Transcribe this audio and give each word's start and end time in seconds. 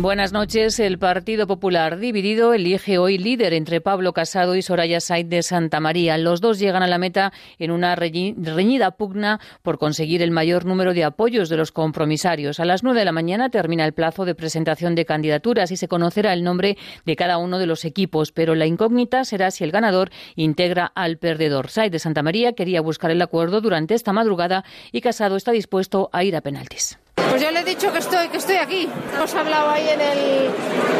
Buenas 0.00 0.32
noches. 0.32 0.80
El 0.80 0.98
Partido 0.98 1.46
Popular 1.46 1.98
dividido 1.98 2.54
elige 2.54 2.98
hoy 2.98 3.18
líder 3.18 3.52
entre 3.52 3.80
Pablo 3.80 4.12
Casado 4.12 4.56
y 4.56 4.62
Soraya 4.62 5.00
Said 5.00 5.26
de 5.26 5.42
Santa 5.42 5.80
María. 5.80 6.16
Los 6.16 6.40
dos 6.40 6.58
llegan 6.58 6.82
a 6.82 6.86
la 6.86 6.98
meta 6.98 7.32
en 7.58 7.70
una 7.70 7.94
reñida 7.94 8.92
pugna 8.92 9.38
por 9.60 9.78
conseguir 9.78 10.22
el 10.22 10.30
mayor 10.30 10.64
número 10.64 10.94
de 10.94 11.04
apoyos 11.04 11.48
de 11.50 11.58
los 11.58 11.72
compromisarios. 11.72 12.58
A 12.58 12.64
las 12.64 12.82
nueve 12.82 13.00
de 13.00 13.04
la 13.04 13.12
mañana 13.12 13.50
termina 13.50 13.84
el 13.84 13.92
plazo 13.92 14.24
de 14.24 14.34
presentación 14.34 14.94
de 14.94 15.04
candidaturas 15.04 15.70
y 15.70 15.76
se 15.76 15.88
conocerá 15.88 16.32
el 16.32 16.42
nombre 16.42 16.78
de 17.04 17.16
cada 17.16 17.36
uno 17.36 17.58
de 17.58 17.66
los 17.66 17.84
equipos, 17.84 18.32
pero 18.32 18.54
la 18.54 18.66
incógnita 18.66 19.24
será 19.24 19.50
si 19.50 19.62
el 19.62 19.72
ganador 19.72 20.10
integra 20.36 20.86
al 20.86 21.18
perdedor. 21.18 21.68
Said 21.68 21.92
de 21.92 21.98
Santa 21.98 22.22
María 22.22 22.54
quería 22.54 22.80
buscar 22.80 23.10
el 23.10 23.20
acuerdo 23.20 23.60
durante 23.60 23.94
esta 23.94 24.12
madrugada 24.12 24.64
y 24.90 25.02
Casado 25.02 25.36
está 25.36 25.52
dispuesto 25.52 26.08
a 26.12 26.24
ir 26.24 26.34
a 26.34 26.40
penaltis. 26.40 26.98
Pues 27.14 27.42
yo 27.42 27.50
le 27.50 27.60
he 27.60 27.64
dicho 27.64 27.92
que 27.92 27.98
estoy, 27.98 28.28
que 28.28 28.38
estoy 28.38 28.56
aquí. 28.56 28.88
Hemos 29.14 29.34
hablado 29.34 29.70
ahí 29.70 29.88
en 29.88 30.00
el, 30.00 30.50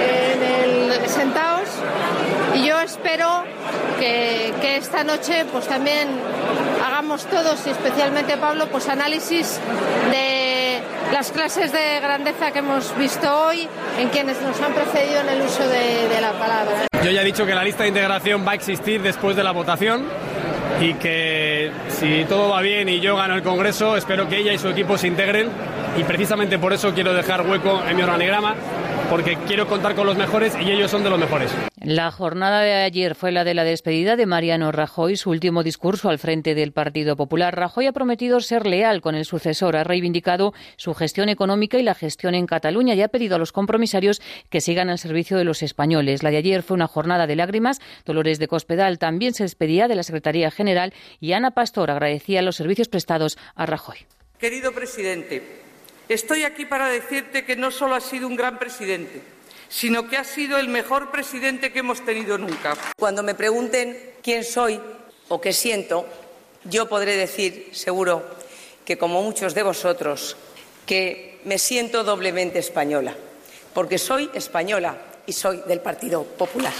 en 0.00 0.42
el 0.42 1.08
sentados 1.08 1.68
y 2.54 2.66
yo 2.66 2.80
espero 2.80 3.44
que, 3.98 4.52
que, 4.60 4.76
esta 4.76 5.04
noche 5.04 5.44
pues 5.52 5.66
también 5.66 6.08
hagamos 6.86 7.26
todos 7.26 7.66
y 7.66 7.70
especialmente 7.70 8.36
Pablo 8.36 8.68
pues 8.68 8.88
análisis 8.88 9.58
de 10.10 10.80
las 11.12 11.30
clases 11.32 11.72
de 11.72 12.00
grandeza 12.00 12.50
que 12.50 12.60
hemos 12.60 12.96
visto 12.96 13.46
hoy 13.46 13.68
en 13.98 14.08
quienes 14.08 14.40
nos 14.40 14.60
han 14.60 14.72
precedido 14.72 15.20
en 15.20 15.28
el 15.28 15.42
uso 15.42 15.66
de, 15.68 16.08
de 16.08 16.20
la 16.20 16.32
palabra. 16.32 16.86
Yo 17.02 17.10
ya 17.10 17.22
he 17.22 17.24
dicho 17.24 17.44
que 17.44 17.54
la 17.54 17.64
lista 17.64 17.82
de 17.82 17.90
integración 17.90 18.46
va 18.46 18.52
a 18.52 18.54
existir 18.54 19.02
después 19.02 19.36
de 19.36 19.44
la 19.44 19.52
votación 19.52 20.06
y 20.80 20.94
que 20.94 21.70
si 21.88 22.24
todo 22.24 22.50
va 22.50 22.60
bien 22.60 22.88
y 22.88 23.00
yo 23.00 23.16
gano 23.16 23.34
el 23.34 23.42
Congreso, 23.42 23.96
espero 23.96 24.28
que 24.28 24.38
ella 24.38 24.52
y 24.52 24.58
su 24.58 24.68
equipo 24.68 24.96
se 24.98 25.08
integren 25.08 25.48
y 25.98 26.04
precisamente 26.04 26.58
por 26.58 26.72
eso 26.72 26.92
quiero 26.94 27.12
dejar 27.12 27.46
hueco 27.46 27.82
en 27.88 27.96
mi 27.96 28.02
organigrama 28.02 28.54
porque 29.12 29.36
quiero 29.46 29.66
contar 29.66 29.94
con 29.94 30.06
los 30.06 30.16
mejores 30.16 30.56
y 30.58 30.70
ellos 30.70 30.90
son 30.90 31.04
de 31.04 31.10
los 31.10 31.18
mejores. 31.18 31.54
La 31.82 32.10
jornada 32.10 32.60
de 32.60 32.72
ayer 32.72 33.14
fue 33.14 33.30
la 33.30 33.44
de 33.44 33.52
la 33.52 33.64
despedida 33.64 34.16
de 34.16 34.24
Mariano 34.24 34.72
Rajoy, 34.72 35.16
su 35.16 35.28
último 35.28 35.62
discurso 35.62 36.08
al 36.08 36.18
frente 36.18 36.54
del 36.54 36.72
Partido 36.72 37.16
Popular. 37.16 37.54
Rajoy 37.54 37.86
ha 37.86 37.92
prometido 37.92 38.40
ser 38.40 38.66
leal 38.66 39.02
con 39.02 39.14
el 39.14 39.26
sucesor, 39.26 39.76
ha 39.76 39.84
reivindicado 39.84 40.54
su 40.76 40.94
gestión 40.94 41.28
económica 41.28 41.78
y 41.78 41.82
la 41.82 41.94
gestión 41.94 42.34
en 42.34 42.46
Cataluña 42.46 42.94
y 42.94 43.02
ha 43.02 43.08
pedido 43.08 43.36
a 43.36 43.38
los 43.38 43.52
compromisarios 43.52 44.22
que 44.48 44.62
sigan 44.62 44.88
al 44.88 44.98
servicio 44.98 45.36
de 45.36 45.44
los 45.44 45.62
españoles. 45.62 46.22
La 46.22 46.30
de 46.30 46.38
ayer 46.38 46.62
fue 46.62 46.76
una 46.76 46.86
jornada 46.86 47.26
de 47.26 47.36
lágrimas. 47.36 47.80
Dolores 48.06 48.38
de 48.38 48.48
Cospedal 48.48 48.98
también 48.98 49.34
se 49.34 49.42
despedía 49.42 49.88
de 49.88 49.96
la 49.96 50.04
Secretaría 50.04 50.50
General 50.50 50.61
y 51.20 51.32
Ana 51.32 51.52
Pastor 51.52 51.90
agradecía 51.90 52.42
los 52.42 52.56
servicios 52.56 52.88
prestados 52.88 53.38
a 53.54 53.66
Rajoy. 53.66 53.98
Querido 54.38 54.72
presidente, 54.72 55.62
Estoy 56.12 56.44
aquí 56.44 56.66
para 56.66 56.88
decirte 56.88 57.44
que 57.44 57.56
no 57.56 57.70
solo 57.70 57.94
has 57.94 58.04
sido 58.04 58.26
un 58.26 58.36
gran 58.36 58.58
presidente, 58.58 59.22
sino 59.68 60.08
que 60.08 60.18
has 60.18 60.26
sido 60.26 60.58
el 60.58 60.68
mejor 60.68 61.10
presidente 61.10 61.72
que 61.72 61.78
hemos 61.78 62.04
tenido 62.04 62.36
nunca. 62.36 62.76
Cuando 62.98 63.22
me 63.22 63.34
pregunten 63.34 63.96
quién 64.22 64.44
soy 64.44 64.78
o 65.28 65.40
qué 65.40 65.54
siento, 65.54 66.06
yo 66.64 66.86
podré 66.86 67.16
decir, 67.16 67.70
seguro, 67.72 68.26
que 68.84 68.98
como 68.98 69.22
muchos 69.22 69.54
de 69.54 69.62
vosotros, 69.62 70.36
que 70.84 71.40
me 71.44 71.58
siento 71.58 72.04
doblemente 72.04 72.58
española, 72.58 73.14
porque 73.72 73.96
soy 73.96 74.28
española 74.34 74.98
y 75.24 75.32
soy 75.32 75.62
del 75.66 75.80
Partido 75.80 76.24
Popular. 76.24 76.74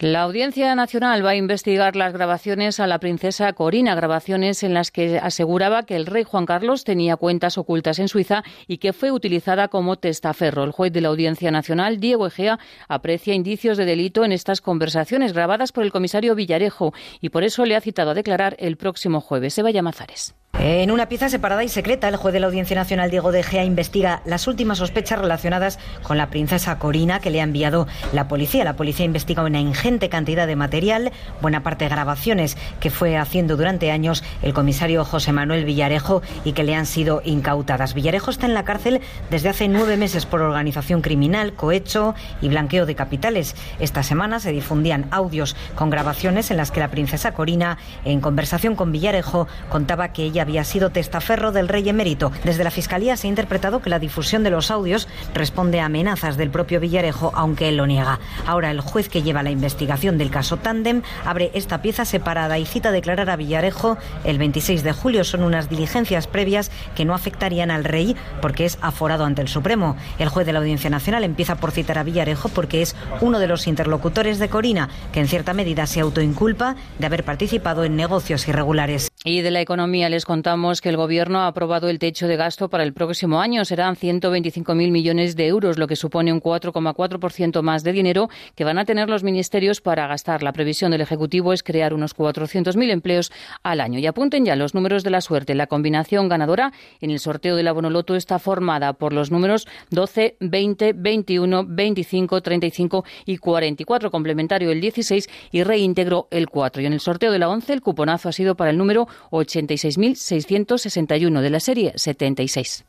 La 0.00 0.22
Audiencia 0.22 0.72
Nacional 0.76 1.26
va 1.26 1.30
a 1.30 1.34
investigar 1.34 1.96
las 1.96 2.12
grabaciones 2.12 2.78
a 2.78 2.86
la 2.86 3.00
princesa 3.00 3.52
Corina, 3.52 3.96
grabaciones 3.96 4.62
en 4.62 4.72
las 4.72 4.92
que 4.92 5.18
aseguraba 5.18 5.82
que 5.82 5.96
el 5.96 6.06
rey 6.06 6.22
Juan 6.22 6.46
Carlos 6.46 6.84
tenía 6.84 7.16
cuentas 7.16 7.58
ocultas 7.58 7.98
en 7.98 8.06
Suiza 8.06 8.44
y 8.68 8.78
que 8.78 8.92
fue 8.92 9.10
utilizada 9.10 9.66
como 9.66 9.96
testaferro. 9.96 10.62
El 10.62 10.70
juez 10.70 10.92
de 10.92 11.00
la 11.00 11.08
Audiencia 11.08 11.50
Nacional, 11.50 11.98
Diego 11.98 12.28
Egea, 12.28 12.60
aprecia 12.86 13.34
indicios 13.34 13.76
de 13.76 13.86
delito 13.86 14.24
en 14.24 14.30
estas 14.30 14.60
conversaciones 14.60 15.32
grabadas 15.32 15.72
por 15.72 15.82
el 15.82 15.90
comisario 15.90 16.36
Villarejo 16.36 16.94
y 17.20 17.30
por 17.30 17.42
eso 17.42 17.66
le 17.66 17.74
ha 17.74 17.80
citado 17.80 18.12
a 18.12 18.14
declarar 18.14 18.54
el 18.60 18.76
próximo 18.76 19.20
jueves. 19.20 19.54
Se 19.54 19.62
vaya 19.62 19.82
Mazares. 19.82 20.32
En 20.60 20.90
una 20.90 21.08
pieza 21.08 21.28
separada 21.28 21.62
y 21.62 21.68
secreta, 21.68 22.08
el 22.08 22.16
juez 22.16 22.32
de 22.32 22.40
la 22.40 22.48
Audiencia 22.48 22.74
Nacional, 22.74 23.10
Diego 23.12 23.30
de 23.30 23.44
Gea, 23.44 23.64
investiga 23.64 24.22
las 24.24 24.48
últimas 24.48 24.78
sospechas 24.78 25.20
relacionadas 25.20 25.78
con 26.02 26.18
la 26.18 26.30
princesa 26.30 26.80
Corina 26.80 27.20
que 27.20 27.30
le 27.30 27.40
ha 27.40 27.44
enviado 27.44 27.86
la 28.12 28.26
policía. 28.26 28.64
La 28.64 28.74
policía 28.74 29.06
investiga 29.06 29.44
una 29.44 29.60
ingente 29.60 30.08
cantidad 30.08 30.48
de 30.48 30.56
material, 30.56 31.12
buena 31.40 31.62
parte 31.62 31.88
grabaciones 31.88 32.56
que 32.80 32.90
fue 32.90 33.16
haciendo 33.16 33.56
durante 33.56 33.92
años 33.92 34.24
el 34.42 34.52
comisario 34.52 35.04
José 35.04 35.32
Manuel 35.32 35.64
Villarejo 35.64 36.22
y 36.44 36.54
que 36.54 36.64
le 36.64 36.74
han 36.74 36.86
sido 36.86 37.22
incautadas. 37.24 37.94
Villarejo 37.94 38.32
está 38.32 38.46
en 38.46 38.54
la 38.54 38.64
cárcel 38.64 39.00
desde 39.30 39.50
hace 39.50 39.68
nueve 39.68 39.96
meses 39.96 40.26
por 40.26 40.42
organización 40.42 41.02
criminal, 41.02 41.52
cohecho 41.52 42.16
y 42.42 42.48
blanqueo 42.48 42.84
de 42.84 42.96
capitales. 42.96 43.54
Esta 43.78 44.02
semana 44.02 44.40
se 44.40 44.50
difundían 44.50 45.06
audios 45.12 45.54
con 45.76 45.88
grabaciones 45.88 46.50
en 46.50 46.56
las 46.56 46.72
que 46.72 46.80
la 46.80 46.88
princesa 46.88 47.32
Corina, 47.32 47.78
en 48.04 48.20
conversación 48.20 48.74
con 48.74 48.90
Villarejo, 48.90 49.46
contaba 49.68 50.12
que 50.12 50.24
ella 50.24 50.37
había 50.40 50.64
sido 50.64 50.90
testaferro 50.90 51.52
del 51.52 51.68
rey 51.68 51.88
emérito. 51.88 52.32
Desde 52.44 52.64
la 52.64 52.70
Fiscalía 52.70 53.16
se 53.16 53.26
ha 53.26 53.30
interpretado 53.30 53.80
que 53.80 53.90
la 53.90 53.98
difusión 53.98 54.44
de 54.44 54.50
los 54.50 54.70
audios 54.70 55.08
responde 55.34 55.80
a 55.80 55.86
amenazas 55.86 56.36
del 56.36 56.50
propio 56.50 56.80
Villarejo, 56.80 57.32
aunque 57.34 57.68
él 57.68 57.76
lo 57.76 57.86
niega. 57.86 58.20
Ahora 58.46 58.70
el 58.70 58.80
juez 58.80 59.08
que 59.08 59.22
lleva 59.22 59.42
la 59.42 59.50
investigación 59.50 60.18
del 60.18 60.30
caso 60.30 60.56
Tandem 60.56 61.02
abre 61.24 61.50
esta 61.54 61.82
pieza 61.82 62.04
separada 62.04 62.58
y 62.58 62.66
cita 62.66 62.90
a 62.90 62.92
declarar 62.92 63.30
a 63.30 63.36
Villarejo 63.36 63.98
el 64.24 64.38
26 64.38 64.82
de 64.82 64.92
julio. 64.92 65.24
Son 65.24 65.42
unas 65.42 65.68
diligencias 65.68 66.26
previas 66.26 66.70
que 66.94 67.04
no 67.04 67.14
afectarían 67.14 67.70
al 67.70 67.84
rey 67.84 68.16
porque 68.40 68.64
es 68.64 68.78
aforado 68.80 69.24
ante 69.24 69.42
el 69.42 69.48
Supremo. 69.48 69.96
El 70.18 70.28
juez 70.28 70.46
de 70.46 70.52
la 70.52 70.60
Audiencia 70.60 70.90
Nacional 70.90 71.24
empieza 71.24 71.56
por 71.56 71.70
citar 71.70 71.98
a 71.98 72.02
Villarejo 72.02 72.48
porque 72.48 72.82
es 72.82 72.96
uno 73.20 73.38
de 73.38 73.46
los 73.46 73.66
interlocutores 73.66 74.38
de 74.38 74.48
Corina, 74.48 74.88
que 75.12 75.20
en 75.20 75.28
cierta 75.28 75.54
medida 75.54 75.86
se 75.86 76.00
autoinculpa 76.00 76.76
de 76.98 77.06
haber 77.06 77.24
participado 77.24 77.84
en 77.84 77.96
negocios 77.96 78.46
irregulares. 78.48 79.10
Y 79.28 79.42
de 79.42 79.50
la 79.50 79.60
economía 79.60 80.08
les 80.08 80.24
contamos 80.24 80.80
que 80.80 80.88
el 80.88 80.96
Gobierno 80.96 81.40
ha 81.40 81.48
aprobado 81.48 81.90
el 81.90 81.98
techo 81.98 82.26
de 82.28 82.36
gasto 82.36 82.70
para 82.70 82.82
el 82.82 82.94
próximo 82.94 83.42
año. 83.42 83.62
Serán 83.66 83.94
125.000 83.94 84.90
millones 84.90 85.36
de 85.36 85.48
euros, 85.48 85.76
lo 85.76 85.86
que 85.86 85.96
supone 85.96 86.32
un 86.32 86.40
4,4% 86.40 87.60
más 87.60 87.84
de 87.84 87.92
dinero 87.92 88.30
que 88.54 88.64
van 88.64 88.78
a 88.78 88.86
tener 88.86 89.10
los 89.10 89.24
ministerios 89.24 89.82
para 89.82 90.06
gastar. 90.06 90.42
La 90.42 90.54
previsión 90.54 90.92
del 90.92 91.02
Ejecutivo 91.02 91.52
es 91.52 91.62
crear 91.62 91.92
unos 91.92 92.16
400.000 92.16 92.90
empleos 92.90 93.30
al 93.62 93.82
año. 93.82 93.98
Y 93.98 94.06
apunten 94.06 94.46
ya 94.46 94.56
los 94.56 94.74
números 94.74 95.04
de 95.04 95.10
la 95.10 95.20
suerte. 95.20 95.54
La 95.54 95.66
combinación 95.66 96.30
ganadora 96.30 96.72
en 97.02 97.10
el 97.10 97.18
sorteo 97.18 97.54
de 97.54 97.64
la 97.64 97.72
Bonoloto 97.72 98.16
está 98.16 98.38
formada 98.38 98.94
por 98.94 99.12
los 99.12 99.30
números 99.30 99.68
12, 99.90 100.38
20, 100.40 100.94
21, 100.94 101.66
25, 101.68 102.40
35 102.40 103.04
y 103.26 103.36
44, 103.36 104.10
complementario 104.10 104.70
el 104.70 104.80
16 104.80 105.28
y 105.52 105.64
reintegro 105.64 106.28
el 106.30 106.48
4. 106.48 106.80
Y 106.80 106.86
en 106.86 106.94
el 106.94 107.00
sorteo 107.00 107.30
de 107.30 107.38
la 107.38 107.50
11 107.50 107.74
el 107.74 107.82
cuponazo 107.82 108.30
ha 108.30 108.32
sido 108.32 108.56
para 108.56 108.70
el 108.70 108.78
número 108.78 109.06
86.661 109.30 111.40
de 111.40 111.50
la 111.50 111.60
serie 111.60 111.92
76. 111.96 112.84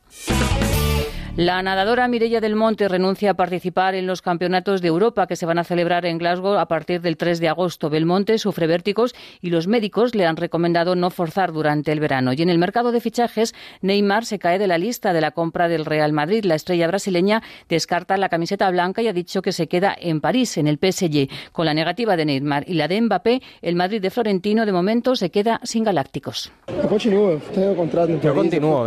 La 1.36 1.62
nadadora 1.62 2.08
Mireia 2.08 2.40
del 2.40 2.56
Monte 2.56 2.88
renuncia 2.88 3.30
a 3.30 3.34
participar 3.34 3.94
en 3.94 4.06
los 4.06 4.20
campeonatos 4.20 4.82
de 4.82 4.88
Europa 4.88 5.28
que 5.28 5.36
se 5.36 5.46
van 5.46 5.58
a 5.58 5.64
celebrar 5.64 6.04
en 6.04 6.18
Glasgow 6.18 6.58
a 6.58 6.66
partir 6.66 7.00
del 7.00 7.16
3 7.16 7.38
de 7.38 7.48
agosto. 7.48 7.88
Belmonte 7.88 8.36
sufre 8.36 8.66
vértigos 8.66 9.14
y 9.40 9.50
los 9.50 9.68
médicos 9.68 10.14
le 10.14 10.26
han 10.26 10.36
recomendado 10.36 10.96
no 10.96 11.08
forzar 11.10 11.52
durante 11.52 11.92
el 11.92 12.00
verano. 12.00 12.32
Y 12.32 12.42
en 12.42 12.50
el 12.50 12.58
mercado 12.58 12.90
de 12.90 13.00
fichajes, 13.00 13.54
Neymar 13.80 14.24
se 14.24 14.40
cae 14.40 14.58
de 14.58 14.66
la 14.66 14.76
lista 14.76 15.12
de 15.12 15.20
la 15.20 15.30
compra 15.30 15.68
del 15.68 15.84
Real 15.84 16.12
Madrid. 16.12 16.44
La 16.44 16.56
estrella 16.56 16.88
brasileña 16.88 17.42
descarta 17.68 18.16
la 18.16 18.28
camiseta 18.28 18.68
blanca 18.70 19.00
y 19.00 19.08
ha 19.08 19.12
dicho 19.12 19.40
que 19.40 19.52
se 19.52 19.68
queda 19.68 19.96
en 19.98 20.20
París, 20.20 20.58
en 20.58 20.66
el 20.66 20.78
PSG. 20.78 21.28
Con 21.52 21.64
la 21.64 21.74
negativa 21.74 22.16
de 22.16 22.24
Neymar 22.24 22.68
y 22.68 22.74
la 22.74 22.88
de 22.88 23.00
Mbappé, 23.00 23.40
el 23.62 23.76
Madrid 23.76 24.02
de 24.02 24.10
Florentino 24.10 24.66
de 24.66 24.72
momento 24.72 25.14
se 25.14 25.30
queda 25.30 25.60
sin 25.62 25.84
galácticos. 25.84 26.52
Yo 26.80 26.88
continúo, 26.88 27.40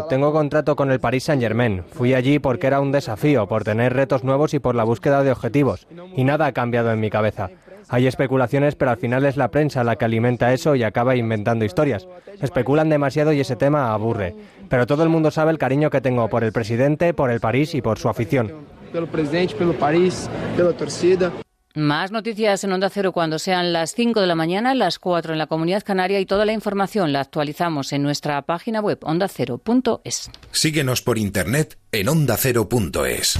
tengo 0.04 0.32
contrato, 0.34 0.76
con 0.76 0.92
el 0.92 1.00
Paris 1.00 1.24
Saint-Germain. 1.24 1.84
Fui 1.92 2.14
porque 2.40 2.68
era 2.68 2.82
un 2.82 2.92
desafío, 2.92 3.48
por 3.48 3.64
tener 3.64 3.94
retos 3.94 4.24
nuevos 4.24 4.54
y 4.54 4.60
por 4.60 4.76
la 4.76 4.84
búsqueda 4.84 5.24
de 5.24 5.32
objetivos. 5.32 5.88
Y 6.16 6.24
nada 6.24 6.46
ha 6.46 6.52
cambiado 6.52 6.92
en 6.92 7.00
mi 7.00 7.10
cabeza. 7.10 7.50
Hay 7.90 8.08
especulaciones, 8.08 8.76
pero 8.76 8.92
al 8.92 8.98
final 8.98 9.26
es 9.26 9.38
la 9.38 9.50
prensa 9.50 9.84
la 9.84 9.96
que 9.96 10.06
alimenta 10.06 10.54
eso 10.54 10.76
y 10.76 10.84
acaba 10.84 11.16
inventando 11.16 11.66
historias. 11.66 12.08
Especulan 12.42 12.90
demasiado 12.90 13.34
y 13.34 13.40
ese 13.40 13.56
tema 13.56 13.94
aburre. 13.94 14.36
Pero 14.70 14.88
todo 14.88 15.04
el 15.04 15.10
mundo 15.10 15.32
sabe 15.32 15.52
el 15.52 15.58
cariño 15.58 15.90
que 15.90 16.02
tengo 16.02 16.30
por 16.30 16.44
el 16.44 16.52
presidente, 16.52 17.14
por 17.14 17.30
el 17.30 17.40
París 17.40 17.76
y 17.76 17.82
por 17.82 18.00
su 18.00 18.10
afición. 18.10 18.52
Pelo 18.92 19.08
presidente, 19.08 19.56
pelo 19.56 19.74
París, 19.74 20.30
pela 20.56 20.72
torcida. 20.74 21.32
Más 21.76 22.12
noticias 22.12 22.64
en 22.64 22.72
Onda 22.72 22.92
Cero 22.92 23.14
cuando 23.14 23.40
sean 23.40 23.74
las 23.74 23.96
5 23.96 24.22
de 24.22 24.28
la 24.28 24.36
mañana, 24.36 24.76
las 24.76 25.00
4 25.00 25.34
en 25.34 25.40
la 25.40 25.48
Comunidad 25.48 25.82
Canaria 25.84 26.20
y 26.20 26.26
toda 26.28 26.46
la 26.46 26.54
información 26.54 27.12
la 27.12 27.22
actualizamos 27.22 27.94
en 27.94 28.04
nuestra 28.04 28.40
página 28.44 28.80
web 28.80 29.00
ondacero.es. 29.02 30.30
Síguenos 30.52 31.02
por 31.02 31.18
internet 31.18 31.80
en 31.92 32.10
ondacero.es. 32.10 33.40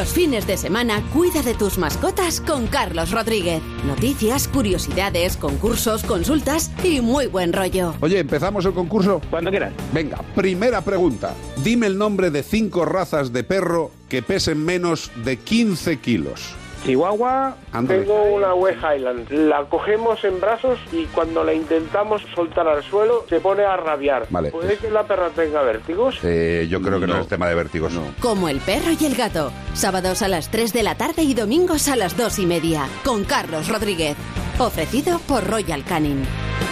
Los 0.00 0.14
fines 0.14 0.46
de 0.46 0.56
semana 0.56 1.02
cuida 1.12 1.42
de 1.42 1.52
tus 1.52 1.76
mascotas 1.76 2.40
con 2.40 2.68
Carlos 2.68 3.10
Rodríguez. 3.10 3.60
Noticias, 3.86 4.48
curiosidades, 4.48 5.36
concursos, 5.36 6.04
consultas 6.04 6.70
y 6.82 7.02
muy 7.02 7.26
buen 7.26 7.52
rollo. 7.52 7.92
Oye, 8.00 8.18
¿empezamos 8.18 8.64
el 8.64 8.72
concurso? 8.72 9.20
Cuando 9.28 9.50
quieras. 9.50 9.74
Venga, 9.92 10.16
primera 10.34 10.80
pregunta. 10.80 11.34
Dime 11.62 11.86
el 11.86 11.98
nombre 11.98 12.30
de 12.30 12.42
cinco 12.42 12.86
razas 12.86 13.30
de 13.34 13.44
perro 13.44 13.90
que 14.08 14.22
pesen 14.22 14.64
menos 14.64 15.10
de 15.22 15.36
15 15.36 15.98
kilos. 15.98 16.56
Chihuahua, 16.84 17.56
Ándale. 17.72 18.00
tengo 18.00 18.22
una 18.24 18.54
West 18.54 18.78
Highland. 18.82 19.30
La 19.30 19.64
cogemos 19.64 20.24
en 20.24 20.40
brazos 20.40 20.78
y 20.92 21.04
cuando 21.06 21.44
la 21.44 21.52
intentamos 21.52 22.22
soltar 22.34 22.66
al 22.68 22.82
suelo 22.82 23.24
se 23.28 23.40
pone 23.40 23.64
a 23.64 23.76
rabiar. 23.76 24.26
Vale. 24.30 24.50
¿Puede 24.50 24.76
que 24.76 24.90
la 24.90 25.04
perra 25.04 25.28
tenga 25.30 25.62
vértigos? 25.62 26.18
Eh, 26.22 26.66
yo 26.70 26.80
creo 26.80 27.00
que 27.00 27.06
no, 27.06 27.20
es 27.20 27.28
tema 27.28 27.48
de 27.48 27.54
vértigos. 27.54 27.92
No. 27.92 28.02
Como 28.20 28.48
el 28.48 28.60
perro 28.60 28.92
y 28.98 29.04
el 29.04 29.14
gato. 29.14 29.52
Sábados 29.74 30.22
a 30.22 30.28
las 30.28 30.50
3 30.50 30.72
de 30.72 30.82
la 30.82 30.94
tarde 30.94 31.22
y 31.22 31.34
domingos 31.34 31.88
a 31.88 31.96
las 31.96 32.16
2 32.16 32.38
y 32.40 32.46
media. 32.46 32.86
Con 33.04 33.24
Carlos 33.24 33.68
Rodríguez. 33.68 34.16
Ofrecido 34.58 35.18
por 35.20 35.46
Royal 35.46 35.84
Canin. 35.84 36.24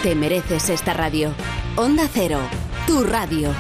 Te 0.03 0.15
mereces 0.15 0.69
esta 0.71 0.95
radio. 0.95 1.31
Onda 1.77 2.09
Cero. 2.13 2.39
Tu 2.87 3.05
radio. 3.05 3.51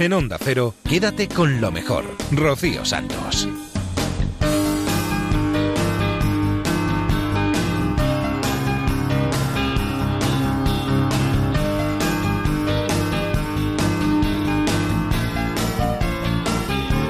En 0.00 0.12
Onda 0.12 0.38
Cero, 0.40 0.74
quédate 0.88 1.26
con 1.26 1.60
lo 1.60 1.72
mejor. 1.72 2.04
Rocío 2.30 2.84
Santos. 2.84 3.48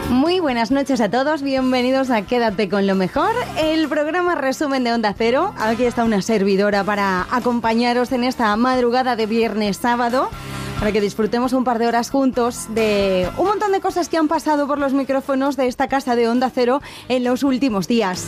Muy 0.09 0.41
buenas 0.41 0.71
noches 0.71 1.03
a 1.03 1.11
todos, 1.11 1.43
bienvenidos 1.43 2.09
a 2.09 2.23
Quédate 2.23 2.71
con 2.71 2.87
lo 2.87 2.95
mejor, 2.95 3.33
el 3.59 3.87
programa 3.89 4.35
resumen 4.35 4.83
de 4.85 4.95
Onda 4.95 5.15
Cero. 5.17 5.53
Aquí 5.59 5.85
está 5.85 6.05
una 6.05 6.23
servidora 6.23 6.85
para 6.85 7.27
acompañaros 7.31 8.13
en 8.13 8.25
esta 8.25 8.57
madrugada 8.57 9.15
de 9.15 9.27
viernes 9.27 9.77
sábado, 9.77 10.31
para 10.79 10.93
que 10.93 11.01
disfrutemos 11.01 11.53
un 11.53 11.65
par 11.65 11.79
de 11.79 11.87
horas 11.87 12.11
juntos 12.11 12.67
de 12.75 13.29
un 13.37 13.47
montón 13.47 13.73
de 13.73 13.81
cosas 13.81 14.09
que 14.09 14.17
han 14.17 14.29
pasado 14.29 14.67
por 14.67 14.79
los 14.79 14.93
micrófonos 14.93 15.57
de 15.57 15.67
esta 15.67 15.89
casa 15.89 16.15
de 16.17 16.29
Onda 16.29 16.51
Cero 16.55 16.81
en 17.09 17.25
los 17.25 17.43
últimos 17.43 17.89
días. 17.89 18.27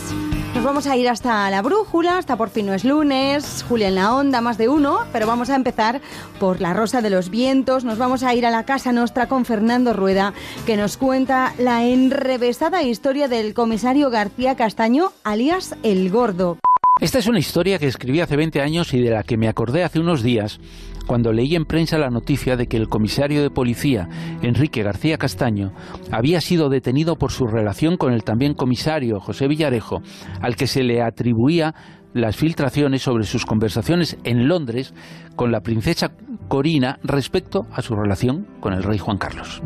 Nos 0.53 0.65
vamos 0.65 0.85
a 0.85 0.97
ir 0.97 1.07
hasta 1.07 1.49
la 1.49 1.61
brújula, 1.61 2.17
hasta 2.17 2.35
por 2.35 2.49
fin 2.49 2.65
no 2.65 2.73
es 2.73 2.83
lunes, 2.83 3.63
Julia 3.67 3.87
en 3.87 3.95
la 3.95 4.13
onda, 4.13 4.41
más 4.41 4.57
de 4.57 4.67
uno, 4.67 4.99
pero 5.13 5.25
vamos 5.25 5.49
a 5.49 5.55
empezar 5.55 6.01
por 6.39 6.59
la 6.59 6.73
Rosa 6.73 7.01
de 7.01 7.09
los 7.09 7.29
Vientos, 7.29 7.85
nos 7.85 7.97
vamos 7.97 8.21
a 8.21 8.35
ir 8.35 8.45
a 8.45 8.51
la 8.51 8.65
Casa 8.65 8.91
Nostra 8.91 9.27
con 9.27 9.45
Fernando 9.45 9.93
Rueda, 9.93 10.33
que 10.65 10.75
nos 10.75 10.97
cuenta 10.97 11.53
la 11.57 11.85
enrevesada 11.85 12.83
historia 12.83 13.29
del 13.29 13.53
comisario 13.53 14.09
García 14.09 14.55
Castaño, 14.55 15.13
alias 15.23 15.75
El 15.83 16.11
Gordo. 16.11 16.57
Esta 17.01 17.17
es 17.17 17.25
una 17.25 17.39
historia 17.39 17.79
que 17.79 17.87
escribí 17.87 18.19
hace 18.19 18.37
20 18.37 18.61
años 18.61 18.93
y 18.93 19.01
de 19.01 19.09
la 19.09 19.23
que 19.23 19.35
me 19.35 19.47
acordé 19.47 19.83
hace 19.83 19.99
unos 19.99 20.21
días 20.21 20.59
cuando 21.07 21.33
leí 21.33 21.55
en 21.55 21.65
prensa 21.65 21.97
la 21.97 22.11
noticia 22.11 22.55
de 22.55 22.67
que 22.67 22.77
el 22.77 22.89
comisario 22.89 23.41
de 23.41 23.49
policía, 23.49 24.07
Enrique 24.43 24.83
García 24.83 25.17
Castaño, 25.17 25.73
había 26.11 26.41
sido 26.41 26.69
detenido 26.69 27.15
por 27.15 27.31
su 27.31 27.47
relación 27.47 27.97
con 27.97 28.13
el 28.13 28.23
también 28.23 28.53
comisario 28.53 29.19
José 29.19 29.47
Villarejo, 29.47 30.03
al 30.41 30.55
que 30.55 30.67
se 30.67 30.83
le 30.83 31.01
atribuía 31.01 31.73
las 32.13 32.35
filtraciones 32.35 33.01
sobre 33.01 33.23
sus 33.23 33.47
conversaciones 33.47 34.19
en 34.23 34.47
Londres 34.47 34.93
con 35.35 35.51
la 35.51 35.61
princesa 35.61 36.11
Corina 36.49 36.99
respecto 37.01 37.65
a 37.71 37.81
su 37.81 37.95
relación 37.95 38.45
con 38.59 38.73
el 38.73 38.83
rey 38.83 38.99
Juan 38.99 39.17
Carlos. 39.17 39.63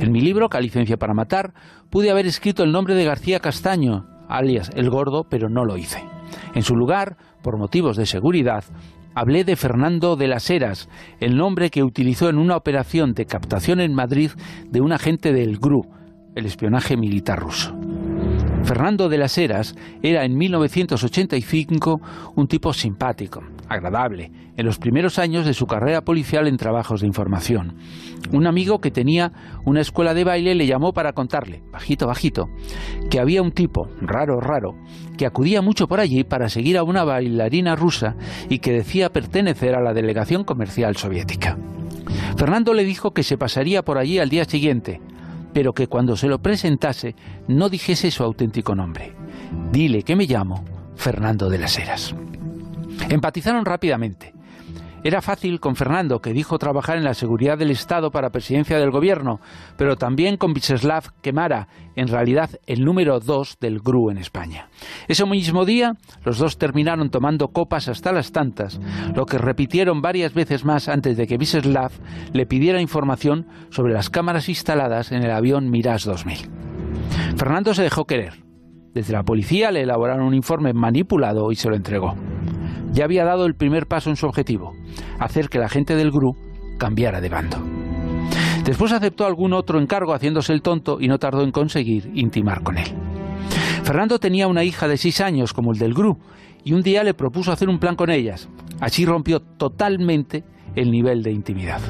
En 0.00 0.10
mi 0.10 0.22
libro, 0.22 0.48
Calicencia 0.48 0.96
para 0.96 1.12
Matar, 1.12 1.52
pude 1.90 2.10
haber 2.10 2.24
escrito 2.24 2.62
el 2.64 2.72
nombre 2.72 2.94
de 2.94 3.04
García 3.04 3.40
Castaño, 3.40 4.06
alias 4.26 4.70
El 4.74 4.88
Gordo, 4.88 5.26
pero 5.28 5.50
no 5.50 5.66
lo 5.66 5.76
hice. 5.76 6.02
En 6.54 6.62
su 6.62 6.76
lugar, 6.76 7.16
por 7.42 7.58
motivos 7.58 7.96
de 7.96 8.06
seguridad, 8.06 8.64
hablé 9.14 9.44
de 9.44 9.56
Fernando 9.56 10.16
de 10.16 10.28
las 10.28 10.48
Heras, 10.50 10.88
el 11.20 11.36
nombre 11.36 11.70
que 11.70 11.82
utilizó 11.82 12.28
en 12.28 12.38
una 12.38 12.56
operación 12.56 13.14
de 13.14 13.26
captación 13.26 13.80
en 13.80 13.94
Madrid 13.94 14.30
de 14.68 14.80
un 14.80 14.92
agente 14.92 15.32
del 15.32 15.58
GRU, 15.58 15.86
el 16.34 16.46
espionaje 16.46 16.96
militar 16.96 17.40
ruso. 17.40 17.76
Fernando 18.64 19.08
de 19.08 19.18
las 19.18 19.36
Heras 19.38 19.74
era 20.02 20.24
en 20.24 20.36
1985 20.36 22.00
un 22.36 22.46
tipo 22.46 22.72
simpático, 22.72 23.42
agradable, 23.72 24.30
en 24.56 24.66
los 24.66 24.78
primeros 24.78 25.18
años 25.18 25.46
de 25.46 25.54
su 25.54 25.66
carrera 25.66 26.02
policial 26.02 26.46
en 26.46 26.56
trabajos 26.56 27.00
de 27.00 27.06
información. 27.06 27.76
Un 28.32 28.46
amigo 28.46 28.80
que 28.80 28.90
tenía 28.90 29.32
una 29.64 29.80
escuela 29.80 30.14
de 30.14 30.24
baile 30.24 30.54
le 30.54 30.66
llamó 30.66 30.92
para 30.92 31.12
contarle, 31.12 31.62
bajito, 31.72 32.06
bajito, 32.06 32.48
que 33.10 33.20
había 33.20 33.42
un 33.42 33.52
tipo, 33.52 33.88
raro, 34.00 34.40
raro, 34.40 34.74
que 35.16 35.26
acudía 35.26 35.62
mucho 35.62 35.86
por 35.88 36.00
allí 36.00 36.24
para 36.24 36.48
seguir 36.48 36.78
a 36.78 36.84
una 36.84 37.04
bailarina 37.04 37.76
rusa 37.76 38.16
y 38.48 38.58
que 38.58 38.72
decía 38.72 39.10
pertenecer 39.10 39.74
a 39.74 39.82
la 39.82 39.92
delegación 39.92 40.44
comercial 40.44 40.96
soviética. 40.96 41.58
Fernando 42.36 42.74
le 42.74 42.84
dijo 42.84 43.12
que 43.12 43.22
se 43.22 43.38
pasaría 43.38 43.82
por 43.82 43.98
allí 43.98 44.18
al 44.18 44.28
día 44.28 44.44
siguiente, 44.44 45.00
pero 45.52 45.72
que 45.72 45.86
cuando 45.86 46.16
se 46.16 46.28
lo 46.28 46.40
presentase 46.40 47.14
no 47.48 47.68
dijese 47.68 48.10
su 48.10 48.22
auténtico 48.22 48.74
nombre. 48.74 49.14
Dile 49.70 50.02
que 50.02 50.16
me 50.16 50.26
llamo 50.26 50.64
Fernando 50.96 51.48
de 51.48 51.58
las 51.58 51.78
Heras. 51.78 52.14
Empatizaron 53.08 53.64
rápidamente. 53.64 54.32
Era 55.04 55.20
fácil 55.20 55.58
con 55.58 55.74
Fernando, 55.74 56.20
que 56.20 56.32
dijo 56.32 56.58
trabajar 56.58 56.96
en 56.96 57.02
la 57.02 57.14
seguridad 57.14 57.58
del 57.58 57.72
Estado 57.72 58.12
para 58.12 58.30
presidencia 58.30 58.78
del 58.78 58.92
gobierno, 58.92 59.40
pero 59.76 59.96
también 59.96 60.36
con 60.36 60.54
Vyacheslav 60.54 61.12
Kemara, 61.20 61.66
en 61.96 62.06
realidad 62.06 62.50
el 62.66 62.84
número 62.84 63.18
dos 63.18 63.56
del 63.60 63.80
GRU 63.80 64.10
en 64.10 64.18
España. 64.18 64.68
Ese 65.08 65.26
mismo 65.26 65.64
día, 65.64 65.94
los 66.24 66.38
dos 66.38 66.56
terminaron 66.56 67.10
tomando 67.10 67.48
copas 67.48 67.88
hasta 67.88 68.12
las 68.12 68.30
tantas, 68.30 68.80
lo 69.16 69.26
que 69.26 69.38
repitieron 69.38 70.02
varias 70.02 70.34
veces 70.34 70.64
más 70.64 70.88
antes 70.88 71.16
de 71.16 71.26
que 71.26 71.36
Vyacheslav 71.36 71.90
le 72.32 72.46
pidiera 72.46 72.80
información 72.80 73.48
sobre 73.70 73.94
las 73.94 74.08
cámaras 74.08 74.48
instaladas 74.48 75.10
en 75.10 75.24
el 75.24 75.32
avión 75.32 75.68
Mirage 75.68 76.08
2000. 76.08 76.48
Fernando 77.36 77.74
se 77.74 77.82
dejó 77.82 78.04
querer. 78.04 78.34
Desde 78.94 79.14
la 79.14 79.24
policía 79.24 79.72
le 79.72 79.82
elaboraron 79.82 80.26
un 80.26 80.34
informe 80.34 80.72
manipulado 80.74 81.50
y 81.50 81.56
se 81.56 81.68
lo 81.68 81.74
entregó 81.74 82.14
ya 82.92 83.04
había 83.04 83.24
dado 83.24 83.46
el 83.46 83.54
primer 83.54 83.86
paso 83.86 84.10
en 84.10 84.16
su 84.16 84.26
objetivo, 84.26 84.74
hacer 85.18 85.48
que 85.48 85.58
la 85.58 85.68
gente 85.68 85.96
del 85.96 86.10
GRU 86.10 86.36
cambiara 86.78 87.20
de 87.20 87.28
bando. 87.28 87.58
Después 88.64 88.92
aceptó 88.92 89.26
algún 89.26 89.52
otro 89.52 89.80
encargo 89.80 90.14
haciéndose 90.14 90.52
el 90.52 90.62
tonto 90.62 90.98
y 91.00 91.08
no 91.08 91.18
tardó 91.18 91.42
en 91.42 91.50
conseguir 91.50 92.10
intimar 92.14 92.62
con 92.62 92.78
él. 92.78 92.88
Fernando 93.82 94.18
tenía 94.18 94.46
una 94.46 94.62
hija 94.62 94.86
de 94.86 94.96
seis 94.96 95.20
años 95.20 95.52
como 95.52 95.72
el 95.72 95.78
del 95.78 95.94
GRU 95.94 96.18
y 96.64 96.72
un 96.72 96.82
día 96.82 97.02
le 97.02 97.14
propuso 97.14 97.50
hacer 97.50 97.68
un 97.68 97.80
plan 97.80 97.96
con 97.96 98.10
ellas. 98.10 98.48
Así 98.80 99.04
rompió 99.04 99.40
totalmente 99.40 100.44
el 100.76 100.90
nivel 100.90 101.22
de 101.22 101.32
intimidad. 101.32 101.80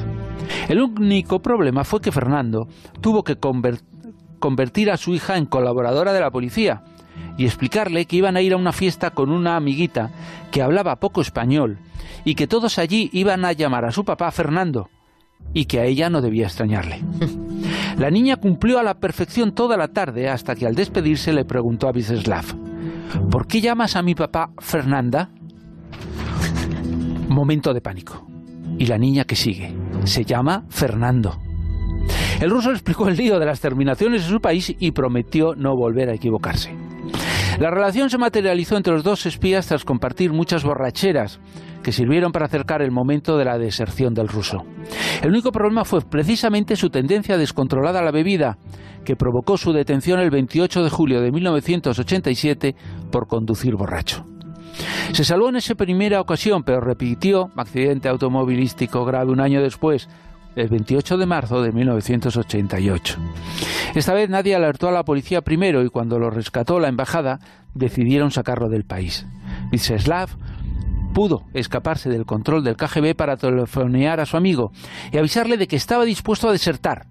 El 0.67 0.81
único 0.81 1.39
problema 1.39 1.83
fue 1.83 2.01
que 2.01 2.11
Fernando 2.11 2.67
tuvo 3.01 3.23
que 3.23 3.37
convertir 4.39 4.91
a 4.91 4.97
su 4.97 5.13
hija 5.13 5.37
en 5.37 5.45
colaboradora 5.45 6.13
de 6.13 6.21
la 6.21 6.31
policía 6.31 6.83
y 7.37 7.45
explicarle 7.45 8.05
que 8.05 8.17
iban 8.17 8.37
a 8.37 8.41
ir 8.41 8.53
a 8.53 8.57
una 8.57 8.71
fiesta 8.71 9.11
con 9.11 9.31
una 9.31 9.55
amiguita 9.55 10.11
que 10.51 10.61
hablaba 10.61 10.97
poco 10.97 11.21
español 11.21 11.79
y 12.25 12.35
que 12.35 12.47
todos 12.47 12.77
allí 12.77 13.09
iban 13.13 13.45
a 13.45 13.53
llamar 13.53 13.85
a 13.85 13.91
su 13.91 14.03
papá 14.03 14.31
Fernando 14.31 14.89
y 15.53 15.65
que 15.65 15.79
a 15.79 15.85
ella 15.85 16.09
no 16.09 16.21
debía 16.21 16.45
extrañarle. 16.45 17.01
La 17.97 18.09
niña 18.09 18.37
cumplió 18.37 18.79
a 18.79 18.83
la 18.83 18.95
perfección 18.95 19.53
toda 19.53 19.77
la 19.77 19.89
tarde 19.89 20.29
hasta 20.29 20.55
que 20.55 20.65
al 20.65 20.75
despedirse 20.75 21.31
le 21.31 21.45
preguntó 21.45 21.87
a 21.87 21.91
Viseslav, 21.91 22.45
¿por 23.29 23.45
qué 23.45 23.61
llamas 23.61 23.95
a 23.95 24.01
mi 24.01 24.15
papá 24.15 24.51
Fernanda? 24.59 25.29
Momento 27.29 27.73
de 27.73 27.81
pánico. 27.81 28.27
Y 28.79 28.87
la 28.87 28.97
niña 28.97 29.25
que 29.25 29.35
sigue 29.35 29.75
se 30.05 30.25
llama 30.25 30.65
Fernando. 30.69 31.39
El 32.41 32.49
ruso 32.49 32.71
explicó 32.71 33.07
el 33.07 33.15
lío 33.15 33.39
de 33.39 33.45
las 33.45 33.61
terminaciones 33.61 34.23
de 34.23 34.29
su 34.29 34.41
país 34.41 34.75
y 34.79 34.91
prometió 34.91 35.55
no 35.55 35.75
volver 35.75 36.09
a 36.09 36.15
equivocarse. 36.15 36.75
La 37.59 37.69
relación 37.69 38.09
se 38.09 38.17
materializó 38.17 38.77
entre 38.77 38.93
los 38.93 39.03
dos 39.03 39.25
espías 39.25 39.67
tras 39.67 39.85
compartir 39.85 40.31
muchas 40.31 40.63
borracheras 40.63 41.39
que 41.83 41.91
sirvieron 41.91 42.31
para 42.31 42.45
acercar 42.45 42.81
el 42.81 42.91
momento 42.91 43.37
de 43.37 43.45
la 43.45 43.57
deserción 43.57 44.13
del 44.13 44.27
ruso. 44.27 44.63
El 45.21 45.29
único 45.29 45.51
problema 45.51 45.85
fue 45.85 46.01
precisamente 46.01 46.75
su 46.75 46.89
tendencia 46.89 47.37
descontrolada 47.37 47.99
a 47.99 48.03
la 48.03 48.11
bebida, 48.11 48.57
que 49.05 49.15
provocó 49.15 49.57
su 49.57 49.73
detención 49.73 50.19
el 50.19 50.31
28 50.31 50.83
de 50.83 50.89
julio 50.89 51.21
de 51.21 51.31
1987 51.31 52.75
por 53.11 53.27
conducir 53.27 53.75
borracho. 53.75 54.25
Se 55.11 55.23
salvó 55.23 55.49
en 55.49 55.57
esa 55.57 55.75
primera 55.75 56.21
ocasión, 56.21 56.63
pero 56.63 56.79
repitió 56.79 57.49
accidente 57.55 58.09
automovilístico 58.09 59.05
grave 59.05 59.31
un 59.31 59.41
año 59.41 59.61
después, 59.61 60.09
el 60.55 60.69
28 60.69 61.17
de 61.17 61.25
marzo 61.25 61.61
de 61.61 61.71
1988. 61.71 63.17
Esta 63.95 64.13
vez 64.13 64.29
nadie 64.29 64.55
alertó 64.55 64.89
a 64.89 64.91
la 64.91 65.03
policía 65.03 65.41
primero 65.41 65.83
y 65.83 65.89
cuando 65.89 66.19
lo 66.19 66.29
rescató 66.29 66.79
la 66.79 66.89
embajada 66.89 67.39
decidieron 67.73 68.31
sacarlo 68.31 68.69
del 68.69 68.85
país. 68.85 69.25
Vyacheslav 69.71 70.29
pudo 71.13 71.43
escaparse 71.53 72.09
del 72.09 72.25
control 72.25 72.63
del 72.63 72.75
KGB 72.75 73.15
para 73.15 73.37
telefonear 73.37 74.19
a 74.19 74.25
su 74.25 74.37
amigo 74.37 74.71
y 75.11 75.17
avisarle 75.17 75.57
de 75.57 75.67
que 75.67 75.75
estaba 75.75 76.05
dispuesto 76.05 76.49
a 76.49 76.51
desertar, 76.51 77.07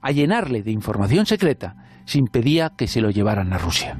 a 0.00 0.12
llenarle 0.12 0.62
de 0.62 0.70
información 0.70 1.26
secreta 1.26 1.76
si 2.04 2.18
impedía 2.18 2.72
que 2.76 2.88
se 2.88 3.00
lo 3.00 3.10
llevaran 3.10 3.52
a 3.52 3.58
Rusia. 3.58 3.98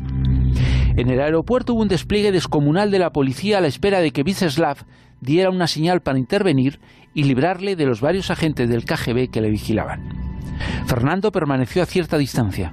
En 0.97 1.09
el 1.09 1.21
aeropuerto 1.21 1.75
hubo 1.75 1.83
un 1.83 1.89
despliegue 1.89 2.33
descomunal 2.33 2.91
de 2.91 2.99
la 2.99 3.11
policía 3.11 3.59
a 3.59 3.61
la 3.61 3.69
espera 3.69 4.01
de 4.01 4.11
que 4.11 4.23
Vyacheslav 4.23 4.79
diera 5.21 5.51
una 5.51 5.67
señal 5.67 6.03
para 6.03 6.19
intervenir 6.19 6.81
y 7.15 7.25
librarle 7.25 7.77
de 7.77 7.87
los 7.87 8.01
varios 8.01 8.31
agentes 8.31 8.69
del 8.69 8.85
KGB 8.85 9.31
que 9.31 9.41
le 9.41 9.51
vigilaban. 9.51 10.01
Fernando 10.87 11.33
permaneció 11.33 11.83
a 11.83 11.87
cierta 11.87 12.19
distancia. 12.19 12.73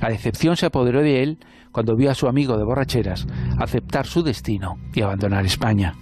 La 0.00 0.10
decepción 0.10 0.56
se 0.56 0.66
apoderó 0.66 1.02
de 1.02 1.22
él 1.22 1.38
cuando 1.72 1.96
vio 1.96 2.10
a 2.10 2.14
su 2.14 2.28
amigo 2.28 2.56
de 2.56 2.64
borracheras 2.64 3.26
aceptar 3.58 4.06
su 4.06 4.22
destino 4.22 4.76
y 4.94 5.02
abandonar 5.02 5.44
España. 5.44 5.94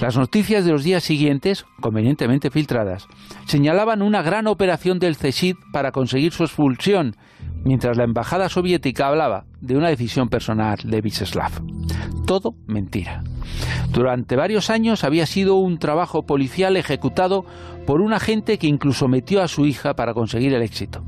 Las 0.00 0.16
noticias 0.16 0.64
de 0.64 0.72
los 0.72 0.84
días 0.84 1.02
siguientes, 1.02 1.64
convenientemente 1.80 2.50
filtradas, 2.50 3.08
señalaban 3.46 4.02
una 4.02 4.22
gran 4.22 4.46
operación 4.46 4.98
del 4.98 5.16
CSID 5.16 5.56
para 5.72 5.90
conseguir 5.90 6.32
su 6.32 6.44
expulsión, 6.44 7.16
mientras 7.64 7.96
la 7.96 8.04
embajada 8.04 8.48
soviética 8.48 9.08
hablaba 9.08 9.44
de 9.60 9.76
una 9.76 9.88
decisión 9.88 10.28
personal 10.28 10.78
de 10.84 11.00
Vyacheslav. 11.00 11.62
Todo 12.26 12.54
mentira. 12.66 13.22
Durante 13.90 14.36
varios 14.36 14.70
años 14.70 15.02
había 15.02 15.26
sido 15.26 15.56
un 15.56 15.78
trabajo 15.78 16.26
policial 16.26 16.76
ejecutado 16.76 17.44
por 17.86 18.00
un 18.00 18.12
agente 18.12 18.58
que 18.58 18.66
incluso 18.66 19.08
metió 19.08 19.42
a 19.42 19.48
su 19.48 19.66
hija 19.66 19.94
para 19.94 20.14
conseguir 20.14 20.54
el 20.54 20.62
éxito. 20.62 21.02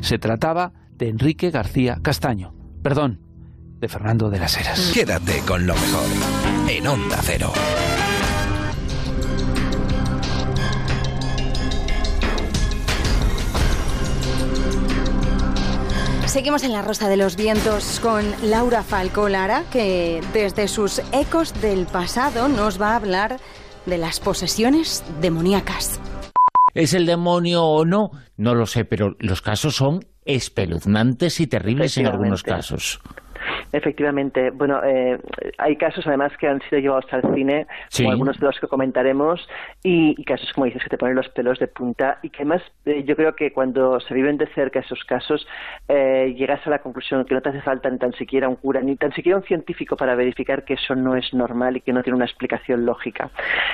Se 0.00 0.18
trataba 0.18 0.72
de 0.96 1.08
Enrique 1.08 1.50
García 1.50 1.98
Castaño, 2.02 2.54
perdón, 2.82 3.20
de 3.84 3.88
Fernando 3.88 4.30
de 4.30 4.38
las 4.38 4.56
Heras. 4.56 4.92
Quédate 4.94 5.40
con 5.40 5.66
lo 5.66 5.74
mejor 5.74 6.06
en 6.70 6.86
Onda 6.86 7.18
Cero. 7.20 7.52
Seguimos 16.24 16.64
en 16.64 16.72
la 16.72 16.80
Rosa 16.80 17.10
de 17.10 17.18
los 17.18 17.36
Vientos 17.36 18.00
con 18.00 18.24
Laura 18.42 18.82
Falco 18.82 19.28
Lara, 19.28 19.64
que 19.70 20.22
desde 20.32 20.66
sus 20.66 21.02
ecos 21.12 21.52
del 21.60 21.84
pasado 21.84 22.48
nos 22.48 22.80
va 22.80 22.92
a 22.92 22.96
hablar 22.96 23.36
de 23.84 23.98
las 23.98 24.18
posesiones 24.18 25.04
demoníacas. 25.20 26.00
¿Es 26.72 26.94
el 26.94 27.04
demonio 27.04 27.64
o 27.64 27.84
no? 27.84 28.12
No 28.38 28.54
lo 28.54 28.64
sé, 28.64 28.86
pero 28.86 29.14
los 29.18 29.42
casos 29.42 29.76
son 29.76 30.06
espeluznantes 30.24 31.38
y 31.40 31.46
terribles 31.46 31.98
en 31.98 32.06
algunos 32.06 32.42
casos. 32.42 33.02
Efectivamente. 33.72 34.50
Bueno, 34.50 34.80
eh, 34.84 35.18
hay 35.58 35.76
casos 35.76 36.06
además 36.06 36.32
que 36.38 36.46
han 36.46 36.60
sido 36.62 36.80
llevados 36.80 37.06
al 37.12 37.22
cine, 37.34 37.66
como 37.96 38.10
algunos 38.10 38.38
de 38.38 38.46
los 38.46 38.58
que 38.60 38.68
comentaremos, 38.68 39.46
y, 39.82 40.22
casos, 40.24 40.52
como 40.54 40.66
dices, 40.66 40.82
que 40.82 40.90
te 40.90 40.98
ponen 40.98 41.16
los 41.16 41.28
pelos 41.30 41.58
de 41.58 41.66
punta 41.66 42.18
y 42.22 42.30
que 42.30 42.42
además 42.42 42.62
eh, 42.86 43.04
yo 43.04 43.16
creo 43.16 43.34
que 43.34 43.52
cuando 43.52 43.98
se 44.00 44.14
viven 44.14 44.36
de 44.36 44.46
cerca 44.54 44.80
esos 44.80 45.02
casos, 45.04 45.46
eh, 45.88 46.34
llegas 46.36 46.64
a 46.66 46.70
la 46.70 46.78
conclusión 46.78 47.24
que 47.24 47.34
no 47.34 47.40
te 47.40 47.48
hace 47.48 47.62
falta 47.62 47.90
ni 47.90 47.98
tan 47.98 48.12
siquiera 48.12 48.48
un 48.48 48.56
cura, 48.56 48.80
ni 48.80 48.96
tan 48.96 49.12
siquiera 49.12 49.38
un 49.38 49.44
científico 49.44 49.96
para 49.96 50.14
verificar 50.14 50.64
que 50.64 50.74
eso 50.74 50.94
no 50.94 51.16
es 51.16 51.34
normal 51.34 51.76
y 51.76 51.80
que 51.80 51.92
no 51.92 52.02
tiene 52.02 52.16
una 52.16 52.26
explicación 52.26 52.86
lógica. 52.86 53.30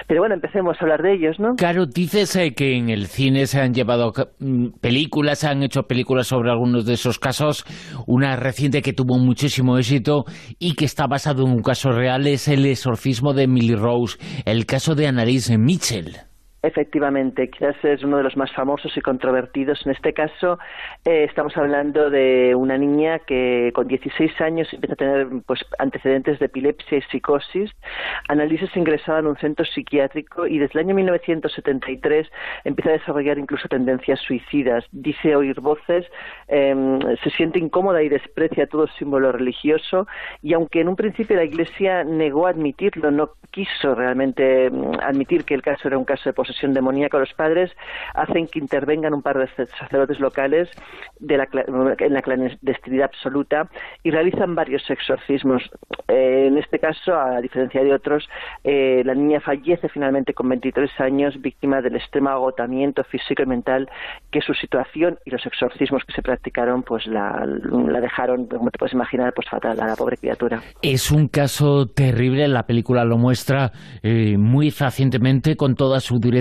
Pero 0.07 0.21
bueno, 0.21 0.35
empecemos 0.35 0.77
a 0.81 0.85
hablar 0.85 1.03
de 1.03 1.13
ellos, 1.13 1.39
¿no? 1.39 1.57
Claro, 1.57 1.87
dices 1.87 2.39
que 2.57 2.77
en 2.77 2.89
el 2.89 3.07
cine 3.07 3.47
se 3.47 3.61
han 3.61 3.75
llevado 3.75 4.13
mm, 4.39 4.79
películas, 4.81 5.41
se 5.41 5.49
han 5.49 5.63
hecho 5.63 5.83
películas 5.83 6.27
sobre 6.27 6.51
algunos 6.51 6.87
de 6.87 6.95
esos 6.95 7.19
casos. 7.19 7.65
Una 8.07 8.37
reciente 8.37 8.83
que 8.83 8.93
tuvo 8.93 9.19
muchísimo 9.19 9.77
éxito 9.77 9.90
y 10.59 10.75
que 10.75 10.85
está 10.85 11.07
basado 11.07 11.45
en 11.45 11.53
un 11.53 11.63
caso 11.63 11.91
real 11.91 12.27
es 12.27 12.49
el 12.49 12.65
exorcismo 12.67 13.35
de 13.35 13.45
Emily 13.45 13.75
Rose, 13.75 14.19
el 14.45 14.67
caso 14.67 14.95
de 14.95 15.07
Annalise 15.07 15.59
Mitchell. 15.59 16.30
Efectivamente, 16.63 17.49
quizás 17.49 17.75
es 17.83 18.05
uno 18.05 18.19
de 18.19 18.23
los 18.23 18.37
más 18.37 18.53
famosos 18.53 18.95
y 18.95 19.01
controvertidos. 19.01 19.81
En 19.87 19.93
este 19.93 20.13
caso, 20.13 20.59
eh, 21.07 21.25
estamos 21.25 21.57
hablando 21.57 22.11
de 22.11 22.55
una 22.55 22.77
niña 22.77 23.21
que 23.21 23.73
con 23.75 23.89
16 23.89 24.39
años 24.43 24.71
empieza 24.71 24.93
a 24.93 24.97
tener 24.97 25.27
pues, 25.47 25.65
antecedentes 25.79 26.39
de 26.39 26.47
epilepsia 26.47 26.99
y 26.99 27.03
psicosis. 27.03 27.71
Annalise 28.29 28.67
es 28.67 28.77
ingresada 28.77 29.21
en 29.21 29.29
un 29.29 29.37
centro 29.39 29.65
psiquiátrico 29.65 30.47
y 30.47 30.59
desde 30.59 30.79
el 30.79 30.87
año 30.87 30.95
1973 30.97 32.31
empieza 32.65 32.91
a 32.91 32.93
desarrollar 32.93 33.39
incluso 33.39 33.67
tendencias 33.67 34.21
suicidas. 34.21 34.85
Dice 34.93 35.35
oír 35.37 35.61
voces, 35.61 36.05
em, 36.49 37.01
se 37.25 37.31
siente 37.31 37.59
incómoda 37.59 38.03
y 38.03 38.11
desprecia 38.11 38.67
todo 38.67 38.87
símbolo 38.99 39.33
religioso 39.33 40.07
y 40.43 40.53
aunque 40.53 40.83
en 40.83 40.89
un 40.89 40.97
principio 40.97 41.37
la 41.37 41.45
Iglesia 41.45 42.05
negó 42.05 42.47
admitirlo, 42.47 43.11
no 43.11 43.31
quiso 43.51 43.95
realmente 43.95 44.67
em, 44.67 44.93
admitir 45.01 45.45
que 45.45 45.55
el 45.55 45.63
caso 45.63 45.89
era 45.89 45.97
un 45.97 46.05
caso 46.05 46.29
de 46.29 46.35
posesión 46.35 46.50
demoníaca, 46.61 47.19
los 47.19 47.33
padres 47.35 47.71
hacen 48.15 48.47
que 48.47 48.59
intervengan 48.59 49.15
un 49.15 49.23
par 49.23 49.39
de 49.39 49.49
sacerdotes 49.67 50.21
locales 50.21 50.69
de 51.19 51.37
la, 51.37 51.49
en 51.99 52.15
la 52.15 52.23
clandestinidad 52.23 53.07
absoluta 53.07 53.69
y 54.03 54.11
realizan 54.11 54.55
varios 54.55 54.89
exorcismos. 54.91 55.63
Eh, 56.09 56.47
en 56.49 56.59
este 56.59 56.79
caso, 56.79 57.15
a 57.15 57.41
diferencia 57.41 57.83
de 57.83 57.93
otros, 57.93 58.29
eh, 58.65 59.03
la 59.05 59.15
niña 59.15 59.41
fallece 59.41 59.89
finalmente 59.89 60.35
con 60.35 60.49
23 60.49 60.91
años, 61.01 61.41
víctima 61.41 61.81
del 61.81 61.97
extremo 61.97 62.31
agotamiento 62.31 63.05
físico 63.05 63.43
y 63.43 63.47
mental 63.47 63.89
que 64.31 64.41
su 64.41 64.55
situación 64.55 65.19
y 65.25 65.31
los 65.31 65.45
exorcismos 65.47 66.05
que 66.05 66.13
se 66.13 66.23
practicaron 66.23 66.83
pues 66.83 67.07
la, 67.07 67.47
dejaron, 68.01 68.47
como 68.47 68.71
te 68.71 68.79
puedes 68.79 68.95
imaginar, 68.95 69.33
pues 69.35 69.49
fatal 69.49 69.81
a 69.81 69.87
la 69.87 69.97
pobre 69.97 70.17
criatura. 70.17 70.63
Es 70.83 71.11
un 71.11 71.29
caso 71.29 71.87
terrible, 71.87 72.49
la 72.49 72.67
película 72.67 73.05
lo 73.05 73.19
muestra 73.19 73.73
eh, 74.03 74.37
muy 74.39 74.71
fehacientemente 74.71 75.57
con 75.57 75.75
toda 75.75 76.01
su 76.01 76.19
dureza 76.19 76.40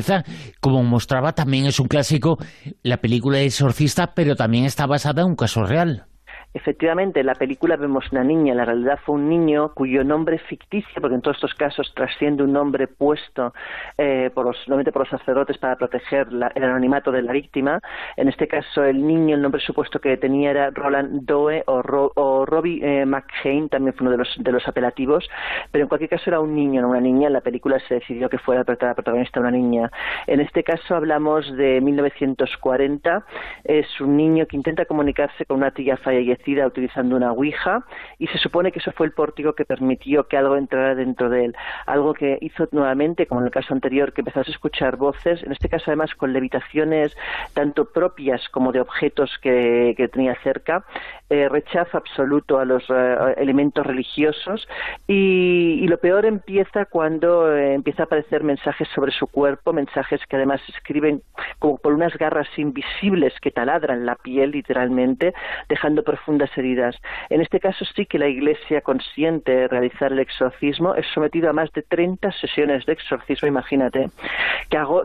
como 0.59 0.83
mostraba, 0.83 1.33
también 1.33 1.65
es 1.65 1.79
un 1.79 1.87
clásico 1.87 2.37
la 2.83 2.97
película 2.97 3.39
Exorcista, 3.39 4.13
pero 4.13 4.35
también 4.35 4.65
está 4.65 4.85
basada 4.85 5.21
en 5.21 5.29
un 5.29 5.35
caso 5.35 5.63
real. 5.63 6.08
Efectivamente, 6.51 7.19
en 7.19 7.27
la 7.27 7.35
película 7.35 7.75
vemos 7.75 8.11
una 8.11 8.23
niña, 8.23 8.53
en 8.53 8.57
la 8.57 8.65
realidad 8.65 8.99
fue 9.05 9.15
un 9.15 9.29
niño 9.29 9.71
cuyo 9.75 10.03
nombre 10.03 10.39
ficticio, 10.39 10.99
porque 10.99 11.13
en 11.13 11.21
todos 11.21 11.37
estos 11.37 11.53
casos 11.53 11.93
trasciende 11.93 12.41
un 12.41 12.53
nombre 12.53 12.87
puesto 12.87 13.53
eh, 13.99 14.31
por 14.33 14.47
los, 14.47 14.57
normalmente 14.67 14.91
por 14.91 15.03
los 15.03 15.09
sacerdotes 15.09 15.59
para 15.59 15.75
proteger 15.75 16.27
el 16.31 16.63
anonimato 16.63 17.11
de 17.11 17.21
la 17.21 17.33
víctima. 17.33 17.79
En 18.17 18.29
este 18.29 18.47
caso, 18.47 18.83
el 18.83 19.05
niño, 19.05 19.35
el 19.35 19.43
nombre 19.43 19.61
supuesto 19.61 19.99
que 19.99 20.17
tenía 20.17 20.49
era 20.49 20.71
Roland 20.71 21.23
Doe 21.25 21.63
o, 21.67 22.45
Robbie 22.45 22.79
eh, 22.83 23.05
McCain, 23.05 23.69
también 23.69 23.93
fue 23.93 24.07
uno 24.07 24.11
de 24.11 24.17
los, 24.17 24.35
de 24.39 24.51
los 24.51 24.67
apelativos, 24.67 25.29
pero 25.71 25.83
en 25.83 25.87
cualquier 25.87 26.09
caso 26.09 26.31
era 26.31 26.39
un 26.39 26.55
niño, 26.55 26.81
no 26.81 26.89
una 26.89 26.99
niña. 26.99 27.27
En 27.27 27.33
la 27.33 27.41
película 27.41 27.79
se 27.87 27.95
decidió 27.95 28.27
que 28.27 28.39
fuera 28.39 28.63
la 28.67 28.95
protagonista 28.95 29.39
una 29.39 29.51
niña. 29.51 29.91
En 30.25 30.39
este 30.39 30.63
caso 30.63 30.95
hablamos 30.95 31.55
de 31.55 31.79
1940. 31.79 33.23
Es 33.65 34.01
un 34.01 34.17
niño 34.17 34.47
que 34.47 34.55
intenta 34.55 34.85
comunicarse 34.85 35.45
con 35.45 35.57
una 35.57 35.69
tía 35.69 35.95
fallecida 35.97 36.38
utilizando 36.67 37.15
una 37.15 37.31
ouija 37.31 37.85
y 38.17 38.27
se 38.27 38.37
supone 38.37 38.71
que 38.71 38.79
eso 38.79 38.91
fue 38.91 39.05
el 39.05 39.11
pórtico 39.11 39.53
que 39.53 39.65
permitió 39.65 40.27
que 40.27 40.37
algo 40.37 40.55
entrara 40.55 40.95
dentro 40.95 41.29
de 41.29 41.45
él. 41.45 41.55
Algo 41.85 42.13
que 42.13 42.37
hizo 42.41 42.67
nuevamente, 42.71 43.27
como 43.27 43.41
en 43.41 43.47
el 43.47 43.51
caso 43.51 43.73
anterior, 43.73 44.13
que 44.13 44.21
empezase 44.21 44.51
a 44.51 44.53
escuchar 44.53 44.97
voces, 44.97 45.43
en 45.43 45.51
este 45.51 45.69
caso 45.69 45.85
además 45.87 46.13
con 46.15 46.33
levitaciones 46.33 47.15
tanto 47.53 47.85
propias 47.85 48.47
como 48.49 48.71
de 48.71 48.81
objetos 48.81 49.37
que, 49.41 50.09
tenía 50.11 50.35
cerca, 50.43 50.85
eh, 51.31 51.47
rechazo 51.47 51.95
absoluto 51.95 52.57
a 52.57 52.65
los 52.65 52.83
eh, 52.89 53.35
elementos 53.37 53.85
religiosos 53.85 54.67
y, 55.07 55.85
lo 55.87 55.99
peor 55.99 56.25
empieza 56.25 56.85
cuando 56.85 57.55
eh, 57.55 57.73
empieza 57.73 58.03
a 58.03 58.05
aparecer 58.05 58.43
mensajes 58.43 58.87
sobre 58.95 59.11
su 59.11 59.27
cuerpo, 59.27 59.73
mensajes 59.73 60.21
que 60.27 60.35
además 60.35 60.61
escriben 60.67 61.21
como 61.59 61.77
por 61.77 61.93
unas 61.93 62.15
garras 62.17 62.47
invisibles 62.57 63.33
que 63.41 63.51
taladran 63.51 64.05
la 64.05 64.15
piel 64.15 64.51
literalmente, 64.51 65.33
dejando 65.67 66.03
profundas 66.03 66.49
heridas. 66.57 66.95
En 67.29 67.41
este 67.41 67.59
caso 67.59 67.85
sí 67.85 68.07
que 68.07 68.17
la 68.17 68.27
Iglesia 68.27 68.81
consiente 68.81 69.67
realizar 69.67 70.11
el 70.11 70.19
exorcismo, 70.19 70.95
es 70.95 71.05
sometido 71.13 71.49
a 71.49 71.53
más 71.53 71.71
de 71.73 71.83
30 71.83 72.31
sesiones 72.33 72.85
de 72.87 72.93
exorcismo, 72.93 73.47
imagínate, 73.47 74.09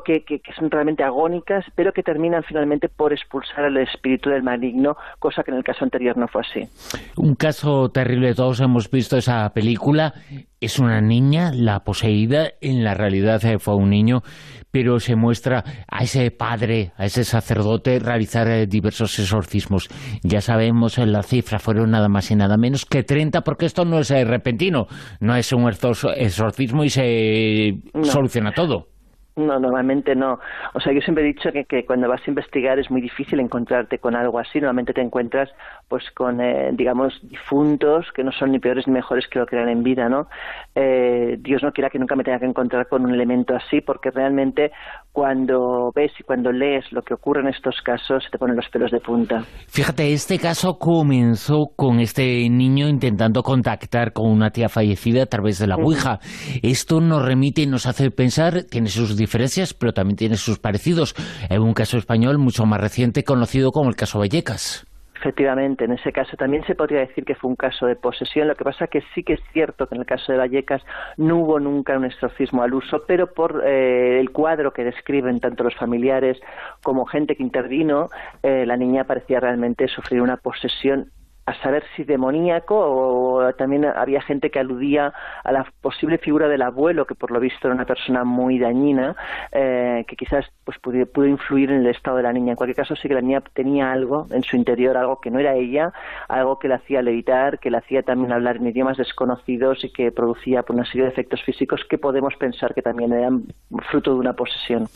que, 0.04 0.24
que, 0.24 0.40
que 0.40 0.52
son 0.54 0.70
realmente 0.70 1.02
agónicas, 1.02 1.64
pero 1.74 1.92
que 1.92 2.02
terminan 2.02 2.42
finalmente 2.44 2.88
por 2.88 3.12
expulsar 3.12 3.64
al 3.64 3.76
espíritu 3.76 4.30
del 4.30 4.42
maligno, 4.42 4.96
cosa 5.18 5.42
que 5.42 5.50
en 5.50 5.58
el 5.58 5.64
caso 5.64 5.84
anterior 5.84 6.13
no 6.16 6.26
fue 6.28 6.42
así. 6.42 6.68
Un 7.16 7.34
caso 7.34 7.88
terrible, 7.88 8.34
todos 8.34 8.60
hemos 8.60 8.90
visto 8.90 9.16
esa 9.16 9.48
película, 9.50 10.14
es 10.60 10.78
una 10.78 11.00
niña, 11.00 11.52
la 11.52 11.80
poseída, 11.80 12.48
en 12.60 12.84
la 12.84 12.94
realidad 12.94 13.44
eh, 13.44 13.58
fue 13.58 13.76
un 13.76 13.90
niño, 13.90 14.22
pero 14.70 14.98
se 14.98 15.14
muestra 15.14 15.62
a 15.88 16.02
ese 16.02 16.30
padre, 16.30 16.92
a 16.96 17.04
ese 17.04 17.24
sacerdote, 17.24 17.98
realizar 17.98 18.48
eh, 18.48 18.66
diversos 18.66 19.18
exorcismos. 19.18 19.88
Ya 20.22 20.40
sabemos, 20.40 20.98
en 20.98 21.12
la 21.12 21.22
cifra 21.22 21.58
fueron 21.58 21.90
nada 21.90 22.08
más 22.08 22.30
y 22.30 22.36
nada 22.36 22.56
menos 22.56 22.86
que 22.86 23.02
30, 23.02 23.42
porque 23.42 23.66
esto 23.66 23.84
no 23.84 24.00
es 24.00 24.10
eh, 24.10 24.24
repentino, 24.24 24.86
no 25.20 25.36
es 25.36 25.52
un 25.52 25.68
exorcismo 25.68 26.84
y 26.84 26.90
se 26.90 27.74
soluciona 28.02 28.52
todo. 28.52 28.88
No, 29.36 29.58
normalmente 29.58 30.14
no. 30.14 30.38
O 30.74 30.80
sea, 30.80 30.92
yo 30.92 31.00
siempre 31.00 31.24
he 31.24 31.26
dicho 31.26 31.50
que, 31.50 31.64
que, 31.64 31.84
cuando 31.84 32.08
vas 32.08 32.20
a 32.24 32.30
investigar 32.30 32.78
es 32.78 32.88
muy 32.88 33.00
difícil 33.00 33.40
encontrarte 33.40 33.98
con 33.98 34.14
algo 34.14 34.38
así. 34.38 34.60
Normalmente 34.60 34.92
te 34.92 35.00
encuentras, 35.00 35.50
pues, 35.88 36.04
con, 36.12 36.40
eh, 36.40 36.70
digamos, 36.72 37.18
difuntos 37.22 38.06
que 38.14 38.22
no 38.22 38.30
son 38.30 38.52
ni 38.52 38.60
peores 38.60 38.86
ni 38.86 38.92
mejores 38.92 39.26
que 39.26 39.40
lo 39.40 39.46
que 39.46 39.56
eran 39.56 39.68
en 39.68 39.82
vida, 39.82 40.08
¿no? 40.08 40.28
Eh, 40.76 41.36
Dios 41.40 41.64
no 41.64 41.72
quiera 41.72 41.90
que 41.90 41.98
nunca 41.98 42.14
me 42.14 42.22
tenga 42.22 42.38
que 42.38 42.46
encontrar 42.46 42.86
con 42.86 43.04
un 43.04 43.12
elemento 43.12 43.56
así, 43.56 43.80
porque 43.80 44.12
realmente 44.12 44.70
cuando 45.10 45.90
ves 45.94 46.12
y 46.18 46.22
cuando 46.22 46.52
lees 46.52 46.92
lo 46.92 47.02
que 47.02 47.14
ocurre 47.14 47.40
en 47.40 47.48
estos 47.48 47.80
casos, 47.82 48.24
te 48.30 48.38
ponen 48.38 48.54
los 48.54 48.68
pelos 48.68 48.92
de 48.92 49.00
punta. 49.00 49.42
Fíjate, 49.68 50.12
este 50.12 50.38
caso 50.38 50.78
comenzó 50.78 51.72
con 51.74 51.98
este 51.98 52.48
niño 52.48 52.88
intentando 52.88 53.42
contactar 53.42 54.12
con 54.12 54.30
una 54.30 54.50
tía 54.50 54.68
fallecida 54.68 55.24
a 55.24 55.26
través 55.26 55.58
de 55.58 55.66
la 55.66 55.74
Ouija. 55.74 56.20
Esto 56.62 57.00
nos 57.00 57.24
remite 57.24 57.62
y 57.62 57.66
nos 57.66 57.86
hace 57.86 58.12
pensar, 58.12 58.64
tiene 58.70 58.88
sus 58.88 59.16
diferencias, 59.24 59.74
pero 59.74 59.92
también 59.92 60.16
tiene 60.16 60.36
sus 60.36 60.58
parecidos. 60.58 61.14
En 61.48 61.62
un 61.62 61.74
caso 61.74 61.96
español 61.98 62.38
mucho 62.38 62.66
más 62.66 62.80
reciente, 62.80 63.24
conocido 63.24 63.72
como 63.72 63.88
el 63.88 63.96
caso 63.96 64.18
Vallecas. 64.18 64.86
Efectivamente, 65.24 65.86
en 65.86 65.92
ese 65.92 66.12
caso 66.12 66.36
también 66.36 66.66
se 66.66 66.74
podría 66.74 67.00
decir 67.00 67.24
que 67.24 67.34
fue 67.34 67.48
un 67.48 67.56
caso 67.56 67.86
de 67.86 67.96
posesión. 67.96 68.46
Lo 68.46 68.56
que 68.56 68.64
pasa 68.64 68.88
que 68.88 69.02
sí 69.14 69.22
que 69.22 69.34
es 69.34 69.40
cierto 69.54 69.86
que 69.86 69.94
en 69.94 70.02
el 70.02 70.06
caso 70.06 70.30
de 70.30 70.36
Vallecas 70.36 70.82
no 71.16 71.38
hubo 71.38 71.58
nunca 71.58 71.96
un 71.96 72.04
exorcismo 72.04 72.62
al 72.62 72.74
uso, 72.74 73.04
pero 73.06 73.32
por 73.32 73.62
eh, 73.64 74.20
el 74.20 74.30
cuadro 74.32 74.74
que 74.74 74.84
describen 74.84 75.40
tanto 75.40 75.64
los 75.64 75.74
familiares 75.76 76.38
como 76.82 77.06
gente 77.06 77.36
que 77.36 77.42
intervino, 77.42 78.10
eh, 78.42 78.66
la 78.66 78.76
niña 78.76 79.04
parecía 79.04 79.40
realmente 79.40 79.88
sufrir 79.88 80.20
una 80.20 80.36
posesión 80.36 81.10
a 81.46 81.54
saber 81.62 81.84
si 81.94 82.04
demoníaco 82.04 82.74
o 82.76 83.52
también 83.54 83.84
había 83.84 84.22
gente 84.22 84.50
que 84.50 84.58
aludía 84.58 85.12
a 85.42 85.52
la 85.52 85.66
posible 85.80 86.18
figura 86.18 86.48
del 86.48 86.62
abuelo 86.62 87.04
que 87.04 87.14
por 87.14 87.30
lo 87.30 87.40
visto 87.40 87.68
era 87.68 87.74
una 87.74 87.84
persona 87.84 88.24
muy 88.24 88.58
dañina 88.58 89.14
eh, 89.52 90.04
que 90.08 90.16
quizás 90.16 90.46
pues 90.64 90.78
pudo, 90.78 91.26
influir 91.26 91.70
en 91.70 91.80
el 91.80 91.88
estado 91.88 92.16
de 92.18 92.22
la 92.22 92.32
niña. 92.32 92.52
En 92.52 92.56
cualquier 92.56 92.76
caso 92.76 92.96
sí 92.96 93.08
que 93.08 93.14
la 93.14 93.20
niña 93.20 93.42
tenía 93.52 93.92
algo 93.92 94.26
en 94.30 94.42
su 94.42 94.56
interior 94.56 94.96
algo 94.96 95.20
que 95.20 95.30
no 95.30 95.38
era 95.38 95.54
ella 95.54 95.92
algo 96.28 96.58
que 96.58 96.68
la 96.68 96.76
hacía 96.76 97.02
levitar 97.02 97.58
que 97.58 97.70
la 97.70 97.78
hacía 97.78 98.02
también 98.02 98.32
hablar 98.32 98.56
en 98.56 98.66
idiomas 98.66 98.96
desconocidos 98.96 99.84
y 99.84 99.92
que 99.92 100.10
producía 100.12 100.62
por 100.62 100.76
una 100.76 100.86
serie 100.86 101.04
de 101.04 101.10
efectos 101.10 101.42
físicos 101.42 101.82
que 101.88 101.98
podemos 101.98 102.34
pensar 102.36 102.74
que 102.74 102.82
también 102.82 103.12
eran 103.12 103.44
fruto 103.90 104.12
de 104.14 104.18
una 104.18 104.32
posesión. 104.32 104.86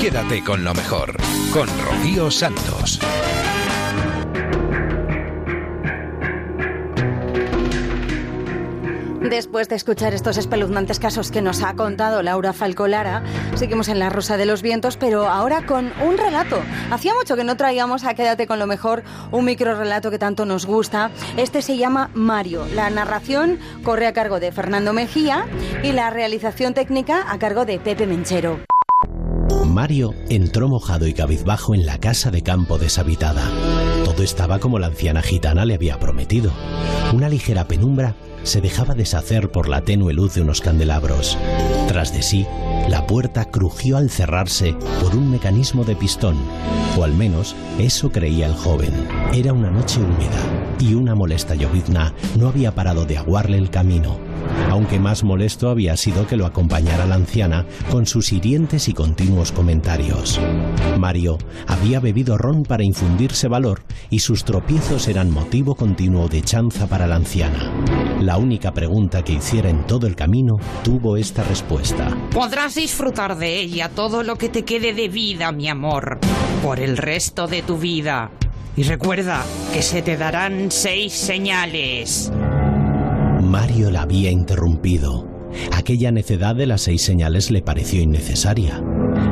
Quédate 0.00 0.44
con 0.44 0.64
lo 0.64 0.74
mejor 0.74 1.16
con 1.52 1.66
Rocío 1.84 2.30
Santos 2.30 3.00
Después 9.28 9.68
de 9.68 9.76
escuchar 9.76 10.14
estos 10.14 10.38
espeluznantes 10.38 10.98
casos 10.98 11.30
que 11.30 11.42
nos 11.42 11.62
ha 11.62 11.74
contado 11.74 12.22
Laura 12.22 12.54
Falcolara, 12.54 13.22
seguimos 13.56 13.88
en 13.88 13.98
La 13.98 14.08
Rosa 14.08 14.38
de 14.38 14.46
los 14.46 14.62
Vientos, 14.62 14.96
pero 14.96 15.28
ahora 15.28 15.66
con 15.66 15.92
un 16.02 16.16
relato. 16.16 16.62
Hacía 16.90 17.12
mucho 17.12 17.36
que 17.36 17.44
no 17.44 17.58
traíamos 17.58 18.04
a 18.04 18.14
Quédate 18.14 18.46
con 18.46 18.58
lo 18.58 18.66
mejor 18.66 19.02
un 19.30 19.44
micro 19.44 19.78
relato 19.78 20.10
que 20.10 20.18
tanto 20.18 20.46
nos 20.46 20.64
gusta. 20.64 21.10
Este 21.36 21.60
se 21.60 21.76
llama 21.76 22.10
Mario. 22.14 22.66
La 22.74 22.88
narración 22.88 23.58
corre 23.84 24.06
a 24.06 24.14
cargo 24.14 24.40
de 24.40 24.50
Fernando 24.50 24.94
Mejía 24.94 25.46
y 25.82 25.92
la 25.92 26.08
realización 26.08 26.72
técnica 26.72 27.30
a 27.30 27.38
cargo 27.38 27.66
de 27.66 27.78
Pepe 27.78 28.06
Menchero. 28.06 28.60
Mario 29.66 30.14
entró 30.30 30.68
mojado 30.68 31.06
y 31.06 31.12
cabizbajo 31.12 31.74
en 31.74 31.84
la 31.84 31.98
casa 31.98 32.30
de 32.30 32.42
campo 32.42 32.78
deshabitada. 32.78 33.42
Todo 34.06 34.22
estaba 34.22 34.58
como 34.58 34.78
la 34.78 34.86
anciana 34.86 35.20
gitana 35.20 35.66
le 35.66 35.74
había 35.74 36.00
prometido. 36.00 36.50
Una 37.12 37.28
ligera 37.28 37.68
penumbra 37.68 38.14
se 38.42 38.60
dejaba 38.60 38.94
deshacer 38.94 39.50
por 39.50 39.68
la 39.68 39.82
tenue 39.82 40.12
luz 40.12 40.34
de 40.34 40.42
unos 40.42 40.60
candelabros. 40.60 41.36
Tras 41.88 42.12
de 42.12 42.22
sí, 42.22 42.46
la 42.88 43.06
puerta 43.06 43.46
crujió 43.46 43.96
al 43.96 44.10
cerrarse 44.10 44.74
por 45.00 45.14
un 45.14 45.30
mecanismo 45.30 45.84
de 45.84 45.96
pistón, 45.96 46.36
o 46.98 47.04
al 47.04 47.14
menos 47.14 47.54
eso 47.78 48.10
creía 48.10 48.46
el 48.46 48.54
joven. 48.54 48.92
Era 49.32 49.52
una 49.52 49.70
noche 49.70 50.00
húmeda 50.00 50.76
y 50.80 50.94
una 50.94 51.14
molesta 51.14 51.54
llovizna 51.54 52.14
no 52.36 52.48
había 52.48 52.74
parado 52.74 53.04
de 53.04 53.18
aguarle 53.18 53.58
el 53.58 53.70
camino 53.70 54.18
aunque 54.70 54.98
más 54.98 55.24
molesto 55.24 55.70
había 55.70 55.96
sido 55.96 56.26
que 56.26 56.36
lo 56.36 56.46
acompañara 56.46 57.06
la 57.06 57.14
anciana 57.14 57.66
con 57.90 58.06
sus 58.06 58.32
hirientes 58.32 58.88
y 58.88 58.94
continuos 58.94 59.52
comentarios. 59.52 60.40
Mario 60.98 61.38
había 61.66 62.00
bebido 62.00 62.38
ron 62.38 62.62
para 62.62 62.84
infundirse 62.84 63.48
valor 63.48 63.82
y 64.10 64.20
sus 64.20 64.44
tropiezos 64.44 65.08
eran 65.08 65.30
motivo 65.30 65.74
continuo 65.74 66.28
de 66.28 66.42
chanza 66.42 66.86
para 66.86 67.06
la 67.06 67.16
anciana. 67.16 67.72
La 68.20 68.36
única 68.36 68.72
pregunta 68.72 69.22
que 69.22 69.34
hiciera 69.34 69.70
en 69.70 69.86
todo 69.86 70.08
el 70.08 70.16
camino 70.16 70.56
tuvo 70.82 71.16
esta 71.16 71.44
respuesta. 71.44 72.16
Podrás 72.32 72.74
disfrutar 72.74 73.38
de 73.38 73.60
ella 73.60 73.88
todo 73.88 74.24
lo 74.24 74.34
que 74.34 74.48
te 74.48 74.64
quede 74.64 74.92
de 74.92 75.08
vida, 75.08 75.52
mi 75.52 75.68
amor, 75.68 76.18
por 76.60 76.80
el 76.80 76.96
resto 76.96 77.46
de 77.46 77.62
tu 77.62 77.78
vida. 77.78 78.32
Y 78.76 78.82
recuerda 78.82 79.44
que 79.72 79.82
se 79.82 80.02
te 80.02 80.16
darán 80.16 80.72
seis 80.72 81.12
señales. 81.12 82.32
Mario 83.40 83.92
la 83.92 84.02
había 84.02 84.32
interrumpido. 84.32 85.27
Aquella 85.72 86.12
necedad 86.12 86.54
de 86.54 86.66
las 86.66 86.82
seis 86.82 87.02
señales 87.02 87.50
le 87.50 87.62
pareció 87.62 88.02
innecesaria. 88.02 88.82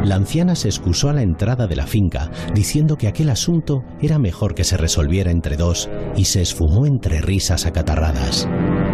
La 0.04 0.14
anciana 0.14 0.54
se 0.54 0.68
excusó 0.68 1.08
a 1.08 1.12
la 1.12 1.22
entrada 1.22 1.66
de 1.66 1.76
la 1.76 1.86
finca, 1.86 2.30
diciendo 2.54 2.96
que 2.96 3.08
aquel 3.08 3.30
asunto 3.30 3.82
era 4.00 4.18
mejor 4.18 4.54
que 4.54 4.64
se 4.64 4.76
resolviera 4.76 5.30
entre 5.30 5.56
dos, 5.56 5.88
y 6.16 6.24
se 6.24 6.42
esfumó 6.42 6.86
entre 6.86 7.20
risas 7.20 7.66
acatarradas. 7.66 8.48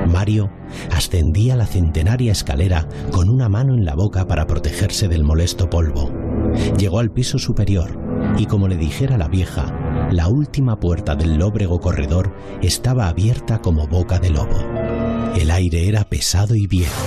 Mario 0.09 0.51
ascendía 0.91 1.57
la 1.57 1.67
centenaria 1.67 2.33
escalera 2.33 2.89
con 3.11 3.29
una 3.29 3.49
mano 3.49 3.75
en 3.75 3.85
la 3.85 3.95
boca 3.95 4.27
para 4.27 4.47
protegerse 4.47 5.09
del 5.09 5.25
molesto 5.25 5.69
polvo. 5.69 6.11
Llegó 6.79 6.99
al 6.99 7.11
piso 7.11 7.39
superior, 7.39 7.99
y 8.39 8.47
como 8.47 8.69
le 8.69 8.77
dijera 8.77 9.17
la 9.17 9.29
vieja, 9.29 9.73
la 10.11 10.29
última 10.29 10.79
puerta 10.79 11.15
del 11.15 11.37
lóbrego 11.37 11.79
corredor 11.79 12.35
estaba 12.63 13.09
abierta 13.09 13.61
como 13.61 13.87
boca 13.87 14.19
de 14.19 14.31
lobo. 14.31 14.92
El 15.37 15.51
aire 15.51 15.89
era 15.89 16.05
pesado 16.05 16.55
y 16.55 16.67
viejo, 16.67 17.07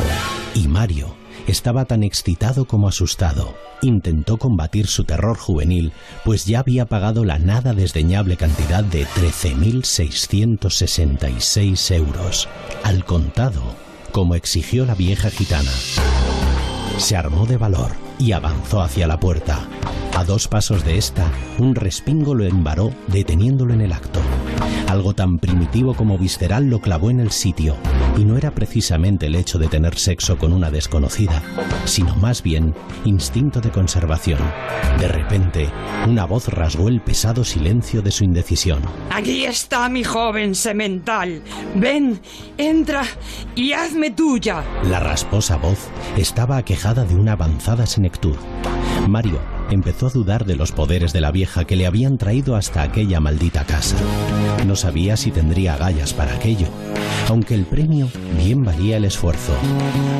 y 0.56 0.68
Mario 0.68 1.16
estaba 1.48 1.86
tan 1.86 2.04
excitado 2.04 2.66
como 2.66 2.88
asustado. 2.88 3.56
Intentó 3.82 4.38
combatir 4.38 4.88
su 4.88 5.04
terror 5.04 5.38
juvenil, 5.38 5.92
pues 6.24 6.46
ya 6.46 6.60
había 6.60 6.88
pagado 6.88 7.24
la 7.24 7.38
nada 7.38 7.74
desdeñable 7.74 8.36
cantidad 8.36 8.84
de 8.84 9.06
13.666 9.06 11.96
euros, 11.96 12.50
al 12.84 13.06
contado, 13.06 13.62
como 14.12 14.34
exigió 14.34 14.86
la 14.86 14.96
vieja 14.96 15.30
gitana. 15.30 15.72
Se 16.98 17.16
armó 17.16 17.46
de 17.46 17.58
valor 17.58 18.05
y 18.20 18.32
avanzó 18.32 18.82
hacia 18.82 19.08
la 19.08 19.20
puerta. 19.20 19.60
A 20.16 20.24
dos 20.24 20.48
pasos 20.48 20.86
de 20.86 20.98
esta, 20.98 21.30
un 21.60 21.76
respingo 21.76 22.36
lo 22.36 22.46
embaró 22.46 22.92
deteniéndolo 23.08 23.74
en 23.74 23.82
el 23.82 23.92
acto. 23.92 24.22
Algo 24.88 25.14
tan 25.14 25.40
primitivo 25.40 25.94
como 25.94 26.18
visceral 26.18 26.70
lo 26.70 26.80
clavó 26.80 27.10
en 27.10 27.20
el 27.20 27.32
sitio, 27.32 27.76
y 28.16 28.24
no 28.24 28.38
era 28.38 28.52
precisamente 28.52 29.26
el 29.26 29.36
hecho 29.36 29.58
de 29.58 29.68
tener 29.68 29.98
sexo 29.98 30.38
con 30.38 30.54
una 30.54 30.72
desconocida, 30.72 31.42
sino 31.86 32.16
más 32.16 32.44
bien 32.44 32.74
instinto 33.04 33.60
de 33.60 33.72
conservación. 33.72 34.40
De 35.00 35.08
repente, 35.08 35.70
una 36.08 36.26
voz 36.26 36.48
rasgó 36.48 36.88
el 36.88 37.02
pesado 37.02 37.44
silencio 37.44 38.02
de 38.02 38.12
su 38.12 38.24
indecisión. 38.24 38.80
Aquí 39.10 39.44
está 39.44 39.90
mi 39.90 40.04
joven 40.04 40.56
semental. 40.56 41.42
Ven, 41.76 42.22
entra 42.58 43.04
y 43.56 43.74
hazme 43.74 44.12
tuya. 44.12 44.64
La 44.90 45.00
rasposa 45.00 45.58
voz 45.58 45.90
estaba 46.16 46.58
aquejada 46.58 47.04
de 47.04 47.16
una 47.16 47.34
avanzada 47.34 47.86
senectud. 48.06 48.38
Mario 49.08 49.55
empezó 49.72 50.08
a 50.08 50.12
dudar 50.12 50.46
de 50.46 50.56
los 50.56 50.72
poderes 50.72 51.14
de 51.14 51.22
la 51.22 51.32
vieja 51.32 51.66
que 51.66 51.76
le 51.76 51.86
habían 51.86 52.18
traído 52.18 52.56
hasta 52.56 52.82
aquella 52.82 53.20
maldita 53.20 53.66
casa. 53.66 53.96
No 54.66 54.76
sabía 54.76 55.18
si 55.18 55.32
tendría 55.32 55.76
agallas 55.76 56.14
para 56.14 56.34
aquello, 56.34 56.68
aunque 57.30 57.56
el 57.56 57.66
premio 57.66 58.10
bien 58.38 58.64
valía 58.64 58.98
el 58.98 59.06
esfuerzo. 59.06 59.54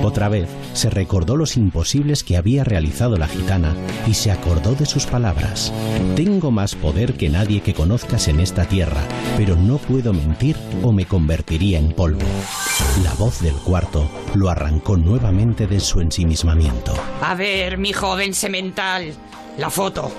Otra 0.04 0.30
vez 0.30 0.48
se 0.74 0.90
recordó 0.90 1.36
los 1.36 1.58
imposibles 1.58 2.24
que 2.24 2.38
había 2.38 2.64
realizado 2.64 3.18
la 3.18 3.28
gitana 3.28 3.76
y 4.08 4.14
se 4.14 4.32
acordó 4.32 4.76
de 4.76 4.86
sus 4.86 5.06
palabras. 5.06 5.74
Tengo 6.16 6.52
más 6.52 6.76
poder 6.76 7.14
que 7.14 7.30
nadie 7.30 7.62
que 7.62 7.74
conozcas 7.74 8.28
en 8.28 8.40
esta 8.40 8.66
tierra, 8.66 9.02
pero 9.38 9.56
no 9.56 9.78
puedo 9.78 10.14
mentir 10.14 10.56
o 10.84 10.92
me 10.92 11.06
convertiría 11.06 11.80
en 11.80 11.92
polvo. 11.92 12.26
La 13.04 13.14
voz 13.14 13.42
del 13.42 13.56
cuarto 13.56 14.10
lo 14.36 14.50
arrancó 14.50 14.98
nuevamente 14.98 15.68
de 15.68 15.80
su 15.80 16.02
ensimismamiento. 16.02 16.94
A 17.22 17.36
ver, 17.36 17.78
mi 17.78 17.94
joven 17.94 18.34
semental, 18.34 19.14
la 19.58 19.70
foto. 19.70 20.12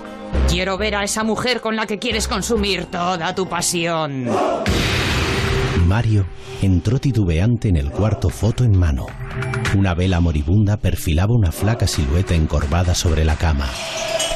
Quiero 0.49 0.77
ver 0.77 0.97
a 0.97 1.05
esa 1.05 1.25
mujer 1.25 1.61
con 1.61 1.77
la 1.77 1.87
que 1.87 1.99
quieres 1.99 2.29
consumir 2.29 2.87
toda 2.87 3.35
tu 3.35 3.49
pasión. 3.49 4.29
Mario 5.87 6.27
entró 6.63 6.99
titubeante 6.99 7.69
en 7.69 7.77
el 7.77 7.91
cuarto 7.91 8.29
foto 8.29 8.65
en 8.65 8.77
mano. 8.77 9.07
Una 9.77 9.95
vela 9.95 10.21
moribunda 10.21 10.79
perfilaba 10.79 11.35
una 11.35 11.53
flaca 11.53 11.87
silueta 11.87 12.35
encorvada 12.35 12.95
sobre 12.95 13.25
la 13.25 13.37
cama. 13.37 13.69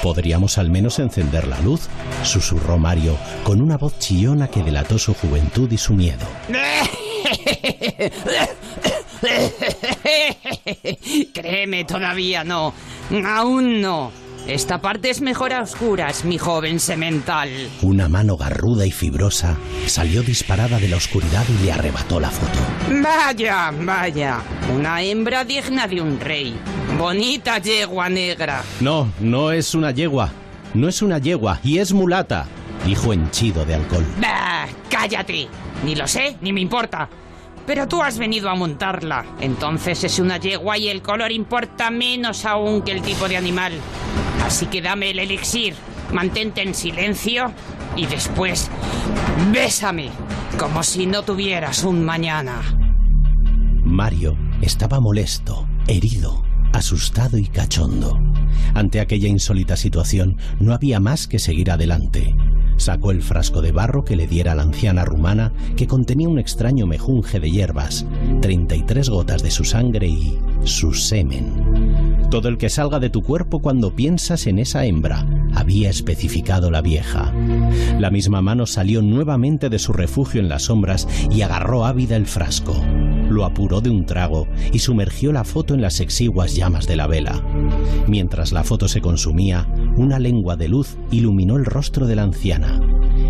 ¿Podríamos 0.02 0.58
al 0.58 0.70
menos 0.70 0.98
encender 0.98 1.46
la 1.46 1.60
luz? 1.60 1.88
susurró 2.22 2.78
Mario 2.78 3.16
con 3.42 3.60
una 3.60 3.76
voz 3.76 3.98
chillona 3.98 4.48
que 4.48 4.62
delató 4.62 4.98
su 4.98 5.14
juventud 5.14 5.70
y 5.70 5.78
su 5.78 5.94
miedo. 5.94 6.26
Créeme, 11.34 11.84
todavía 11.84 12.44
no. 12.44 12.72
Aún 13.26 13.80
no. 13.80 14.10
Esta 14.46 14.80
parte 14.80 15.10
es 15.10 15.20
mejor 15.20 15.52
a 15.52 15.62
oscuras, 15.62 16.24
mi 16.24 16.36
joven 16.38 16.80
semental. 16.80 17.48
Una 17.82 18.08
mano 18.08 18.36
garruda 18.36 18.84
y 18.84 18.90
fibrosa 18.90 19.56
salió 19.86 20.22
disparada 20.22 20.78
de 20.78 20.88
la 20.88 20.96
oscuridad 20.96 21.44
y 21.48 21.64
le 21.64 21.72
arrebató 21.72 22.18
la 22.18 22.30
foto. 22.30 22.58
Vaya, 23.02 23.70
vaya. 23.80 24.40
Una 24.74 25.02
hembra 25.02 25.44
digna 25.44 25.86
de 25.86 26.00
un 26.00 26.18
rey. 26.18 26.58
Bonita 26.98 27.58
yegua 27.58 28.08
negra. 28.08 28.62
No, 28.80 29.12
no 29.20 29.52
es 29.52 29.74
una 29.74 29.92
yegua. 29.92 30.30
No 30.74 30.88
es 30.88 31.02
una 31.02 31.18
yegua 31.18 31.60
y 31.62 31.78
es 31.78 31.92
mulata, 31.92 32.46
dijo 32.84 33.12
henchido 33.12 33.64
de 33.64 33.74
alcohol. 33.74 34.06
Bah, 34.20 34.66
cállate. 34.88 35.48
Ni 35.84 35.94
lo 35.94 36.06
sé, 36.08 36.36
ni 36.40 36.52
me 36.52 36.60
importa. 36.60 37.08
Pero 37.66 37.86
tú 37.86 38.02
has 38.02 38.18
venido 38.18 38.48
a 38.48 38.54
montarla. 38.54 39.24
Entonces 39.40 40.02
es 40.02 40.18
una 40.18 40.38
yegua 40.38 40.76
y 40.76 40.88
el 40.88 41.02
color 41.02 41.30
importa 41.30 41.90
menos 41.90 42.44
aún 42.44 42.82
que 42.82 42.92
el 42.92 43.02
tipo 43.02 43.28
de 43.28 43.36
animal. 43.36 43.72
Así 44.44 44.66
que 44.66 44.82
dame 44.82 45.10
el 45.10 45.18
elixir, 45.18 45.74
mantente 46.12 46.62
en 46.62 46.74
silencio 46.74 47.52
y 47.96 48.06
después 48.06 48.70
bésame, 49.52 50.10
como 50.58 50.82
si 50.82 51.06
no 51.06 51.22
tuvieras 51.22 51.84
un 51.84 52.04
mañana. 52.04 52.60
Mario 53.82 54.36
estaba 54.62 55.00
molesto, 55.00 55.66
herido, 55.88 56.44
asustado 56.72 57.38
y 57.38 57.46
cachondo. 57.46 58.18
Ante 58.74 59.00
aquella 59.00 59.28
insólita 59.28 59.76
situación 59.76 60.36
no 60.58 60.74
había 60.74 61.00
más 61.00 61.26
que 61.26 61.38
seguir 61.38 61.70
adelante. 61.70 62.34
Sacó 62.76 63.10
el 63.10 63.22
frasco 63.22 63.60
de 63.60 63.72
barro 63.72 64.04
que 64.04 64.16
le 64.16 64.26
diera 64.26 64.54
la 64.54 64.62
anciana 64.62 65.04
rumana 65.04 65.52
que 65.76 65.86
contenía 65.86 66.28
un 66.28 66.38
extraño 66.38 66.86
mejunje 66.86 67.38
de 67.38 67.50
hierbas, 67.50 68.06
33 68.40 69.10
gotas 69.10 69.42
de 69.42 69.50
su 69.50 69.64
sangre 69.64 70.08
y 70.08 70.38
su 70.64 70.94
semen. 70.94 72.09
Todo 72.30 72.48
el 72.48 72.58
que 72.58 72.70
salga 72.70 73.00
de 73.00 73.10
tu 73.10 73.22
cuerpo 73.22 73.58
cuando 73.58 73.96
piensas 73.96 74.46
en 74.46 74.60
esa 74.60 74.84
hembra, 74.84 75.26
había 75.52 75.90
especificado 75.90 76.70
la 76.70 76.80
vieja. 76.80 77.34
La 77.98 78.10
misma 78.10 78.40
mano 78.40 78.66
salió 78.66 79.02
nuevamente 79.02 79.68
de 79.68 79.80
su 79.80 79.92
refugio 79.92 80.40
en 80.40 80.48
las 80.48 80.62
sombras 80.62 81.08
y 81.28 81.42
agarró 81.42 81.84
ávida 81.84 82.14
el 82.14 82.26
frasco. 82.26 82.80
Lo 83.28 83.44
apuró 83.44 83.80
de 83.80 83.90
un 83.90 84.06
trago 84.06 84.46
y 84.72 84.78
sumergió 84.78 85.32
la 85.32 85.42
foto 85.42 85.74
en 85.74 85.80
las 85.80 85.98
exiguas 85.98 86.54
llamas 86.54 86.86
de 86.86 86.96
la 86.96 87.08
vela. 87.08 87.42
Mientras 88.06 88.52
la 88.52 88.62
foto 88.62 88.86
se 88.86 89.00
consumía, 89.00 89.66
una 89.96 90.20
lengua 90.20 90.56
de 90.56 90.68
luz 90.68 90.98
iluminó 91.10 91.56
el 91.56 91.64
rostro 91.64 92.06
de 92.06 92.14
la 92.14 92.22
anciana. 92.22 92.80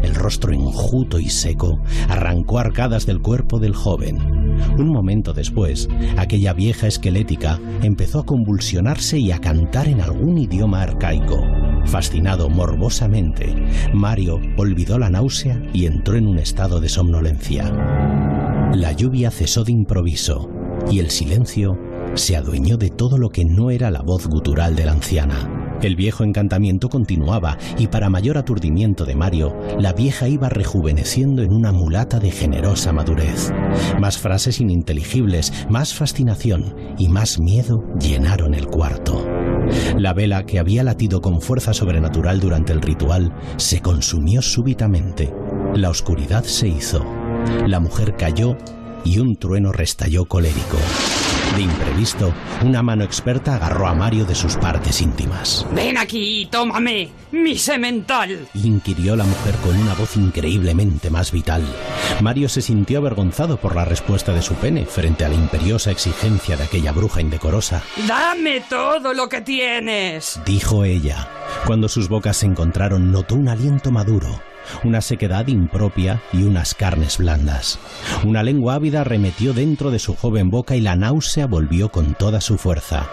El 0.02 0.14
rostro 0.14 0.52
enjuto 0.52 1.18
y 1.18 1.28
seco 1.28 1.78
arrancó 2.08 2.58
arcadas 2.58 3.06
del 3.06 3.20
cuerpo 3.20 3.58
del 3.58 3.74
joven. 3.74 4.18
Un 4.78 4.88
momento 4.88 5.32
después, 5.32 5.88
aquella 6.16 6.52
vieja 6.52 6.86
esquelética 6.86 7.58
empezó 7.82 8.20
a 8.20 8.26
convulsionarse 8.26 9.18
y 9.18 9.32
a 9.32 9.38
cantar 9.38 9.88
en 9.88 10.00
algún 10.00 10.38
idioma 10.38 10.82
arcaico. 10.82 11.42
Fascinado 11.86 12.48
morbosamente, 12.48 13.54
Mario 13.94 14.38
olvidó 14.56 14.98
la 14.98 15.10
náusea 15.10 15.62
y 15.72 15.86
entró 15.86 16.16
en 16.16 16.26
un 16.26 16.38
estado 16.38 16.80
de 16.80 16.88
somnolencia. 16.88 17.70
La 18.74 18.92
lluvia 18.92 19.30
cesó 19.30 19.64
de 19.64 19.72
improviso 19.72 20.48
y 20.90 21.00
el 21.00 21.10
silencio 21.10 21.76
se 22.14 22.36
adueñó 22.36 22.76
de 22.76 22.90
todo 22.90 23.18
lo 23.18 23.30
que 23.30 23.44
no 23.44 23.70
era 23.70 23.90
la 23.90 24.02
voz 24.02 24.26
gutural 24.26 24.76
de 24.76 24.84
la 24.84 24.92
anciana. 24.92 25.69
El 25.82 25.96
viejo 25.96 26.24
encantamiento 26.24 26.88
continuaba 26.88 27.56
y 27.78 27.86
para 27.86 28.10
mayor 28.10 28.36
aturdimiento 28.36 29.06
de 29.06 29.14
Mario, 29.14 29.56
la 29.78 29.94
vieja 29.94 30.28
iba 30.28 30.50
rejuveneciendo 30.50 31.42
en 31.42 31.52
una 31.52 31.72
mulata 31.72 32.20
de 32.20 32.30
generosa 32.30 32.92
madurez. 32.92 33.50
Más 33.98 34.18
frases 34.18 34.60
ininteligibles, 34.60 35.52
más 35.70 35.94
fascinación 35.94 36.74
y 36.98 37.08
más 37.08 37.40
miedo 37.40 37.82
llenaron 37.98 38.54
el 38.54 38.66
cuarto. 38.66 39.26
La 39.96 40.12
vela 40.12 40.44
que 40.44 40.58
había 40.58 40.82
latido 40.82 41.20
con 41.20 41.40
fuerza 41.40 41.72
sobrenatural 41.72 42.40
durante 42.40 42.72
el 42.72 42.82
ritual 42.82 43.32
se 43.56 43.80
consumió 43.80 44.42
súbitamente. 44.42 45.32
La 45.74 45.88
oscuridad 45.88 46.44
se 46.44 46.68
hizo. 46.68 47.04
La 47.66 47.80
mujer 47.80 48.16
cayó 48.16 48.56
y 49.04 49.18
un 49.18 49.36
trueno 49.36 49.72
restalló 49.72 50.26
colérico. 50.26 50.76
De 51.56 51.62
imprevisto, 51.62 52.32
una 52.64 52.82
mano 52.82 53.02
experta 53.02 53.56
agarró 53.56 53.88
a 53.88 53.94
Mario 53.94 54.24
de 54.24 54.34
sus 54.34 54.56
partes 54.56 55.00
íntimas. 55.00 55.66
Ven 55.72 55.98
aquí, 55.98 56.46
tómame, 56.50 57.08
mi 57.32 57.56
semental. 57.56 58.46
Inquirió 58.54 59.16
la 59.16 59.24
mujer 59.24 59.54
con 59.56 59.76
una 59.76 59.94
voz 59.94 60.16
increíblemente 60.16 61.10
más 61.10 61.32
vital. 61.32 61.62
Mario 62.20 62.48
se 62.48 62.62
sintió 62.62 62.98
avergonzado 62.98 63.56
por 63.56 63.74
la 63.74 63.84
respuesta 63.84 64.32
de 64.32 64.42
su 64.42 64.54
pene 64.54 64.86
frente 64.86 65.24
a 65.24 65.28
la 65.28 65.34
imperiosa 65.34 65.90
exigencia 65.90 66.56
de 66.56 66.64
aquella 66.64 66.92
bruja 66.92 67.20
indecorosa. 67.20 67.82
Dame 68.06 68.62
todo 68.68 69.12
lo 69.12 69.28
que 69.28 69.40
tienes. 69.40 70.40
Dijo 70.46 70.84
ella. 70.84 71.28
Cuando 71.66 71.88
sus 71.88 72.08
bocas 72.08 72.36
se 72.36 72.46
encontraron, 72.46 73.10
notó 73.10 73.34
un 73.34 73.48
aliento 73.48 73.90
maduro 73.90 74.40
una 74.84 75.00
sequedad 75.00 75.46
impropia 75.48 76.22
y 76.32 76.42
unas 76.42 76.74
carnes 76.74 77.18
blandas. 77.18 77.78
Una 78.24 78.42
lengua 78.42 78.74
ávida 78.74 79.04
remetió 79.04 79.52
dentro 79.52 79.90
de 79.90 79.98
su 79.98 80.16
joven 80.16 80.50
boca 80.50 80.76
y 80.76 80.80
la 80.80 80.96
náusea 80.96 81.46
volvió 81.46 81.90
con 81.90 82.14
toda 82.14 82.40
su 82.40 82.58
fuerza. 82.58 83.08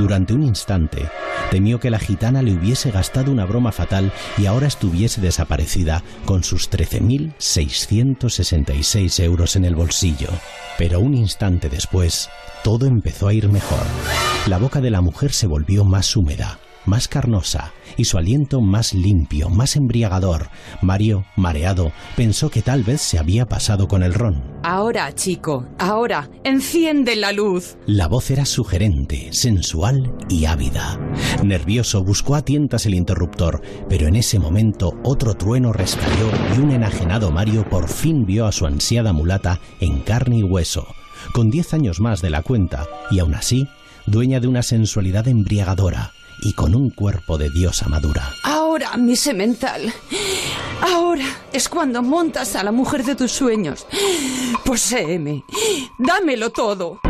Durante 0.00 0.34
un 0.34 0.42
instante, 0.42 1.08
temió 1.50 1.78
que 1.78 1.90
la 1.90 1.98
gitana 1.98 2.42
le 2.42 2.54
hubiese 2.54 2.90
gastado 2.90 3.30
una 3.30 3.44
broma 3.44 3.72
fatal 3.72 4.12
y 4.38 4.46
ahora 4.46 4.66
estuviese 4.66 5.20
desaparecida 5.20 6.02
con 6.24 6.42
sus 6.42 6.70
13.666 6.70 9.22
euros 9.22 9.56
en 9.56 9.64
el 9.64 9.74
bolsillo. 9.74 10.28
Pero 10.78 11.00
un 11.00 11.14
instante 11.14 11.68
después, 11.68 12.30
todo 12.62 12.86
empezó 12.86 13.28
a 13.28 13.34
ir 13.34 13.48
mejor. 13.48 13.84
La 14.46 14.58
boca 14.58 14.80
de 14.80 14.90
la 14.90 15.00
mujer 15.00 15.32
se 15.32 15.46
volvió 15.46 15.84
más 15.84 16.16
húmeda 16.16 16.58
más 16.86 17.08
carnosa 17.08 17.72
y 17.96 18.04
su 18.04 18.18
aliento 18.18 18.60
más 18.60 18.94
limpio, 18.94 19.48
más 19.48 19.76
embriagador. 19.76 20.48
Mario, 20.82 21.24
mareado, 21.36 21.92
pensó 22.16 22.50
que 22.50 22.62
tal 22.62 22.82
vez 22.82 23.00
se 23.00 23.18
había 23.18 23.46
pasado 23.46 23.88
con 23.88 24.02
el 24.02 24.14
ron. 24.14 24.42
Ahora, 24.62 25.14
chico, 25.14 25.66
ahora, 25.78 26.30
enciende 26.42 27.16
la 27.16 27.32
luz. 27.32 27.76
La 27.86 28.08
voz 28.08 28.30
era 28.30 28.46
sugerente, 28.46 29.32
sensual 29.32 30.14
y 30.28 30.46
ávida. 30.46 30.98
Nervioso, 31.42 32.02
buscó 32.02 32.34
a 32.34 32.42
tientas 32.42 32.86
el 32.86 32.94
interruptor, 32.94 33.62
pero 33.88 34.08
en 34.08 34.16
ese 34.16 34.38
momento 34.38 34.98
otro 35.04 35.34
trueno 35.34 35.72
restalló 35.72 36.30
y 36.56 36.60
un 36.60 36.70
enajenado 36.70 37.30
Mario 37.30 37.68
por 37.68 37.88
fin 37.88 38.24
vio 38.24 38.46
a 38.46 38.52
su 38.52 38.66
ansiada 38.66 39.12
mulata 39.12 39.60
en 39.80 40.00
carne 40.00 40.38
y 40.38 40.42
hueso, 40.42 40.86
con 41.32 41.50
diez 41.50 41.74
años 41.74 42.00
más 42.00 42.22
de 42.22 42.30
la 42.30 42.42
cuenta, 42.42 42.86
y 43.10 43.18
aún 43.18 43.34
así, 43.34 43.68
dueña 44.06 44.40
de 44.40 44.48
una 44.48 44.62
sensualidad 44.62 45.28
embriagadora 45.28 46.12
y 46.42 46.52
con 46.52 46.74
un 46.74 46.90
cuerpo 46.90 47.38
de 47.38 47.50
diosa 47.50 47.88
madura. 47.88 48.32
Ahora, 48.42 48.96
mi 48.96 49.16
semental. 49.16 49.92
Ahora 50.80 51.24
es 51.52 51.68
cuando 51.68 52.02
montas 52.02 52.56
a 52.56 52.64
la 52.64 52.72
mujer 52.72 53.04
de 53.04 53.14
tus 53.14 53.32
sueños. 53.32 53.86
Poséeme. 54.64 55.44
Dámelo 55.98 56.50
todo. 56.50 57.00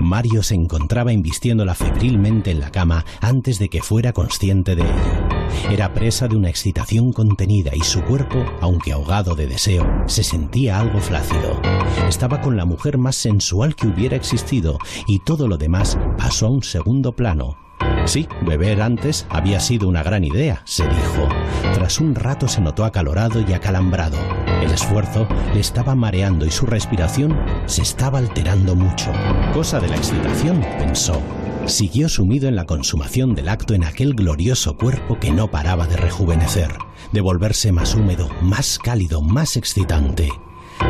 Mario 0.00 0.42
se 0.42 0.54
encontraba 0.54 1.12
invistiéndola 1.12 1.74
febrilmente 1.74 2.50
en 2.50 2.60
la 2.60 2.70
cama 2.70 3.04
antes 3.20 3.58
de 3.58 3.68
que 3.68 3.82
fuera 3.82 4.12
consciente 4.12 4.74
de 4.74 4.82
ello. 4.82 5.30
Era 5.70 5.92
presa 5.92 6.26
de 6.26 6.36
una 6.36 6.48
excitación 6.48 7.12
contenida 7.12 7.72
y 7.74 7.80
su 7.80 8.02
cuerpo, 8.02 8.44
aunque 8.60 8.92
ahogado 8.92 9.34
de 9.34 9.46
deseo, 9.46 9.86
se 10.06 10.24
sentía 10.24 10.80
algo 10.80 11.00
flácido. 11.00 11.60
Estaba 12.08 12.40
con 12.40 12.56
la 12.56 12.64
mujer 12.64 12.98
más 12.98 13.16
sensual 13.16 13.74
que 13.76 13.88
hubiera 13.88 14.16
existido 14.16 14.78
y 15.06 15.20
todo 15.20 15.46
lo 15.48 15.58
demás 15.58 15.98
pasó 16.16 16.46
a 16.46 16.50
un 16.50 16.62
segundo 16.62 17.12
plano, 17.12 17.58
Sí, 18.06 18.28
beber 18.42 18.82
antes 18.82 19.26
había 19.28 19.60
sido 19.60 19.88
una 19.88 20.02
gran 20.02 20.24
idea, 20.24 20.62
se 20.64 20.84
dijo. 20.84 21.28
Tras 21.74 22.00
un 22.00 22.14
rato 22.14 22.48
se 22.48 22.60
notó 22.60 22.84
acalorado 22.84 23.40
y 23.46 23.52
acalambrado. 23.52 24.18
El 24.62 24.70
esfuerzo 24.70 25.28
le 25.54 25.60
estaba 25.60 25.94
mareando 25.94 26.44
y 26.46 26.50
su 26.50 26.66
respiración 26.66 27.38
se 27.66 27.82
estaba 27.82 28.18
alterando 28.18 28.74
mucho. 28.74 29.12
Cosa 29.52 29.80
de 29.80 29.88
la 29.88 29.96
excitación, 29.96 30.64
pensó. 30.78 31.22
Siguió 31.66 32.08
sumido 32.08 32.48
en 32.48 32.56
la 32.56 32.64
consumación 32.64 33.34
del 33.34 33.48
acto 33.48 33.74
en 33.74 33.84
aquel 33.84 34.14
glorioso 34.14 34.76
cuerpo 34.76 35.18
que 35.20 35.30
no 35.30 35.50
paraba 35.50 35.86
de 35.86 35.96
rejuvenecer, 35.96 36.70
de 37.12 37.20
volverse 37.20 37.70
más 37.70 37.94
húmedo, 37.94 38.28
más 38.40 38.78
cálido, 38.78 39.20
más 39.20 39.56
excitante. 39.56 40.30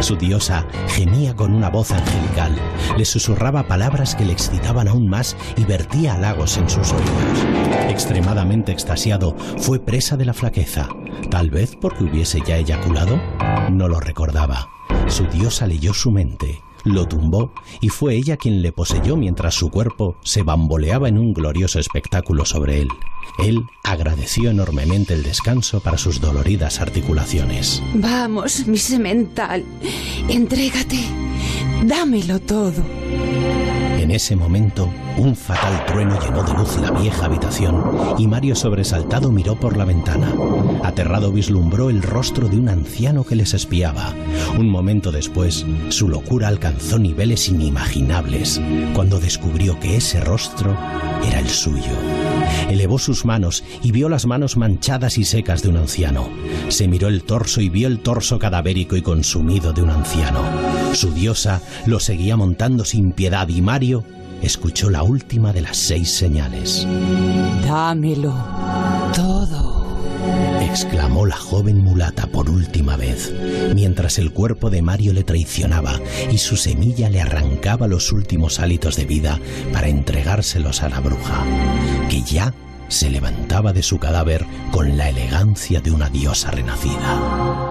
Su 0.00 0.16
diosa 0.16 0.66
gemía 0.88 1.36
con 1.36 1.52
una 1.52 1.68
voz 1.68 1.92
angelical, 1.92 2.56
le 2.96 3.04
susurraba 3.04 3.68
palabras 3.68 4.14
que 4.14 4.24
le 4.24 4.32
excitaban 4.32 4.88
aún 4.88 5.08
más 5.08 5.36
y 5.56 5.64
vertía 5.64 6.14
halagos 6.14 6.56
en 6.56 6.68
sus 6.70 6.92
oídos. 6.92 7.44
Extremadamente 7.88 8.72
extasiado, 8.72 9.36
fue 9.58 9.78
presa 9.78 10.16
de 10.16 10.24
la 10.24 10.32
flaqueza, 10.32 10.88
tal 11.30 11.50
vez 11.50 11.76
porque 11.78 12.04
hubiese 12.04 12.40
ya 12.46 12.56
eyaculado. 12.56 13.20
No 13.70 13.88
lo 13.88 14.00
recordaba. 14.00 14.68
Su 15.06 15.26
diosa 15.26 15.66
leyó 15.66 15.92
su 15.92 16.10
mente 16.10 16.62
lo 16.84 17.06
tumbó 17.06 17.52
y 17.80 17.88
fue 17.88 18.14
ella 18.14 18.36
quien 18.36 18.62
le 18.62 18.72
poseyó 18.72 19.16
mientras 19.16 19.54
su 19.54 19.70
cuerpo 19.70 20.16
se 20.22 20.42
bamboleaba 20.42 21.08
en 21.08 21.18
un 21.18 21.32
glorioso 21.32 21.78
espectáculo 21.78 22.44
sobre 22.44 22.82
él. 22.82 22.88
Él 23.38 23.64
agradeció 23.84 24.50
enormemente 24.50 25.14
el 25.14 25.22
descanso 25.22 25.80
para 25.80 25.98
sus 25.98 26.20
doloridas 26.20 26.80
articulaciones. 26.80 27.82
Vamos, 27.94 28.66
mi 28.66 28.76
semental, 28.78 29.64
entrégate, 30.28 30.98
dámelo 31.84 32.40
todo. 32.40 32.82
En 34.10 34.16
ese 34.16 34.34
momento, 34.34 34.92
un 35.18 35.36
fatal 35.36 35.86
trueno 35.86 36.18
llenó 36.20 36.42
de 36.42 36.52
luz 36.54 36.76
la 36.80 36.90
vieja 36.90 37.26
habitación 37.26 37.80
y 38.18 38.26
Mario 38.26 38.56
sobresaltado 38.56 39.30
miró 39.30 39.54
por 39.54 39.76
la 39.76 39.84
ventana. 39.84 40.34
Aterrado 40.82 41.30
vislumbró 41.30 41.90
el 41.90 42.02
rostro 42.02 42.48
de 42.48 42.56
un 42.56 42.68
anciano 42.68 43.22
que 43.22 43.36
les 43.36 43.54
espiaba. 43.54 44.12
Un 44.58 44.68
momento 44.68 45.12
después, 45.12 45.64
su 45.90 46.08
locura 46.08 46.48
alcanzó 46.48 46.98
niveles 46.98 47.48
inimaginables 47.48 48.60
cuando 48.94 49.20
descubrió 49.20 49.78
que 49.78 49.98
ese 49.98 50.18
rostro 50.18 50.76
era 51.24 51.38
el 51.38 51.48
suyo. 51.48 51.92
Elevó 52.68 52.98
sus 52.98 53.24
manos 53.24 53.62
y 53.80 53.92
vio 53.92 54.08
las 54.08 54.26
manos 54.26 54.56
manchadas 54.56 55.18
y 55.18 55.24
secas 55.24 55.62
de 55.62 55.68
un 55.68 55.76
anciano. 55.76 56.28
Se 56.66 56.88
miró 56.88 57.06
el 57.06 57.22
torso 57.22 57.60
y 57.60 57.68
vio 57.68 57.86
el 57.86 58.00
torso 58.00 58.40
cadavérico 58.40 58.96
y 58.96 59.02
consumido 59.02 59.72
de 59.72 59.82
un 59.82 59.90
anciano. 59.90 60.42
Su 60.94 61.12
diosa 61.12 61.62
lo 61.86 62.00
seguía 62.00 62.36
montando 62.36 62.84
sin 62.84 63.12
piedad 63.12 63.46
y 63.48 63.62
Mario 63.62 63.99
escuchó 64.42 64.90
la 64.90 65.02
última 65.02 65.52
de 65.52 65.62
las 65.62 65.76
seis 65.76 66.10
señales. 66.10 66.86
Dámelo 67.64 68.34
todo. 69.14 69.80
exclamó 70.60 71.26
la 71.26 71.36
joven 71.36 71.78
mulata 71.78 72.26
por 72.26 72.48
última 72.48 72.96
vez, 72.96 73.32
mientras 73.74 74.18
el 74.18 74.32
cuerpo 74.32 74.70
de 74.70 74.82
Mario 74.82 75.12
le 75.12 75.24
traicionaba 75.24 75.98
y 76.30 76.38
su 76.38 76.56
semilla 76.56 77.10
le 77.10 77.20
arrancaba 77.20 77.88
los 77.88 78.12
últimos 78.12 78.60
hálitos 78.60 78.96
de 78.96 79.06
vida 79.06 79.40
para 79.72 79.88
entregárselos 79.88 80.82
a 80.82 80.88
la 80.88 81.00
bruja, 81.00 81.44
que 82.08 82.22
ya 82.22 82.54
se 82.88 83.10
levantaba 83.10 83.72
de 83.72 83.82
su 83.82 83.98
cadáver 83.98 84.44
con 84.72 84.96
la 84.96 85.08
elegancia 85.08 85.80
de 85.80 85.90
una 85.90 86.08
diosa 86.08 86.50
renacida. 86.50 87.70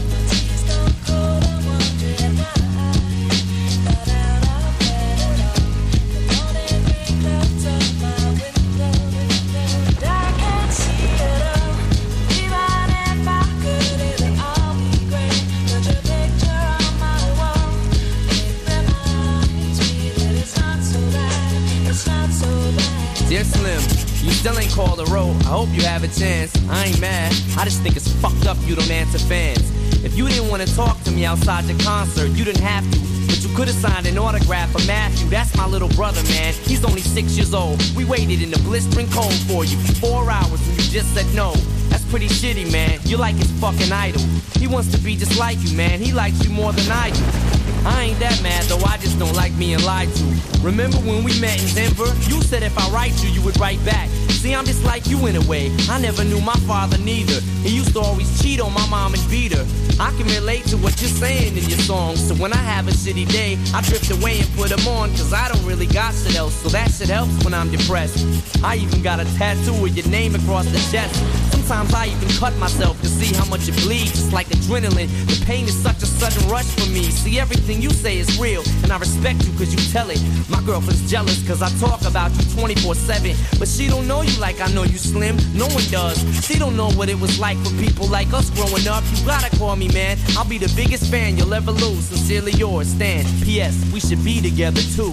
Called 24.73 24.99
a 24.99 25.05
roll. 25.05 25.31
I 25.41 25.51
hope 25.51 25.69
you 25.69 25.83
have 25.83 26.03
a 26.03 26.07
chance. 26.07 26.55
I 26.69 26.85
ain't 26.85 27.01
mad. 27.01 27.31
I 27.57 27.65
just 27.65 27.81
think 27.81 27.95
it's 27.95 28.11
fucked 28.21 28.45
up 28.45 28.57
you 28.65 28.75
don't 28.75 28.89
answer 28.89 29.19
fans. 29.19 29.69
If 30.03 30.15
you 30.17 30.27
didn't 30.27 30.49
want 30.49 30.61
to 30.65 30.75
talk 30.75 31.01
to 31.03 31.11
me 31.11 31.25
outside 31.25 31.65
the 31.65 31.83
concert, 31.83 32.29
you 32.29 32.45
didn't 32.45 32.63
have 32.63 32.83
to. 32.91 32.99
But 33.27 33.43
you 33.43 33.55
could 33.55 33.67
have 33.67 33.77
signed 33.77 34.07
an 34.07 34.17
autograph 34.17 34.71
for 34.71 34.85
Matthew. 34.87 35.29
That's 35.29 35.55
my 35.55 35.67
little 35.67 35.89
brother, 35.89 36.23
man. 36.23 36.53
He's 36.53 36.83
only 36.85 37.01
six 37.01 37.35
years 37.37 37.53
old. 37.53 37.81
We 37.95 38.05
waited 38.05 38.41
in 38.41 38.49
the 38.49 38.59
blistering 38.59 39.09
cold 39.11 39.33
for 39.47 39.65
you 39.65 39.77
for 39.77 39.93
four 39.95 40.31
hours 40.31 40.65
and 40.67 40.77
you 40.77 40.89
just 40.89 41.13
said 41.13 41.27
no. 41.35 41.53
That's 41.89 42.05
pretty 42.05 42.27
shitty, 42.27 42.71
man. 42.71 42.99
You're 43.03 43.19
like 43.19 43.35
his 43.35 43.51
fucking 43.59 43.91
idol. 43.91 44.21
He 44.57 44.67
wants 44.67 44.91
to 44.91 44.97
be 44.97 45.15
just 45.15 45.37
like 45.37 45.59
you, 45.61 45.75
man. 45.75 45.99
He 45.99 46.13
likes 46.13 46.43
you 46.43 46.49
more 46.49 46.71
than 46.71 46.89
I 46.91 47.11
do. 47.11 47.51
I 47.83 48.03
ain't 48.03 48.19
that 48.19 48.41
mad 48.43 48.63
though, 48.65 48.83
I 48.85 48.97
just 48.97 49.17
don't 49.17 49.35
like 49.35 49.57
being 49.57 49.81
lied 49.83 50.09
to. 50.13 50.23
Remember 50.61 50.97
when 50.97 51.23
we 51.23 51.39
met 51.41 51.59
in 51.61 51.73
Denver? 51.73 52.13
You 52.29 52.41
said 52.41 52.61
if 52.61 52.77
I 52.77 52.87
write 52.91 53.23
you, 53.23 53.29
you 53.29 53.41
would 53.41 53.59
write 53.59 53.83
back. 53.83 54.07
See, 54.29 54.55
I'm 54.55 54.65
just 54.65 54.83
like 54.83 55.07
you 55.07 55.27
in 55.27 55.35
a 55.35 55.41
way. 55.41 55.71
I 55.89 55.99
never 56.01 56.23
knew 56.23 56.41
my 56.41 56.55
father 56.67 56.97
neither. 56.97 57.39
He 57.63 57.75
used 57.75 57.93
to 57.93 57.99
always 57.99 58.41
cheat 58.41 58.59
on 58.59 58.73
my 58.73 58.87
mom 58.89 59.13
and 59.13 59.29
beat 59.29 59.53
her. 59.53 59.65
I 59.99 60.11
can 60.17 60.27
relate 60.27 60.65
to 60.65 60.77
what 60.77 60.99
you're 60.99 61.09
saying 61.09 61.55
in 61.55 61.63
your 61.69 61.77
songs. 61.79 62.27
So 62.27 62.33
when 62.35 62.51
I 62.51 62.57
have 62.73 62.87
a 62.87 62.91
shitty 62.91 63.27
day, 63.31 63.57
I 63.73 63.81
drift 63.81 64.09
away 64.09 64.39
and 64.39 64.49
put 64.55 64.69
them 64.69 64.87
on. 64.87 65.11
Cause 65.11 65.31
I 65.31 65.47
don't 65.47 65.63
really 65.63 65.85
got 65.85 66.13
shit 66.15 66.35
else. 66.35 66.55
So 66.55 66.69
that 66.69 66.89
shit 66.91 67.09
helps 67.09 67.43
when 67.45 67.53
I'm 67.53 67.69
depressed. 67.69 68.25
I 68.63 68.77
even 68.77 69.01
got 69.03 69.19
a 69.19 69.25
tattoo 69.37 69.79
with 69.79 69.95
your 69.95 70.07
name 70.07 70.35
across 70.35 70.65
the 70.65 70.81
chest. 70.91 71.15
Sometimes 71.53 71.93
I 71.93 72.07
even 72.07 72.27
cut 72.35 72.53
myself 72.57 72.99
to 73.01 73.07
see 73.07 73.33
how 73.33 73.45
much 73.45 73.69
it 73.69 73.75
bleeds. 73.85 74.11
It's 74.11 74.33
like 74.33 74.47
adrenaline. 74.47 75.07
The 75.27 75.45
pain 75.45 75.65
is 75.65 75.77
such 75.81 76.03
a 76.03 76.05
sudden 76.05 76.49
rush 76.49 76.65
for 76.65 76.89
me. 76.89 77.03
See, 77.03 77.39
everything 77.39 77.81
you 77.81 77.91
say 77.91 78.17
is 78.17 78.37
real. 78.37 78.61
And 78.83 78.91
I 78.91 78.97
respect 78.97 79.45
you 79.45 79.53
cause 79.53 79.71
you 79.71 79.79
tell 79.93 80.09
it. 80.09 80.19
My 80.49 80.61
girlfriend's 80.63 81.09
jealous 81.09 81.47
cause 81.47 81.61
I 81.61 81.69
talk 81.79 82.01
about 82.03 82.31
you 82.31 82.43
24 82.59 82.95
7. 82.95 83.35
But 83.57 83.69
she 83.69 83.87
don't 83.87 84.05
know 84.05 84.10
you 84.19 84.37
like 84.39 84.59
I 84.59 84.67
know 84.73 84.83
you 84.83 84.97
slim. 84.97 85.37
No 85.53 85.67
one 85.67 85.83
does. 85.89 86.19
She 86.45 86.59
don't 86.59 86.75
know 86.75 86.91
what 86.91 87.07
it 87.07 87.17
was 87.19 87.39
like 87.39 87.57
for 87.59 87.73
people 87.77 88.07
like 88.07 88.33
us 88.33 88.49
growing 88.49 88.85
up. 88.87 89.03
You 89.15 89.25
gotta 89.25 89.55
call 89.57 89.77
me, 89.77 89.87
man. 89.87 90.17
I'll 90.37 90.47
be 90.47 90.57
the 90.57 90.71
biggest 90.75 91.09
fan 91.09 91.37
you'll 91.37 91.53
ever 91.53 91.71
lose. 91.71 92.05
Sincerely 92.05 92.51
yours, 92.51 92.87
Stan. 92.87 93.23
P.S. 93.43 93.75
We 93.93 94.01
should 94.01 94.23
be 94.23 94.41
together 94.41 94.81
too. 94.95 95.11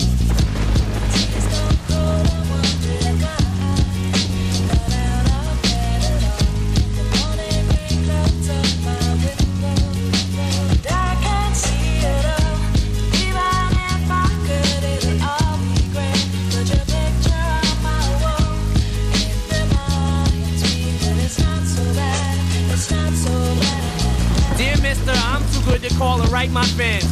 Call 25.97 26.21
and 26.21 26.31
write 26.31 26.51
my 26.51 26.65
fans. 26.65 27.07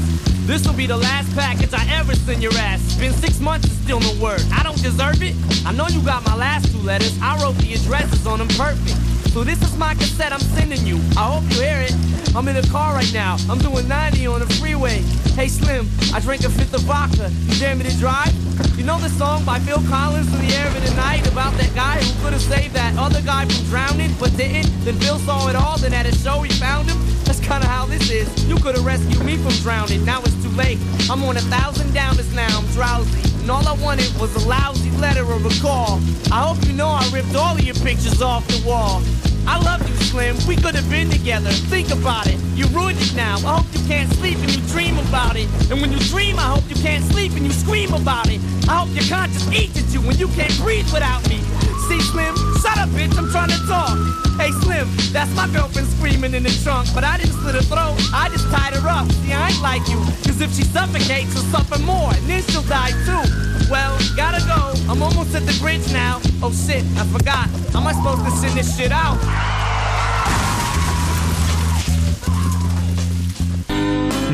This'll 0.46 0.72
be 0.72 0.86
the 0.86 0.96
last 0.96 1.34
package 1.34 1.72
I 1.72 1.86
ever 1.98 2.14
send 2.14 2.42
your 2.42 2.54
ass. 2.54 2.96
Been 2.98 3.12
six 3.12 3.40
months 3.40 3.66
and 3.68 3.76
still 3.78 4.00
no 4.00 4.12
word. 4.22 4.42
I 4.52 4.62
don't 4.62 4.80
deserve 4.80 5.22
it. 5.22 5.34
I 5.66 5.72
know 5.72 5.88
you 5.88 6.00
got 6.02 6.24
my 6.24 6.36
last 6.36 6.70
two 6.70 6.78
letters. 6.78 7.18
I 7.20 7.42
wrote 7.42 7.56
the 7.56 7.74
addresses 7.74 8.26
on 8.26 8.38
them 8.38 8.48
perfect. 8.48 9.05
So 9.36 9.44
this 9.44 9.60
is 9.60 9.76
my 9.76 9.92
cassette 9.92 10.32
I'm 10.32 10.40
sending 10.40 10.86
you. 10.86 10.96
I 11.14 11.28
hope 11.28 11.44
you 11.52 11.60
hear 11.60 11.82
it. 11.82 11.92
I'm 12.34 12.48
in 12.48 12.56
a 12.56 12.66
car 12.68 12.94
right 12.94 13.12
now. 13.12 13.36
I'm 13.50 13.58
doing 13.58 13.86
90 13.86 14.26
on 14.28 14.40
the 14.40 14.46
freeway. 14.54 15.02
Hey 15.36 15.48
Slim, 15.48 15.86
I 16.14 16.20
drank 16.20 16.42
a 16.44 16.48
fifth 16.48 16.72
of 16.72 16.80
vodka. 16.88 17.30
You 17.44 17.60
dare 17.60 17.76
me 17.76 17.84
to 17.84 17.94
drive? 17.98 18.32
You 18.78 18.84
know 18.84 18.98
the 18.98 19.10
song 19.10 19.44
by 19.44 19.58
Phil 19.58 19.82
Collins 19.90 20.32
in 20.32 20.40
the 20.40 20.54
air 20.54 20.66
of 20.66 20.82
the 20.82 20.94
night 20.94 21.30
about 21.30 21.52
that 21.58 21.74
guy 21.74 22.00
who 22.00 22.24
could 22.24 22.32
have 22.32 22.40
saved 22.40 22.74
that 22.76 22.96
other 22.96 23.20
guy 23.20 23.44
from 23.44 23.62
drowning 23.66 24.14
but 24.18 24.34
didn't? 24.38 24.72
Then 24.86 24.94
Phil 25.00 25.18
saw 25.18 25.50
it 25.50 25.54
all, 25.54 25.76
then 25.76 25.92
at 25.92 26.06
a 26.06 26.14
show 26.16 26.40
he 26.40 26.50
found 26.54 26.88
him. 26.88 26.96
That's 27.24 27.40
kinda 27.40 27.66
how 27.66 27.84
this 27.84 28.08
is. 28.10 28.26
You 28.48 28.56
could 28.56 28.74
have 28.74 28.86
rescued 28.86 29.22
me 29.22 29.36
from 29.36 29.52
drowning. 29.60 30.02
Now 30.06 30.22
it's 30.22 30.42
too 30.42 30.56
late. 30.56 30.78
I'm 31.10 31.22
on 31.24 31.36
a 31.36 31.44
thousand 31.52 31.92
downers 31.92 32.32
now. 32.32 32.56
I'm 32.56 32.66
drowsy. 32.72 33.35
And 33.46 33.52
all 33.52 33.68
I 33.68 33.80
wanted 33.80 34.10
was 34.18 34.34
a 34.34 34.48
lousy 34.48 34.90
letter 34.98 35.22
or 35.22 35.38
a 35.38 35.54
call. 35.62 36.00
I 36.34 36.42
hope 36.42 36.66
you 36.66 36.72
know 36.72 36.88
I 36.88 37.08
ripped 37.14 37.36
all 37.36 37.54
of 37.54 37.62
your 37.62 37.76
pictures 37.76 38.20
off 38.20 38.44
the 38.48 38.60
wall. 38.66 39.00
I 39.46 39.62
love 39.62 39.88
you, 39.88 39.94
Slim. 40.10 40.34
We 40.48 40.56
could 40.56 40.74
have 40.74 40.90
been 40.90 41.08
together. 41.08 41.50
Think 41.70 41.92
about 41.92 42.26
it. 42.26 42.40
You 42.58 42.66
ruined 42.74 42.98
it 42.98 43.14
now. 43.14 43.36
I 43.46 43.62
hope 43.62 43.66
you 43.70 43.86
can't 43.86 44.10
sleep 44.14 44.38
and 44.38 44.50
you 44.50 44.60
dream 44.74 44.98
about 44.98 45.36
it. 45.36 45.46
And 45.70 45.80
when 45.80 45.92
you 45.92 46.00
dream, 46.10 46.40
I 46.40 46.58
hope 46.58 46.68
you 46.68 46.74
can't 46.82 47.04
sleep 47.04 47.38
and 47.38 47.46
you 47.46 47.52
scream 47.52 47.94
about 47.94 48.26
it. 48.30 48.40
I 48.66 48.82
hope 48.82 48.90
your 48.90 49.06
conscience 49.06 49.46
eats 49.54 49.78
at 49.78 49.94
you 49.94 50.00
when 50.00 50.18
you 50.18 50.26
can't 50.34 50.58
breathe 50.58 50.90
without 50.92 51.22
me. 51.30 51.38
See, 51.86 52.00
Slim, 52.02 52.34
shut 52.58 52.74
up, 52.82 52.90
bitch, 52.98 53.14
I'm 53.14 53.30
trying 53.30 53.54
to 53.54 53.62
talk. 53.70 53.94
Hey, 54.42 54.50
Slim, 54.66 54.90
that's 55.16 55.34
my 55.34 55.48
girlfriend 55.48 55.88
screaming 55.88 56.34
in 56.34 56.42
the 56.42 56.52
trunk. 56.62 56.92
But 56.94 57.02
I 57.02 57.16
didn't 57.16 57.32
slit 57.40 57.54
her 57.54 57.62
throat, 57.62 57.96
I 58.12 58.28
just 58.28 58.44
tied 58.52 58.74
her 58.74 58.86
up. 58.86 59.10
See, 59.24 59.32
I 59.32 59.48
ain't 59.48 59.62
like 59.62 59.88
you. 59.88 59.96
Cause 60.28 60.42
if 60.42 60.54
she 60.54 60.62
suffocates, 60.62 61.32
she'll 61.32 61.48
suffer 61.48 61.80
more, 61.80 62.12
and 62.12 62.24
then 62.28 62.42
she'll 62.42 62.68
die 62.68 62.92
too. 63.08 63.24
Well, 63.70 63.96
gotta 64.14 64.44
go. 64.44 64.60
I'm 64.92 65.02
almost 65.02 65.34
at 65.34 65.46
the 65.46 65.56
bridge 65.58 65.90
now. 65.90 66.20
Oh 66.42 66.52
shit, 66.52 66.84
I 67.00 67.04
forgot. 67.06 67.48
How 67.72 67.80
am 67.80 67.86
I 67.86 67.94
supposed 67.94 68.24
to 68.26 68.30
send 68.32 68.58
this 68.58 68.76
shit 68.76 68.92
out? 68.92 69.16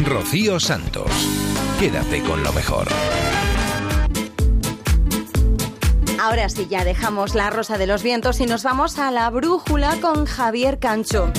Rocío 0.05 0.59
Santos. 0.59 1.12
Quédate 1.79 2.23
con 2.23 2.42
lo 2.42 2.53
mejor. 2.53 2.88
Ahora 6.23 6.49
sí, 6.49 6.69
ya 6.71 6.85
dejamos 6.85 7.35
la 7.35 7.51
Rosa 7.51 7.79
de 7.79 7.89
los 7.89 8.05
Vientos 8.05 8.39
y 8.39 8.47
nos 8.47 8.63
vamos 8.63 9.01
a 9.01 9.11
la 9.11 9.29
brújula 9.29 9.99
con 10.01 10.25
Javier 10.25 10.79
Cancho. 10.79 11.33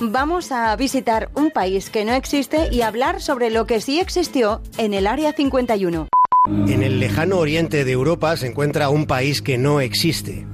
Vamos 0.00 0.52
a 0.52 0.76
visitar 0.76 1.32
un 1.34 1.50
país 1.50 1.90
que 1.90 2.04
no 2.04 2.12
existe 2.12 2.68
y 2.70 2.82
hablar 2.82 3.20
sobre 3.20 3.50
lo 3.50 3.66
que 3.66 3.80
sí 3.80 3.98
existió 3.98 4.62
en 4.78 4.94
el 4.94 5.08
Área 5.08 5.32
51. 5.32 6.06
En 6.68 6.82
el 6.84 7.00
lejano 7.00 7.38
oriente 7.38 7.84
de 7.84 7.90
Europa 7.90 8.36
se 8.36 8.46
encuentra 8.46 8.88
un 8.88 9.06
país 9.06 9.42
que 9.42 9.58
no 9.58 9.80
existe. 9.80 10.46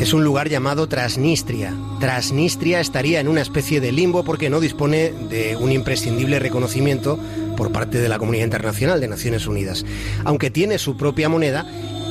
Es 0.00 0.12
un 0.12 0.24
lugar 0.24 0.48
llamado 0.48 0.88
Transnistria. 0.88 1.72
Transnistria 2.00 2.80
estaría 2.80 3.20
en 3.20 3.28
una 3.28 3.42
especie 3.42 3.80
de 3.80 3.92
limbo 3.92 4.24
porque 4.24 4.50
no 4.50 4.58
dispone 4.58 5.12
de 5.30 5.54
un 5.54 5.70
imprescindible 5.70 6.40
reconocimiento 6.40 7.20
por 7.56 7.70
parte 7.70 7.98
de 7.98 8.08
la 8.08 8.18
comunidad 8.18 8.46
internacional 8.46 9.00
de 9.00 9.06
Naciones 9.06 9.46
Unidas, 9.46 9.86
aunque 10.24 10.50
tiene 10.50 10.78
su 10.78 10.96
propia 10.96 11.28
moneda 11.28 11.64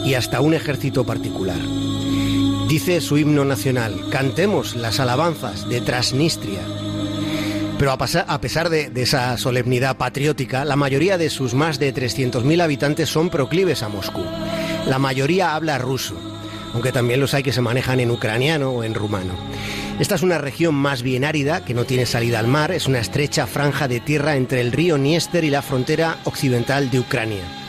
y 0.05 0.15
hasta 0.15 0.41
un 0.41 0.53
ejército 0.53 1.05
particular. 1.05 1.59
Dice 2.67 3.01
su 3.01 3.17
himno 3.17 3.45
nacional, 3.45 4.09
cantemos 4.09 4.75
las 4.75 4.99
alabanzas 4.99 5.69
de 5.69 5.81
Transnistria. 5.81 6.61
Pero 7.77 7.91
a, 7.91 8.39
pesar 8.41 8.69
de, 8.69 8.91
esa 8.95 9.37
solemnidad 9.37 9.97
patriótica, 9.97 10.63
la 10.65 10.75
mayoría 10.75 11.17
de 11.17 11.29
sus 11.29 11.53
más 11.53 11.79
de 11.79 11.93
300.000 11.93 12.61
habitantes 12.61 13.09
son 13.09 13.29
proclives 13.29 13.83
a 13.83 13.89
Moscú. 13.89 14.23
La 14.87 14.99
mayoría 14.99 15.53
habla 15.55 15.77
ruso, 15.77 16.15
aunque 16.73 16.91
también 16.91 17.19
los 17.19 17.33
hay 17.33 17.43
que 17.43 17.51
se 17.51 17.61
manejan 17.61 17.99
en 17.99 18.11
ucraniano 18.11 18.71
o 18.71 18.83
en 18.83 18.93
rumano. 18.93 19.33
Esta 19.99 20.15
es 20.15 20.23
una 20.23 20.37
región 20.37 20.73
más 20.73 21.03
bien 21.03 21.25
árida, 21.25 21.63
que 21.63 21.73
no 21.73 21.83
tiene 21.85 22.05
salida 22.05 22.39
al 22.39 22.47
mar, 22.47 22.71
es 22.71 22.87
una 22.87 22.99
estrecha 22.99 23.45
franja 23.45 23.87
de 23.87 23.99
tierra 23.99 24.35
entre 24.35 24.61
el 24.61 24.71
río 24.71 24.97
Dniester 24.97 25.43
y 25.43 25.49
la 25.49 25.61
frontera 25.61 26.17
occidental 26.23 26.89
de 26.89 26.99
Ucrania. 26.99 27.62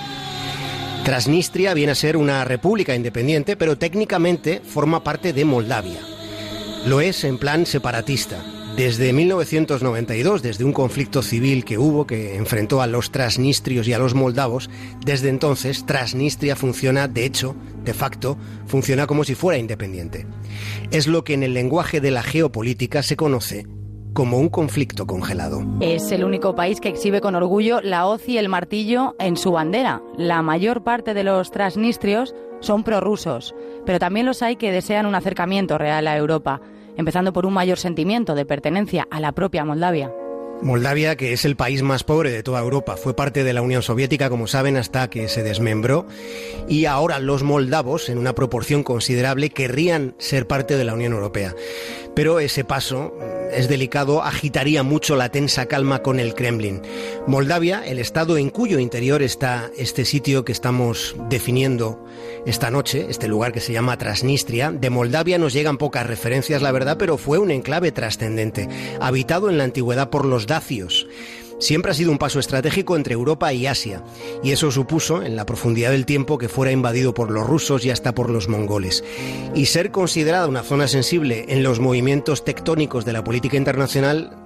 Transnistria 1.05 1.75
viene 1.75 1.93
a 1.93 1.95
ser 1.95 2.17
una 2.17 2.47
república 2.47 2.95
independiente, 2.95 3.57
pero 3.59 3.77
técnicamente 3.77 4.63
forma 4.65 5.05
parte 5.05 5.35
de 5.35 5.45
Moldavia. 5.45 6.01
Lo 6.87 7.03
es 7.03 7.25
en 7.25 7.37
plan 7.37 7.67
separatista. 7.67 8.43
Desde 8.75 9.13
1992, 9.13 10.41
desde 10.41 10.65
un 10.65 10.73
conflicto 10.73 11.23
civil 11.23 11.67
que 11.67 11.77
hubo 11.77 12.07
que 12.07 12.37
enfrentó 12.37 12.81
a 12.81 12.87
los 12.87 13.13
transnistrios 13.13 13.87
y 13.87 13.93
a 13.93 13.99
los 13.99 14.15
moldavos, 14.15 14.71
desde 15.05 15.29
entonces 15.29 15.85
Transnistria 15.85 16.57
funciona, 16.57 17.07
de 17.07 17.27
hecho, 17.27 17.55
de 17.85 17.93
facto, 17.93 18.39
funciona 18.67 19.07
como 19.07 19.25
si 19.25 19.35
fuera 19.35 19.59
independiente. 19.59 20.27
Es 20.91 21.07
lo 21.07 21.23
que 21.23 21.35
en 21.35 21.43
el 21.43 21.53
lenguaje 21.53 22.01
de 22.01 22.13
la 22.13 22.23
geopolítica 22.23 23.03
se 23.03 23.15
conoce 23.15 23.67
como 24.15 24.39
un 24.39 24.49
conflicto 24.49 25.07
congelado. 25.07 25.63
Es 25.81 26.11
el 26.13 26.25
único 26.25 26.55
país 26.55 26.81
que 26.81 26.89
exhibe 26.89 27.21
con 27.21 27.35
orgullo 27.35 27.81
la 27.83 28.07
hoz 28.07 28.27
y 28.29 28.39
el 28.39 28.49
martillo 28.49 29.15
en 29.19 29.37
su 29.37 29.53
bandera. 29.53 30.01
La 30.17 30.41
mayor 30.41 30.83
parte 30.83 31.13
de 31.13 31.25
los 31.25 31.51
transnistrios 31.51 32.35
son 32.61 32.85
prorrusos, 32.85 33.55
pero 33.85 33.99
también 33.99 34.25
los 34.25 34.41
hay 34.43 34.57
que 34.57 34.73
desean 34.73 35.05
un 35.05 35.15
acercamiento 35.15 35.77
real 35.77 36.07
a 36.07 36.17
Europa, 36.17 36.61
empezando 36.97 37.33
por 37.33 37.45
un 37.45 37.53
mayor 37.53 37.79
sentimiento 37.79 38.35
de 38.35 38.47
pertenencia 38.47 39.07
a 39.11 39.21
la 39.21 39.33
propia 39.33 39.65
Moldavia. 39.65 40.13
Moldavia, 40.65 41.17
que 41.17 41.35
es 41.35 41.45
el 41.45 41.57
país 41.57 41.83
más 41.83 42.05
pobre 42.05 42.33
de 42.33 42.43
toda 42.43 42.61
Europa, 42.61 42.97
fue 42.97 43.15
parte 43.15 43.45
de 43.45 43.53
la 43.53 43.61
Unión 43.61 43.83
Soviética, 43.83 44.31
como 44.31 44.47
saben, 44.47 44.79
hasta 44.79 45.11
que 45.11 45.29
se 45.29 45.43
desmembró, 45.43 46.07
y 46.67 46.87
ahora 46.87 47.19
los 47.19 47.43
moldavos, 47.43 48.09
en 48.09 48.17
una 48.17 48.35
proporción 48.35 48.83
considerable, 48.83 49.51
querrían 49.51 50.15
ser 50.19 50.47
parte 50.47 50.79
de 50.79 50.85
la 50.85 50.95
Unión 50.95 51.13
Europea. 51.13 51.55
Pero 52.15 52.41
ese 52.41 52.65
paso 52.65 53.15
es 53.53 53.69
delicado, 53.69 54.23
agitaría 54.23 54.83
mucho 54.83 55.17
la 55.17 55.29
tensa 55.29 55.67
calma 55.67 56.03
con 56.03 56.19
el 56.19 56.35
Kremlin. 56.35 56.81
Moldavia, 57.27 57.85
el 57.85 57.99
estado 57.99 58.39
en 58.39 58.49
cuyo 58.49 58.79
interior 58.79 59.23
está 59.23 59.71
este 59.77 60.07
sitio 60.07 60.47
que 60.47 60.53
estamos 60.53 61.15
definiendo 61.29 62.03
esta 62.47 62.71
noche, 62.71 63.07
este 63.09 63.27
lugar 63.27 63.53
que 63.53 63.61
se 63.61 63.73
llama 63.73 63.97
Transnistria, 63.97 64.71
de 64.71 64.91
Moldavia 64.91 65.39
nos 65.39 65.55
llegan 65.55 65.79
pocas 65.79 66.07
referencias, 66.07 66.61
la 66.61 66.73
verdad, 66.73 66.97
pero 66.99 67.17
fue 67.17 67.39
un 67.39 67.51
enclave 67.51 67.91
trascendente, 67.91 68.69
habitado 69.01 69.49
en 69.49 69.57
la 69.57 69.65
antigüedad 69.65 70.11
por 70.11 70.27
los 70.27 70.47
dacios. 70.47 71.07
Siempre 71.59 71.93
ha 71.93 71.95
sido 71.95 72.11
un 72.11 72.19
paso 72.19 72.41
estratégico 72.41 72.97
entre 72.97 73.15
Europa 73.15 73.53
y 73.53 73.67
Asia, 73.67 74.03
y 74.43 74.51
eso 74.51 74.71
supuso, 74.71 75.23
en 75.23 75.37
la 75.37 75.47
profundidad 75.47 75.93
del 75.93 76.05
tiempo, 76.05 76.37
que 76.37 76.51
fuera 76.51 76.73
invadido 76.73 77.15
por 77.15 77.31
los 77.31 77.47
rusos 77.47 77.85
y 77.87 77.91
hasta 77.91 78.15
por 78.15 78.29
los 78.29 78.49
mongoles. 78.49 79.05
Y 79.55 79.67
ser 79.67 79.91
considerada 79.91 80.49
una 80.49 80.63
zona 80.63 80.89
sensible 80.89 81.47
en 81.49 81.63
los 81.63 81.81
movimientos 81.81 82.45
tectónicos 82.45 83.07
de 83.07 83.15
la 83.15 83.25
política 83.25 83.57
internacional 83.57 84.37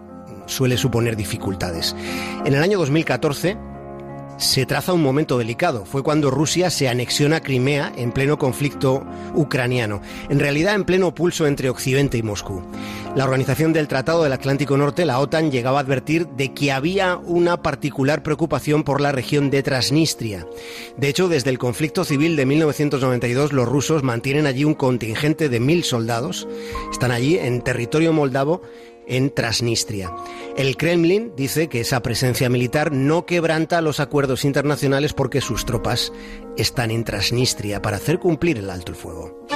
suele 0.46 0.76
suponer 0.76 1.16
dificultades. 1.16 1.96
En 2.44 2.54
el 2.54 2.62
año 2.62 2.78
2014, 2.78 3.56
se 4.38 4.66
traza 4.66 4.92
un 4.92 5.02
momento 5.02 5.36
delicado. 5.36 5.84
Fue 5.84 6.02
cuando 6.02 6.30
Rusia 6.30 6.70
se 6.70 6.88
anexiona 6.88 7.40
Crimea 7.40 7.92
en 7.96 8.12
pleno 8.12 8.38
conflicto 8.38 9.04
ucraniano, 9.34 10.00
en 10.30 10.38
realidad 10.38 10.74
en 10.74 10.84
pleno 10.84 11.14
pulso 11.14 11.46
entre 11.46 11.68
Occidente 11.68 12.16
y 12.16 12.22
Moscú. 12.22 12.62
La 13.16 13.24
Organización 13.24 13.72
del 13.72 13.88
Tratado 13.88 14.22
del 14.22 14.32
Atlántico 14.32 14.76
Norte, 14.76 15.04
la 15.04 15.18
OTAN, 15.18 15.50
llegaba 15.50 15.78
a 15.78 15.82
advertir 15.82 16.28
de 16.28 16.54
que 16.54 16.70
había 16.70 17.16
una 17.16 17.62
particular 17.62 18.22
preocupación 18.22 18.84
por 18.84 19.00
la 19.00 19.10
región 19.10 19.50
de 19.50 19.62
Transnistria. 19.62 20.46
De 20.96 21.08
hecho, 21.08 21.28
desde 21.28 21.50
el 21.50 21.58
conflicto 21.58 22.04
civil 22.04 22.36
de 22.36 22.46
1992, 22.46 23.52
los 23.52 23.68
rusos 23.68 24.04
mantienen 24.04 24.46
allí 24.46 24.64
un 24.64 24.74
contingente 24.74 25.48
de 25.48 25.58
mil 25.58 25.82
soldados. 25.82 26.46
Están 26.92 27.10
allí 27.10 27.38
en 27.38 27.62
territorio 27.62 28.12
moldavo 28.12 28.62
en 29.08 29.30
Transnistria. 29.30 30.12
El 30.56 30.76
Kremlin 30.76 31.32
dice 31.36 31.68
que 31.68 31.80
esa 31.80 32.02
presencia 32.02 32.48
militar 32.48 32.92
no 32.92 33.26
quebranta 33.26 33.80
los 33.80 34.00
acuerdos 34.00 34.44
internacionales 34.44 35.14
porque 35.14 35.40
sus 35.40 35.64
tropas 35.64 36.12
están 36.56 36.90
en 36.90 37.04
Transnistria 37.04 37.82
para 37.82 37.96
hacer 37.96 38.18
cumplir 38.18 38.58
el 38.58 38.70
alto 38.70 38.92
el 38.92 38.96
fuego. 38.96 39.46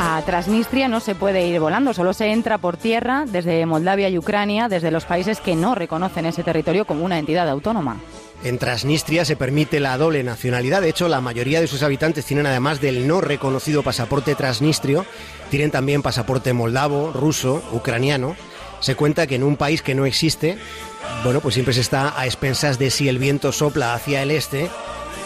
A 0.00 0.22
Transnistria 0.26 0.88
no 0.88 1.00
se 1.00 1.14
puede 1.14 1.46
ir 1.46 1.60
volando, 1.60 1.94
solo 1.94 2.12
se 2.12 2.32
entra 2.32 2.58
por 2.58 2.76
tierra 2.76 3.24
desde 3.26 3.64
Moldavia 3.66 4.08
y 4.08 4.18
Ucrania, 4.18 4.68
desde 4.68 4.90
los 4.90 5.04
países 5.04 5.40
que 5.40 5.54
no 5.54 5.74
reconocen 5.74 6.26
ese 6.26 6.42
territorio 6.42 6.86
como 6.86 7.04
una 7.04 7.18
entidad 7.18 7.48
autónoma. 7.48 8.00
En 8.44 8.58
Transnistria 8.58 9.24
se 9.24 9.36
permite 9.36 9.80
la 9.80 9.98
doble 9.98 10.22
nacionalidad. 10.22 10.80
De 10.80 10.88
hecho, 10.88 11.08
la 11.08 11.20
mayoría 11.20 11.60
de 11.60 11.66
sus 11.66 11.82
habitantes 11.82 12.24
tienen, 12.24 12.46
además 12.46 12.80
del 12.80 13.08
no 13.08 13.20
reconocido 13.20 13.82
pasaporte 13.82 14.34
transnistrio, 14.36 15.04
tienen 15.50 15.72
también 15.72 16.02
pasaporte 16.02 16.52
moldavo, 16.52 17.12
ruso, 17.12 17.62
ucraniano. 17.72 18.36
Se 18.80 18.94
cuenta 18.94 19.26
que 19.26 19.34
en 19.34 19.42
un 19.42 19.56
país 19.56 19.82
que 19.82 19.96
no 19.96 20.06
existe, 20.06 20.56
bueno, 21.24 21.40
pues 21.40 21.54
siempre 21.54 21.74
se 21.74 21.80
está 21.80 22.18
a 22.18 22.26
expensas 22.26 22.78
de 22.78 22.90
si 22.90 23.08
el 23.08 23.18
viento 23.18 23.50
sopla 23.50 23.94
hacia 23.94 24.22
el 24.22 24.30
este 24.30 24.70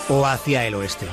o 0.09 0.27
hacia 0.27 0.66
el 0.66 0.75
oeste. 0.75 1.07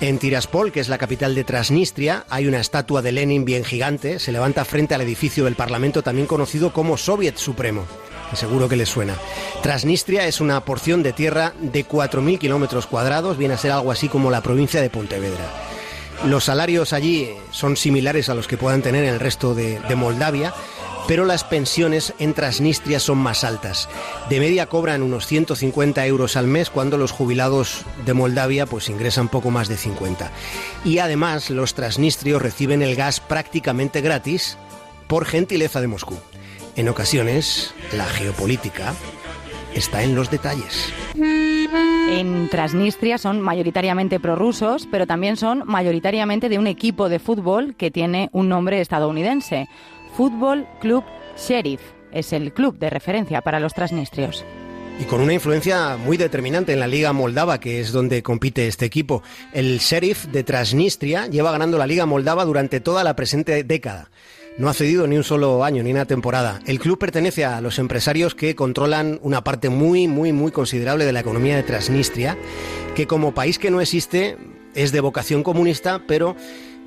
En 0.00 0.18
Tiraspol, 0.18 0.72
que 0.72 0.80
es 0.80 0.88
la 0.88 0.98
capital 0.98 1.36
de 1.36 1.44
Transnistria, 1.44 2.26
hay 2.28 2.48
una 2.48 2.60
estatua 2.60 3.02
de 3.02 3.12
Lenin 3.12 3.44
bien 3.44 3.64
gigante. 3.64 4.18
Se 4.18 4.32
levanta 4.32 4.64
frente 4.64 4.94
al 4.94 5.00
edificio 5.00 5.44
del 5.44 5.54
Parlamento, 5.54 6.02
también 6.02 6.26
conocido 6.26 6.72
como 6.72 6.96
Soviet 6.96 7.36
Supremo 7.36 7.86
seguro 8.34 8.68
que 8.68 8.76
les 8.76 8.88
suena. 8.88 9.14
Transnistria 9.62 10.26
es 10.26 10.40
una 10.40 10.64
porción 10.64 11.02
de 11.02 11.12
tierra 11.12 11.52
de 11.60 11.86
4.000 11.86 12.38
kilómetros 12.38 12.86
cuadrados, 12.86 13.38
viene 13.38 13.54
a 13.54 13.58
ser 13.58 13.72
algo 13.72 13.92
así 13.92 14.08
como 14.08 14.30
la 14.30 14.42
provincia 14.42 14.80
de 14.80 14.90
Pontevedra. 14.90 15.44
Los 16.24 16.44
salarios 16.44 16.92
allí 16.92 17.30
son 17.50 17.76
similares 17.76 18.28
a 18.28 18.34
los 18.34 18.48
que 18.48 18.56
puedan 18.56 18.82
tener 18.82 19.04
en 19.04 19.14
el 19.14 19.20
resto 19.20 19.54
de, 19.54 19.78
de 19.80 19.96
Moldavia, 19.96 20.52
pero 21.06 21.24
las 21.24 21.44
pensiones 21.44 22.14
en 22.18 22.34
Transnistria 22.34 22.98
son 22.98 23.18
más 23.18 23.44
altas. 23.44 23.88
De 24.28 24.40
media 24.40 24.66
cobran 24.66 25.02
unos 25.02 25.26
150 25.26 26.04
euros 26.06 26.36
al 26.36 26.46
mes 26.46 26.70
cuando 26.70 26.98
los 26.98 27.12
jubilados 27.12 27.82
de 28.04 28.14
Moldavia 28.14 28.66
pues 28.66 28.88
ingresan 28.88 29.28
poco 29.28 29.50
más 29.50 29.68
de 29.68 29.76
50. 29.76 30.30
Y 30.84 30.98
además 30.98 31.50
los 31.50 31.74
transnistrios 31.74 32.42
reciben 32.42 32.82
el 32.82 32.96
gas 32.96 33.20
prácticamente 33.20 34.00
gratis 34.00 34.58
por 35.06 35.26
gentileza 35.26 35.80
de 35.80 35.86
Moscú. 35.86 36.18
En 36.76 36.90
ocasiones, 36.90 37.74
la 37.96 38.04
geopolítica 38.04 38.94
está 39.74 40.02
en 40.02 40.14
los 40.14 40.30
detalles. 40.30 40.92
En 41.16 42.48
Transnistria 42.50 43.16
son 43.16 43.40
mayoritariamente 43.40 44.20
prorrusos, 44.20 44.86
pero 44.90 45.06
también 45.06 45.38
son 45.38 45.62
mayoritariamente 45.64 46.50
de 46.50 46.58
un 46.58 46.66
equipo 46.66 47.08
de 47.08 47.18
fútbol 47.18 47.74
que 47.76 47.90
tiene 47.90 48.28
un 48.32 48.50
nombre 48.50 48.82
estadounidense. 48.82 49.68
Fútbol 50.16 50.66
Club 50.80 51.02
Sheriff 51.36 51.80
es 52.12 52.34
el 52.34 52.52
club 52.52 52.78
de 52.78 52.90
referencia 52.90 53.40
para 53.40 53.58
los 53.58 53.72
transnistrios. 53.72 54.44
y 54.98 55.04
con 55.04 55.20
una 55.20 55.34
influencia 55.34 55.98
muy 55.98 56.16
determinante 56.16 56.72
en 56.72 56.80
la 56.80 56.86
Liga 56.86 57.12
Moldava, 57.12 57.60
que 57.60 57.80
es 57.80 57.92
donde 57.92 58.22
compite 58.22 58.66
este 58.66 58.86
equipo. 58.86 59.22
El 59.52 59.78
Sheriff 59.78 60.24
de 60.24 60.42
Transnistria 60.42 61.26
lleva 61.26 61.52
ganando 61.52 61.76
la 61.76 61.86
Liga 61.86 62.06
Moldava 62.06 62.46
durante 62.46 62.80
toda 62.80 63.04
la 63.04 63.14
presente 63.14 63.62
década. 63.62 64.08
No 64.58 64.70
ha 64.70 64.74
cedido 64.74 65.06
ni 65.06 65.16
un 65.16 65.24
solo 65.24 65.64
año, 65.64 65.82
ni 65.82 65.90
una 65.90 66.06
temporada. 66.06 66.60
El 66.66 66.78
club 66.78 66.98
pertenece 66.98 67.44
a 67.44 67.60
los 67.60 67.78
empresarios 67.78 68.34
que 68.34 68.54
controlan 68.54 69.18
una 69.22 69.44
parte 69.44 69.68
muy, 69.68 70.08
muy, 70.08 70.32
muy 70.32 70.50
considerable 70.50 71.04
de 71.04 71.12
la 71.12 71.20
economía 71.20 71.56
de 71.56 71.62
Transnistria, 71.62 72.38
que 72.94 73.06
como 73.06 73.34
país 73.34 73.58
que 73.58 73.70
no 73.70 73.82
existe 73.82 74.38
es 74.74 74.92
de 74.92 75.00
vocación 75.00 75.42
comunista, 75.42 76.02
pero 76.08 76.36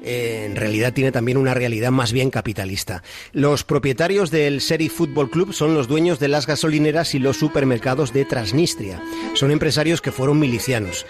eh, 0.02 0.46
en 0.46 0.56
realidad 0.56 0.94
tiene 0.94 1.12
también 1.12 1.38
una 1.38 1.54
realidad 1.54 1.92
más 1.92 2.12
bien 2.12 2.32
capitalista. 2.32 3.04
Los 3.34 3.64
propietarios 3.64 4.32
del 4.32 4.62
Seri 4.62 4.90
Football 4.90 5.30
Club 5.30 5.54
son 5.54 5.76
los 5.76 5.88
dueños 5.88 6.20
de 6.20 6.28
las 6.28 6.48
gasolineras 6.48 7.14
y 7.14 7.20
los 7.20 7.38
supermercados 7.38 8.14
de 8.14 8.26
Transnistria. 8.26 9.02
Son 9.36 9.52
empresarios 9.52 10.02
que 10.02 10.12
fueron 10.12 10.40
milicianos. 10.40 11.06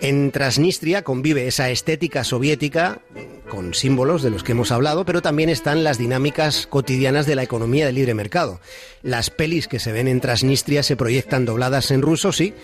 En 0.00 0.30
Transnistria 0.30 1.02
convive 1.02 1.46
esa 1.46 1.70
estética 1.70 2.24
soviética 2.24 3.00
con 3.48 3.74
símbolos 3.74 4.22
de 4.22 4.30
los 4.30 4.42
que 4.42 4.52
hemos 4.52 4.72
hablado, 4.72 5.04
pero 5.04 5.22
también 5.22 5.48
están 5.48 5.84
las 5.84 5.98
dinámicas 5.98 6.66
cotidianas 6.66 7.26
de 7.26 7.34
la 7.34 7.42
economía 7.42 7.86
del 7.86 7.94
libre 7.94 8.14
mercado. 8.14 8.60
Las 9.02 9.30
pelis 9.30 9.68
que 9.68 9.78
se 9.78 9.92
ven 9.92 10.08
en 10.08 10.20
Transnistria 10.20 10.82
se 10.82 10.96
proyectan 10.96 11.44
dobladas 11.44 11.90
en 11.90 12.02
ruso, 12.02 12.32
sí, 12.32 12.54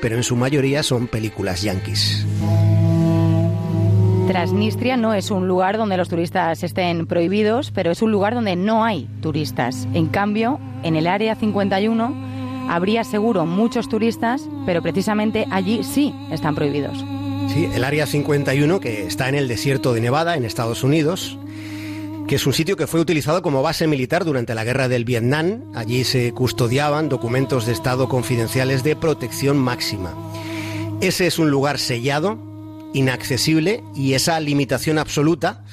pero 0.00 0.16
en 0.16 0.22
su 0.22 0.36
mayoría 0.36 0.82
son 0.82 1.06
películas 1.06 1.62
yanquis. 1.62 2.26
Transnistria 4.26 4.96
no 4.96 5.14
es 5.14 5.30
un 5.30 5.48
lugar 5.48 5.76
donde 5.76 5.96
los 5.96 6.08
turistas 6.08 6.62
estén 6.62 7.06
prohibidos, 7.06 7.70
pero 7.70 7.90
es 7.90 8.02
un 8.02 8.10
lugar 8.10 8.34
donde 8.34 8.56
no 8.56 8.84
hay 8.84 9.08
turistas. 9.20 9.86
En 9.94 10.06
cambio, 10.06 10.58
en 10.82 10.96
el 10.96 11.06
área 11.06 11.34
51 11.34 12.31
habría 12.68 13.04
seguro 13.04 13.46
muchos 13.46 13.88
turistas, 13.88 14.48
pero 14.66 14.82
precisamente 14.82 15.46
allí 15.50 15.84
sí 15.84 16.14
están 16.30 16.54
prohibidos. 16.54 17.04
Sí, 17.48 17.68
el 17.74 17.84
Área 17.84 18.06
51, 18.06 18.80
que 18.80 19.06
está 19.06 19.28
en 19.28 19.34
el 19.34 19.48
desierto 19.48 19.92
de 19.92 20.00
Nevada, 20.00 20.36
en 20.36 20.44
Estados 20.44 20.84
Unidos, 20.84 21.36
que 22.26 22.36
es 22.36 22.46
un 22.46 22.52
sitio 22.52 22.76
que 22.76 22.86
fue 22.86 23.00
utilizado 23.00 23.42
como 23.42 23.62
base 23.62 23.86
militar 23.86 24.24
durante 24.24 24.54
la 24.54 24.64
guerra 24.64 24.88
del 24.88 25.04
Vietnam. 25.04 25.64
Allí 25.74 26.04
se 26.04 26.32
custodiaban 26.32 27.08
documentos 27.08 27.66
de 27.66 27.72
Estado 27.72 28.08
confidenciales 28.08 28.82
de 28.84 28.96
protección 28.96 29.58
máxima. 29.58 30.14
Ese 31.00 31.26
es 31.26 31.38
un 31.38 31.50
lugar 31.50 31.78
sellado, 31.78 32.38
inaccesible, 32.94 33.82
y 33.94 34.14
esa 34.14 34.38
limitación 34.40 34.98
absoluta 34.98 35.64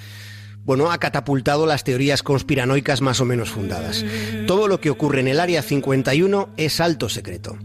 bueno, 0.65 0.91
ha 0.91 0.97
catapultado 0.99 1.65
las 1.65 1.83
teorías 1.83 2.23
conspiranoicas 2.23 3.01
más 3.01 3.21
o 3.21 3.25
menos 3.25 3.49
fundadas. 3.49 4.05
Todo 4.47 4.67
lo 4.67 4.79
que 4.79 4.89
ocurre 4.89 5.21
en 5.21 5.27
el 5.27 5.39
Área 5.39 5.61
51 5.61 6.49
es 6.57 6.79
alto 6.79 7.09
secreto. 7.09 7.57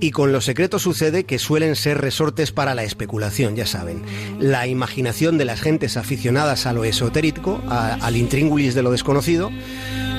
Y 0.00 0.10
con 0.10 0.32
los 0.32 0.44
secretos 0.44 0.82
sucede 0.82 1.24
que 1.24 1.38
suelen 1.38 1.76
ser 1.76 2.00
resortes 2.00 2.52
para 2.52 2.74
la 2.74 2.82
especulación, 2.82 3.56
ya 3.56 3.64
saben. 3.64 4.02
La 4.38 4.66
imaginación 4.66 5.38
de 5.38 5.46
las 5.46 5.60
gentes 5.60 5.96
aficionadas 5.96 6.66
a 6.66 6.72
lo 6.72 6.84
esotérico, 6.84 7.62
al 7.68 8.16
intríngulis 8.16 8.74
de 8.74 8.82
lo 8.82 8.90
desconocido, 8.90 9.50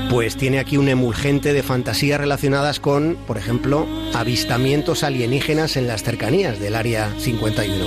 pues 0.09 0.37
tiene 0.37 0.59
aquí 0.59 0.77
un 0.77 0.87
emulgente 0.87 1.53
de 1.53 1.63
fantasías 1.63 2.19
relacionadas 2.19 2.79
con, 2.79 3.17
por 3.27 3.37
ejemplo, 3.37 3.87
avistamientos 4.13 5.03
alienígenas 5.03 5.77
en 5.77 5.87
las 5.87 6.03
cercanías 6.03 6.59
del 6.59 6.75
Área 6.75 7.11
51. 7.19 7.85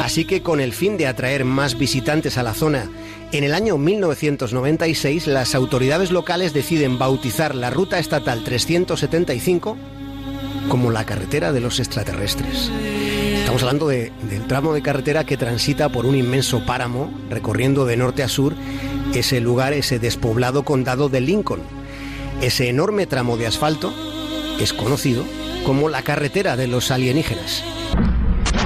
Así 0.00 0.24
que 0.24 0.42
con 0.42 0.60
el 0.60 0.72
fin 0.72 0.96
de 0.96 1.06
atraer 1.06 1.44
más 1.44 1.76
visitantes 1.76 2.38
a 2.38 2.42
la 2.42 2.54
zona, 2.54 2.88
en 3.32 3.44
el 3.44 3.54
año 3.54 3.78
1996 3.78 5.26
las 5.28 5.54
autoridades 5.54 6.10
locales 6.10 6.52
deciden 6.52 6.98
bautizar 6.98 7.54
la 7.54 7.70
ruta 7.70 7.98
estatal 7.98 8.42
375 8.42 9.76
como 10.68 10.90
la 10.90 11.04
carretera 11.04 11.52
de 11.52 11.60
los 11.60 11.78
extraterrestres. 11.78 12.70
Estamos 13.38 13.62
hablando 13.62 13.88
del 13.88 14.46
tramo 14.46 14.72
de 14.72 14.82
carretera 14.82 15.24
que 15.24 15.36
transita 15.36 15.88
por 15.88 16.06
un 16.06 16.16
inmenso 16.16 16.64
páramo, 16.64 17.12
recorriendo 17.30 17.86
de 17.86 17.96
norte 17.96 18.22
a 18.22 18.28
sur 18.28 18.54
ese 19.14 19.40
lugar, 19.40 19.72
ese 19.72 19.98
despoblado 19.98 20.64
condado 20.64 21.08
de 21.08 21.20
Lincoln. 21.20 21.62
Ese 22.40 22.68
enorme 22.68 23.06
tramo 23.06 23.36
de 23.36 23.46
asfalto 23.46 23.92
es 24.60 24.72
conocido 24.72 25.24
como 25.64 25.88
la 25.88 26.02
carretera 26.02 26.56
de 26.56 26.68
los 26.68 26.90
alienígenas. 26.90 27.64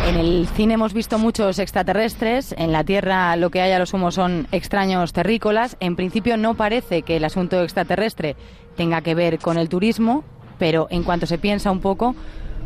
En 0.07 0.17
el 0.17 0.47
cine 0.49 0.75
hemos 0.75 0.93
visto 0.93 1.19
muchos 1.19 1.59
extraterrestres, 1.59 2.55
en 2.59 2.73
la 2.73 2.85
Tierra 2.85 3.35
lo 3.37 3.49
que 3.49 3.63
hay 3.63 3.73
a 3.73 3.79
lo 3.79 3.87
sumo 3.87 4.11
son 4.11 4.47
extraños 4.53 5.15
terrícolas. 5.15 5.79
En 5.81 5.97
principio 5.97 6.37
no 6.37 6.55
parece 6.55 7.03
que 7.03 7.17
el 7.17 7.25
asunto 7.25 7.63
extraterrestre 7.63 8.37
tenga 8.77 9.01
que 9.01 9.15
ver 9.15 9.39
con 9.39 9.57
el 9.57 9.71
turismo, 9.71 10.23
pero 10.59 10.89
en 10.91 11.05
cuanto 11.05 11.25
se 11.27 11.39
piensa 11.39 11.71
un 11.71 11.81
poco, 11.81 12.15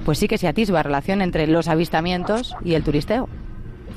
pues 0.05 0.19
sí 0.19 0.27
que 0.27 0.37
se 0.37 0.49
atisba 0.49 0.83
relación 0.83 1.23
entre 1.23 1.47
los 1.47 1.69
avistamientos 1.69 2.57
y 2.65 2.75
el 2.75 2.83
turisteo. 2.83 3.29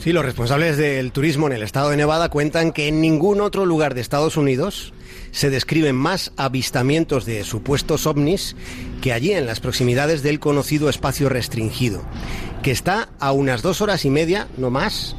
Sí, 0.01 0.13
los 0.13 0.25
responsables 0.25 0.77
del 0.77 1.11
turismo 1.11 1.45
en 1.45 1.53
el 1.53 1.61
estado 1.61 1.91
de 1.91 1.95
Nevada 1.95 2.29
cuentan 2.29 2.71
que 2.71 2.87
en 2.87 3.01
ningún 3.01 3.39
otro 3.39 3.67
lugar 3.67 3.93
de 3.93 4.01
Estados 4.01 4.35
Unidos 4.35 4.95
se 5.29 5.51
describen 5.51 5.95
más 5.95 6.31
avistamientos 6.37 7.27
de 7.27 7.43
supuestos 7.43 8.07
ovnis 8.07 8.55
que 9.03 9.13
allí 9.13 9.31
en 9.31 9.45
las 9.45 9.59
proximidades 9.59 10.23
del 10.23 10.39
conocido 10.39 10.89
espacio 10.89 11.29
restringido, 11.29 12.01
que 12.63 12.71
está 12.71 13.09
a 13.19 13.31
unas 13.31 13.61
dos 13.61 13.79
horas 13.81 14.03
y 14.03 14.09
media, 14.09 14.47
no 14.57 14.71
más, 14.71 15.15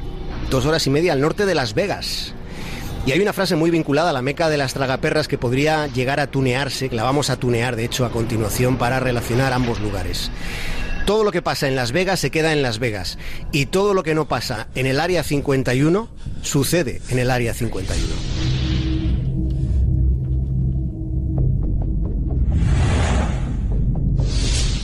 dos 0.49 0.65
horas 0.65 0.85
y 0.85 0.89
media 0.89 1.13
al 1.13 1.21
norte 1.21 1.45
de 1.45 1.55
Las 1.55 1.75
Vegas. 1.75 2.33
Y 3.05 3.13
hay 3.13 3.21
una 3.21 3.31
frase 3.31 3.55
muy 3.55 3.71
vinculada 3.71 4.09
a 4.09 4.13
la 4.13 4.21
meca 4.21 4.49
de 4.49 4.57
las 4.57 4.73
tragaperras 4.73 5.29
que 5.29 5.37
podría 5.37 5.87
llegar 5.87 6.19
a 6.19 6.27
tunearse, 6.27 6.89
que 6.89 6.95
la 6.97 7.03
vamos 7.03 7.29
a 7.29 7.37
tunear 7.37 7.77
de 7.77 7.85
hecho 7.85 8.05
a 8.05 8.11
continuación 8.11 8.77
para 8.77 8.99
relacionar 8.99 9.53
ambos 9.53 9.79
lugares. 9.79 10.29
Todo 11.05 11.23
lo 11.23 11.31
que 11.31 11.41
pasa 11.41 11.67
en 11.67 11.75
Las 11.75 11.91
Vegas 11.91 12.19
se 12.19 12.31
queda 12.31 12.53
en 12.53 12.61
Las 12.61 12.79
Vegas 12.79 13.17
y 13.51 13.65
todo 13.65 13.93
lo 13.93 14.03
que 14.03 14.15
no 14.15 14.25
pasa 14.25 14.67
en 14.73 14.85
el 14.85 14.99
área 14.99 15.23
51 15.23 16.07
sucede 16.41 17.01
en 17.09 17.19
el 17.19 17.29
área 17.29 17.53
51. 17.53 18.03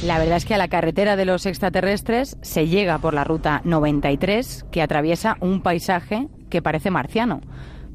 La 0.05 0.17
verdad 0.17 0.37
es 0.37 0.45
que 0.45 0.55
a 0.55 0.57
la 0.57 0.67
carretera 0.67 1.15
de 1.15 1.25
los 1.25 1.45
extraterrestres 1.45 2.37
se 2.41 2.67
llega 2.67 2.97
por 2.97 3.13
la 3.13 3.23
ruta 3.23 3.61
93 3.63 4.65
que 4.71 4.81
atraviesa 4.81 5.37
un 5.39 5.61
paisaje 5.61 6.27
que 6.49 6.61
parece 6.61 6.91
marciano 6.91 7.41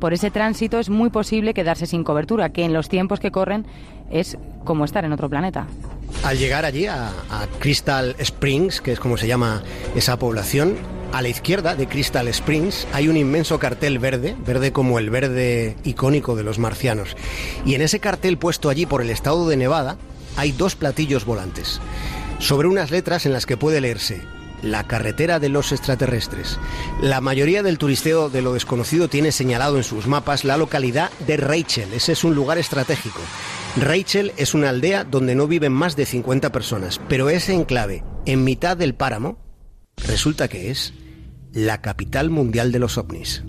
por 0.04 0.12
ese 0.12 0.30
tránsito 0.30 0.78
es 0.78 0.90
muy 0.90 1.08
posible 1.08 1.54
quedarse 1.54 1.86
sin 1.86 2.04
cobertura, 2.04 2.50
que 2.50 2.64
en 2.64 2.74
los 2.74 2.90
tiempos 2.90 3.20
que 3.20 3.30
corren 3.30 3.64
es 4.10 4.36
como 4.64 4.84
estar 4.84 5.02
en 5.06 5.12
otro 5.12 5.30
planeta. 5.30 5.66
Al 6.22 6.38
llegar 6.38 6.64
allí 6.64 6.86
a, 6.86 7.12
Crystal 7.58 8.14
Springs, 8.18 8.80
que 8.80 8.92
es 8.92 9.00
como 9.00 9.16
se 9.16 9.26
llama 9.26 9.62
esa 9.94 10.18
población, 10.18 10.76
a 11.12 11.22
la 11.22 11.28
izquierda 11.28 11.76
de 11.76 11.86
Crystal 11.86 12.26
Springs 12.28 12.86
hay 12.92 13.08
un 13.08 13.16
inmenso 13.16 13.58
cartel 13.58 13.98
verde, 13.98 14.34
verde 14.44 14.72
como 14.72 14.98
el 14.98 15.10
verde 15.10 15.76
icónico 15.84 16.34
de 16.34 16.42
los 16.42 16.58
marcianos. 16.58 17.16
Y 17.64 17.74
en 17.74 17.82
ese 17.82 18.00
cartel 18.00 18.38
puesto 18.38 18.68
allí 18.68 18.86
por 18.86 19.02
el 19.02 19.10
estado 19.10 19.48
de 19.48 19.56
Nevada 19.56 19.96
hay 20.36 20.52
dos 20.52 20.74
platillos 20.74 21.24
volantes, 21.24 21.80
sobre 22.38 22.68
unas 22.68 22.90
letras 22.90 23.26
en 23.26 23.32
las 23.32 23.46
que 23.46 23.56
puede 23.56 23.80
leerse 23.80 24.22
la 24.64 24.84
carretera 24.84 25.38
de 25.38 25.48
los 25.48 25.70
extraterrestres. 25.72 26.58
La 27.00 27.20
mayoría 27.20 27.62
del 27.62 27.78
turisteo 27.78 28.30
de 28.30 28.42
lo 28.42 28.54
desconocido 28.54 29.08
tiene 29.08 29.30
señalado 29.30 29.76
en 29.76 29.84
sus 29.84 30.06
mapas 30.06 30.44
la 30.44 30.56
localidad 30.56 31.10
de 31.26 31.36
Rachel. 31.36 31.92
Ese 31.92 32.12
es 32.12 32.24
un 32.24 32.34
lugar 32.34 32.58
estratégico. 32.58 33.20
Rachel 33.76 34.32
es 34.36 34.54
una 34.54 34.70
aldea 34.70 35.04
donde 35.04 35.34
no 35.34 35.46
viven 35.46 35.72
más 35.72 35.96
de 35.96 36.06
50 36.06 36.50
personas, 36.50 37.00
pero 37.08 37.28
ese 37.28 37.54
enclave, 37.54 38.04
en 38.24 38.44
mitad 38.44 38.76
del 38.76 38.94
páramo, 38.94 39.38
resulta 39.96 40.48
que 40.48 40.70
es 40.70 40.94
la 41.52 41.80
capital 41.80 42.30
mundial 42.30 42.72
de 42.72 42.78
los 42.78 42.98
ovnis. 42.98 43.44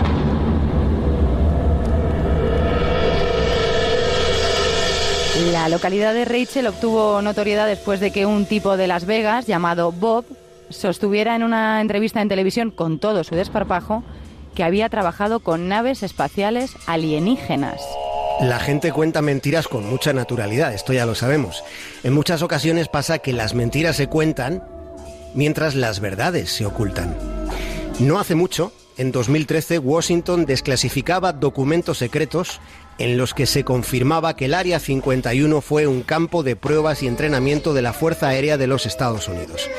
La 5.51 5.69
localidad 5.69 6.13
de 6.13 6.25
Rachel 6.25 6.67
obtuvo 6.67 7.21
notoriedad 7.21 7.67
después 7.67 7.99
de 7.99 8.11
que 8.11 8.25
un 8.25 8.45
tipo 8.45 8.77
de 8.77 8.87
Las 8.87 9.05
Vegas 9.05 9.47
llamado 9.47 9.91
Bob 9.91 10.25
sostuviera 10.69 11.35
en 11.35 11.43
una 11.43 11.81
entrevista 11.81 12.21
en 12.21 12.29
televisión 12.29 12.71
con 12.71 12.99
todo 12.99 13.23
su 13.23 13.35
desparpajo 13.35 14.03
que 14.55 14.63
había 14.63 14.89
trabajado 14.89 15.39
con 15.39 15.67
naves 15.67 16.03
espaciales 16.03 16.75
alienígenas. 16.87 17.81
La 18.41 18.59
gente 18.59 18.91
cuenta 18.91 19.21
mentiras 19.21 19.67
con 19.67 19.89
mucha 19.89 20.11
naturalidad, 20.11 20.73
esto 20.73 20.93
ya 20.93 21.05
lo 21.05 21.15
sabemos. 21.15 21.63
En 22.03 22.13
muchas 22.13 22.41
ocasiones 22.41 22.87
pasa 22.89 23.19
que 23.19 23.33
las 23.33 23.53
mentiras 23.53 23.95
se 23.95 24.07
cuentan 24.07 24.63
mientras 25.33 25.75
las 25.75 25.99
verdades 25.99 26.51
se 26.51 26.65
ocultan. 26.65 27.15
No 27.99 28.19
hace 28.19 28.35
mucho, 28.35 28.73
en 28.97 29.11
2013, 29.11 29.79
Washington 29.79 30.45
desclasificaba 30.45 31.33
documentos 31.33 31.97
secretos 31.97 32.59
en 32.97 33.17
los 33.17 33.33
que 33.33 33.45
se 33.45 33.63
confirmaba 33.63 34.35
que 34.35 34.45
el 34.45 34.53
Área 34.53 34.79
51 34.79 35.61
fue 35.61 35.87
un 35.87 36.01
campo 36.01 36.43
de 36.43 36.55
pruebas 36.55 37.03
y 37.03 37.07
entrenamiento 37.07 37.73
de 37.73 37.81
la 37.81 37.93
Fuerza 37.93 38.29
Aérea 38.29 38.57
de 38.57 38.67
los 38.67 38.85
Estados 38.85 39.27
Unidos. 39.27 39.69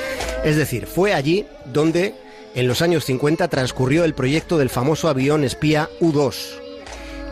Es 0.45 0.57
decir, 0.57 0.87
fue 0.87 1.14
allí 1.14 1.47
donde 1.64 2.14
en 2.55 2.69
los 2.69 2.83
años 2.83 3.05
50 3.05 3.49
transcurrió 3.49 4.05
el 4.05 4.14
proyecto 4.14 4.59
del 4.59 4.71
famoso 4.71 5.09
avión 5.09 5.45
espía 5.45 5.89
U-2. 6.01 6.35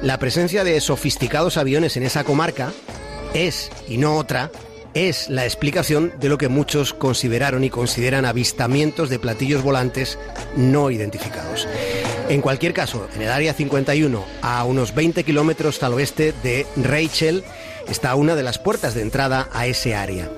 La 0.03 0.18
presencia 0.18 0.64
de 0.64 0.80
sofisticados 0.80 1.57
aviones 1.57 1.97
en 1.97 2.03
esa 2.03 2.24
comarca 2.24 2.72
es, 3.32 3.70
y 3.89 3.97
no 3.97 4.16
otra, 4.16 4.51
es 4.95 5.28
la 5.28 5.45
explicación 5.45 6.12
de 6.20 6.28
lo 6.28 6.38
que 6.38 6.49
muchos 6.49 6.95
consideraron 6.95 7.64
y 7.64 7.70
consideran 7.70 8.24
avistamientos 8.24 9.11
de 9.11 9.18
platillos 9.18 9.62
volantes 9.62 10.18
no 10.57 10.90
identificados. 10.90 11.68
En 12.28 12.40
cualquier 12.40 12.72
caso, 12.72 13.09
en 13.14 13.22
el 13.22 13.30
área 13.30 13.53
51, 13.53 14.24
a 14.40 14.64
unos 14.64 14.95
20 14.95 15.24
kilómetros 15.24 15.82
al 15.82 15.95
oeste 15.95 16.32
de 16.42 16.66
Rachel, 16.76 17.45
está 17.88 18.14
una 18.14 18.34
de 18.34 18.42
las 18.42 18.59
puertas 18.59 18.95
de 18.95 19.03
entrada 19.03 19.49
a 19.53 19.66
ese 19.66 19.95
área. 19.95 20.30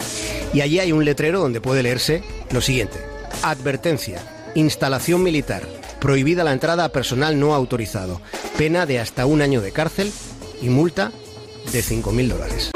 Y 0.53 0.63
allí 0.63 0.81
hay 0.81 0.93
un 0.93 1.05
letrero 1.05 1.41
donde 1.41 1.61
puede 1.61 1.83
leerse 1.83 2.23
lo 2.51 2.61
siguiente. 2.61 2.99
Advertencia. 3.43 4.21
Instalación 4.55 5.23
militar. 5.23 5.63
Prohibida 6.01 6.45
la 6.45 6.53
entrada 6.53 6.85
a 6.85 6.93
personal 6.93 7.39
no 7.39 7.55
autorizado. 7.55 8.21
Pena 8.57 8.87
de 8.87 8.99
hasta 8.99 9.27
un 9.27 9.43
año 9.43 9.61
de 9.61 9.73
cárcel 9.73 10.11
y 10.63 10.69
multa 10.69 11.13
de 11.73 11.81
5.000 11.83 12.29
dólares. 12.29 12.71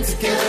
It, 0.00 0.16
get 0.20 0.39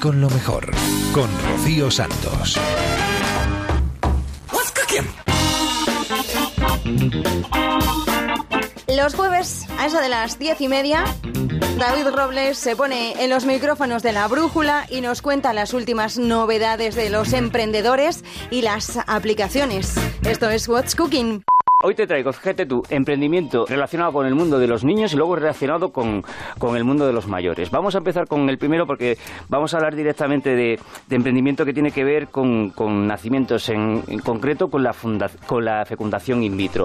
Con 0.00 0.20
lo 0.20 0.30
mejor, 0.30 0.70
con 1.12 1.28
Rocío 1.42 1.90
Santos. 1.90 2.58
Los 8.88 9.14
jueves, 9.14 9.66
a 9.78 9.86
eso 9.86 10.00
de 10.00 10.08
las 10.08 10.38
diez 10.38 10.60
y 10.60 10.68
media, 10.68 11.04
David 11.78 12.08
Robles 12.14 12.58
se 12.58 12.74
pone 12.74 13.22
en 13.22 13.30
los 13.30 13.44
micrófonos 13.44 14.02
de 14.02 14.12
la 14.12 14.28
brújula 14.28 14.86
y 14.88 15.02
nos 15.02 15.20
cuenta 15.20 15.52
las 15.52 15.74
últimas 15.74 16.18
novedades 16.18 16.94
de 16.94 17.10
los 17.10 17.32
emprendedores 17.32 18.24
y 18.50 18.62
las 18.62 18.98
aplicaciones. 19.06 19.94
Esto 20.24 20.48
es 20.48 20.68
What's 20.68 20.94
Cooking. 20.94 21.42
Hoy 21.84 21.96
te 21.96 22.06
traigo, 22.06 22.32
fíjate 22.32 22.64
tú, 22.64 22.80
emprendimiento 22.90 23.66
relacionado 23.66 24.12
con 24.12 24.24
el 24.24 24.36
mundo 24.36 24.58
de 24.60 24.68
los 24.68 24.84
niños 24.84 25.12
y 25.12 25.16
luego 25.16 25.34
relacionado 25.34 25.90
con, 25.90 26.22
con 26.58 26.76
el 26.76 26.84
mundo 26.84 27.04
de 27.06 27.12
los 27.12 27.26
mayores. 27.26 27.72
Vamos 27.72 27.96
a 27.96 27.98
empezar 27.98 28.28
con 28.28 28.48
el 28.48 28.56
primero 28.56 28.86
porque 28.86 29.18
vamos 29.48 29.74
a 29.74 29.78
hablar 29.78 29.96
directamente 29.96 30.50
de, 30.54 30.78
de 31.08 31.16
emprendimiento 31.16 31.64
que 31.64 31.72
tiene 31.72 31.90
que 31.90 32.04
ver 32.04 32.28
con, 32.28 32.70
con 32.70 33.08
nacimientos, 33.08 33.68
en, 33.68 34.00
en 34.06 34.20
concreto 34.20 34.68
con 34.68 34.84
la, 34.84 34.92
funda- 34.92 35.30
con 35.46 35.64
la 35.64 35.84
fecundación 35.84 36.44
in 36.44 36.56
vitro. 36.56 36.84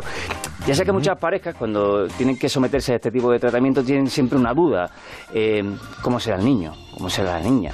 Ya 0.65 0.73
sé 0.73 0.83
que 0.83 0.91
muchas 0.91 1.17
parejas 1.19 1.53
cuando 1.55 2.07
tienen 2.07 2.35
que 2.37 2.49
someterse 2.49 2.93
a 2.93 2.95
este 2.95 3.11
tipo 3.11 3.31
de 3.31 3.37
tratamiento 3.37 3.83
tienen 3.83 4.07
siempre 4.07 4.39
una 4.39 4.51
duda. 4.51 4.89
Eh, 5.31 5.63
¿Cómo 6.01 6.19
será 6.19 6.37
el 6.37 6.45
niño? 6.45 6.73
¿Cómo 6.95 7.07
será 7.07 7.33
la 7.33 7.41
niña? 7.47 7.71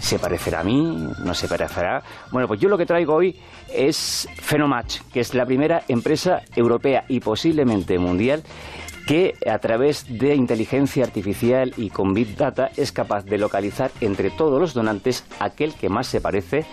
¿Se 0.00 0.18
parecerá 0.18 0.60
a 0.60 0.64
mí? 0.64 1.08
¿No 1.24 1.34
se 1.34 1.46
parecerá? 1.46 2.02
Bueno, 2.32 2.48
pues 2.48 2.58
yo 2.58 2.68
lo 2.68 2.76
que 2.76 2.86
traigo 2.86 3.14
hoy 3.14 3.38
es 3.72 4.28
Phenomatch, 4.42 5.02
que 5.12 5.20
es 5.20 5.34
la 5.34 5.46
primera 5.46 5.84
empresa 5.88 6.42
europea 6.56 7.04
y 7.08 7.20
posiblemente 7.20 7.98
mundial 7.98 8.42
que 9.06 9.34
a 9.50 9.58
través 9.58 10.06
de 10.08 10.34
inteligencia 10.34 11.04
artificial 11.04 11.74
y 11.76 11.90
con 11.90 12.14
Big 12.14 12.36
Data 12.36 12.70
es 12.76 12.92
capaz 12.92 13.24
de 13.24 13.38
localizar 13.38 13.90
entre 14.00 14.30
todos 14.30 14.60
los 14.60 14.74
donantes 14.74 15.24
aquel 15.38 15.74
que 15.74 15.88
más 15.88 16.06
se 16.06 16.20
parece 16.20 16.64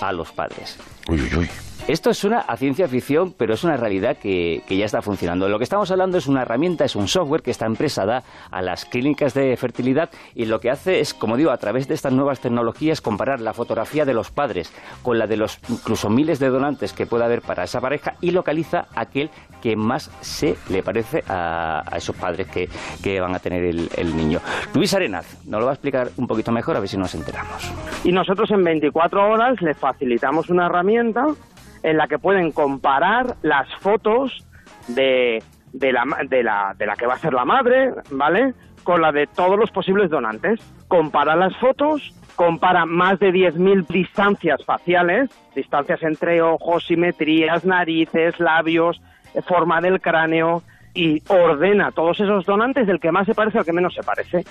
a 0.00 0.12
los 0.12 0.32
padres. 0.32 0.78
Uy, 1.08 1.20
uy, 1.20 1.38
uy. 1.38 1.48
Esto 1.88 2.12
suena 2.14 2.40
a 2.40 2.56
ciencia 2.56 2.88
ficción, 2.88 3.32
pero 3.32 3.54
es 3.54 3.62
una 3.62 3.76
realidad 3.76 4.16
que, 4.16 4.60
que, 4.66 4.76
ya 4.76 4.86
está 4.86 5.02
funcionando. 5.02 5.48
Lo 5.48 5.56
que 5.58 5.62
estamos 5.62 5.88
hablando 5.92 6.18
es 6.18 6.26
una 6.26 6.42
herramienta, 6.42 6.84
es 6.84 6.96
un 6.96 7.06
software 7.06 7.42
que 7.42 7.52
esta 7.52 7.64
empresa 7.64 8.04
da 8.04 8.24
a 8.50 8.60
las 8.60 8.84
clínicas 8.86 9.34
de 9.34 9.56
fertilidad 9.56 10.10
y 10.34 10.46
lo 10.46 10.58
que 10.58 10.68
hace 10.68 10.98
es, 10.98 11.14
como 11.14 11.36
digo, 11.36 11.52
a 11.52 11.58
través 11.58 11.86
de 11.86 11.94
estas 11.94 12.12
nuevas 12.12 12.40
tecnologías, 12.40 13.00
comparar 13.00 13.40
la 13.40 13.52
fotografía 13.52 14.04
de 14.04 14.14
los 14.14 14.32
padres 14.32 14.72
con 15.02 15.16
la 15.16 15.28
de 15.28 15.36
los 15.36 15.60
incluso 15.68 16.10
miles 16.10 16.40
de 16.40 16.48
donantes 16.48 16.92
que 16.92 17.06
pueda 17.06 17.26
haber 17.26 17.40
para 17.40 17.62
esa 17.62 17.80
pareja 17.80 18.14
y 18.20 18.32
localiza 18.32 18.88
aquel 18.96 19.30
que 19.62 19.76
más 19.76 20.10
se 20.22 20.56
le 20.68 20.82
parece 20.82 21.22
a, 21.28 21.84
a 21.86 21.96
esos 21.98 22.16
padres 22.16 22.48
que, 22.48 22.68
que, 23.00 23.20
van 23.20 23.36
a 23.36 23.38
tener 23.38 23.62
el, 23.62 23.88
el, 23.96 24.16
niño. 24.16 24.40
Luis 24.74 24.92
Arenaz 24.92 25.44
nos 25.46 25.60
lo 25.60 25.66
va 25.66 25.72
a 25.72 25.74
explicar 25.74 26.08
un 26.16 26.26
poquito 26.26 26.50
mejor, 26.50 26.76
a 26.76 26.80
ver 26.80 26.88
si 26.88 26.96
nos 26.96 27.14
enteramos. 27.14 27.72
Y 28.02 28.10
nosotros 28.10 28.50
en 28.50 28.64
24 28.64 29.30
horas 29.30 29.62
les 29.62 29.76
facilitamos 29.76 30.50
una 30.50 30.66
herramienta 30.66 30.95
en 30.96 31.96
la 31.96 32.08
que 32.08 32.18
pueden 32.18 32.52
comparar 32.52 33.36
las 33.42 33.68
fotos 33.80 34.44
de, 34.88 35.42
de, 35.72 35.92
la, 35.92 36.04
de, 36.28 36.42
la, 36.42 36.74
de 36.76 36.86
la 36.86 36.96
que 36.96 37.06
va 37.06 37.14
a 37.14 37.18
ser 37.18 37.32
la 37.32 37.44
madre, 37.44 37.92
¿vale? 38.10 38.54
Con 38.82 39.02
la 39.02 39.12
de 39.12 39.26
todos 39.26 39.58
los 39.58 39.70
posibles 39.70 40.10
donantes. 40.10 40.60
Compara 40.88 41.36
las 41.36 41.56
fotos, 41.56 42.14
compara 42.36 42.86
más 42.86 43.18
de 43.18 43.30
10.000 43.30 43.86
distancias 43.88 44.64
faciales, 44.64 45.30
distancias 45.54 46.02
entre 46.02 46.42
ojos, 46.42 46.86
simetrías, 46.86 47.64
narices, 47.64 48.38
labios, 48.38 49.00
forma 49.46 49.80
del 49.80 50.00
cráneo, 50.00 50.62
y 50.94 51.22
ordena 51.28 51.92
todos 51.92 52.18
esos 52.20 52.46
donantes 52.46 52.86
del 52.86 52.98
que 52.98 53.12
más 53.12 53.26
se 53.26 53.34
parece 53.34 53.58
al 53.58 53.64
que 53.64 53.72
menos 53.72 53.94
se 53.94 54.02
parece. 54.02 54.44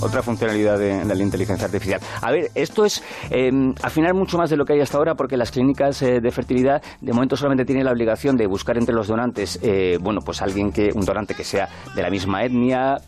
Otra 0.00 0.22
funcionalidad 0.22 0.78
de, 0.78 1.04
de, 1.04 1.14
la 1.14 1.22
inteligencia 1.22 1.66
artificial. 1.66 2.00
A 2.22 2.30
ver, 2.30 2.50
esto 2.54 2.84
es 2.84 3.02
eh, 3.30 3.50
afinar 3.82 4.14
mucho 4.14 4.38
más 4.38 4.48
de 4.50 4.56
lo 4.56 4.64
que 4.64 4.74
hay 4.74 4.80
hasta 4.80 4.96
ahora 4.96 5.14
porque 5.14 5.36
las 5.36 5.50
clínicas 5.50 6.00
eh, 6.02 6.20
de 6.20 6.30
fertilidad 6.30 6.82
de 7.00 7.12
momento 7.12 7.36
solamente 7.36 7.64
tienen 7.64 7.84
la 7.84 7.92
obligación 7.92 8.36
de 8.36 8.46
buscar 8.46 8.78
entre 8.78 8.94
los 8.94 9.08
donantes, 9.08 9.58
eh, 9.62 9.98
bueno, 10.00 10.20
pues 10.24 10.40
alguien 10.42 10.70
que, 10.70 10.90
un 10.94 11.04
donante 11.04 11.34
que 11.34 11.44
sea 11.44 11.68
de 11.94 12.02
la 12.02 12.10
misma 12.10 12.44
etnia, 12.44 12.98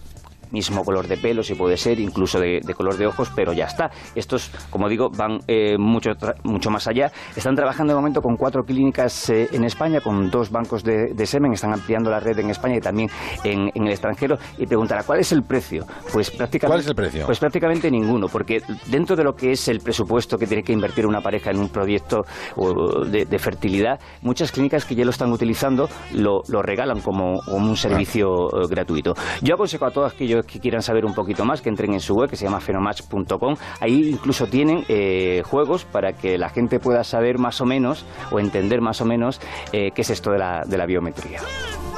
mismo 0.52 0.84
color 0.84 1.06
de 1.08 1.16
pelo, 1.16 1.42
si 1.42 1.54
puede 1.54 1.76
ser, 1.76 1.98
incluso 1.98 2.38
de, 2.38 2.60
de, 2.62 2.74
color 2.74 2.96
de 2.96 3.06
ojos, 3.06 3.30
pero 3.34 3.52
ya 3.52 3.64
está. 3.64 3.90
Estos, 4.14 4.50
como 4.70 4.88
digo, 4.88 5.10
van 5.10 5.38
eh, 5.48 5.76
mucho, 5.78 6.10
mucho 6.44 6.70
más 6.70 6.86
allá. 6.86 7.10
Están 7.34 7.54
trabajando 7.54 7.92
de 7.92 7.96
momento 7.98 8.20
con 8.20 8.36
cuatro 8.36 8.62
clínicas 8.62 9.30
eh, 9.30 9.48
en 9.52 9.64
España, 9.64 10.00
con 10.00 10.30
dos 10.30 10.50
bancos 10.50 10.84
de, 10.84 11.14
de, 11.14 11.26
semen, 11.26 11.52
están 11.52 11.72
ampliando 11.72 12.10
la 12.10 12.20
red 12.20 12.38
en 12.38 12.50
España 12.50 12.76
y 12.76 12.80
también 12.80 13.08
en, 13.44 13.70
en, 13.74 13.86
el 13.86 13.92
extranjero. 13.92 14.36
Y 14.58 14.66
preguntará, 14.66 15.02
¿cuál 15.04 15.20
es 15.20 15.32
el 15.32 15.42
precio? 15.42 15.84
Pues 16.12 16.30
prácticamente, 16.30 16.66
¿Cuál 16.66 16.80
es 16.80 16.86
el 16.86 16.94
precio? 16.94 17.26
Pues 17.26 17.38
prácticamente 17.38 17.90
ninguno, 17.90 18.28
porque 18.28 18.62
dentro 18.86 19.16
de 19.16 19.24
lo 19.24 19.34
que 19.34 19.52
es 19.52 19.68
el 19.68 19.80
presupuesto 19.80 20.36
que 20.38 20.46
tiene 20.46 20.62
que 20.62 20.72
invertir 20.72 21.06
una 21.06 21.20
pareja 21.20 21.50
en 21.50 21.58
un 21.58 21.68
proyecto 21.68 22.24
de, 23.10 23.24
de 23.24 23.38
fertilidad, 23.38 23.98
muchas 24.22 24.52
clínicas 24.52 24.84
que 24.84 24.94
ya 24.94 25.04
lo 25.04 25.10
están 25.10 25.32
utilizando 25.32 25.88
lo, 26.14 26.42
lo 26.48 26.62
regalan 26.62 27.00
como, 27.00 27.40
como, 27.42 27.68
un 27.68 27.76
servicio 27.76 28.46
ah. 28.52 28.66
gratuito. 28.68 29.14
Yo 29.40 29.54
aconsejo 29.54 29.86
a 29.86 29.90
todos 29.90 30.12
aquellos 30.12 30.41
que 30.44 30.60
quieran 30.60 30.82
saber 30.82 31.04
un 31.04 31.14
poquito 31.14 31.44
más, 31.44 31.60
que 31.60 31.68
entren 31.68 31.92
en 31.92 32.00
su 32.00 32.14
web, 32.14 32.28
que 32.28 32.36
se 32.36 32.44
llama 32.44 32.60
fenomatch.com. 32.60 33.56
Ahí 33.80 34.10
incluso 34.10 34.46
tienen 34.46 34.84
eh, 34.88 35.42
juegos 35.44 35.84
para 35.84 36.12
que 36.12 36.38
la 36.38 36.48
gente 36.48 36.78
pueda 36.78 37.04
saber 37.04 37.38
más 37.38 37.60
o 37.60 37.66
menos, 37.66 38.04
o 38.30 38.38
entender 38.38 38.80
más 38.80 39.00
o 39.00 39.04
menos, 39.04 39.40
eh, 39.72 39.90
qué 39.94 40.02
es 40.02 40.10
esto 40.10 40.30
de 40.30 40.38
la, 40.38 40.62
de 40.66 40.76
la 40.76 40.86
biometría. 40.86 41.40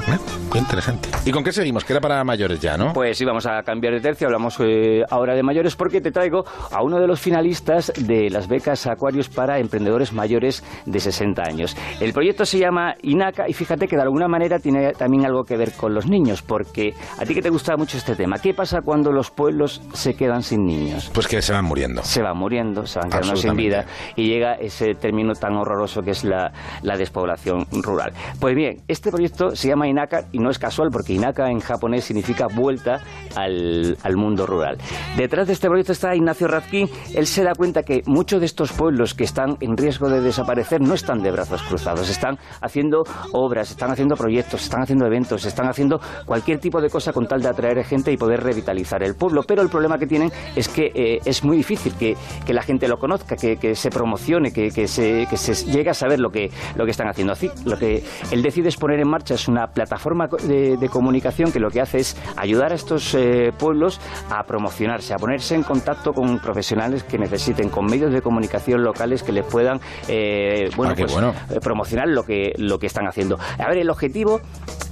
¿Eh? 0.07 0.17
Qué 0.51 0.59
interesante. 0.59 1.09
¿Y 1.25 1.31
con 1.31 1.43
qué 1.43 1.51
seguimos? 1.51 1.83
Que 1.83 1.93
era 1.93 1.99
para 1.99 2.23
mayores 2.23 2.59
ya, 2.59 2.77
¿no? 2.77 2.93
Pues 2.93 3.17
sí, 3.17 3.25
vamos 3.25 3.47
a 3.47 3.63
cambiar 3.63 3.93
de 3.93 4.01
tercio. 4.01 4.27
Hablamos 4.27 4.55
eh, 4.59 5.01
ahora 5.09 5.33
de 5.33 5.41
mayores 5.41 5.75
porque 5.75 5.99
te 5.99 6.11
traigo 6.11 6.43
a 6.71 6.83
uno 6.83 6.99
de 6.99 7.07
los 7.07 7.19
finalistas 7.19 7.91
de 7.97 8.29
las 8.29 8.47
becas 8.47 8.85
Aquarius 8.85 9.29
para 9.29 9.57
emprendedores 9.57 10.13
mayores 10.13 10.63
de 10.85 10.99
60 10.99 11.41
años. 11.41 11.75
El 11.99 12.13
proyecto 12.13 12.45
se 12.45 12.59
llama 12.59 12.93
INACA 13.01 13.49
y 13.49 13.53
fíjate 13.53 13.87
que 13.87 13.95
de 13.95 14.03
alguna 14.03 14.27
manera 14.27 14.59
tiene 14.59 14.93
también 14.93 15.25
algo 15.25 15.43
que 15.43 15.57
ver 15.57 15.73
con 15.73 15.95
los 15.95 16.07
niños, 16.07 16.43
porque 16.43 16.93
a 17.17 17.25
ti 17.25 17.33
que 17.33 17.41
te 17.41 17.49
gusta 17.49 17.75
mucho 17.75 17.97
este 17.97 18.15
tema, 18.15 18.34
¿qué 18.39 18.53
pasa 18.53 18.81
cuando 18.81 19.11
los 19.11 19.31
pueblos 19.31 19.81
se 19.93 20.15
quedan 20.15 20.43
sin 20.43 20.65
niños? 20.65 21.09
Pues 21.13 21.27
que 21.27 21.41
se 21.41 21.53
van 21.53 21.65
muriendo. 21.65 22.03
Se 22.03 22.21
van 22.21 22.37
muriendo, 22.37 22.85
se 22.85 22.99
van 22.99 23.09
quedando 23.09 23.35
sin 23.35 23.55
vida 23.55 23.85
y 24.15 24.27
llega 24.27 24.53
ese 24.53 24.95
término 24.95 25.33
tan 25.33 25.55
horroroso 25.55 26.01
que 26.01 26.11
es 26.11 26.23
la, 26.23 26.51
la 26.81 26.97
despoblación 26.97 27.67
rural. 27.71 28.13
Pues 28.39 28.55
bien, 28.55 28.81
este 28.87 29.11
proyecto 29.11 29.55
se 29.55 29.67
llama 29.67 29.87
Inaka 29.87 30.25
y 30.31 30.39
no 30.39 30.49
es 30.49 30.59
casual 30.59 30.89
porque 30.91 31.13
Inaka 31.13 31.49
en 31.49 31.59
japonés 31.59 32.05
significa 32.05 32.47
vuelta 32.47 33.01
al, 33.35 33.97
al, 34.03 34.17
mundo 34.17 34.45
rural. 34.45 34.77
Detrás 35.17 35.47
de 35.47 35.53
este 35.53 35.67
proyecto 35.67 35.91
está 35.91 36.15
Ignacio 36.15 36.47
Radkin. 36.47 36.89
Él 37.13 37.27
se 37.27 37.43
da 37.43 37.53
cuenta 37.53 37.83
que 37.83 38.01
muchos 38.05 38.39
de 38.39 38.45
estos 38.45 38.71
pueblos 38.71 39.13
que 39.13 39.23
están 39.23 39.57
en 39.61 39.77
riesgo 39.77 40.09
de 40.09 40.21
desaparecer 40.21 40.81
no 40.81 40.93
están 40.93 41.21
de 41.21 41.31
brazos 41.31 41.61
cruzados, 41.63 42.09
están 42.09 42.37
haciendo 42.61 43.03
obras, 43.31 43.71
están 43.71 43.91
haciendo 43.91 44.15
proyectos, 44.15 44.63
están 44.63 44.81
haciendo 44.81 45.05
eventos, 45.05 45.45
están 45.45 45.67
haciendo 45.67 45.99
cualquier 46.25 46.59
tipo 46.59 46.81
de 46.81 46.89
cosa 46.89 47.13
con 47.13 47.27
tal 47.27 47.41
de 47.41 47.49
atraer 47.49 47.83
gente 47.83 48.11
y 48.11 48.17
poder 48.25 48.41
revitalizar 48.41 49.03
el 49.03 49.13
pueblo. 49.13 49.43
Pero 49.43 49.61
el 49.61 49.69
problema 49.69 49.99
que 49.99 50.07
tienen 50.07 50.31
es 50.55 50.67
que 50.67 50.91
eh, 50.95 51.19
es 51.25 51.43
muy 51.43 51.57
difícil 51.57 51.93
que, 51.93 52.15
que, 52.43 52.53
la 52.53 52.63
gente 52.63 52.87
lo 52.87 52.97
conozca, 52.97 53.35
que, 53.35 53.57
que 53.57 53.75
se 53.75 53.91
promocione, 53.91 54.51
que, 54.51 54.71
se, 54.87 55.27
que 55.29 55.37
se 55.37 55.53
llegue 55.71 55.91
a 55.91 55.93
saber 55.93 56.19
lo 56.19 56.31
que, 56.31 56.49
lo 56.75 56.85
que 56.85 56.91
están 56.91 57.07
haciendo. 57.07 57.33
Así, 57.33 57.51
lo 57.65 57.77
que 57.77 58.03
él 58.31 58.41
decide 58.41 58.69
es 58.69 58.77
poner 58.77 58.99
en 58.99 59.07
marcha 59.07 59.35
es 59.35 59.47
una 59.47 59.67
plataforma 59.67 60.27
de, 60.27 60.75
de, 60.77 60.89
comunicación 60.89 61.51
que 61.51 61.59
lo 61.59 61.69
que 61.69 61.81
hace 61.81 61.99
es 61.99 62.17
ayudar 62.35 62.71
a 62.71 62.75
estos 62.75 63.13
eh, 63.13 63.51
pueblos 63.59 64.01
a 64.31 64.43
promocionarse, 64.43 65.13
a 65.13 65.17
ponerse 65.17 65.53
en 65.53 65.61
contacto 65.61 66.11
con 66.11 66.39
profesionales 66.39 67.03
que 67.03 67.19
necesiten, 67.19 67.69
con 67.69 67.85
medios 67.85 68.11
de 68.11 68.21
comunicación 68.21 68.81
locales 68.83 69.21
que 69.21 69.33
les 69.33 69.45
puedan 69.45 69.79
eh, 70.07 70.69
bueno, 70.75 70.93
ah, 70.93 70.95
pues, 70.97 71.13
bueno. 71.13 71.33
promocionar 71.61 72.07
lo 72.07 72.23
que, 72.23 72.53
lo 72.57 72.79
que 72.79 72.87
están 72.87 73.07
haciendo. 73.07 73.37
A 73.59 73.67
ver, 73.67 73.77
el 73.77 73.89
objetivo, 73.91 74.41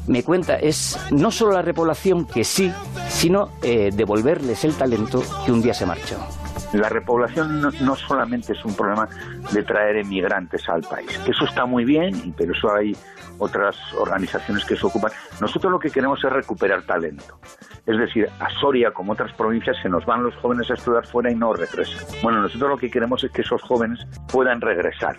me 0.07 0.23
cuenta, 0.23 0.55
es 0.55 0.99
no 1.11 1.31
solo 1.31 1.53
la 1.53 1.61
repoblación, 1.61 2.25
que 2.25 2.43
sí, 2.43 2.71
sino 3.07 3.49
eh, 3.61 3.91
devolverles 3.93 4.63
el 4.63 4.75
talento 4.75 5.23
que 5.45 5.51
un 5.51 5.61
día 5.61 5.73
se 5.73 5.85
marchó. 5.85 6.17
La 6.73 6.89
repoblación 6.89 7.61
no, 7.61 7.69
no, 7.81 7.95
solamente 7.95 8.53
es 8.53 8.65
un 8.65 8.75
problema 8.75 9.07
de 9.51 9.63
traer 9.63 9.97
emigrantes 9.97 10.67
al 10.67 10.81
país, 10.81 11.17
que 11.19 11.31
eso 11.31 11.45
está 11.45 11.65
muy 11.65 11.85
bien, 11.85 12.33
pero 12.35 12.53
eso 12.53 12.73
hay 12.73 12.95
otras 13.37 13.75
organizaciones 13.97 14.65
que 14.65 14.75
se 14.75 14.85
ocupan. 14.85 15.11
Nosotros 15.39 15.71
lo 15.71 15.79
que 15.79 15.91
queremos 15.91 16.23
es 16.23 16.31
recuperar 16.31 16.81
talento. 16.83 17.39
Es 17.85 17.97
decir, 17.97 18.29
a 18.39 18.49
Soria, 18.59 18.91
como 18.91 19.13
otras 19.13 19.33
provincias, 19.33 19.77
se 19.81 19.89
nos 19.89 20.05
van 20.05 20.23
los 20.23 20.35
jóvenes 20.35 20.69
a 20.71 20.73
estudiar 20.75 21.05
fuera 21.05 21.31
y 21.31 21.35
no 21.35 21.53
regresan. 21.53 22.05
Bueno, 22.23 22.41
nosotros 22.41 22.69
lo 22.69 22.77
que 22.77 22.89
queremos 22.89 23.23
es 23.23 23.31
que 23.31 23.41
esos 23.41 23.61
jóvenes 23.61 23.99
puedan 24.31 24.61
regresar 24.61 25.17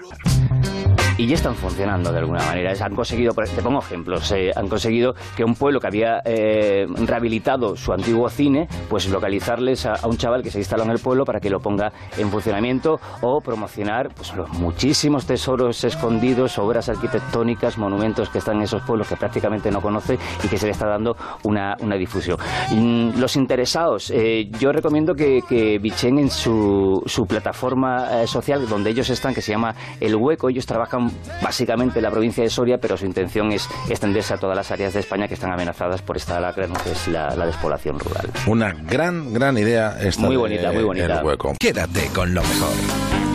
y 1.17 1.27
ya 1.27 1.35
están 1.35 1.55
funcionando 1.55 2.13
de 2.13 2.19
alguna 2.19 2.45
manera. 2.45 2.73
Han 2.81 2.95
conseguido, 2.95 3.33
te 3.33 3.63
pongo 3.63 3.79
ejemplos, 3.79 4.31
eh, 4.33 4.51
han 4.55 4.69
conseguido 4.69 5.15
que 5.37 5.45
un 5.45 5.55
pueblo 5.55 5.81
que 5.81 5.87
había 5.87 6.21
eh, 6.25 6.87
rehabilitado 7.07 7.77
su 7.77 7.93
antiguo 7.93 8.29
cine, 8.29 8.69
pues 8.89 9.09
localizarles 9.09 9.87
a, 9.87 10.07
un 10.07 10.17
chaval 10.17 10.43
que 10.43 10.51
se 10.51 10.59
instaló 10.59 10.83
en 10.85 10.91
el 10.91 10.99
pueblo 10.99 11.25
para 11.25 11.41
que 11.41 11.51
lo 11.51 11.61
ponga 11.61 11.93
en 12.19 12.31
funcionamiento 12.31 12.99
o 13.21 13.41
promocionar 13.41 14.09
pues, 14.15 14.35
los 14.35 14.49
muchísimos 14.51 15.27
tesoros 15.27 15.85
escondidos, 15.85 16.59
obras 16.59 16.89
arquitectónicas, 16.89 17.79
monumentos 17.79 18.29
que 18.29 18.39
están 18.39 18.57
en 18.57 18.63
esos 18.63 18.83
pueblos 18.83 19.09
que 19.09 19.17
prácticamente 19.17 19.71
no 19.71 19.81
conoce 19.81 20.19
y 20.43 20.49
que 20.49 20.59
se 20.59 20.67
le 20.67 20.73
está 20.73 20.87
dando 20.87 21.17
una, 21.45 21.77
una 21.81 21.97
difusión. 21.97 22.39
Y 22.73 23.13
los 23.13 23.37
interesados, 23.37 24.11
eh, 24.11 24.51
yo 24.59 24.73
recomiendo 24.73 25.15
que, 25.15 25.43
que 25.49 25.81
en 26.03 26.31
su, 26.31 27.03
su 27.07 27.27
plataforma 27.27 28.23
eh, 28.23 28.27
social 28.27 28.69
donde 28.69 28.91
ellos 28.91 29.09
están, 29.11 29.33
que 29.33 29.41
se 29.41 29.53
llama 29.53 29.75
El 30.01 30.17
Hueco, 30.17 30.49
ellos 30.49 30.67
trabajan 30.67 31.04
básicamente 31.43 31.99
en 31.99 32.05
la 32.05 32.11
provincia 32.11 32.43
de 32.43 32.51
Soria, 32.51 32.79
pero 32.79 32.97
su 32.97 33.07
intención 33.07 33.53
es 33.53 33.69
extenderse 33.89 34.35
a 34.35 34.37
todas 34.37 34.57
las 34.57 34.71
áreas 34.71 34.95
de 34.95 35.01
España 35.01 35.29
que 35.29 35.35
están 35.35 35.53
amenazadas 35.53 36.03
por 36.03 36.17
esta 36.17 36.41
lacra, 36.41 36.67
que 36.67 36.91
es 36.93 37.09
la, 37.09 37.35
la 37.37 37.47
despoblación 37.47 37.99
rural. 37.99 38.31
Una 38.47 38.73
gran, 38.73 39.33
gran 39.33 39.57
idea 39.59 39.97
esta 40.01 40.23
Muy 40.23 40.37
bonita, 40.37 40.69
de, 40.69 40.75
muy 40.75 40.85
bonita. 40.85 41.21
El 41.21 41.25
hueco. 41.25 41.55
Quédate 41.59 42.09
con 42.15 42.35
lo 42.35 42.43
mejor 42.43 42.75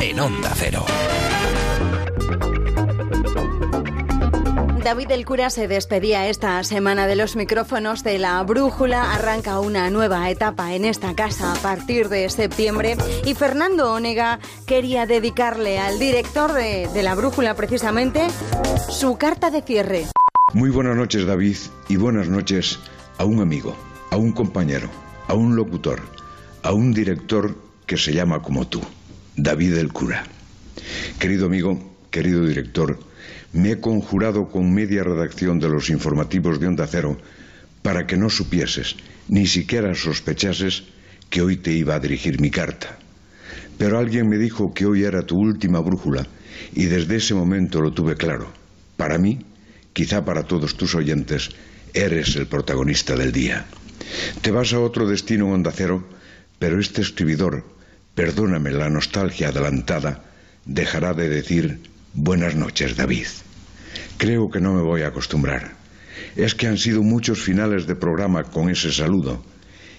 en 0.01 0.19
Onda 0.19 0.51
Cero. 0.55 0.85
David 4.83 5.11
el 5.11 5.25
Cura 5.25 5.49
se 5.49 5.67
despedía 5.67 6.27
esta 6.27 6.63
semana 6.63 7.05
de 7.05 7.17
los 7.17 7.35
micrófonos 7.35 8.03
de 8.03 8.17
la 8.17 8.41
Brújula. 8.43 9.13
Arranca 9.13 9.59
una 9.59 9.89
nueva 9.89 10.29
etapa 10.29 10.73
en 10.73 10.85
esta 10.85 11.15
casa 11.15 11.53
a 11.53 11.55
partir 11.55 12.07
de 12.07 12.29
septiembre. 12.29 12.95
Y 13.25 13.33
Fernando 13.33 13.93
Onega 13.93 14.39
quería 14.65 15.05
dedicarle 15.05 15.79
al 15.79 15.99
director 15.99 16.53
de, 16.53 16.89
la 17.03 17.13
Brújula 17.15 17.55
precisamente 17.55 18.27
su 18.89 19.17
carta 19.17 19.51
de 19.51 19.61
cierre. 19.61 20.05
Muy 20.53 20.69
buenas 20.69 20.95
noches, 20.95 21.25
David, 21.25 21.57
y 21.89 21.97
buenas 21.97 22.29
noches 22.29 22.79
a 23.17 23.25
un 23.25 23.41
amigo, 23.41 23.75
a 24.11 24.17
un 24.17 24.31
compañero, 24.31 24.89
a 25.27 25.33
un 25.33 25.57
locutor, 25.57 25.99
a 26.63 26.71
un 26.71 26.93
director 26.93 27.55
que 27.85 27.97
se 27.97 28.13
llama 28.13 28.41
como 28.41 28.65
tú, 28.65 28.81
David 29.35 29.77
el 29.77 29.91
Cura. 29.91 30.23
Querido 31.19 31.47
amigo, 31.47 31.77
querido 32.11 32.45
director, 32.45 32.97
me 33.53 33.71
he 33.71 33.79
conjurado 33.79 34.49
con 34.49 34.73
media 34.73 35.03
redacción 35.03 35.59
de 35.59 35.69
los 35.69 35.89
informativos 35.89 36.59
de 36.59 36.67
Onda 36.67 36.87
Cero 36.87 37.17
para 37.81 38.05
que 38.05 38.17
no 38.17 38.29
supieses, 38.29 38.95
ni 39.27 39.47
siquiera 39.47 39.95
sospechases, 39.95 40.83
que 41.29 41.41
hoy 41.41 41.57
te 41.57 41.71
iba 41.71 41.95
a 41.95 41.99
dirigir 41.99 42.39
mi 42.41 42.51
carta. 42.51 42.97
Pero 43.77 43.97
alguien 43.97 44.27
me 44.27 44.37
dijo 44.37 44.73
que 44.73 44.85
hoy 44.85 45.03
era 45.03 45.25
tu 45.25 45.37
última 45.37 45.79
brújula 45.79 46.27
y 46.73 46.85
desde 46.85 47.17
ese 47.17 47.33
momento 47.33 47.81
lo 47.81 47.91
tuve 47.91 48.15
claro. 48.15 48.51
Para 48.97 49.17
mí, 49.17 49.39
quizá 49.93 50.25
para 50.25 50.43
todos 50.43 50.75
tus 50.75 50.95
oyentes, 50.95 51.49
eres 51.93 52.35
el 52.35 52.47
protagonista 52.47 53.15
del 53.15 53.31
día. 53.31 53.65
Te 54.41 54.51
vas 54.51 54.73
a 54.73 54.79
otro 54.79 55.07
destino 55.07 55.49
Onda 55.49 55.71
Cero, 55.71 56.07
pero 56.59 56.79
este 56.79 57.01
escribidor, 57.01 57.63
perdóname 58.15 58.71
la 58.71 58.89
nostalgia 58.89 59.49
adelantada, 59.49 60.25
dejará 60.65 61.13
de 61.13 61.29
decir 61.29 61.88
buenas 62.13 62.55
noches, 62.55 62.95
David. 62.95 63.27
Creo 64.17 64.49
que 64.49 64.59
no 64.59 64.73
me 64.73 64.81
voy 64.81 65.01
a 65.01 65.07
acostumbrar. 65.07 65.75
Es 66.35 66.55
que 66.55 66.67
han 66.67 66.77
sido 66.77 67.03
muchos 67.03 67.39
finales 67.39 67.87
de 67.87 67.95
programa 67.95 68.43
con 68.43 68.69
ese 68.69 68.91
saludo. 68.91 69.43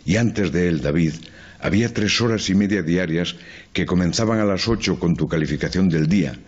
Y 0.04 0.16
antes 0.16 0.52
de 0.52 0.68
él, 0.68 0.80
David, 0.80 1.14
había 1.58 1.92
tres 1.92 2.20
horas 2.20 2.48
y 2.48 2.54
media 2.54 2.82
diarias 2.82 3.36
que 3.72 3.86
comenzaban 3.86 4.38
a 4.38 4.44
las 4.44 4.68
ocho 4.68 4.98
con 4.98 5.14
tu 5.14 5.28
calificación 5.28 5.88
del 5.88 6.08
día 6.08 6.38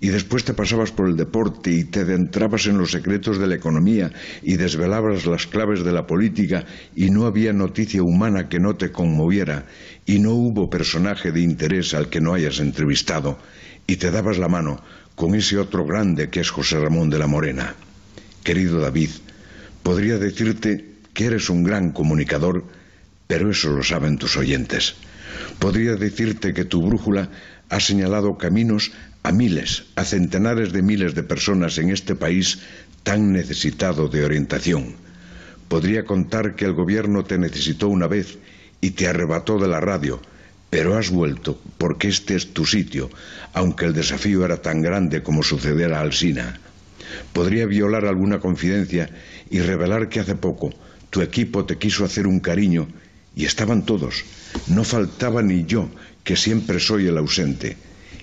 y 0.00 0.08
después 0.08 0.44
te 0.44 0.54
pasabas 0.54 0.92
por 0.92 1.08
el 1.08 1.16
deporte 1.16 1.72
y 1.72 1.84
te 1.84 2.00
adentrabas 2.00 2.66
en 2.66 2.78
los 2.78 2.92
secretos 2.92 3.38
de 3.38 3.48
la 3.48 3.56
economía 3.56 4.12
y 4.42 4.56
desvelabas 4.56 5.26
las 5.26 5.46
claves 5.46 5.84
de 5.84 5.92
la 5.92 6.06
política 6.06 6.64
y 6.94 7.10
no 7.10 7.26
había 7.26 7.52
noticia 7.52 8.02
humana 8.02 8.48
que 8.48 8.60
no 8.60 8.76
te 8.76 8.92
conmoviera 8.92 9.66
y 10.06 10.20
no 10.20 10.34
hubo 10.34 10.70
personaje 10.70 11.32
de 11.32 11.40
interés 11.40 11.94
al 11.94 12.08
que 12.08 12.20
no 12.20 12.34
hayas 12.34 12.60
entrevistado 12.60 13.38
y 13.86 13.96
te 13.96 14.10
dabas 14.10 14.38
la 14.38 14.48
mano 14.48 14.80
con 15.18 15.34
ese 15.34 15.58
otro 15.58 15.84
grande 15.84 16.30
que 16.30 16.38
es 16.38 16.48
José 16.48 16.78
Ramón 16.78 17.10
de 17.10 17.18
la 17.18 17.26
Morena. 17.26 17.74
Querido 18.44 18.78
David, 18.78 19.10
podría 19.82 20.16
decirte 20.16 20.94
que 21.12 21.26
eres 21.26 21.50
un 21.50 21.64
gran 21.64 21.90
comunicador, 21.90 22.64
pero 23.26 23.50
eso 23.50 23.70
lo 23.70 23.82
saben 23.82 24.16
tus 24.16 24.36
oyentes. 24.36 24.94
Podría 25.58 25.96
decirte 25.96 26.54
que 26.54 26.64
tu 26.64 26.86
brújula 26.86 27.30
ha 27.68 27.80
señalado 27.80 28.38
caminos 28.38 28.92
a 29.24 29.32
miles, 29.32 29.86
a 29.96 30.04
centenares 30.04 30.72
de 30.72 30.82
miles 30.82 31.16
de 31.16 31.24
personas 31.24 31.76
en 31.78 31.90
este 31.90 32.14
país 32.14 32.60
tan 33.02 33.32
necesitado 33.32 34.06
de 34.06 34.24
orientación. 34.24 34.94
Podría 35.66 36.04
contar 36.04 36.54
que 36.54 36.64
el 36.64 36.74
gobierno 36.74 37.24
te 37.24 37.38
necesitó 37.38 37.88
una 37.88 38.06
vez 38.06 38.38
y 38.80 38.92
te 38.92 39.08
arrebató 39.08 39.58
de 39.58 39.66
la 39.66 39.80
radio, 39.80 40.22
pero 40.70 40.96
has 40.96 41.10
vuelto 41.10 41.60
porque 41.78 42.08
este 42.08 42.36
es 42.36 42.52
tu 42.52 42.66
sitio, 42.66 43.10
aunque 43.52 43.86
el 43.86 43.94
desafío 43.94 44.44
era 44.44 44.60
tan 44.60 44.82
grande 44.82 45.22
como 45.22 45.42
suceder 45.42 45.92
a 45.92 46.00
Alsina. 46.00 46.60
Podría 47.32 47.66
violar 47.66 48.04
alguna 48.04 48.38
confidencia 48.38 49.08
y 49.50 49.60
revelar 49.60 50.08
que 50.08 50.20
hace 50.20 50.34
poco 50.34 50.70
tu 51.10 51.22
equipo 51.22 51.64
te 51.64 51.78
quiso 51.78 52.04
hacer 52.04 52.26
un 52.26 52.40
cariño 52.40 52.88
y 53.34 53.46
estaban 53.46 53.86
todos. 53.86 54.24
No 54.66 54.84
faltaba 54.84 55.42
ni 55.42 55.64
yo, 55.64 55.88
que 56.22 56.36
siempre 56.36 56.80
soy 56.80 57.06
el 57.06 57.16
ausente 57.16 57.76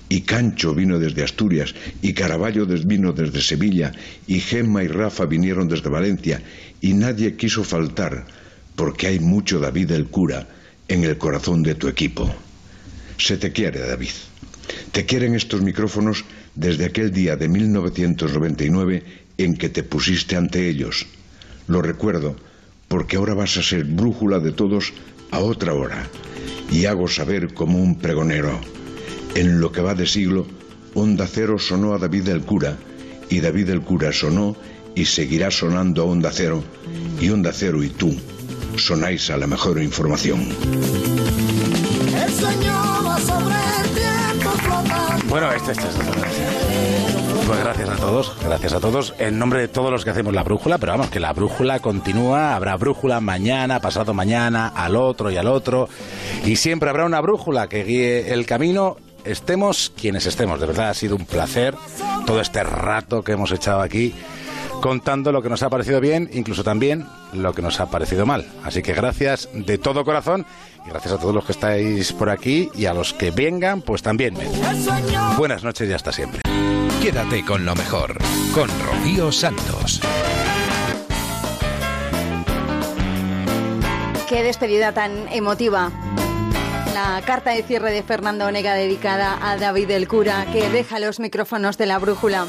y 0.08 0.22
Cancho 0.22 0.76
vino 0.76 1.00
desde 1.00 1.24
Asturias, 1.24 1.74
y 2.02 2.14
Caraballo 2.14 2.68
vino 2.68 3.12
desde 3.12 3.42
Sevilla, 3.42 3.92
y 4.28 4.40
Gemma 4.40 4.84
y 4.84 4.88
Rafa 4.88 5.26
vinieron 5.26 5.68
desde 5.68 5.90
Valencia, 5.90 6.44
y 6.80 6.94
nadie 6.94 7.36
quiso 7.36 7.64
faltar, 7.64 8.28
porque 8.76 9.08
hay 9.08 9.20
mucho 9.20 9.60
David 9.60 9.92
el 9.92 10.06
cura 10.06 10.48
en 10.88 11.04
el 11.04 11.18
corazón 11.18 11.64
de 11.64 11.76
tu 11.76 11.88
equipo. 11.88 12.30
Se 13.18 13.38
te 13.38 13.52
quiere, 13.52 13.80
David. 13.80 14.12
Te 14.92 15.06
quieren 15.06 15.36
estos 15.36 15.62
micrófonos 15.62 16.26
desde 16.56 16.86
aquel 16.86 17.12
día 17.12 17.36
de 17.36 17.48
1999 17.48 19.04
en 19.38 19.56
que 19.56 19.70
te 19.70 19.84
pusiste 19.84 20.36
ante 20.36 20.70
ellos. 20.70 21.06
Lo 21.68 21.82
recuerdo, 21.82 22.36
porque 22.88 23.18
ahora 23.18 23.34
vas 23.34 23.58
a 23.58 23.64
ser 23.64 23.84
brújula 23.84 24.40
de 24.40 24.52
todos 24.52 24.94
a 25.32 25.40
otra 25.40 25.74
hora, 25.74 26.08
y 26.72 26.86
hago 26.86 27.08
saber 27.08 27.54
como 27.54 27.80
un 27.80 27.98
pregonero. 28.00 28.60
En 29.36 29.60
lo 29.60 29.72
que 29.72 29.82
va 29.82 29.96
de 29.96 30.08
siglo, 30.08 30.48
Onda 30.94 31.28
Cero 31.28 31.60
sonó 31.60 31.94
a 31.94 31.98
David 31.98 32.30
el 32.30 32.42
Cura, 32.42 32.78
y 33.30 33.40
David 33.40 33.70
el 33.70 33.82
Cura 33.82 34.14
sonó 34.14 34.56
y 34.94 35.06
seguirá 35.06 35.52
sonando 35.52 36.04
a 36.04 36.06
Onda 36.06 36.32
Cero, 36.32 36.64
y 37.20 37.30
Onda 37.30 37.52
Cero 37.52 37.84
y 37.84 37.90
tú 37.90 38.16
sonáis 38.78 39.30
a 39.30 39.38
la 39.38 39.48
mejor 39.48 39.82
información. 39.82 40.50
El 42.24 42.32
sueño 42.32 42.74
va 43.06 43.20
sobre 43.20 43.56
el 43.82 43.90
tiempo 43.94 44.50
flotando. 44.52 45.26
Bueno, 45.28 45.52
este, 45.52 45.72
este, 45.72 45.88
este, 45.88 46.02
este. 46.02 47.46
Pues 47.48 47.60
gracias 47.60 47.90
a 47.90 47.96
todos, 47.98 48.36
gracias 48.44 48.74
a 48.74 48.80
todos, 48.80 49.14
en 49.20 49.38
nombre 49.38 49.62
de 49.62 49.68
todos 49.68 49.92
los 49.92 50.04
que 50.04 50.10
hacemos 50.10 50.34
la 50.34 50.42
brújula, 50.42 50.80
pero 50.80 50.94
vamos, 50.94 51.10
que 51.10 51.20
la 51.20 51.32
brújula 51.32 51.80
continúa, 51.80 52.56
habrá 52.56 52.76
brújula 52.76 53.22
mañana, 53.22 53.80
pasado 53.80 54.16
mañana, 54.16 54.70
al 54.76 54.96
otro 54.96 55.30
y 55.30 55.38
al 55.38 55.48
otro, 55.48 55.88
y 56.44 56.56
siempre 56.56 56.90
habrá 56.90 57.06
una 57.06 57.22
brújula 57.22 57.68
que 57.68 57.84
guíe 57.84 58.34
el 58.34 58.48
camino 58.48 58.98
estemos 59.26 59.92
quienes 60.00 60.26
estemos. 60.26 60.60
De 60.60 60.68
verdad 60.68 60.90
ha 60.90 60.94
sido 60.94 61.16
un 61.16 61.26
placer 61.26 61.76
todo 62.26 62.40
este 62.40 62.64
rato 62.64 63.24
que 63.24 63.34
hemos 63.34 63.52
echado 63.52 63.82
aquí 63.82 64.14
contando 64.86 65.32
lo 65.32 65.42
que 65.42 65.50
nos 65.50 65.64
ha 65.64 65.70
parecido 65.72 66.00
bien, 66.00 66.30
incluso 66.32 66.64
también 66.64 67.08
lo 67.34 67.54
que 67.54 67.64
nos 67.64 67.80
ha 67.80 67.90
parecido 67.90 68.28
mal. 68.28 68.46
Así 68.64 68.84
que 68.84 68.94
gracias 68.94 69.50
de 69.52 69.80
todo 69.80 70.06
corazón 70.06 70.46
y 70.86 70.90
gracias 70.92 71.16
a 71.16 71.18
todos 71.18 71.34
los 71.34 71.44
que 71.44 71.54
estáis 71.54 72.14
por 72.14 72.30
aquí 72.30 72.70
y 72.76 72.86
a 72.86 72.94
los 72.94 73.12
que 73.12 73.32
vengan, 73.32 73.82
pues 73.82 74.04
también. 74.04 74.36
Buenas 75.40 75.64
noches 75.64 75.90
y 75.90 75.92
hasta 75.92 76.12
siempre. 76.12 76.42
Quédate 77.02 77.44
con 77.44 77.66
lo 77.66 77.74
mejor, 77.74 78.16
con 78.54 78.70
Rocío 78.86 79.32
Santos. 79.32 80.02
Qué 84.30 84.44
despedida 84.44 84.94
tan 84.94 85.28
emotiva. 85.30 85.92
La 86.94 87.24
carta 87.26 87.50
de 87.50 87.64
cierre 87.64 87.90
de 87.90 88.04
Fernando 88.04 88.46
Onega 88.46 88.76
dedicada 88.76 89.40
a 89.42 89.58
David 89.58 89.90
el 89.90 90.08
Cura, 90.08 90.46
que 90.54 90.70
deja 90.70 91.00
los 91.00 91.20
micrófonos 91.20 91.80
de 91.80 91.88
la 91.88 91.98
brújula. 91.98 92.46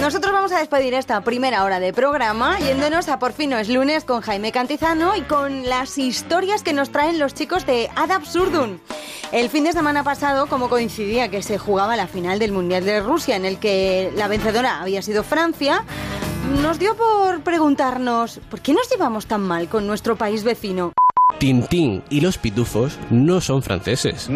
Nosotros 0.00 0.32
vamos 0.32 0.52
a 0.52 0.60
despedir 0.60 0.94
esta 0.94 1.20
primera 1.22 1.64
hora 1.64 1.80
de 1.80 1.92
programa 1.92 2.58
yéndonos 2.60 3.08
a 3.08 3.18
Por 3.18 3.32
fin 3.32 3.50
no 3.50 3.58
es 3.58 3.68
lunes 3.68 4.04
con 4.04 4.20
Jaime 4.20 4.52
Cantizano 4.52 5.16
y 5.16 5.22
con 5.22 5.68
las 5.68 5.98
historias 5.98 6.62
que 6.62 6.72
nos 6.72 6.90
traen 6.90 7.18
los 7.18 7.34
chicos 7.34 7.66
de 7.66 7.90
Ad 7.96 8.12
Absurdum. 8.12 8.78
El 9.32 9.50
fin 9.50 9.64
de 9.64 9.72
semana 9.72 10.04
pasado, 10.04 10.46
como 10.46 10.68
coincidía 10.68 11.28
que 11.28 11.42
se 11.42 11.58
jugaba 11.58 11.96
la 11.96 12.06
final 12.06 12.38
del 12.38 12.52
Mundial 12.52 12.84
de 12.84 13.00
Rusia, 13.00 13.36
en 13.36 13.44
el 13.44 13.58
que 13.58 14.12
la 14.16 14.28
vencedora 14.28 14.80
había 14.80 15.02
sido 15.02 15.22
Francia, 15.24 15.84
nos 16.62 16.78
dio 16.78 16.96
por 16.96 17.42
preguntarnos, 17.42 18.40
¿por 18.50 18.60
qué 18.60 18.72
nos 18.72 18.88
llevamos 18.90 19.26
tan 19.26 19.42
mal 19.42 19.68
con 19.68 19.86
nuestro 19.86 20.16
país 20.16 20.44
vecino? 20.44 20.92
Tintín 21.38 22.02
y 22.08 22.20
los 22.20 22.38
pitufos 22.38 22.98
no 23.10 23.40
son 23.40 23.62
franceses. 23.62 24.28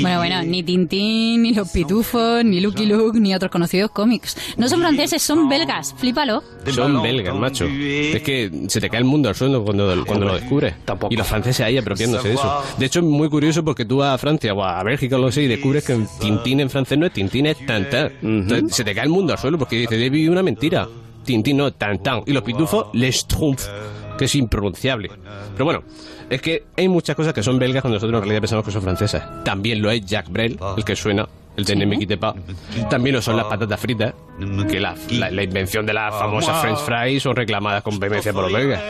Bueno, 0.00 0.18
bueno, 0.18 0.42
ni 0.42 0.62
Tintín, 0.62 1.42
ni 1.42 1.54
los 1.54 1.70
Pitufos, 1.70 2.44
ni 2.44 2.60
Lucky 2.60 2.86
Luke, 2.86 3.18
ni 3.18 3.34
otros 3.34 3.50
conocidos 3.50 3.90
cómics. 3.90 4.36
No 4.56 4.68
son 4.68 4.80
franceses, 4.80 5.22
son 5.22 5.48
belgas. 5.48 5.94
Flípalo. 5.96 6.42
Son 6.66 7.02
belgas, 7.02 7.34
macho. 7.34 7.66
Es 7.66 8.22
que 8.22 8.50
se 8.68 8.80
te 8.80 8.88
cae 8.88 8.98
el 8.98 9.04
mundo 9.04 9.28
al 9.28 9.34
suelo 9.34 9.64
cuando, 9.64 10.04
cuando 10.06 10.26
lo 10.26 10.34
descubres. 10.34 10.74
Y 11.10 11.16
los 11.16 11.26
franceses 11.26 11.66
ahí 11.66 11.78
apropiándose 11.78 12.28
de 12.28 12.34
eso. 12.34 12.62
De 12.78 12.86
hecho, 12.86 13.00
es 13.00 13.06
muy 13.06 13.28
curioso 13.28 13.64
porque 13.64 13.84
tú 13.84 13.98
vas 13.98 14.14
a 14.14 14.18
Francia 14.18 14.52
o 14.54 14.62
a 14.62 14.82
Bélgica 14.82 15.16
o 15.16 15.18
lo 15.18 15.32
sé 15.32 15.42
y 15.42 15.46
descubres 15.48 15.84
que 15.84 15.98
Tintín 16.20 16.60
en 16.60 16.70
francés 16.70 16.98
no 16.98 17.06
es 17.06 17.12
Tintín, 17.12 17.46
es 17.46 17.64
Tantin. 17.66 18.10
Entonces, 18.22 18.76
se 18.76 18.84
te 18.84 18.94
cae 18.94 19.04
el 19.04 19.10
mundo 19.10 19.32
al 19.32 19.38
suelo 19.38 19.58
porque 19.58 19.76
dices, 19.76 19.98
he 19.98 20.10
vivido 20.10 20.32
una 20.32 20.42
mentira. 20.42 20.88
Tintín 21.24 21.58
no, 21.58 21.72
Tantin. 21.72 22.22
Y 22.26 22.32
los 22.32 22.42
pitufos, 22.42 22.86
Les 22.92 23.26
que 24.18 24.26
es 24.26 24.34
impronunciable. 24.34 25.10
Pero 25.52 25.64
bueno, 25.64 25.82
es 26.30 26.40
que 26.40 26.64
hay 26.76 26.88
muchas 26.88 27.14
cosas 27.16 27.32
que 27.34 27.42
son 27.42 27.58
belgas 27.58 27.82
cuando 27.82 27.96
nosotros 27.96 28.18
en 28.18 28.22
realidad 28.22 28.40
pensamos 28.40 28.64
que 28.64 28.70
son 28.70 28.82
francesas. 28.82 29.22
También 29.44 29.82
lo 29.82 29.90
es 29.90 30.04
Jacques 30.06 30.32
Brel, 30.32 30.58
el 30.76 30.84
que 30.84 30.94
suena, 30.96 31.28
el 31.56 31.64
de 31.64 31.86
me 31.86 31.98
quitte 31.98 32.16
pas. 32.16 32.34
También 32.88 33.16
lo 33.16 33.20
son 33.22 33.36
las 33.36 33.46
patatas 33.46 33.78
fritas, 33.80 34.14
que 34.70 34.80
la, 34.80 34.94
la- 35.10 35.30
la 35.30 35.42
invención 35.42 35.84
de 35.84 35.92
las 35.92 36.14
famosas 36.14 36.60
French 36.62 36.78
fries 36.78 37.22
son 37.22 37.36
reclamadas 37.36 37.82
con 37.82 37.98
vehemencia 37.98 38.32
por 38.32 38.44
los 38.44 38.52
belgas. 38.52 38.80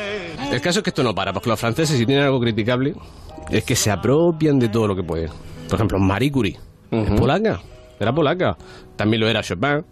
El 0.53 0.61
caso 0.61 0.81
es 0.81 0.83
que 0.83 0.91
esto 0.91 1.03
no 1.03 1.15
para, 1.15 1.33
porque 1.33 1.49
los 1.49 1.59
franceses, 1.61 1.97
si 1.99 2.07
tienen 2.07 2.25
algo 2.25 2.41
criticable, 2.41 2.95
es 3.51 3.65
que 3.65 3.75
se 3.77 3.91
apropian 3.91 4.59
de 4.59 4.69
todo 4.69 4.87
lo 4.89 4.95
que 4.97 5.03
pueden. 5.03 5.31
Por 5.69 5.77
ejemplo, 5.77 5.99
Marie 5.99 6.31
Curie, 6.33 6.59
es 6.91 7.11
polaca, 7.13 7.61
era 7.99 8.13
polaca. 8.13 8.57
También 8.97 9.21
lo 9.21 9.29
era 9.29 9.43
Chopin, 9.43 9.85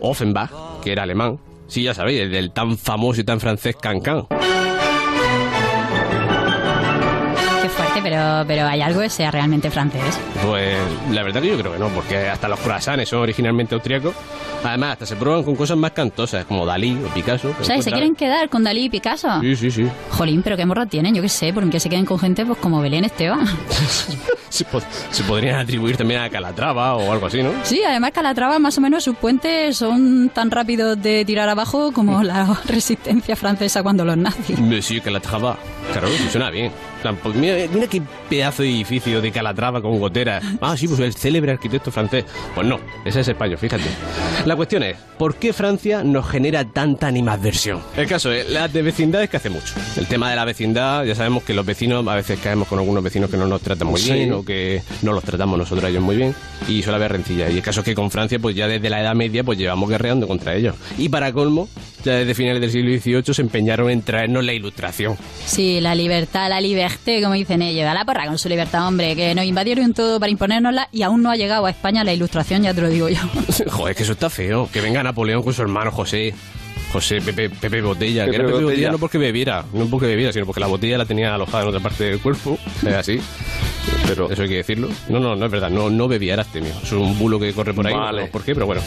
Offenbach, 0.00 0.50
que 0.82 0.92
era 0.92 1.04
alemán. 1.04 1.38
Sí, 1.68 1.82
ya 1.84 1.94
sabéis, 1.94 2.22
el 2.22 2.32
del 2.32 2.50
tan 2.52 2.76
famoso 2.76 3.20
y 3.20 3.24
tan 3.24 3.38
francés 3.40 3.76
Cancan. 3.80 4.26
Pero, 8.02 8.44
pero 8.46 8.66
hay 8.66 8.80
algo 8.80 9.00
que 9.00 9.10
sea 9.10 9.30
realmente 9.30 9.70
francés. 9.70 10.18
Pues 10.44 10.76
la 11.10 11.22
verdad 11.22 11.40
que 11.42 11.48
yo 11.48 11.58
creo 11.58 11.72
que 11.72 11.78
no, 11.78 11.88
porque 11.88 12.28
hasta 12.28 12.48
los 12.48 12.58
croissants 12.60 13.08
son 13.08 13.20
originalmente 13.20 13.74
austríacos. 13.74 14.14
Además, 14.62 14.92
hasta 14.92 15.06
se 15.06 15.16
prueban 15.16 15.42
con 15.42 15.56
cosas 15.56 15.76
más 15.78 15.92
cantosas, 15.92 16.44
como 16.44 16.66
Dalí 16.66 16.92
o 17.04 17.08
Picasso. 17.14 17.54
O 17.58 17.64
sea, 17.64 17.76
¿y 17.76 17.82
¿se 17.82 17.90
quieren 17.90 18.14
quedar 18.14 18.48
con 18.50 18.62
Dalí 18.62 18.84
y 18.84 18.88
Picasso? 18.90 19.40
Sí, 19.40 19.56
sí, 19.56 19.70
sí. 19.70 19.88
Jolín, 20.10 20.42
pero 20.42 20.56
qué 20.56 20.66
morro 20.66 20.84
tienen, 20.86 21.14
yo 21.14 21.22
qué 21.22 21.30
sé, 21.30 21.52
porque 21.54 21.80
se 21.80 21.88
queden 21.88 22.04
con 22.04 22.18
gente 22.18 22.44
pues 22.44 22.58
como 22.58 22.80
Belén 22.80 23.04
Esteban. 23.04 23.46
Se, 24.50 24.66
pod- 24.66 24.82
se 25.12 25.22
podrían 25.22 25.60
atribuir 25.60 25.96
también 25.96 26.20
a 26.22 26.28
Calatrava 26.28 26.96
o 26.96 27.12
algo 27.12 27.26
así, 27.26 27.40
¿no? 27.40 27.52
Sí, 27.62 27.82
además 27.86 28.10
Calatrava 28.10 28.58
más 28.58 28.76
o 28.78 28.80
menos 28.80 29.04
sus 29.04 29.14
puentes 29.14 29.76
son 29.76 30.28
tan 30.34 30.50
rápidos 30.50 31.00
de 31.00 31.24
tirar 31.24 31.48
abajo 31.48 31.92
como 31.92 32.24
la 32.24 32.58
resistencia 32.66 33.36
francesa 33.36 33.84
cuando 33.84 34.04
los 34.04 34.16
nazis. 34.16 34.58
Monsieur 34.58 35.02
Calatrava. 35.02 35.56
Claro, 35.92 36.08
sí 36.08 36.28
suena 36.30 36.50
bien. 36.50 36.72
Plan, 37.02 37.16
pues 37.22 37.34
mira, 37.34 37.54
mira 37.72 37.86
qué 37.86 38.02
pedazo 38.28 38.62
de 38.62 38.68
edificio 38.70 39.20
de 39.22 39.30
Calatrava 39.32 39.80
con 39.80 39.98
goteras. 39.98 40.44
Ah, 40.60 40.76
sí, 40.76 40.86
pues 40.86 41.00
el 41.00 41.14
célebre 41.14 41.52
arquitecto 41.52 41.90
francés. 41.90 42.24
Pues 42.54 42.66
no, 42.66 42.78
ese 43.04 43.20
es 43.20 43.28
español, 43.28 43.56
fíjate. 43.58 43.84
La 44.44 44.54
cuestión 44.56 44.82
es, 44.82 44.96
¿por 45.18 45.36
qué 45.36 45.52
Francia 45.52 46.02
nos 46.04 46.28
genera 46.28 46.64
tanta 46.64 47.06
animadversión? 47.06 47.80
El 47.96 48.06
caso 48.06 48.30
es, 48.32 48.50
la 48.50 48.68
de 48.68 48.82
vecindad 48.82 49.22
es 49.22 49.30
que 49.30 49.38
hace 49.38 49.48
mucho. 49.50 49.74
El 49.96 50.06
tema 50.06 50.28
de 50.30 50.36
la 50.36 50.44
vecindad, 50.44 51.04
ya 51.04 51.14
sabemos 51.14 51.42
que 51.42 51.54
los 51.54 51.64
vecinos, 51.64 52.06
a 52.06 52.14
veces 52.14 52.38
caemos 52.42 52.68
con 52.68 52.78
algunos 52.78 53.02
vecinos 53.02 53.30
que 53.30 53.36
no 53.36 53.46
nos 53.46 53.62
tratan 53.62 53.88
muy 53.88 54.00
Sí. 54.00 54.12
bien 54.12 54.32
o 54.32 54.44
que 54.44 54.82
no 55.02 55.12
los 55.12 55.24
tratamos 55.24 55.58
nosotros 55.58 55.84
a 55.84 55.88
ellos 55.88 56.02
muy 56.02 56.16
bien 56.16 56.34
y 56.68 56.82
suele 56.82 56.96
haber 56.96 57.12
rencilla. 57.12 57.48
Y 57.50 57.56
el 57.56 57.62
caso 57.62 57.80
es 57.80 57.84
que 57.86 57.94
con 57.94 58.10
Francia, 58.10 58.38
pues 58.38 58.54
ya 58.54 58.68
desde 58.68 58.90
la 58.90 59.00
Edad 59.00 59.14
Media, 59.14 59.42
pues 59.44 59.58
llevamos 59.58 59.88
guerreando 59.88 60.28
contra 60.28 60.54
ellos. 60.54 60.74
Y 60.98 61.08
para 61.08 61.32
colmo, 61.32 61.68
ya 62.04 62.12
desde 62.14 62.34
finales 62.34 62.60
del 62.60 62.70
siglo 62.70 62.90
XVIII 62.98 63.34
se 63.34 63.42
empeñaron 63.42 63.90
en 63.90 64.02
traernos 64.02 64.44
la 64.44 64.52
ilustración. 64.52 65.16
Sí, 65.46 65.80
la 65.80 65.94
libertad, 65.94 66.48
la 66.48 66.60
liberté, 66.90 67.22
como 67.22 67.34
dicen 67.34 67.62
ellos. 67.62 67.86
A 67.86 67.94
la 67.94 68.04
porra 68.04 68.26
con 68.26 68.38
su 68.38 68.48
libertad, 68.48 68.86
hombre, 68.86 69.14
que 69.16 69.34
nos 69.34 69.44
invadieron 69.44 69.94
todo 69.94 70.18
para 70.18 70.30
imponérnosla 70.30 70.88
y 70.92 71.02
aún 71.02 71.22
no 71.22 71.30
ha 71.30 71.36
llegado 71.36 71.66
a 71.66 71.70
España 71.70 72.04
la 72.04 72.12
ilustración, 72.12 72.62
ya 72.62 72.74
te 72.74 72.80
lo 72.80 72.88
digo 72.88 73.08
yo. 73.08 73.20
Joder, 73.70 73.94
que 73.94 74.02
eso 74.02 74.12
está 74.12 74.30
feo. 74.30 74.68
Que 74.72 74.80
venga 74.80 75.02
Napoleón 75.02 75.42
con 75.42 75.52
su 75.54 75.62
hermano 75.62 75.90
José. 75.90 76.34
José 76.92 77.20
Pepe, 77.20 77.50
Pepe 77.50 77.82
Botella, 77.82 78.24
que 78.24 78.36
era 78.36 78.44
Pepe 78.44 78.52
Botella. 78.52 78.70
Botella 78.70 78.90
no 78.92 78.98
porque 78.98 79.18
bebiera, 79.18 79.64
no 79.72 79.86
porque 79.86 80.06
bebiera, 80.06 80.32
sino 80.32 80.46
porque 80.46 80.60
la 80.60 80.66
botella 80.66 80.98
la 80.98 81.06
tenía 81.06 81.34
alojada 81.34 81.62
en 81.64 81.68
otra 81.68 81.80
parte 81.80 82.04
del 82.04 82.20
cuerpo, 82.20 82.58
es 82.82 82.94
así. 82.94 83.20
Pero 84.06 84.30
eso 84.30 84.42
hay 84.42 84.48
que 84.48 84.56
decirlo. 84.56 84.88
No, 85.08 85.20
no, 85.20 85.36
no 85.36 85.46
es 85.46 85.52
verdad, 85.52 85.70
no, 85.70 85.88
no 85.88 86.08
bebía 86.08 86.34
era 86.34 86.46
mío. 86.54 86.72
Es 86.82 86.92
un 86.92 87.18
bulo 87.18 87.38
que 87.38 87.52
corre 87.52 87.72
por 87.72 87.86
ahí. 87.86 87.94
Vale. 87.94 88.20
no 88.20 88.26
sé 88.26 88.32
¿Por 88.32 88.42
qué? 88.42 88.54
Pero 88.54 88.66
bueno. 88.66 88.82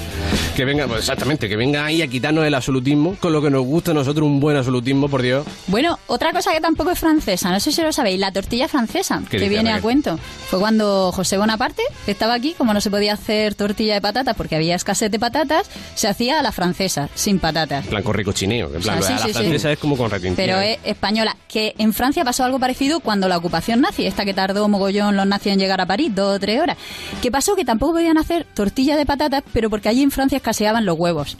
Que 0.55 0.65
venga, 0.65 0.87
pues 0.87 0.99
exactamente, 0.99 1.47
que 1.47 1.55
venga 1.55 1.85
ahí 1.85 2.01
a 2.01 2.07
quitarnos 2.07 2.45
el 2.45 2.53
absolutismo, 2.53 3.15
con 3.19 3.33
lo 3.33 3.41
que 3.41 3.49
nos 3.49 3.63
gusta 3.65 3.91
a 3.91 3.93
nosotros 3.93 4.27
un 4.27 4.39
buen 4.39 4.57
absolutismo, 4.57 5.07
por 5.07 5.21
Dios. 5.21 5.45
Bueno, 5.67 5.97
otra 6.07 6.31
cosa 6.31 6.51
que 6.51 6.61
tampoco 6.61 6.91
es 6.91 6.99
francesa, 6.99 7.51
no 7.51 7.59
sé 7.59 7.71
si 7.71 7.81
lo 7.81 7.91
sabéis, 7.91 8.19
la 8.19 8.31
tortilla 8.31 8.67
francesa, 8.67 9.21
¿Qué 9.29 9.37
que 9.37 9.43
dice, 9.43 9.49
viene 9.49 9.71
a 9.71 9.81
cuento. 9.81 10.17
Fue 10.49 10.59
cuando 10.59 11.11
José 11.11 11.37
Bonaparte 11.37 11.83
estaba 12.07 12.33
aquí, 12.33 12.53
como 12.57 12.73
no 12.73 12.81
se 12.81 12.89
podía 12.91 13.13
hacer 13.13 13.55
tortilla 13.55 13.95
de 13.95 14.01
patatas 14.01 14.35
porque 14.35 14.55
había 14.55 14.75
escasez 14.75 15.09
de 15.09 15.19
patatas, 15.19 15.69
se 15.95 16.07
hacía 16.07 16.39
a 16.39 16.43
la 16.43 16.51
francesa, 16.51 17.09
sin 17.15 17.39
patatas. 17.39 17.85
Plan 17.93 18.03
con 18.03 18.13
ricochineo. 18.15 18.73
En 18.73 18.81
plan, 18.81 18.99
O 18.99 19.01
sea, 19.03 19.15
a 19.15 19.19
sí, 19.19 19.21
la 19.21 19.27
sí, 19.27 19.33
sí. 19.33 19.39
francesa 19.39 19.71
es 19.71 19.77
como 19.79 19.95
con 19.95 20.09
retintín. 20.09 20.35
Pero 20.35 20.57
es 20.59 20.79
española. 20.83 21.35
Que 21.47 21.75
en 21.77 21.93
Francia 21.93 22.23
pasó 22.25 22.43
algo 22.43 22.59
parecido 22.59 22.99
cuando 23.01 23.27
la 23.27 23.37
ocupación 23.37 23.81
nazi, 23.81 24.05
esta 24.07 24.25
que 24.25 24.33
tardó 24.33 24.67
mogollón 24.67 25.15
los 25.15 25.27
nazis 25.27 25.53
en 25.53 25.59
llegar 25.59 25.79
a 25.79 25.85
París, 25.85 26.11
dos 26.15 26.35
o 26.37 26.39
tres 26.39 26.59
horas. 26.59 26.77
¿Qué 27.21 27.29
pasó? 27.29 27.55
Que 27.55 27.65
tampoco 27.65 27.93
podían 27.93 28.17
hacer 28.17 28.47
tortilla 28.55 28.95
de 28.97 29.05
patatas, 29.05 29.43
pero 29.53 29.69
porque 29.69 29.89
allí 29.89 30.01
en 30.01 30.09
Francia 30.11 30.37
escaseaban 30.37 30.85
los 30.85 30.97
huevos. 30.97 31.37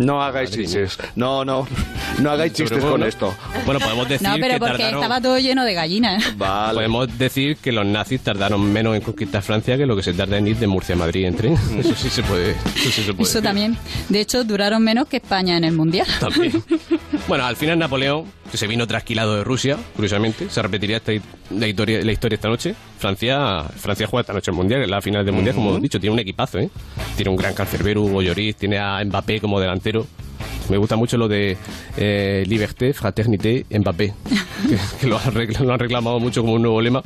No 0.00 0.22
hagáis 0.22 0.50
chistes. 0.50 0.98
No, 1.14 1.44
no. 1.44 1.68
No 2.18 2.30
hagáis 2.30 2.54
chistes 2.54 2.82
con 2.82 3.02
esto. 3.02 3.34
Bueno, 3.66 3.80
podemos 3.80 4.08
decir 4.08 4.26
No, 4.26 4.34
pero 4.36 4.54
que 4.54 4.58
porque 4.58 4.72
tardaron... 4.78 5.02
estaba 5.02 5.20
todo 5.20 5.38
lleno 5.38 5.64
de 5.64 5.74
gallinas. 5.74 6.24
Podemos 6.38 7.18
decir 7.18 7.58
que 7.58 7.70
los 7.70 7.84
nazis 7.84 8.22
tardaron 8.22 8.72
menos 8.72 8.96
en 8.96 9.02
conquistar 9.02 9.42
Francia 9.42 9.76
que 9.76 9.84
lo 9.84 9.94
que 9.94 10.02
se 10.02 10.14
tarda 10.14 10.38
en 10.38 10.48
ir 10.48 10.56
de 10.56 10.66
Murcia 10.66 10.94
a 10.94 10.98
Madrid 10.98 11.26
en 11.26 11.36
tren. 11.36 11.58
Eso 11.78 11.94
sí 11.94 12.08
se 12.08 12.22
puede. 12.22 12.52
Eso 12.52 12.90
sí 12.90 13.02
se 13.02 13.12
puede 13.12 13.28
Eso 13.28 13.42
también. 13.42 13.76
De 14.08 14.20
hecho, 14.20 14.42
duraron 14.42 14.82
menos 14.82 15.06
que 15.06 15.18
España 15.18 15.58
en 15.58 15.64
el 15.64 15.72
Mundial. 15.72 16.06
También. 16.18 16.62
Bueno, 17.30 17.44
al 17.44 17.54
final 17.54 17.78
Napoleón, 17.78 18.24
que 18.50 18.56
se 18.56 18.66
vino 18.66 18.88
trasquilado 18.88 19.36
de 19.36 19.44
Rusia, 19.44 19.78
curiosamente, 19.94 20.50
se 20.50 20.60
repetiría 20.62 20.96
esta, 20.96 21.12
la, 21.50 21.68
historia, 21.68 22.04
la 22.04 22.10
historia 22.10 22.34
esta 22.34 22.48
noche. 22.48 22.74
Francia 22.98 23.62
Francia 23.76 24.08
juega 24.08 24.22
esta 24.22 24.32
noche 24.32 24.50
el 24.50 24.56
Mundial, 24.56 24.82
en 24.82 24.90
la 24.90 25.00
final 25.00 25.24
del 25.24 25.32
Mundial, 25.32 25.54
como 25.54 25.76
he 25.76 25.80
dicho, 25.80 26.00
tiene 26.00 26.14
un 26.14 26.18
equipazo, 26.18 26.58
¿eh? 26.58 26.68
Tiene 27.14 27.30
un 27.30 27.36
gran 27.36 27.54
cancerbero, 27.54 28.02
Hugo 28.02 28.20
Lloris, 28.20 28.56
tiene 28.56 28.80
a 28.80 29.00
Mbappé 29.04 29.40
como 29.40 29.60
delantero. 29.60 30.08
Me 30.70 30.76
gusta 30.76 30.96
mucho 30.96 31.16
lo 31.16 31.28
de 31.28 31.56
eh, 31.96 32.44
liberté, 32.46 32.92
fraternité, 32.92 33.66
Mbappé, 33.70 34.14
que, 34.68 34.76
que 35.00 35.06
lo, 35.06 35.18
han, 35.18 35.34
recl- 35.34 35.58
lo 35.60 35.72
han 35.72 35.78
reclamado 35.78 36.20
mucho 36.20 36.40
como 36.42 36.54
un 36.54 36.62
nuevo 36.62 36.80
lema. 36.80 37.02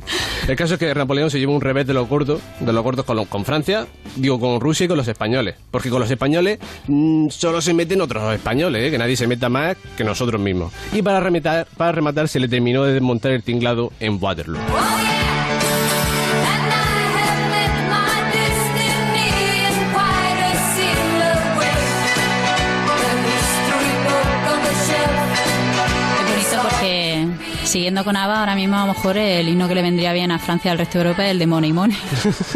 El 0.47 0.57
caso 0.57 0.75
es 0.75 0.81
que 0.81 0.95
Napoleón 0.95 1.31
se 1.31 1.39
llevó 1.39 1.55
un 1.55 1.61
revés 1.61 1.87
de 1.87 1.95
los 1.95 2.09
gordos, 2.09 2.41
de 2.61 2.73
los 2.73 2.83
gordos 2.85 3.05
con 3.29 3.45
Francia, 3.45 3.87
digo 4.17 4.39
con 4.39 4.61
Rusia 4.61 4.85
y 4.85 4.89
con 4.89 4.97
los 4.97 5.09
españoles. 5.09 5.55
Porque 5.71 5.91
con 5.91 6.01
los 6.01 6.11
españoles 6.11 6.59
mm, 6.87 7.29
solo 7.31 7.61
se 7.61 7.73
meten 7.75 8.01
otros 8.01 8.33
españoles, 8.35 8.83
¿eh? 8.87 8.91
que 8.91 8.99
nadie 8.99 9.17
se 9.17 9.27
meta 9.27 9.49
más 9.49 9.77
que 9.97 10.05
nosotros 10.05 10.41
mismos. 10.41 10.73
Y 10.93 11.03
para 11.03 11.21
rematar, 11.21 11.67
para 11.77 11.93
rematar 11.93 12.29
se 12.29 12.39
le 12.41 12.49
terminó 12.49 12.85
de 12.85 12.93
desmontar 12.95 13.33
el 13.33 13.43
tinglado 13.43 13.93
en 14.01 14.19
Waterloo. 14.23 14.61
Siguiendo 27.75 28.05
con 28.05 28.17
ABBA, 28.17 28.39
ahora 28.39 28.55
mismo 28.55 28.77
a 28.77 28.87
lo 28.87 28.95
mejor 28.95 29.17
el 29.17 29.49
himno 29.49 29.67
que 29.67 29.75
le 29.75 29.83
vendría 29.83 30.13
bien 30.13 30.31
a 30.31 30.39
Francia 30.39 30.69
y 30.69 30.73
al 30.73 30.79
resto 30.79 30.99
de 30.99 31.07
Europa 31.07 31.25
es 31.25 31.33
el 31.33 31.41
de 31.41 31.47
Money 31.49 31.73
Money. 31.73 31.97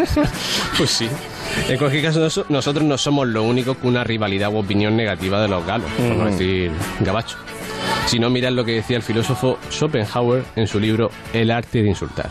Pues 0.78 0.90
sí. 0.90 1.08
En 1.68 1.76
cualquier 1.76 2.04
caso, 2.04 2.20
nos- 2.20 2.48
nosotros 2.48 2.84
no 2.84 2.96
somos 2.96 3.26
los 3.26 3.44
únicos 3.44 3.76
con 3.78 3.88
una 3.90 4.04
rivalidad 4.04 4.48
u 4.52 4.58
opinión 4.58 4.96
negativa 4.96 5.40
de 5.42 5.48
los 5.48 5.66
galos, 5.66 5.90
por 5.90 6.06
no 6.16 6.24
Mm. 6.24 6.30
decir 6.30 6.72
gabacho. 7.00 7.36
Si 8.06 8.20
no, 8.20 8.30
mirad 8.30 8.52
lo 8.52 8.64
que 8.64 8.74
decía 8.74 8.96
el 8.96 9.02
filósofo 9.02 9.58
Schopenhauer 9.72 10.44
en 10.54 10.68
su 10.68 10.78
libro 10.78 11.10
El 11.32 11.50
arte 11.50 11.82
de 11.82 11.88
insultar. 11.88 12.28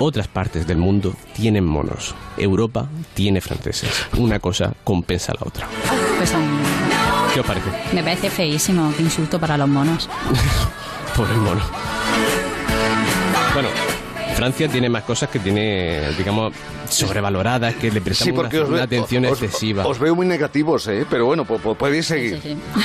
Otras 0.00 0.26
partes 0.26 0.66
del 0.66 0.78
mundo 0.78 1.14
tienen 1.32 1.64
monos. 1.64 2.16
Europa 2.36 2.88
tiene 3.14 3.40
franceses. 3.40 3.88
Una 4.16 4.40
cosa 4.40 4.72
compensa 4.82 5.30
a 5.30 5.36
la 5.36 5.46
otra. 5.46 5.66
Pues 6.18 6.32
um, 6.34 6.40
¿Qué 7.34 7.38
os 7.40 7.46
parece? 7.46 7.68
me 7.92 8.02
parece 8.02 8.30
feísimo, 8.30 8.92
qué 8.96 9.02
insulto 9.04 9.38
para 9.38 9.56
los 9.56 9.68
monos. 9.68 10.08
Pobre 11.16 11.34
mono. 11.34 11.60
Bueno, 13.62 14.36
Francia 14.36 14.68
tiene 14.68 14.88
más 14.88 15.02
cosas 15.02 15.28
que 15.28 15.38
tiene, 15.38 16.12
digamos, 16.16 16.52
sobrevaloradas, 16.88 17.74
que 17.74 17.90
le 17.90 18.00
prestamos 18.00 18.30
Sí, 18.30 18.32
porque 18.32 18.56
una, 18.56 18.64
os, 18.64 18.68
una 18.70 18.78
ve- 18.78 18.84
atención 18.84 19.24
os- 19.26 19.42
excesiva. 19.42 19.86
os 19.86 19.98
veo 19.98 20.14
muy 20.14 20.26
negativos, 20.26 20.86
¿eh? 20.88 21.04
Pero 21.10 21.26
bueno, 21.26 21.44
po- 21.44 21.58
po- 21.58 21.74
podéis 21.74 22.06
seguir. 22.06 22.40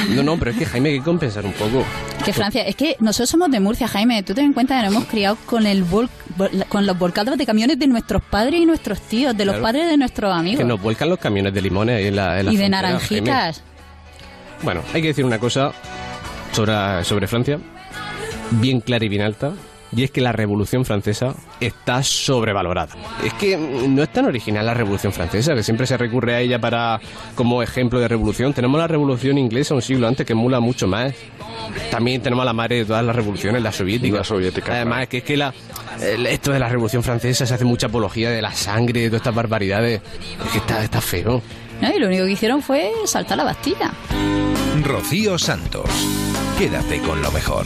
No, 0.10 0.22
no, 0.24 0.38
pero 0.38 0.52
es 0.52 0.58
que 0.58 0.66
Jaime 0.66 0.90
hay 0.90 0.98
que 1.00 1.04
compensar 1.06 1.46
un 1.46 1.54
poco. 1.54 1.84
Que 2.26 2.34
Francia, 2.34 2.64
es 2.64 2.76
que 2.76 2.98
nosotros 3.00 3.30
somos 3.30 3.50
de 3.52 3.60
Murcia, 3.60 3.88
Jaime. 3.88 4.22
Tú 4.24 4.34
ten 4.34 4.46
en 4.46 4.54
cuenta 4.54 4.76
que 4.78 4.86
nos 4.88 4.96
hemos 4.96 5.06
criado 5.08 5.38
con 5.46 5.66
el 5.66 5.86
vol- 5.86 6.10
vol- 6.38 6.68
con 6.68 6.86
los 6.86 6.98
volcados 6.98 7.38
de 7.38 7.46
camiones 7.46 7.80
de 7.80 7.88
nuestros 7.88 8.22
padres 8.24 8.60
y 8.60 8.66
nuestros 8.66 9.00
tíos, 9.02 9.38
de 9.38 9.46
los 9.46 9.56
padres 9.58 9.88
de 9.90 9.98
nuestros 9.98 10.34
amigos. 10.34 10.58
Que 10.60 10.66
nos 10.66 10.82
vuelcan 10.82 11.10
los 11.10 11.20
camiones 11.20 11.54
de 11.54 11.62
limones 11.62 11.98
ahí 11.98 12.08
en 12.08 12.16
la, 12.18 12.40
en 12.40 12.48
la 12.48 12.52
y 12.52 12.58
de 12.58 12.70
naranjitas. 12.70 13.56
Jaime. 13.62 13.70
Bueno, 14.64 14.82
hay 14.94 15.02
que 15.02 15.08
decir 15.10 15.24
una 15.24 15.40
cosa 15.40 15.72
sobre, 16.52 17.04
sobre 17.06 17.28
Francia, 17.28 17.60
bien 18.52 18.82
clara 18.82 19.06
y 19.06 19.10
bien 19.10 19.22
alta, 19.22 19.52
y 19.96 20.04
es 20.04 20.12
que 20.12 20.22
la 20.22 20.32
Revolución 20.32 20.84
Francesa 20.86 21.34
está 21.60 22.04
sobrevalorada. 22.04 22.94
Es 23.24 23.34
que 23.34 23.58
no 23.58 24.04
es 24.04 24.12
tan 24.12 24.26
original 24.26 24.66
la 24.66 24.74
Revolución 24.74 25.14
Francesa, 25.14 25.56
que 25.56 25.64
siempre 25.64 25.88
se 25.88 25.98
recurre 25.98 26.36
a 26.36 26.42
ella 26.42 26.60
para 26.60 27.00
como 27.36 27.64
ejemplo 27.64 28.00
de 28.00 28.08
revolución. 28.08 28.54
Tenemos 28.54 28.80
la 28.80 28.88
Revolución 28.88 29.38
Inglesa 29.38 29.74
un 29.74 29.82
siglo 29.82 30.08
antes 30.08 30.26
que 30.26 30.34
emula 30.34 30.60
mucho 30.60 30.88
más. 30.88 31.14
También 31.92 32.22
tenemos 32.22 32.44
a 32.44 32.46
la 32.46 32.54
madre 32.54 32.78
de 32.78 32.86
todas 32.86 33.06
las 33.06 33.16
revoluciones, 33.16 33.62
la 33.62 33.72
soviética. 33.72 34.18
La 34.18 34.24
soviética, 34.24 34.74
Además, 34.74 35.04
es 35.04 35.10
que, 35.10 35.18
es 35.18 35.24
que 35.24 35.38
la, 35.38 35.54
esto 36.30 36.52
de 36.52 36.60
la 36.60 36.68
Revolución 36.68 37.02
Francesa 37.02 37.46
se 37.46 37.54
hace 37.54 37.66
mucha 37.66 37.88
apología 37.88 38.30
de 38.30 38.42
la 38.42 38.52
sangre, 38.54 39.02
de 39.02 39.08
todas 39.08 39.22
estas 39.22 39.36
barbaridades. 39.36 40.02
Es 40.46 40.52
que 40.52 40.58
está, 40.58 40.84
está 40.84 41.00
feo. 41.00 41.42
¿no? 41.82 41.96
Y 41.96 42.00
lo 42.00 42.08
único 42.08 42.26
que 42.26 42.32
hicieron 42.32 42.62
fue 42.62 42.92
saltar 43.06 43.38
la 43.38 43.46
Bastilla. 43.46 43.92
Rocío 44.84 45.38
Santos. 45.38 45.90
Quédate 46.58 47.00
con 47.00 47.22
lo 47.22 47.32
mejor. 47.32 47.66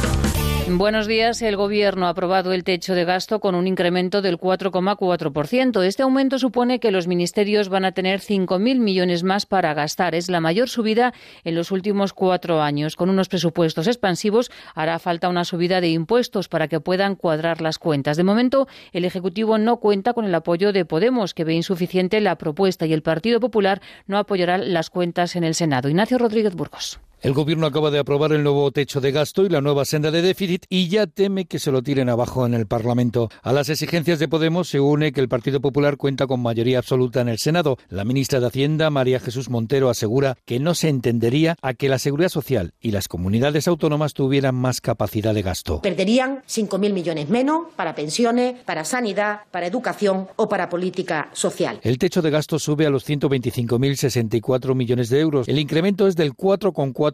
Buenos 0.67 1.07
días. 1.07 1.41
El 1.41 1.57
Gobierno 1.57 2.05
ha 2.05 2.09
aprobado 2.09 2.53
el 2.53 2.63
techo 2.63 2.93
de 2.93 3.03
gasto 3.03 3.39
con 3.39 3.55
un 3.55 3.67
incremento 3.67 4.21
del 4.21 4.37
4,4%. 4.37 5.83
Este 5.83 6.03
aumento 6.03 6.39
supone 6.39 6.79
que 6.79 6.91
los 6.91 7.07
ministerios 7.07 7.67
van 7.67 7.83
a 7.83 7.91
tener 7.91 8.19
5.000 8.19 8.79
millones 8.79 9.23
más 9.23 9.45
para 9.45 9.73
gastar. 9.73 10.15
Es 10.15 10.29
la 10.29 10.39
mayor 10.39 10.69
subida 10.69 11.13
en 11.43 11.55
los 11.55 11.71
últimos 11.71 12.13
cuatro 12.13 12.61
años. 12.61 12.95
Con 12.95 13.09
unos 13.09 13.27
presupuestos 13.27 13.87
expansivos 13.87 14.51
hará 14.73 14.97
falta 14.99 15.29
una 15.29 15.45
subida 15.45 15.81
de 15.81 15.89
impuestos 15.89 16.47
para 16.47 16.67
que 16.67 16.79
puedan 16.79 17.15
cuadrar 17.15 17.61
las 17.61 17.77
cuentas. 17.77 18.15
De 18.15 18.23
momento, 18.23 18.67
el 18.93 19.03
Ejecutivo 19.03 19.57
no 19.57 19.77
cuenta 19.77 20.13
con 20.13 20.25
el 20.25 20.35
apoyo 20.35 20.71
de 20.71 20.85
Podemos, 20.85 21.33
que 21.33 21.43
ve 21.43 21.53
insuficiente 21.53 22.21
la 22.21 22.37
propuesta, 22.37 22.85
y 22.85 22.93
el 22.93 23.01
Partido 23.01 23.39
Popular 23.39 23.81
no 24.07 24.17
apoyará 24.17 24.57
las 24.57 24.89
cuentas 24.89 25.35
en 25.35 25.43
el 25.43 25.55
Senado. 25.55 25.89
Ignacio 25.89 26.17
Rodríguez 26.17 26.55
Burgos. 26.55 26.99
El 27.21 27.33
Gobierno 27.33 27.67
acaba 27.67 27.91
de 27.91 27.99
aprobar 27.99 28.31
el 28.31 28.41
nuevo 28.41 28.71
techo 28.71 28.99
de 28.99 29.11
gasto 29.11 29.45
y 29.45 29.49
la 29.49 29.61
nueva 29.61 29.85
senda 29.85 30.09
de 30.09 30.23
déficit 30.23 30.65
y 30.69 30.87
ya 30.87 31.05
teme 31.05 31.45
que 31.45 31.59
se 31.59 31.71
lo 31.71 31.83
tiren 31.83 32.09
abajo 32.09 32.47
en 32.47 32.55
el 32.55 32.65
Parlamento. 32.65 33.29
A 33.43 33.53
las 33.53 33.69
exigencias 33.69 34.17
de 34.17 34.27
Podemos 34.27 34.69
se 34.69 34.79
une 34.79 35.11
que 35.11 35.21
el 35.21 35.29
Partido 35.29 35.61
Popular 35.61 35.97
cuenta 35.97 36.25
con 36.25 36.41
mayoría 36.41 36.79
absoluta 36.79 37.21
en 37.21 37.29
el 37.29 37.37
Senado. 37.37 37.77
La 37.89 38.05
ministra 38.05 38.39
de 38.39 38.47
Hacienda, 38.47 38.89
María 38.89 39.19
Jesús 39.19 39.51
Montero, 39.51 39.91
asegura 39.91 40.35
que 40.45 40.59
no 40.59 40.73
se 40.73 40.89
entendería 40.89 41.57
a 41.61 41.75
que 41.75 41.89
la 41.89 41.99
Seguridad 41.99 42.29
Social 42.29 42.73
y 42.81 42.89
las 42.89 43.07
comunidades 43.07 43.67
autónomas 43.67 44.15
tuvieran 44.15 44.55
más 44.55 44.81
capacidad 44.81 45.35
de 45.35 45.43
gasto. 45.43 45.83
Perderían 45.83 46.41
5.000 46.49 46.91
millones 46.91 47.29
menos 47.29 47.67
para 47.75 47.93
pensiones, 47.93 48.55
para 48.65 48.83
sanidad, 48.83 49.41
para 49.51 49.67
educación 49.67 50.27
o 50.37 50.49
para 50.49 50.69
política 50.69 51.29
social. 51.33 51.79
El 51.83 51.99
techo 51.99 52.23
de 52.23 52.31
gasto 52.31 52.57
sube 52.57 52.87
a 52.87 52.89
los 52.89 53.07
125.064 53.07 54.73
millones 54.73 55.09
de 55.09 55.19
euros. 55.19 55.47
El 55.47 55.59
incremento 55.59 56.07
es 56.07 56.15
del 56.15 56.33
4,4 56.33 57.10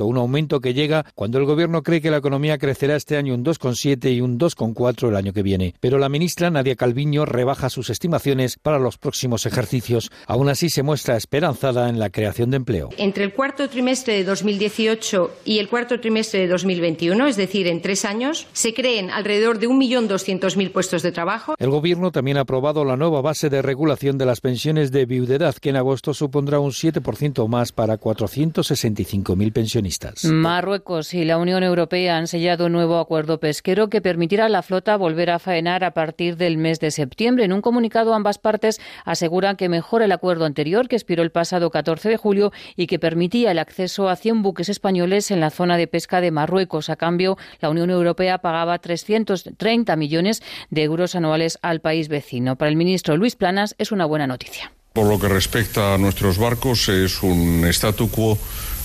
un 0.00 0.16
aumento 0.16 0.60
que 0.60 0.74
llega 0.74 1.04
cuando 1.14 1.38
el 1.38 1.44
Gobierno 1.44 1.82
cree 1.82 2.00
que 2.00 2.10
la 2.10 2.18
economía 2.18 2.58
crecerá 2.58 2.96
este 2.96 3.16
año 3.16 3.34
un 3.34 3.44
2,7 3.44 4.14
y 4.14 4.20
un 4.20 4.38
2,4 4.38 5.08
el 5.08 5.16
año 5.16 5.32
que 5.32 5.42
viene. 5.42 5.74
Pero 5.80 5.98
la 5.98 6.08
ministra 6.08 6.50
Nadia 6.50 6.76
Calviño 6.76 7.24
rebaja 7.24 7.70
sus 7.70 7.90
estimaciones 7.90 8.58
para 8.58 8.78
los 8.78 8.98
próximos 8.98 9.46
ejercicios. 9.46 10.10
Aún 10.26 10.48
así 10.48 10.70
se 10.70 10.82
muestra 10.82 11.16
esperanzada 11.16 11.88
en 11.88 11.98
la 11.98 12.10
creación 12.10 12.50
de 12.50 12.56
empleo. 12.56 12.90
Entre 12.96 13.24
el 13.24 13.32
cuarto 13.32 13.68
trimestre 13.68 14.14
de 14.14 14.24
2018 14.24 15.30
y 15.44 15.58
el 15.58 15.68
cuarto 15.68 16.00
trimestre 16.00 16.40
de 16.40 16.48
2021, 16.48 17.26
es 17.26 17.36
decir, 17.36 17.66
en 17.66 17.82
tres 17.82 18.04
años, 18.04 18.46
se 18.52 18.74
creen 18.74 19.10
alrededor 19.10 19.58
de 19.58 19.68
1.200.000 19.68 20.72
puestos 20.72 21.02
de 21.02 21.12
trabajo. 21.12 21.54
El 21.58 21.70
Gobierno 21.70 22.10
también 22.10 22.36
ha 22.36 22.40
aprobado 22.40 22.84
la 22.84 22.96
nueva 22.96 23.20
base 23.20 23.50
de 23.50 23.62
regulación 23.62 24.18
de 24.18 24.26
las 24.26 24.40
pensiones 24.40 24.92
de 24.92 25.06
viudedad, 25.06 25.54
que 25.54 25.70
en 25.70 25.76
agosto 25.76 26.14
supondrá 26.14 26.60
un 26.60 26.70
7% 26.70 27.48
más 27.48 27.72
para 27.72 27.98
465 27.98 29.31
pensionistas. 29.52 30.24
Marruecos 30.24 31.14
y 31.14 31.24
la 31.24 31.38
Unión 31.38 31.62
Europea 31.62 32.16
han 32.16 32.26
sellado 32.26 32.66
un 32.66 32.72
nuevo 32.72 32.98
acuerdo 32.98 33.40
pesquero 33.40 33.88
que 33.88 34.00
permitirá 34.00 34.46
a 34.46 34.48
la 34.48 34.62
flota 34.62 34.96
volver 34.96 35.30
a 35.30 35.38
faenar 35.38 35.84
a 35.84 35.92
partir 35.94 36.36
del 36.36 36.58
mes 36.58 36.80
de 36.80 36.90
septiembre. 36.90 37.44
En 37.44 37.52
un 37.52 37.60
comunicado, 37.60 38.14
ambas 38.14 38.38
partes 38.38 38.80
aseguran 39.04 39.56
que 39.56 39.68
mejora 39.68 40.04
el 40.04 40.12
acuerdo 40.12 40.44
anterior, 40.44 40.88
que 40.88 40.96
expiró 40.96 41.22
el 41.22 41.30
pasado 41.30 41.70
14 41.70 42.08
de 42.08 42.16
julio 42.16 42.52
y 42.76 42.86
que 42.86 42.98
permitía 42.98 43.50
el 43.50 43.58
acceso 43.58 44.08
a 44.08 44.16
100 44.16 44.42
buques 44.42 44.68
españoles 44.68 45.30
en 45.30 45.40
la 45.40 45.50
zona 45.50 45.76
de 45.76 45.86
pesca 45.86 46.20
de 46.20 46.30
Marruecos. 46.30 46.90
A 46.90 46.96
cambio, 46.96 47.36
la 47.60 47.70
Unión 47.70 47.90
Europea 47.90 48.38
pagaba 48.38 48.78
330 48.78 49.96
millones 49.96 50.42
de 50.70 50.82
euros 50.82 51.14
anuales 51.14 51.58
al 51.62 51.80
país 51.80 52.08
vecino. 52.08 52.56
Para 52.56 52.70
el 52.70 52.76
ministro 52.76 53.16
Luis 53.16 53.36
Planas 53.36 53.74
es 53.78 53.92
una 53.92 54.04
buena 54.04 54.26
noticia. 54.26 54.72
Por 54.92 55.06
lo 55.06 55.18
que 55.18 55.28
respecta 55.28 55.94
a 55.94 55.98
nuestros 55.98 56.38
barcos, 56.38 56.88
es 56.90 57.22
un 57.22 57.64
statu 57.68 58.10
quo 58.10 58.36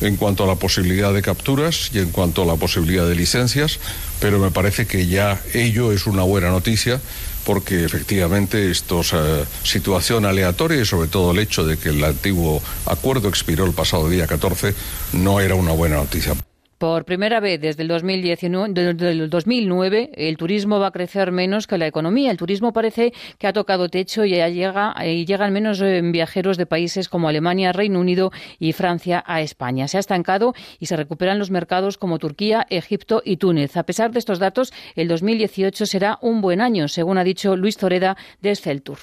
en 0.01 0.15
cuanto 0.15 0.43
a 0.43 0.47
la 0.47 0.55
posibilidad 0.55 1.13
de 1.13 1.21
capturas 1.21 1.89
y 1.93 1.99
en 1.99 2.11
cuanto 2.11 2.43
a 2.43 2.45
la 2.45 2.55
posibilidad 2.55 3.07
de 3.07 3.15
licencias, 3.15 3.79
pero 4.19 4.39
me 4.39 4.51
parece 4.51 4.85
que 4.85 5.07
ya 5.07 5.41
ello 5.53 5.91
es 5.91 6.07
una 6.07 6.23
buena 6.23 6.49
noticia 6.49 6.99
porque 7.45 7.85
efectivamente 7.85 8.69
esto 8.69 8.99
es 8.99 9.13
eh, 9.13 9.45
situación 9.63 10.25
aleatoria 10.25 10.81
y 10.81 10.85
sobre 10.85 11.07
todo 11.07 11.31
el 11.31 11.39
hecho 11.39 11.65
de 11.65 11.77
que 11.77 11.89
el 11.89 12.03
antiguo 12.03 12.61
acuerdo 12.85 13.29
expiró 13.29 13.65
el 13.65 13.71
pasado 13.71 14.09
día 14.09 14.27
14 14.27 14.75
no 15.13 15.39
era 15.39 15.55
una 15.55 15.71
buena 15.71 15.95
noticia. 15.95 16.35
Por 16.77 17.05
primera 17.05 17.39
vez 17.39 17.59
desde 17.59 17.81
el 17.81 17.87
2009, 17.87 20.11
el 20.13 20.37
turismo 20.37 20.79
va 20.79 20.87
a 20.87 20.91
crecer 20.91 21.31
menos 21.31 21.65
que 21.65 21.79
la 21.79 21.87
economía. 21.87 22.29
El 22.29 22.37
turismo 22.37 22.71
parece 22.71 23.13
que 23.39 23.47
ha 23.47 23.53
tocado 23.53 23.89
techo 23.89 24.25
y 24.25 24.35
ya 24.35 24.47
llega, 24.47 24.93
y 25.03 25.25
llegan 25.25 25.53
menos 25.53 25.81
eh, 25.81 26.01
viajeros 26.03 26.55
de 26.55 26.67
países 26.67 27.09
como 27.09 27.29
Alemania, 27.29 27.71
Reino 27.71 27.99
Unido 27.99 28.31
y 28.59 28.73
Francia 28.73 29.23
a 29.25 29.41
España. 29.41 29.87
Se 29.87 29.97
ha 29.97 29.99
estancado 29.99 30.53
y 30.77 30.85
se 30.85 30.95
recuperan 30.95 31.39
los 31.39 31.49
mercados 31.49 31.97
como 31.97 32.19
Turquía, 32.19 32.67
Egipto 32.69 33.23
y 33.25 33.37
Túnez. 33.37 33.75
A 33.75 33.81
pesar 33.81 34.11
de 34.11 34.19
estos 34.19 34.37
datos, 34.37 34.71
el 34.95 35.07
2018 35.07 35.87
será 35.87 36.19
un 36.21 36.41
buen 36.41 36.61
año, 36.61 36.87
según 36.89 37.17
ha 37.17 37.23
dicho 37.23 37.55
Luis 37.55 37.77
Toreda 37.77 38.17
de 38.43 38.55
Celtur. 38.55 38.99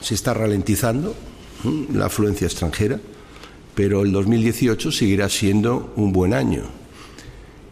Se 0.00 0.14
está 0.14 0.34
ralentizando 0.34 1.14
la 1.94 2.06
afluencia 2.06 2.48
extranjera, 2.48 2.98
pero 3.76 4.02
el 4.02 4.10
2018 4.10 4.90
seguirá 4.90 5.28
siendo 5.28 5.92
un 5.94 6.12
buen 6.12 6.34
año 6.34 6.64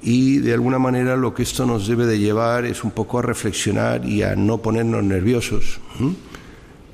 y 0.04 0.38
de 0.38 0.52
alguna 0.52 0.78
manera 0.78 1.16
lo 1.16 1.32
que 1.32 1.42
esto 1.42 1.64
nos 1.64 1.88
debe 1.88 2.04
de 2.04 2.18
llevar 2.18 2.66
es 2.66 2.84
un 2.84 2.90
poco 2.90 3.18
a 3.18 3.22
reflexionar 3.22 4.04
y 4.04 4.22
a 4.22 4.36
no 4.36 4.58
ponernos 4.58 5.02
nerviosos 5.02 5.80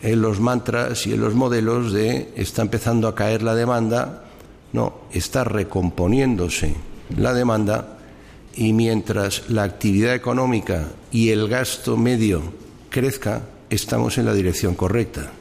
en 0.00 0.22
los 0.22 0.38
mantras 0.38 1.06
y 1.08 1.14
en 1.14 1.20
los 1.20 1.34
modelos 1.34 1.92
de 1.92 2.32
está 2.36 2.62
empezando 2.62 3.08
a 3.08 3.14
caer 3.16 3.42
la 3.42 3.56
demanda, 3.56 4.24
no, 4.72 5.00
está 5.12 5.42
recomponiéndose 5.42 6.76
la 7.16 7.34
demanda 7.34 7.98
y 8.54 8.72
mientras 8.72 9.50
la 9.50 9.64
actividad 9.64 10.14
económica 10.14 10.86
y 11.10 11.30
el 11.30 11.48
gasto 11.48 11.96
medio 11.96 12.42
crezca, 12.90 13.42
estamos 13.70 14.18
en 14.18 14.26
la 14.26 14.34
dirección 14.34 14.76
correcta. 14.76 15.32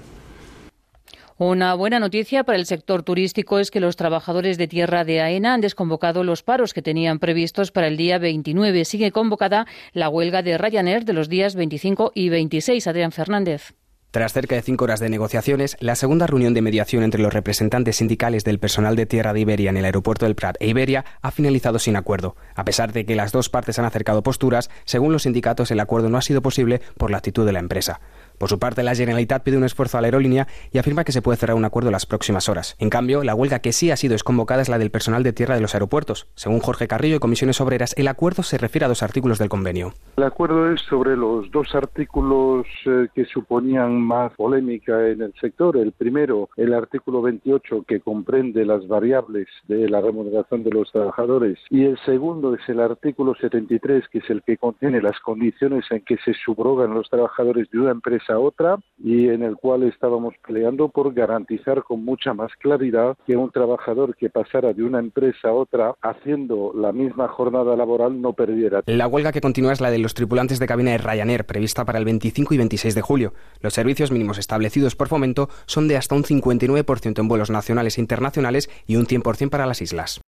Una 1.41 1.73
buena 1.73 2.01
noticia 2.01 2.43
para 2.43 2.57
el 2.57 2.65
sector 2.65 3.01
turístico 3.01 3.59
es 3.59 3.71
que 3.71 3.79
los 3.79 3.95
trabajadores 3.95 4.57
de 4.57 4.67
tierra 4.67 5.05
de 5.05 5.21
AENA 5.21 5.53
han 5.53 5.61
desconvocado 5.61 6.25
los 6.25 6.43
paros 6.43 6.73
que 6.73 6.81
tenían 6.81 7.17
previstos 7.17 7.71
para 7.71 7.87
el 7.87 7.95
día 7.95 8.17
29. 8.17 8.83
Sigue 8.83 9.13
convocada 9.13 9.65
la 9.93 10.09
huelga 10.09 10.41
de 10.41 10.57
Ryanair 10.57 11.05
de 11.05 11.13
los 11.13 11.29
días 11.29 11.55
25 11.55 12.11
y 12.13 12.27
26. 12.27 12.85
Adrián 12.87 13.13
Fernández. 13.13 13.73
Tras 14.11 14.33
cerca 14.33 14.55
de 14.55 14.63
cinco 14.63 14.85
horas 14.85 14.99
de 14.99 15.07
negociaciones, 15.07 15.77
la 15.79 15.95
segunda 15.95 16.25
reunión 16.25 16.55
de 16.55 16.63
mediación 16.63 17.03
entre 17.03 17.21
los 17.21 17.31
representantes 17.31 17.97
sindicales 17.97 18.43
del 18.43 18.57
personal 18.57 18.95
de 18.95 19.05
tierra 19.05 19.33
de 19.33 19.39
Iberia 19.39 19.69
en 19.69 19.77
el 19.77 19.85
aeropuerto 19.85 20.25
del 20.25 20.33
Prat 20.33 20.57
e 20.59 20.67
Iberia 20.67 21.05
ha 21.21 21.29
finalizado 21.29 21.77
sin 21.77 21.95
acuerdo. 21.95 22.35
A 22.55 22.65
pesar 22.65 22.91
de 22.91 23.05
que 23.05 23.15
las 23.15 23.31
dos 23.31 23.49
partes 23.49 23.77
han 23.77 23.85
acercado 23.85 24.23
posturas, 24.23 24.71
según 24.83 25.13
los 25.13 25.23
sindicatos 25.23 25.69
el 25.69 25.79
acuerdo 25.79 26.09
no 26.09 26.17
ha 26.17 26.23
sido 26.23 26.41
posible 26.41 26.81
por 26.97 27.11
la 27.11 27.17
actitud 27.17 27.45
de 27.45 27.53
la 27.53 27.59
empresa. 27.59 28.01
Por 28.39 28.47
su 28.47 28.57
parte, 28.57 28.83
la 28.83 28.95
Generalitat 28.95 29.43
pide 29.43 29.57
un 29.57 29.65
esfuerzo 29.65 29.97
a 29.97 30.01
la 30.01 30.07
aerolínea 30.07 30.47
y 30.71 30.77
afirma 30.77 31.03
que 31.03 31.11
se 31.11 31.21
puede 31.21 31.37
cerrar 31.37 31.57
un 31.57 31.65
acuerdo 31.65 31.89
en 31.89 31.93
las 31.93 32.05
próximas 32.05 32.47
horas. 32.47 32.77
En 32.79 32.89
cambio, 32.89 33.21
la 33.25 33.35
huelga 33.35 33.59
que 33.59 33.73
sí 33.73 33.91
ha 33.91 33.97
sido 33.97 34.13
desconvocada 34.13 34.61
es 34.61 34.69
la 34.69 34.79
del 34.79 34.91
personal 34.91 35.23
de 35.23 35.33
tierra 35.33 35.55
de 35.55 35.61
los 35.61 35.73
aeropuertos. 35.75 36.27
Según 36.35 36.61
Jorge 36.61 36.87
Carrillo 36.87 37.15
de 37.15 37.19
Comisiones 37.19 37.59
Obreras, 37.59 37.93
el 37.97 38.07
acuerdo 38.07 38.43
se 38.43 38.57
refiere 38.57 38.85
a 38.85 38.87
dos 38.87 39.03
artículos 39.03 39.39
del 39.39 39.49
convenio. 39.49 39.93
El 40.15 40.23
acuerdo 40.23 40.71
es 40.71 40.79
sobre 40.83 41.17
los 41.17 41.51
dos 41.51 41.75
artículos 41.75 42.65
eh, 42.85 43.07
que 43.13 43.25
suponían 43.25 43.99
más 43.99 44.31
polémica 44.33 45.09
en 45.09 45.21
el 45.21 45.33
sector. 45.41 45.75
El 45.75 45.91
primero, 45.91 46.49
el 46.55 46.73
artículo 46.73 47.21
28, 47.21 47.83
que 47.85 47.99
comprende 47.99 48.65
las 48.65 48.87
variables 48.87 49.47
de 49.67 49.89
la 49.89 49.99
remuneración 49.99 50.63
de 50.63 50.71
los 50.71 50.89
trabajadores. 50.93 51.59
Y 51.69 51.83
el 51.83 51.99
segundo 52.05 52.55
es 52.55 52.61
el 52.69 52.79
artículo 52.79 53.35
73, 53.35 54.07
que 54.07 54.19
es 54.19 54.29
el 54.29 54.43
que 54.43 54.55
contiene 54.55 55.01
las 55.01 55.19
condiciones 55.19 55.83
en 55.91 56.01
que 56.05 56.15
se 56.23 56.33
subrogan 56.33 56.93
los 56.93 57.09
trabajadores 57.09 57.69
de 57.71 57.79
una 57.79 57.91
empresa 57.91 58.28
otra 58.37 58.77
y 58.97 59.29
en 59.29 59.41
el 59.41 59.55
cual 59.55 59.83
estábamos 59.83 60.35
peleando 60.45 60.89
por 60.89 61.13
garantizar 61.13 61.83
con 61.83 62.03
mucha 62.03 62.33
más 62.33 62.51
claridad 62.59 63.17
que 63.25 63.35
un 63.35 63.49
trabajador 63.49 64.15
que 64.15 64.29
pasara 64.29 64.73
de 64.73 64.83
una 64.83 64.99
empresa 64.99 65.49
a 65.49 65.53
otra 65.53 65.95
haciendo 66.01 66.73
la 66.75 66.91
misma 66.91 67.27
jornada 67.29 67.75
laboral 67.75 68.21
no 68.21 68.33
perdiera. 68.33 68.83
La 68.85 69.07
huelga 69.07 69.31
que 69.31 69.41
continúa 69.41 69.73
es 69.73 69.81
la 69.81 69.89
de 69.89 69.99
los 69.99 70.13
tripulantes 70.13 70.59
de 70.59 70.67
cabina 70.67 70.91
de 70.91 70.97
Ryanair, 70.97 71.45
prevista 71.45 71.85
para 71.85 71.97
el 71.97 72.05
25 72.05 72.53
y 72.53 72.57
26 72.57 72.95
de 72.95 73.01
julio. 73.01 73.33
Los 73.61 73.73
servicios 73.73 74.11
mínimos 74.11 74.37
establecidos 74.37 74.95
por 74.95 75.07
fomento 75.07 75.49
son 75.65 75.87
de 75.87 75.97
hasta 75.97 76.15
un 76.15 76.23
59% 76.23 77.19
en 77.19 77.27
vuelos 77.27 77.49
nacionales 77.49 77.97
e 77.97 78.01
internacionales 78.01 78.69
y 78.85 78.97
un 78.97 79.05
100% 79.05 79.49
para 79.49 79.65
las 79.65 79.81
islas. 79.81 80.21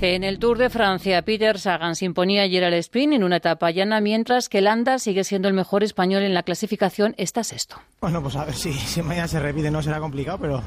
En 0.00 0.22
el 0.22 0.38
Tour 0.38 0.58
de 0.58 0.70
Francia, 0.70 1.22
Peter 1.22 1.58
Sagan 1.58 1.96
se 1.96 2.04
imponía 2.04 2.42
ayer 2.42 2.62
al 2.62 2.74
sprint 2.74 3.14
en 3.14 3.24
una 3.24 3.38
etapa 3.38 3.72
llana, 3.72 4.00
mientras 4.00 4.48
que 4.48 4.60
Landa 4.60 5.00
sigue 5.00 5.24
siendo 5.24 5.48
el 5.48 5.54
mejor 5.54 5.82
español 5.82 6.22
en 6.22 6.34
la 6.34 6.44
clasificación, 6.44 7.14
está 7.18 7.42
sexto. 7.42 7.80
Bueno, 8.00 8.22
pues 8.22 8.36
a 8.36 8.44
ver 8.44 8.54
si, 8.54 8.72
si 8.72 9.02
mañana 9.02 9.26
se 9.26 9.40
repite, 9.40 9.72
no 9.72 9.82
será 9.82 9.98
complicado, 9.98 10.38
pero, 10.40 10.62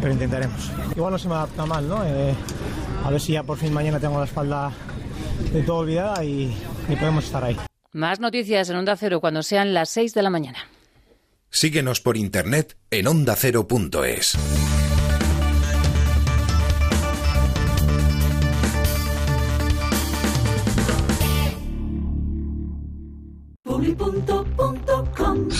pero 0.00 0.12
intentaremos. 0.12 0.70
Igual 0.94 1.12
no 1.12 1.18
se 1.18 1.28
me 1.28 1.34
adapta 1.34 1.66
mal, 1.66 1.88
¿no? 1.88 2.04
Eh, 2.06 2.32
a 3.04 3.10
ver 3.10 3.20
si 3.20 3.32
ya 3.32 3.42
por 3.42 3.58
fin 3.58 3.72
mañana 3.72 3.98
tengo 3.98 4.20
la 4.20 4.26
espalda 4.26 4.70
de 5.52 5.62
todo 5.62 5.78
olvidada 5.78 6.24
y, 6.24 6.56
y 6.88 6.94
podemos 6.94 7.24
estar 7.24 7.42
ahí. 7.42 7.56
Más 7.92 8.20
noticias 8.20 8.70
en 8.70 8.76
Onda 8.76 8.96
Cero 8.96 9.20
cuando 9.20 9.42
sean 9.42 9.74
las 9.74 9.90
6 9.90 10.14
de 10.14 10.22
la 10.22 10.30
mañana. 10.30 10.58
Síguenos 11.50 12.00
por 12.00 12.16
internet 12.16 12.76
en 12.90 13.08
ondacero.es. 13.08 14.36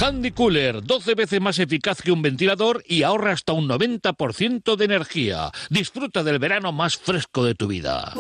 Handy 0.01 0.33
Cooler, 0.33 0.83
12 0.83 1.15
veces 1.15 1.41
más 1.41 1.59
eficaz 1.59 2.03
que 2.03 2.11
un 2.11 2.21
ventilador 2.21 2.83
y 2.87 3.05
ahorra 3.05 3.33
hasta 3.33 3.53
un 3.53 3.69
90% 3.69 4.77
de 4.77 4.85
energía. 4.85 5.53
Disfruta 5.71 6.25
del 6.25 6.39
verano 6.39 6.73
más 6.73 6.97
fresco 6.97 7.45
de 7.45 7.55
tu 7.55 7.69
vida. 7.69 8.13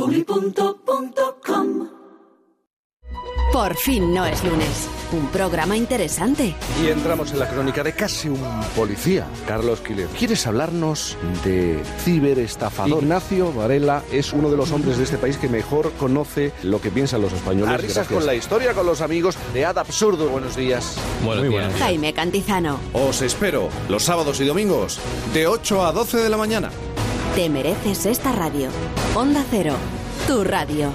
Por 3.54 3.76
fin 3.76 4.12
no 4.12 4.26
es 4.26 4.42
lunes. 4.42 4.88
Un 5.12 5.28
programa 5.28 5.76
interesante. 5.76 6.56
Y 6.82 6.88
entramos 6.88 7.30
en 7.30 7.38
la 7.38 7.48
crónica 7.48 7.84
de 7.84 7.92
casi 7.92 8.28
un 8.28 8.40
policía, 8.74 9.28
Carlos 9.46 9.80
Quiles. 9.80 10.08
¿Quieres 10.18 10.44
hablarnos 10.48 11.16
de 11.44 11.80
ciberestafador? 12.00 13.04
Ignacio 13.04 13.52
Varela 13.52 14.02
es 14.10 14.32
uno 14.32 14.50
de 14.50 14.56
los 14.56 14.72
hombres 14.72 14.98
de 14.98 15.04
este 15.04 15.18
país 15.18 15.36
que 15.36 15.48
mejor 15.48 15.92
conoce 15.92 16.50
lo 16.64 16.80
que 16.80 16.90
piensan 16.90 17.22
los 17.22 17.32
españoles. 17.32 17.72
A 17.72 17.76
risas 17.76 18.08
con 18.08 18.26
la 18.26 18.34
historia, 18.34 18.74
con 18.74 18.86
los 18.86 19.00
amigos 19.00 19.36
de 19.52 19.64
Ad 19.64 19.78
Absurdo. 19.78 20.30
Buenos 20.30 20.56
días. 20.56 20.96
Buenos 21.24 21.48
días. 21.48 21.72
Jaime 21.78 22.12
Cantizano. 22.12 22.80
Os 22.92 23.22
espero 23.22 23.68
los 23.88 24.02
sábados 24.02 24.40
y 24.40 24.46
domingos 24.46 24.98
de 25.32 25.46
8 25.46 25.86
a 25.86 25.92
12 25.92 26.16
de 26.16 26.28
la 26.28 26.36
mañana. 26.36 26.72
Te 27.36 27.48
mereces 27.48 28.04
esta 28.06 28.32
radio. 28.32 28.68
Onda 29.14 29.44
Cero, 29.48 29.74
tu 30.26 30.42
radio. 30.42 30.90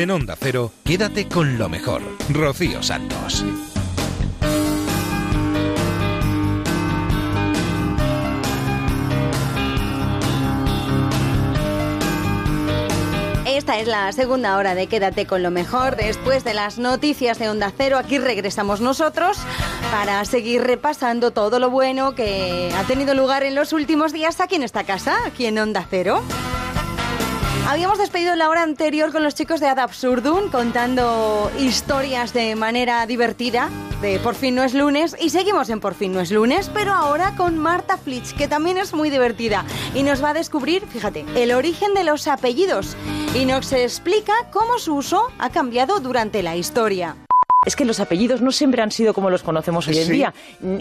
En 0.00 0.10
Onda 0.10 0.34
Cero, 0.34 0.72
quédate 0.82 1.28
con 1.28 1.58
lo 1.58 1.68
mejor. 1.68 2.00
Rocío 2.30 2.82
Santos. 2.82 3.44
Esta 13.44 13.78
es 13.78 13.86
la 13.86 14.10
segunda 14.12 14.56
hora 14.56 14.74
de 14.74 14.86
Quédate 14.86 15.26
con 15.26 15.42
lo 15.42 15.50
mejor. 15.50 15.96
Después 15.96 16.44
de 16.44 16.54
las 16.54 16.78
noticias 16.78 17.38
de 17.38 17.50
Onda 17.50 17.70
Cero, 17.76 17.98
aquí 17.98 18.16
regresamos 18.16 18.80
nosotros 18.80 19.36
para 19.92 20.24
seguir 20.24 20.62
repasando 20.62 21.30
todo 21.30 21.58
lo 21.58 21.68
bueno 21.68 22.14
que 22.14 22.72
ha 22.74 22.84
tenido 22.84 23.12
lugar 23.12 23.42
en 23.42 23.54
los 23.54 23.74
últimos 23.74 24.14
días 24.14 24.40
aquí 24.40 24.54
en 24.54 24.62
esta 24.62 24.84
casa, 24.84 25.18
aquí 25.26 25.44
en 25.44 25.58
Onda 25.58 25.86
Cero. 25.90 26.22
Habíamos 27.68 27.98
despedido 27.98 28.34
la 28.34 28.48
hora 28.48 28.62
anterior 28.62 29.12
con 29.12 29.22
los 29.22 29.34
chicos 29.34 29.60
de 29.60 29.68
Ad 29.68 29.78
Absurdum 29.78 30.50
contando 30.50 31.50
historias 31.58 32.32
de 32.32 32.56
manera 32.56 33.06
divertida 33.06 33.68
de 34.02 34.18
Por 34.18 34.34
fin 34.34 34.54
no 34.54 34.64
es 34.64 34.74
lunes 34.74 35.14
y 35.20 35.30
seguimos 35.30 35.68
en 35.68 35.78
Por 35.78 35.94
fin 35.94 36.12
no 36.12 36.20
es 36.20 36.32
lunes, 36.32 36.70
pero 36.72 36.92
ahora 36.92 37.36
con 37.36 37.58
Marta 37.58 37.96
Flitch, 37.96 38.34
que 38.34 38.48
también 38.48 38.78
es 38.78 38.94
muy 38.94 39.10
divertida 39.10 39.64
y 39.94 40.02
nos 40.02 40.24
va 40.24 40.30
a 40.30 40.34
descubrir, 40.34 40.86
fíjate, 40.86 41.24
el 41.36 41.52
origen 41.52 41.94
de 41.94 42.04
los 42.04 42.26
apellidos 42.26 42.96
y 43.34 43.44
nos 43.44 43.72
explica 43.72 44.32
cómo 44.50 44.78
su 44.78 44.96
uso 44.96 45.28
ha 45.38 45.50
cambiado 45.50 46.00
durante 46.00 46.42
la 46.42 46.56
historia. 46.56 47.16
Es 47.66 47.76
que 47.76 47.84
los 47.84 48.00
apellidos 48.00 48.40
no 48.40 48.52
siempre 48.52 48.80
han 48.80 48.90
sido 48.90 49.12
como 49.12 49.28
los 49.28 49.42
conocemos 49.42 49.86
hoy 49.86 49.98
en 49.98 50.06
Sí. 50.06 50.12
día 50.12 50.32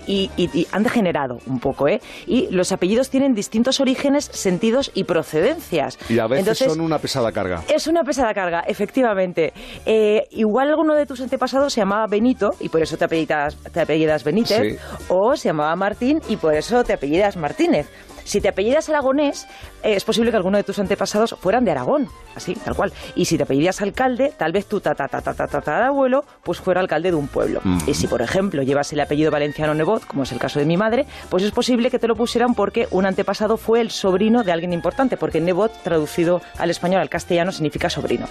y, 0.07 0.31
y- 0.37 0.49
y 0.61 0.67
han 0.71 0.81
degenerado 0.83 1.37
un 1.45 1.59
poco, 1.59 1.89
¿eh? 1.89 1.99
Y 2.25 2.47
los 2.51 2.71
apellidos 2.71 3.09
tienen 3.09 3.33
distintos 3.33 3.81
orígenes, 3.81 4.29
sentidos 4.31 4.89
y 4.93 5.03
procedencias. 5.03 5.99
Y 6.09 6.19
a 6.19 6.27
veces 6.27 6.39
Entonces, 6.47 6.71
son 6.71 6.79
una 6.79 6.97
pesada 6.97 7.33
carga. 7.33 7.63
Es 7.67 7.87
una 7.87 8.03
pesada 8.03 8.33
carga, 8.33 8.61
efectivamente. 8.61 9.51
Eh, 9.85 10.23
igual 10.31 10.69
alguno 10.69 10.95
de 10.95 11.05
tus 11.05 11.19
antepasados 11.19 11.73
se 11.73 11.81
llamaba 11.81 12.05
Benito 12.09 12.51
y 12.61 12.69
por 12.69 12.81
eso 12.81 12.95
te 12.95 13.03
apellidas, 13.03 13.57
te 13.73 13.81
apellidas 13.81 14.23
Benítez, 14.23 14.79
Sí. 14.79 15.03
o 15.09 15.35
se 15.35 15.49
llamaba 15.49 15.75
Martín 15.75 16.21
y 16.29 16.37
por 16.37 16.53
eso 16.53 16.85
te 16.85 16.93
apellidas 16.93 17.35
Martínez. 17.35 17.89
Si 18.29 18.41
te 18.41 18.47
apellidas 18.47 18.87
Aragonés, 18.89 19.47
eh, 19.81 19.95
es 19.95 20.03
posible 20.03 20.29
que 20.29 20.37
alguno 20.37 20.57
de 20.57 20.63
tus 20.63 20.77
antepasados 20.77 21.35
fueran 21.41 21.65
de 21.65 21.71
Aragón, 21.71 22.09
así, 22.35 22.53
tal 22.53 22.75
cual. 22.75 22.93
Y 23.15 23.25
si 23.25 23.37
te 23.37 23.43
apellidas 23.43 23.81
Alcalde, 23.81 24.31
tal 24.37 24.51
vez 24.51 24.67
tu 24.67 24.81
tatarabuelo 24.81 26.23
pues 26.43 26.59
fuera 26.59 26.79
alcalde 26.79 27.09
de 27.09 27.15
un 27.15 27.27
pueblo. 27.27 27.59
Mm. 27.63 27.79
Y 27.87 27.95
si, 27.95 28.05
por 28.05 28.21
ejemplo, 28.21 28.61
llevas 28.61 28.93
el 28.93 28.99
apellido 28.99 29.31
valenciano 29.31 29.73
Nebot, 29.73 30.05
como 30.05 30.21
es 30.21 30.31
el 30.31 30.37
caso 30.37 30.59
de 30.59 30.67
mi 30.67 30.77
madre, 30.77 31.07
pues 31.31 31.41
es 31.41 31.51
posible 31.51 31.89
que 31.89 31.97
te 31.97 32.07
lo 32.07 32.15
pusieran 32.15 32.53
porque 32.53 32.87
un 32.91 33.07
antepasado 33.07 33.57
fue 33.57 33.81
el 33.81 33.89
sobrino 33.89 34.43
de 34.43 34.51
alguien 34.51 34.73
importante, 34.73 35.17
porque 35.17 35.41
Nebot, 35.41 35.81
traducido 35.81 36.39
al 36.59 36.69
español, 36.69 37.01
al 37.01 37.09
castellano, 37.09 37.51
significa 37.51 37.89
sobrino. 37.89 38.27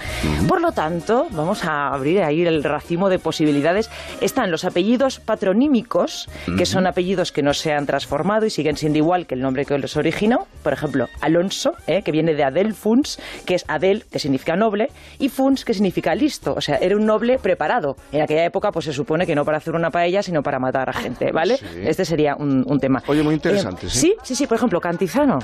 Por 0.47 0.61
lo 0.61 0.71
tanto, 0.71 1.27
vamos 1.33 1.65
a 1.65 1.89
abrir 1.89 2.23
ahí 2.23 2.47
el 2.47 2.63
racimo 2.63 3.09
de 3.09 3.19
posibilidades. 3.19 3.91
Están 4.21 4.53
los 4.53 4.65
apellidos 4.65 5.19
patronímicos, 5.19 6.29
que 6.57 6.67
son 6.67 6.87
apellidos 6.87 7.33
que 7.33 7.43
no 7.43 7.53
se 7.53 7.73
han 7.73 7.85
transformado 7.85 8.47
y 8.47 8.51
siguen 8.51 8.77
siendo 8.77 8.99
igual 8.99 9.27
que 9.27 9.35
el 9.35 9.41
nombre 9.41 9.67
que 9.67 9.77
los 9.77 9.88
originó. 9.97 10.47
Por 10.63 10.73
ejemplo, 10.73 11.07
Alonso, 11.21 11.73
¿eh? 11.87 12.03
que 12.03 12.13
viene 12.13 12.35
de 12.35 12.45
Adel 12.45 12.75
Funs, 12.75 13.19
que 13.47 13.55
es 13.55 13.65
Adel, 13.69 14.05
que 14.11 14.19
significa 14.19 14.57
noble, 14.57 14.89
y 15.19 15.29
Funs, 15.29 15.65
que 15.65 15.73
significa 15.75 16.15
listo. 16.15 16.55
O 16.55 16.61
sea, 16.61 16.77
era 16.77 16.97
un 16.97 17.07
noble 17.07 17.39
preparado. 17.39 17.97
En 18.13 18.23
aquella 18.23 18.45
época, 18.45 18.71
pues 18.71 18.85
se 18.87 18.93
supone 18.93 19.27
que 19.27 19.35
no 19.35 19.45
para 19.45 19.59
hacer 19.59 19.75
una 19.75 19.91
paella, 19.91 20.23
sino 20.23 20.43
para 20.43 20.59
matar 20.59 20.89
a 20.91 20.93
gente, 20.93 21.31
¿vale? 21.33 21.57
Sí. 21.57 21.67
Este 21.85 22.05
sería 22.05 22.35
un, 22.37 22.65
un 22.67 22.79
tema. 22.79 23.03
Oye, 23.07 23.23
muy 23.23 23.35
interesante, 23.35 23.87
Eh, 23.87 23.91
¿sí? 23.91 23.99
sí, 23.99 24.15
sí, 24.23 24.35
sí. 24.35 24.47
Por 24.47 24.57
ejemplo, 24.57 24.81
Cantizano. 24.81 25.39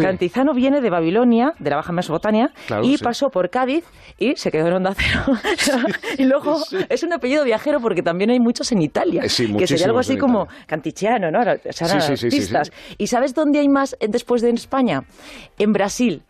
Cantizano 0.00 0.52
viene 0.54 0.80
de 0.80 0.90
Babilonia, 0.90 1.52
de 1.58 1.70
la 1.70 1.76
Baja 1.76 1.92
Mesopotamia, 1.92 2.50
Claro, 2.66 2.84
y 2.84 2.96
sí. 2.96 3.04
pasó 3.04 3.28
por 3.28 3.50
Cádiz 3.50 3.84
y 4.18 4.36
se 4.36 4.50
quedó 4.50 4.68
en 4.68 4.74
Onda 4.74 4.94
Cero. 4.96 5.24
y 6.18 6.24
luego 6.24 6.58
es 6.88 7.02
un 7.02 7.12
apellido 7.12 7.44
viajero 7.44 7.80
porque 7.80 8.02
también 8.02 8.30
hay 8.30 8.38
muchos 8.40 8.70
en 8.72 8.82
Italia. 8.82 9.22
Eh, 9.24 9.28
sí, 9.28 9.52
que 9.56 9.66
sería 9.66 9.86
algo 9.86 9.98
así 9.98 10.16
como 10.16 10.46
Cantichiano, 10.66 11.30
¿no? 11.30 11.40
O 11.40 11.72
sea, 11.72 11.88
Sí, 11.88 12.00
sí, 12.00 12.16
sí, 12.16 12.16
sí, 12.16 12.26
artistas. 12.26 12.68
sí. 12.88 12.94
¿Y 12.98 13.06
sabes 13.06 13.34
dónde 13.34 13.58
hay 13.64 13.68
más 13.68 13.96
eh, 14.00 14.08
después 14.08 14.42
de 14.42 14.50
en 14.50 14.56
España? 14.56 15.04
En 15.58 15.72
Brasil. 15.72 16.22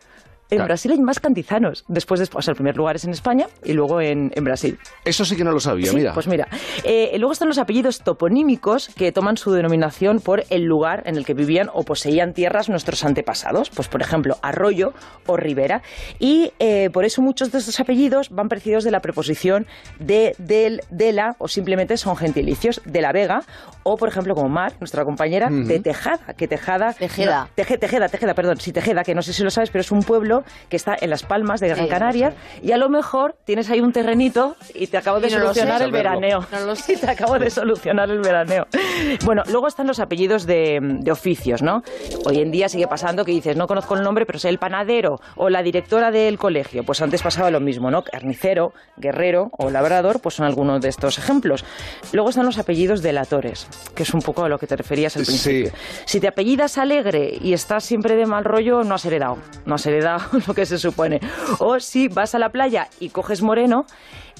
En 0.51 0.57
Claro. 0.57 0.65
Brasil 0.67 0.91
hay 0.91 0.99
más 0.99 1.19
cantizanos. 1.19 1.83
Después, 1.87 2.19
de, 2.19 2.29
o 2.33 2.41
sea, 2.41 2.51
el 2.51 2.55
primer 2.55 2.77
lugar 2.77 2.95
es 2.97 3.03
en 3.05 3.11
España 3.11 3.47
y 3.63 3.73
luego 3.73 3.99
en, 4.01 4.31
en 4.35 4.43
Brasil. 4.43 4.77
Eso 5.03 5.25
sí 5.25 5.35
que 5.35 5.43
no 5.43 5.51
lo 5.51 5.59
sabía, 5.59 5.89
Sí, 5.89 5.95
mira. 5.95 6.13
Pues 6.13 6.27
mira, 6.27 6.47
eh, 6.83 7.15
luego 7.17 7.33
están 7.33 7.47
los 7.47 7.57
apellidos 7.57 7.99
toponímicos 8.01 8.89
que 8.95 9.11
toman 9.11 9.37
su 9.37 9.51
denominación 9.51 10.19
por 10.19 10.43
el 10.49 10.63
lugar 10.63 11.03
en 11.05 11.15
el 11.17 11.25
que 11.25 11.33
vivían 11.33 11.69
o 11.73 11.83
poseían 11.83 12.33
tierras 12.33 12.69
nuestros 12.69 13.03
antepasados. 13.03 13.69
Pues 13.71 13.87
por 13.87 14.01
ejemplo, 14.01 14.35
Arroyo 14.41 14.93
o 15.25 15.37
Ribera. 15.37 15.81
Y 16.19 16.51
eh, 16.59 16.89
por 16.91 17.05
eso 17.05 17.21
muchos 17.21 17.51
de 17.51 17.57
estos 17.59 17.79
apellidos 17.79 18.29
van 18.29 18.47
precedidos 18.47 18.83
de 18.83 18.91
la 18.91 18.99
preposición 18.99 19.65
de, 19.99 20.35
del, 20.37 20.81
de 20.91 21.11
la 21.13 21.35
o 21.39 21.47
simplemente 21.47 21.97
son 21.97 22.15
gentilicios 22.17 22.81
de 22.85 23.01
la 23.01 23.11
Vega 23.11 23.41
o 23.83 23.97
por 23.97 24.09
ejemplo 24.09 24.35
como 24.35 24.49
Mar, 24.49 24.73
nuestra 24.79 25.03
compañera, 25.05 25.49
de 25.49 25.79
Tejada. 25.79 26.33
Que 26.37 26.47
Tejada... 26.47 26.93
Tejeda. 26.93 27.41
no, 27.43 27.49
Teje- 27.63 27.79
Tejeda, 27.79 28.09
Tejeda, 28.09 28.33
perdón. 28.33 28.57
Sí, 28.59 28.71
Tejeda, 28.71 29.03
que 29.03 29.15
no 29.15 29.21
sé 29.21 29.33
si 29.33 29.43
lo 29.43 29.49
sabes, 29.49 29.69
pero 29.69 29.81
es 29.81 29.91
un 29.91 29.99
pueblo 30.01 30.34
que 30.69 30.75
está 30.75 30.95
en 30.99 31.09
Las 31.09 31.23
Palmas 31.23 31.59
de 31.59 31.67
Gran 31.69 31.85
Sí, 31.85 31.89
Canaria 31.89 32.33
y 32.61 32.71
a 32.71 32.77
lo 32.77 32.89
mejor 32.89 33.35
tienes 33.45 33.69
ahí 33.69 33.79
un 33.81 33.91
terrenito 33.91 34.55
y 34.73 34.87
te 34.87 34.97
acabo 34.97 35.19
de 35.19 35.29
no 35.29 35.39
solucionar 35.39 35.81
el 35.81 35.91
Saberlo. 35.91 35.97
veraneo. 35.97 36.45
Y 36.87 36.95
te 36.97 37.09
acabo 37.09 37.37
de 37.39 37.49
solucionar 37.49 38.09
el 38.09 38.19
veraneo. 38.19 38.65
Bueno, 39.23 39.43
luego 39.49 39.67
están 39.67 39.87
los 39.87 39.99
apellidos 39.99 40.45
de, 40.45 40.79
de 40.81 41.11
oficios, 41.11 41.61
¿no? 41.61 41.81
Hoy 42.25 42.39
en 42.39 42.51
día 42.51 42.69
sigue 42.69 42.87
pasando 42.87 43.25
que 43.25 43.31
dices, 43.31 43.55
no 43.57 43.67
conozco 43.67 43.95
el 43.95 44.03
nombre, 44.03 44.25
pero 44.25 44.39
sé 44.39 44.49
el 44.49 44.57
panadero 44.59 45.19
o 45.35 45.49
la 45.49 45.61
directora 45.63 46.11
del 46.11 46.37
colegio. 46.37 46.83
Pues 46.83 47.01
antes 47.01 47.21
pasaba 47.21 47.49
lo 47.51 47.59
mismo, 47.59 47.91
¿no? 47.91 48.03
Carnicero, 48.03 48.73
guerrero 48.97 49.49
o 49.57 49.69
labrador, 49.69 50.21
pues 50.21 50.35
son 50.35 50.45
algunos 50.45 50.81
de 50.81 50.89
estos 50.89 51.17
ejemplos. 51.17 51.65
Luego 52.13 52.29
están 52.29 52.45
los 52.45 52.57
apellidos 52.57 53.01
delatores, 53.01 53.67
que 53.95 54.03
es 54.03 54.13
un 54.13 54.21
poco 54.21 54.43
a 54.45 54.49
lo 54.49 54.57
que 54.57 54.67
te 54.67 54.75
referías 54.75 55.15
al 55.17 55.25
principio. 55.25 55.71
Si 56.05 56.19
te 56.19 56.27
apellidas 56.27 56.77
alegre 56.77 57.37
y 57.41 57.53
estás 57.53 57.83
siempre 57.83 58.15
de 58.15 58.25
mal 58.25 58.43
rollo, 58.45 58.83
no 58.83 58.95
has 58.95 59.05
heredado. 59.05 59.37
No 59.65 59.75
has 59.75 59.85
heredado 59.85 60.24
lo 60.47 60.53
que 60.53 60.65
se 60.65 60.77
supone. 60.77 61.19
O 61.59 61.79
si 61.79 62.07
vas 62.07 62.35
a 62.35 62.39
la 62.39 62.49
playa 62.49 62.87
y 62.99 63.09
coges 63.09 63.41
moreno, 63.41 63.85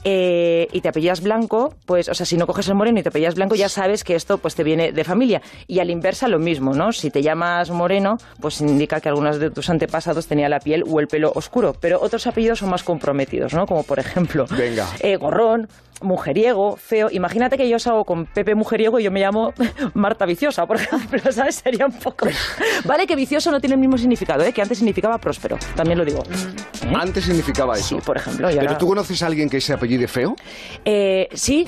eh, 0.07 0.67
y 0.71 0.81
te 0.81 0.89
apellidas 0.89 1.21
blanco, 1.21 1.73
pues, 1.87 2.09
o 2.09 2.13
sea, 2.13 2.27
si 2.27 2.37
no 2.37 2.45
coges 2.45 2.67
el 2.67 2.75
moreno 2.75 2.99
y 2.99 3.03
te 3.03 3.09
apellidas 3.09 3.33
blanco, 3.33 3.55
ya 3.55 3.69
sabes 3.69 4.03
que 4.03 4.13
esto 4.13 4.37
pues 4.37 4.53
te 4.53 4.63
viene 4.63 4.91
de 4.91 5.03
familia. 5.03 5.41
Y 5.65 5.79
a 5.79 5.85
la 5.85 5.91
inversa 5.91 6.27
lo 6.27 6.37
mismo, 6.37 6.73
¿no? 6.73 6.91
Si 6.91 7.09
te 7.09 7.23
llamas 7.23 7.71
moreno, 7.71 8.17
pues 8.39 8.61
indica 8.61 9.01
que 9.01 9.09
algunos 9.09 9.39
de 9.39 9.49
tus 9.49 9.67
antepasados 9.71 10.27
tenían 10.27 10.51
la 10.51 10.59
piel 10.59 10.83
o 10.87 10.99
el 10.99 11.07
pelo 11.07 11.31
oscuro. 11.33 11.75
Pero 11.79 11.99
otros 11.99 12.27
apellidos 12.27 12.59
son 12.59 12.69
más 12.69 12.83
comprometidos, 12.83 13.55
¿no? 13.55 13.65
Como 13.65 13.81
por 13.81 13.97
ejemplo, 13.97 14.45
Venga. 14.51 14.87
eh, 14.99 15.17
gorrón 15.17 15.67
mujeriego, 16.01 16.75
feo. 16.77 17.09
Imagínate 17.11 17.57
que 17.57 17.67
yo 17.69 17.79
salgo 17.79 18.03
con 18.05 18.25
Pepe 18.25 18.55
mujeriego 18.55 18.99
y 18.99 19.03
yo 19.03 19.11
me 19.11 19.19
llamo 19.21 19.53
Marta 19.93 20.25
Viciosa, 20.25 20.65
por 20.65 20.77
ejemplo, 20.77 21.19
¿sabes? 21.31 21.55
Sería 21.55 21.85
un 21.85 21.93
poco... 21.93 22.27
Vale 22.85 23.07
que 23.07 23.15
vicioso 23.15 23.51
no 23.51 23.59
tiene 23.59 23.75
el 23.75 23.79
mismo 23.79 23.97
significado, 23.97 24.43
¿eh? 24.43 24.51
que 24.53 24.61
antes 24.61 24.77
significaba 24.77 25.17
próspero, 25.17 25.57
también 25.75 25.97
lo 25.97 26.05
digo. 26.05 26.23
¿Eh? 26.23 26.93
Antes 26.95 27.25
significaba 27.25 27.75
eso. 27.75 27.95
Sí, 27.95 27.97
por 28.05 28.17
ejemplo. 28.17 28.47
¿Pero 28.49 28.61
ahora- 28.61 28.77
tú 28.77 28.87
conoces 28.87 29.21
a 29.23 29.27
alguien 29.27 29.49
que 29.49 29.59
se 29.61 29.73
apellide 29.73 30.07
feo? 30.07 30.35
Eh, 30.83 31.27
sí, 31.33 31.67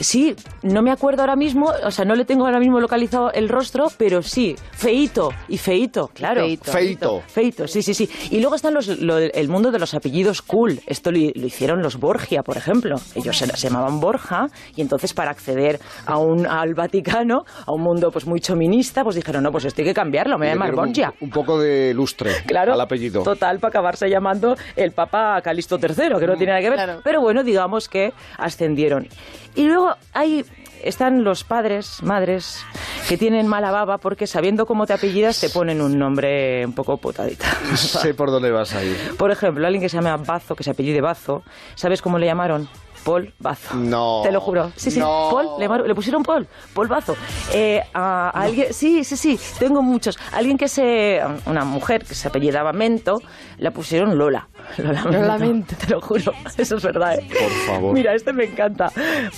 sí, 0.00 0.34
no 0.62 0.82
me 0.82 0.90
acuerdo 0.90 1.22
ahora 1.22 1.36
mismo, 1.36 1.72
o 1.84 1.90
sea, 1.90 2.04
no 2.04 2.14
le 2.14 2.24
tengo 2.24 2.44
ahora 2.46 2.58
mismo 2.58 2.80
localizado 2.80 3.32
el 3.32 3.48
rostro, 3.48 3.86
pero 3.96 4.22
sí, 4.22 4.56
feito 4.72 5.30
y 5.48 5.58
feito, 5.58 6.08
claro. 6.14 6.42
Feito. 6.42 6.72
Feito. 6.72 7.22
Feito, 7.26 7.66
sí, 7.68 7.82
sí, 7.82 7.94
sí. 7.94 8.08
Y 8.30 8.40
luego 8.40 8.56
están 8.56 8.74
los, 8.74 8.86
lo- 9.00 9.18
el 9.18 9.48
mundo 9.48 9.70
de 9.70 9.78
los 9.78 9.94
apellidos 9.94 10.42
cool. 10.42 10.80
Esto 10.86 11.10
lo, 11.10 11.18
lo 11.34 11.46
hicieron 11.46 11.82
los 11.82 11.96
Borgia, 11.98 12.42
por 12.42 12.56
ejemplo. 12.56 12.96
Ellos 13.14 13.36
se, 13.36 13.46
se 13.46 13.68
llamaban 13.68 14.00
Borja 14.00 14.46
y 14.76 14.80
entonces 14.82 15.12
para 15.14 15.30
acceder 15.30 15.78
a 16.06 16.18
un, 16.18 16.46
al 16.46 16.74
Vaticano, 16.74 17.44
a 17.66 17.72
un 17.72 17.82
mundo 17.82 18.10
pues 18.10 18.26
muy 18.26 18.40
chominista, 18.40 19.02
pues 19.04 19.16
dijeron, 19.16 19.42
no, 19.42 19.50
pues 19.50 19.64
esto 19.64 19.82
hay 19.82 19.88
que 19.88 19.94
cambiarlo, 19.94 20.38
me 20.38 20.46
voy 20.46 20.50
a 20.50 20.54
llamar 20.54 20.74
Borgia. 20.74 21.12
Un, 21.20 21.28
un 21.28 21.30
poco 21.30 21.58
de 21.58 21.92
lustre 21.94 22.32
Claro, 22.46 22.72
al 22.74 22.80
apellido. 22.80 23.22
Total, 23.22 23.58
para 23.58 23.68
acabarse 23.70 24.08
llamando 24.08 24.54
el 24.76 24.92
Papa 24.92 25.40
Calisto 25.42 25.76
III, 25.80 26.18
que 26.18 26.26
no 26.26 26.36
tiene 26.36 26.52
nada 26.52 26.60
que 26.60 26.70
ver. 26.70 26.98
Pero 27.04 27.20
bueno, 27.20 27.42
digamos 27.42 27.88
que 27.88 28.12
ascendieron. 28.38 29.08
Y 29.54 29.64
luego 29.66 29.87
hay 30.12 30.44
están 30.82 31.24
los 31.24 31.44
padres, 31.44 32.02
madres, 32.02 32.64
que 33.08 33.16
tienen 33.16 33.46
mala 33.46 33.70
baba 33.70 33.98
porque 33.98 34.26
sabiendo 34.26 34.66
cómo 34.66 34.86
te 34.86 34.92
apellidas 34.92 35.40
te 35.40 35.50
ponen 35.50 35.80
un 35.80 35.98
nombre 35.98 36.64
un 36.64 36.72
poco 36.72 36.96
putadita. 36.98 37.46
sé 37.76 38.14
por 38.14 38.30
dónde 38.30 38.50
vas 38.50 38.74
a 38.74 38.84
ir. 38.84 38.96
Por 39.16 39.30
ejemplo, 39.30 39.66
alguien 39.66 39.82
que 39.82 39.88
se 39.88 39.96
llama 39.96 40.16
Bazo, 40.16 40.54
que 40.54 40.64
se 40.64 40.70
apellide 40.70 41.00
Bazo, 41.00 41.42
¿sabes 41.74 42.02
cómo 42.02 42.18
le 42.18 42.26
llamaron? 42.26 42.68
Paul 43.04 43.32
Bazo. 43.38 43.74
No. 43.76 44.20
Te 44.22 44.32
lo 44.32 44.40
juro. 44.40 44.72
Sí, 44.76 44.90
sí. 44.90 44.98
No. 45.00 45.28
Paul, 45.30 45.86
le, 45.86 45.94
pusieron 45.94 46.22
Paul. 46.22 46.46
Paul 46.74 46.88
Bazo. 46.88 47.16
Eh, 47.52 47.82
a, 47.94 48.30
a 48.30 48.42
alguien, 48.42 48.72
sí, 48.72 49.04
sí, 49.04 49.16
sí. 49.16 49.38
Tengo 49.58 49.82
muchos. 49.82 50.18
Alguien 50.32 50.58
que 50.58 50.68
se. 50.68 51.20
Una 51.46 51.64
mujer 51.64 52.04
que 52.04 52.14
se 52.14 52.28
apellidaba 52.28 52.72
Mento, 52.72 53.20
la 53.58 53.70
pusieron 53.70 54.16
Lola. 54.18 54.48
Lola 54.78 55.02
Mento. 55.04 55.18
Lola 55.20 55.38
Mento. 55.38 55.76
Te 55.76 55.86
lo 55.88 56.00
juro. 56.00 56.32
Eso 56.56 56.76
es 56.76 56.82
verdad, 56.82 57.18
¿eh? 57.18 57.28
Por 57.28 57.50
favor. 57.66 57.94
Mira, 57.94 58.14
este 58.14 58.32
me 58.32 58.44
encanta. 58.44 58.90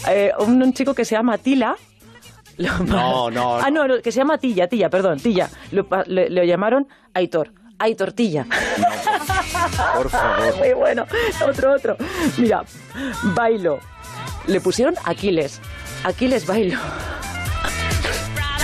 Eh, 0.08 0.32
un, 0.40 0.62
un 0.62 0.72
chico 0.72 0.94
que 0.94 1.04
se 1.04 1.14
llama 1.14 1.38
Tila. 1.38 1.76
lo- 2.56 2.78
No, 2.80 3.30
no. 3.30 3.56
Ah, 3.60 3.70
no, 3.70 3.84
que 4.02 4.10
se 4.12 4.18
llama 4.18 4.38
Tilla, 4.38 4.66
Tilla, 4.68 4.90
perdón, 4.90 5.18
Tilla. 5.20 5.48
Lo, 5.72 5.86
le, 6.06 6.28
le 6.30 6.46
llamaron 6.46 6.86
Aitor. 7.14 7.52
Aitor 7.80 8.12
Tilla. 8.12 8.46
Por 9.96 10.10
favor. 10.10 10.56
Muy 10.58 10.72
bueno. 10.74 11.06
Otro, 11.46 11.72
otro. 11.72 11.96
Mira, 12.36 12.62
Bailo. 13.34 13.80
Le 14.46 14.60
pusieron 14.60 14.94
Aquiles. 15.04 15.60
Aquiles 16.04 16.46
Bailo. 16.46 16.78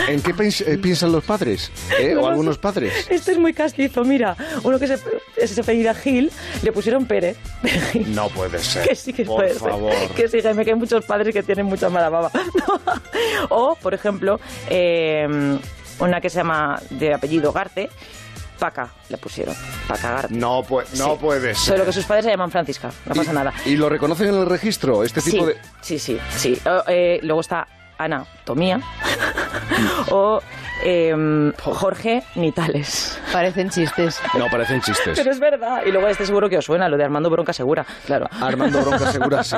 ¿En 0.09 0.22
qué 0.22 0.34
eh, 0.38 0.78
piensan 0.78 1.10
los 1.10 1.24
padres? 1.24 1.72
¿Eh? 1.98 2.12
No 2.14 2.22
¿O 2.22 2.28
algunos 2.28 2.59
padres? 2.59 3.06
Este 3.10 3.32
es 3.32 3.38
muy 3.38 3.52
castizo, 3.52 4.05
mira. 4.05 4.36
Uno 4.62 4.78
que 4.78 4.86
se, 4.86 4.98
se 5.47 5.60
apellida 5.60 5.94
Gil, 5.94 6.30
le 6.62 6.70
pusieron 6.70 7.06
Pérez. 7.06 7.36
No 8.06 8.28
puede 8.28 8.59
ser. 8.59 8.86
Que 8.88 8.94
sí 8.94 9.12
que 9.12 9.24
Por 9.24 9.36
puede 9.38 9.55
ser. 9.55 9.70
favor. 9.70 9.93
Que 10.14 10.28
sí, 10.28 10.40
Jaime, 10.40 10.64
que 10.64 10.70
hay 10.72 10.76
muchos 10.76 11.05
padres 11.05 11.34
que 11.34 11.43
tienen 11.43 11.66
mucha 11.66 11.88
mala 11.88 12.09
baba. 12.09 12.30
o, 13.48 13.74
por 13.76 13.94
ejemplo, 13.94 14.38
eh, 14.70 15.59
una 15.98 16.20
que 16.20 16.30
se 16.30 16.38
llama 16.38 16.80
de 16.90 17.14
apellido 17.14 17.52
Garte, 17.52 17.90
Paca, 18.58 18.88
le 19.08 19.18
pusieron. 19.18 19.54
Paca 19.86 20.10
Garte. 20.12 20.34
No, 20.34 20.62
pu- 20.62 20.84
no 20.96 21.12
Sí. 21.12 21.18
puede 21.20 21.54
ser. 21.54 21.74
Solo 21.76 21.84
que 21.84 21.92
sus 21.92 22.04
padres 22.04 22.24
se 22.24 22.30
llaman 22.30 22.50
Francisca, 22.50 22.90
no 23.04 23.14
pasa 23.14 23.32
nada. 23.32 23.52
¿Y 23.66 23.76
lo 23.76 23.88
reconocen 23.88 24.28
en 24.28 24.34
el 24.36 24.46
registro? 24.46 25.04
Este 25.04 25.20
tipo 25.20 25.44
sí, 25.46 25.52
de... 25.52 25.58
sí, 25.82 25.98
sí, 25.98 26.18
sí. 26.36 26.58
Eh, 26.64 26.80
eh, 26.88 27.20
luego 27.22 27.40
está 27.42 27.66
anatomía 27.98 28.80
o 30.10 30.40
em, 30.85 31.53
Jorge 31.55 32.23
Nitales. 32.35 33.19
Parecen 33.32 33.70
chistes. 33.70 34.20
No, 34.39 34.47
parecen 34.51 34.81
chistes. 34.81 35.19
Pero 35.19 35.31
es 35.31 35.40
verdad. 35.40 35.82
Y 35.86 35.90
luego 35.90 36.09
este 36.09 36.27
seguro 36.27 36.48
que 36.48 36.59
os 36.59 36.65
suena, 36.65 36.89
lo 36.89 36.97
de 36.97 37.05
Armando 37.05 37.31
Bronca 37.31 37.53
Segura, 37.53 37.85
claro. 38.05 38.27
Armando 38.40 38.81
Bronca 38.82 39.11
Segura, 39.12 39.43
sí. 39.43 39.57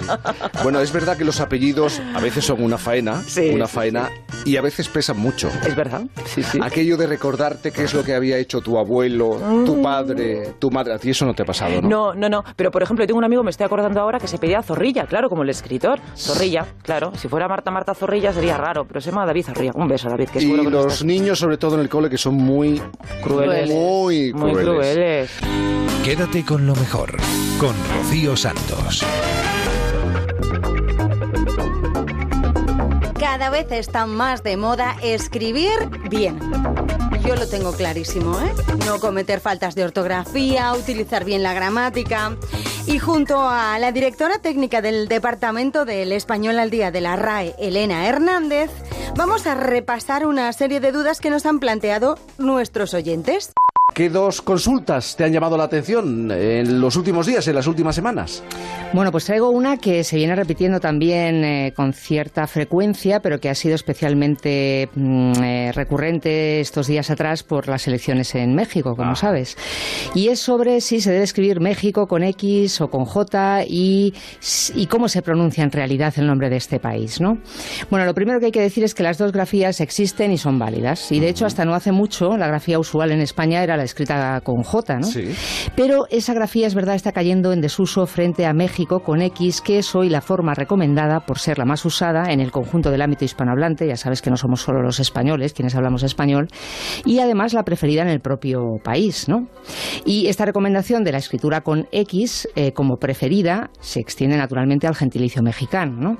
Bueno, 0.62 0.80
es 0.80 0.92
verdad 0.92 1.16
que 1.16 1.24
los 1.24 1.40
apellidos 1.40 2.00
a 2.14 2.20
veces 2.20 2.44
son 2.44 2.62
una 2.62 2.78
faena, 2.78 3.22
Sí, 3.22 3.50
una 3.50 3.66
sí, 3.66 3.74
faena, 3.74 4.10
y 4.44 4.56
a 4.56 4.62
veces 4.62 4.88
pesan 4.88 5.18
mucho. 5.18 5.48
Es 5.66 5.74
verdad, 5.74 6.02
sí, 6.26 6.42
sí. 6.42 6.58
Aquello 6.62 6.96
de 6.96 7.06
recordarte 7.06 7.72
qué 7.72 7.84
es 7.84 7.94
lo 7.94 8.02
que 8.02 8.14
había 8.14 8.36
hecho 8.38 8.60
tu 8.60 8.78
abuelo, 8.78 9.38
tu 9.64 9.82
padre, 9.82 10.54
tu 10.58 10.70
madre, 10.70 10.94
a 10.94 10.98
ti 10.98 11.10
eso 11.10 11.24
no 11.26 11.34
te 11.34 11.42
ha 11.42 11.46
pasado, 11.46 11.80
¿no? 11.82 11.88
No, 11.88 12.14
no, 12.14 12.28
no. 12.28 12.44
Pero 12.56 12.70
por 12.70 12.82
ejemplo, 12.82 13.04
yo 13.04 13.06
tengo 13.08 13.18
un 13.18 13.24
amigo, 13.24 13.42
me 13.42 13.50
estoy 13.50 13.66
acordando 13.66 14.00
ahora, 14.00 14.18
que 14.18 14.28
se 14.28 14.38
pedía 14.38 14.62
Zorrilla, 14.62 15.06
claro, 15.06 15.28
como 15.28 15.42
el 15.42 15.50
escritor. 15.50 16.00
Zorrilla, 16.16 16.66
claro. 16.82 17.12
Si 17.16 17.28
fuera 17.28 17.48
Marta 17.48 17.70
Marta 17.70 17.94
Zorrilla 17.94 18.32
sería 18.32 18.56
raro, 18.56 18.84
pero 18.86 19.00
se 19.00 19.10
llama 19.10 19.26
David 19.26 19.44
Zorrilla. 19.46 19.72
Un 19.74 19.88
beso, 19.88 20.08
David, 20.08 20.28
que 20.30 20.38
y 20.38 20.42
seguro 20.42 20.62
que 20.64 20.70
los 20.70 21.04
niños, 21.08 21.38
sobre 21.40 21.56
todo 21.56 21.74
en 21.74 21.80
el 21.80 21.88
cole, 21.88 22.08
que 22.10 22.18
son 22.18 22.34
muy 22.34 22.80
Crueles. 23.22 23.68
Muy 23.70 24.32
Muy 24.34 24.52
crueles. 24.52 24.64
crueles. 24.94 25.30
Quédate 26.04 26.44
con 26.44 26.66
lo 26.66 26.76
mejor, 26.76 27.16
con 27.58 27.74
Rocío 27.96 28.36
Santos. 28.36 29.04
Cada 33.18 33.50
vez 33.50 33.66
está 33.72 34.06
más 34.06 34.42
de 34.42 34.56
moda 34.56 34.96
escribir 35.02 35.70
bien. 36.08 36.38
Yo 37.28 37.36
lo 37.36 37.46
tengo 37.46 37.72
clarísimo, 37.72 38.40
¿eh? 38.40 38.54
No 38.86 39.00
cometer 39.00 39.40
faltas 39.40 39.74
de 39.74 39.84
ortografía, 39.84 40.72
utilizar 40.72 41.26
bien 41.26 41.42
la 41.42 41.52
gramática. 41.52 42.34
Y 42.86 42.98
junto 42.98 43.38
a 43.38 43.78
la 43.78 43.92
directora 43.92 44.38
técnica 44.38 44.80
del 44.80 45.08
Departamento 45.08 45.84
del 45.84 46.12
Español 46.12 46.58
al 46.58 46.70
Día 46.70 46.90
de 46.90 47.02
la 47.02 47.16
RAE, 47.16 47.54
Elena 47.58 48.08
Hernández, 48.08 48.70
vamos 49.14 49.46
a 49.46 49.54
repasar 49.54 50.24
una 50.24 50.50
serie 50.54 50.80
de 50.80 50.90
dudas 50.90 51.20
que 51.20 51.28
nos 51.28 51.44
han 51.44 51.60
planteado 51.60 52.18
nuestros 52.38 52.94
oyentes. 52.94 53.52
¿Qué 53.94 54.10
dos 54.10 54.42
consultas 54.42 55.16
te 55.16 55.24
han 55.24 55.32
llamado 55.32 55.56
la 55.56 55.64
atención 55.64 56.30
en 56.30 56.80
los 56.80 56.94
últimos 56.94 57.26
días, 57.26 57.48
en 57.48 57.54
las 57.54 57.66
últimas 57.66 57.96
semanas? 57.96 58.44
Bueno, 58.92 59.10
pues 59.10 59.24
traigo 59.24 59.50
una 59.50 59.76
que 59.76 60.04
se 60.04 60.16
viene 60.16 60.36
repitiendo 60.36 60.78
también 60.78 61.44
eh, 61.44 61.72
con 61.74 61.92
cierta 61.92 62.46
frecuencia, 62.46 63.20
pero 63.20 63.40
que 63.40 63.50
ha 63.50 63.54
sido 63.54 63.74
especialmente 63.74 64.88
mm, 64.94 65.32
eh, 65.42 65.72
recurrente 65.72 66.60
estos 66.60 66.86
días 66.86 67.10
atrás 67.10 67.42
por 67.42 67.66
las 67.66 67.88
elecciones 67.88 68.34
en 68.34 68.54
México, 68.54 68.94
como 68.94 69.16
sabes. 69.16 69.56
Y 70.14 70.28
es 70.28 70.38
sobre 70.38 70.80
si 70.80 71.00
se 71.00 71.10
debe 71.10 71.24
escribir 71.24 71.60
México 71.60 72.06
con 72.06 72.22
X 72.22 72.80
o 72.80 72.88
con 72.88 73.04
J 73.04 73.64
y, 73.66 74.14
y 74.74 74.86
cómo 74.86 75.08
se 75.08 75.22
pronuncia 75.22 75.64
en 75.64 75.72
realidad 75.72 76.14
el 76.16 76.26
nombre 76.26 76.50
de 76.50 76.56
este 76.56 76.78
país, 76.78 77.20
¿no? 77.20 77.38
Bueno, 77.90 78.06
lo 78.06 78.14
primero 78.14 78.38
que 78.38 78.46
hay 78.46 78.52
que 78.52 78.62
decir 78.62 78.84
es 78.84 78.94
que 78.94 79.02
las 79.02 79.18
dos 79.18 79.32
grafías 79.32 79.80
existen 79.80 80.30
y 80.30 80.38
son 80.38 80.58
válidas. 80.58 81.10
Y 81.10 81.20
de 81.20 81.28
hecho, 81.28 81.46
hasta 81.46 81.64
no 81.64 81.74
hace 81.74 81.90
mucho, 81.90 82.36
la 82.36 82.46
grafía 82.46 82.78
usual 82.78 83.10
en 83.10 83.20
España 83.20 83.62
era 83.62 83.76
la 83.78 83.84
escrita 83.84 84.40
con 84.42 84.62
J, 84.62 84.98
¿no? 84.98 85.06
Sí. 85.06 85.34
Pero 85.74 86.06
esa 86.10 86.34
grafía 86.34 86.66
es 86.66 86.74
verdad 86.74 86.94
está 86.94 87.12
cayendo 87.12 87.52
en 87.52 87.60
desuso 87.60 88.06
frente 88.06 88.44
a 88.44 88.52
México 88.52 89.00
con 89.00 89.22
X, 89.22 89.60
que 89.60 89.78
es 89.78 89.94
hoy 89.94 90.08
la 90.08 90.20
forma 90.20 90.54
recomendada 90.54 91.20
por 91.20 91.38
ser 91.38 91.58
la 91.58 91.64
más 91.64 91.84
usada 91.84 92.32
en 92.32 92.40
el 92.40 92.50
conjunto 92.50 92.90
del 92.90 93.02
ámbito 93.02 93.24
hispanohablante. 93.24 93.86
Ya 93.86 93.96
sabes 93.96 94.22
que 94.22 94.30
no 94.30 94.36
somos 94.36 94.60
solo 94.60 94.82
los 94.82 95.00
españoles 95.00 95.52
quienes 95.52 95.74
hablamos 95.74 96.02
español 96.02 96.48
y 97.04 97.20
además 97.20 97.54
la 97.54 97.62
preferida 97.62 98.02
en 98.02 98.08
el 98.08 98.20
propio 98.20 98.60
país, 98.82 99.28
¿no? 99.28 99.48
Y 100.04 100.26
esta 100.26 100.44
recomendación 100.44 101.04
de 101.04 101.12
la 101.12 101.18
escritura 101.18 101.62
con 101.62 101.86
X 101.92 102.48
eh, 102.54 102.72
como 102.72 102.96
preferida 102.96 103.70
se 103.80 104.00
extiende 104.00 104.36
naturalmente 104.36 104.86
al 104.86 104.94
gentilicio 104.94 105.42
mexicano, 105.42 105.96
¿no? 105.98 106.16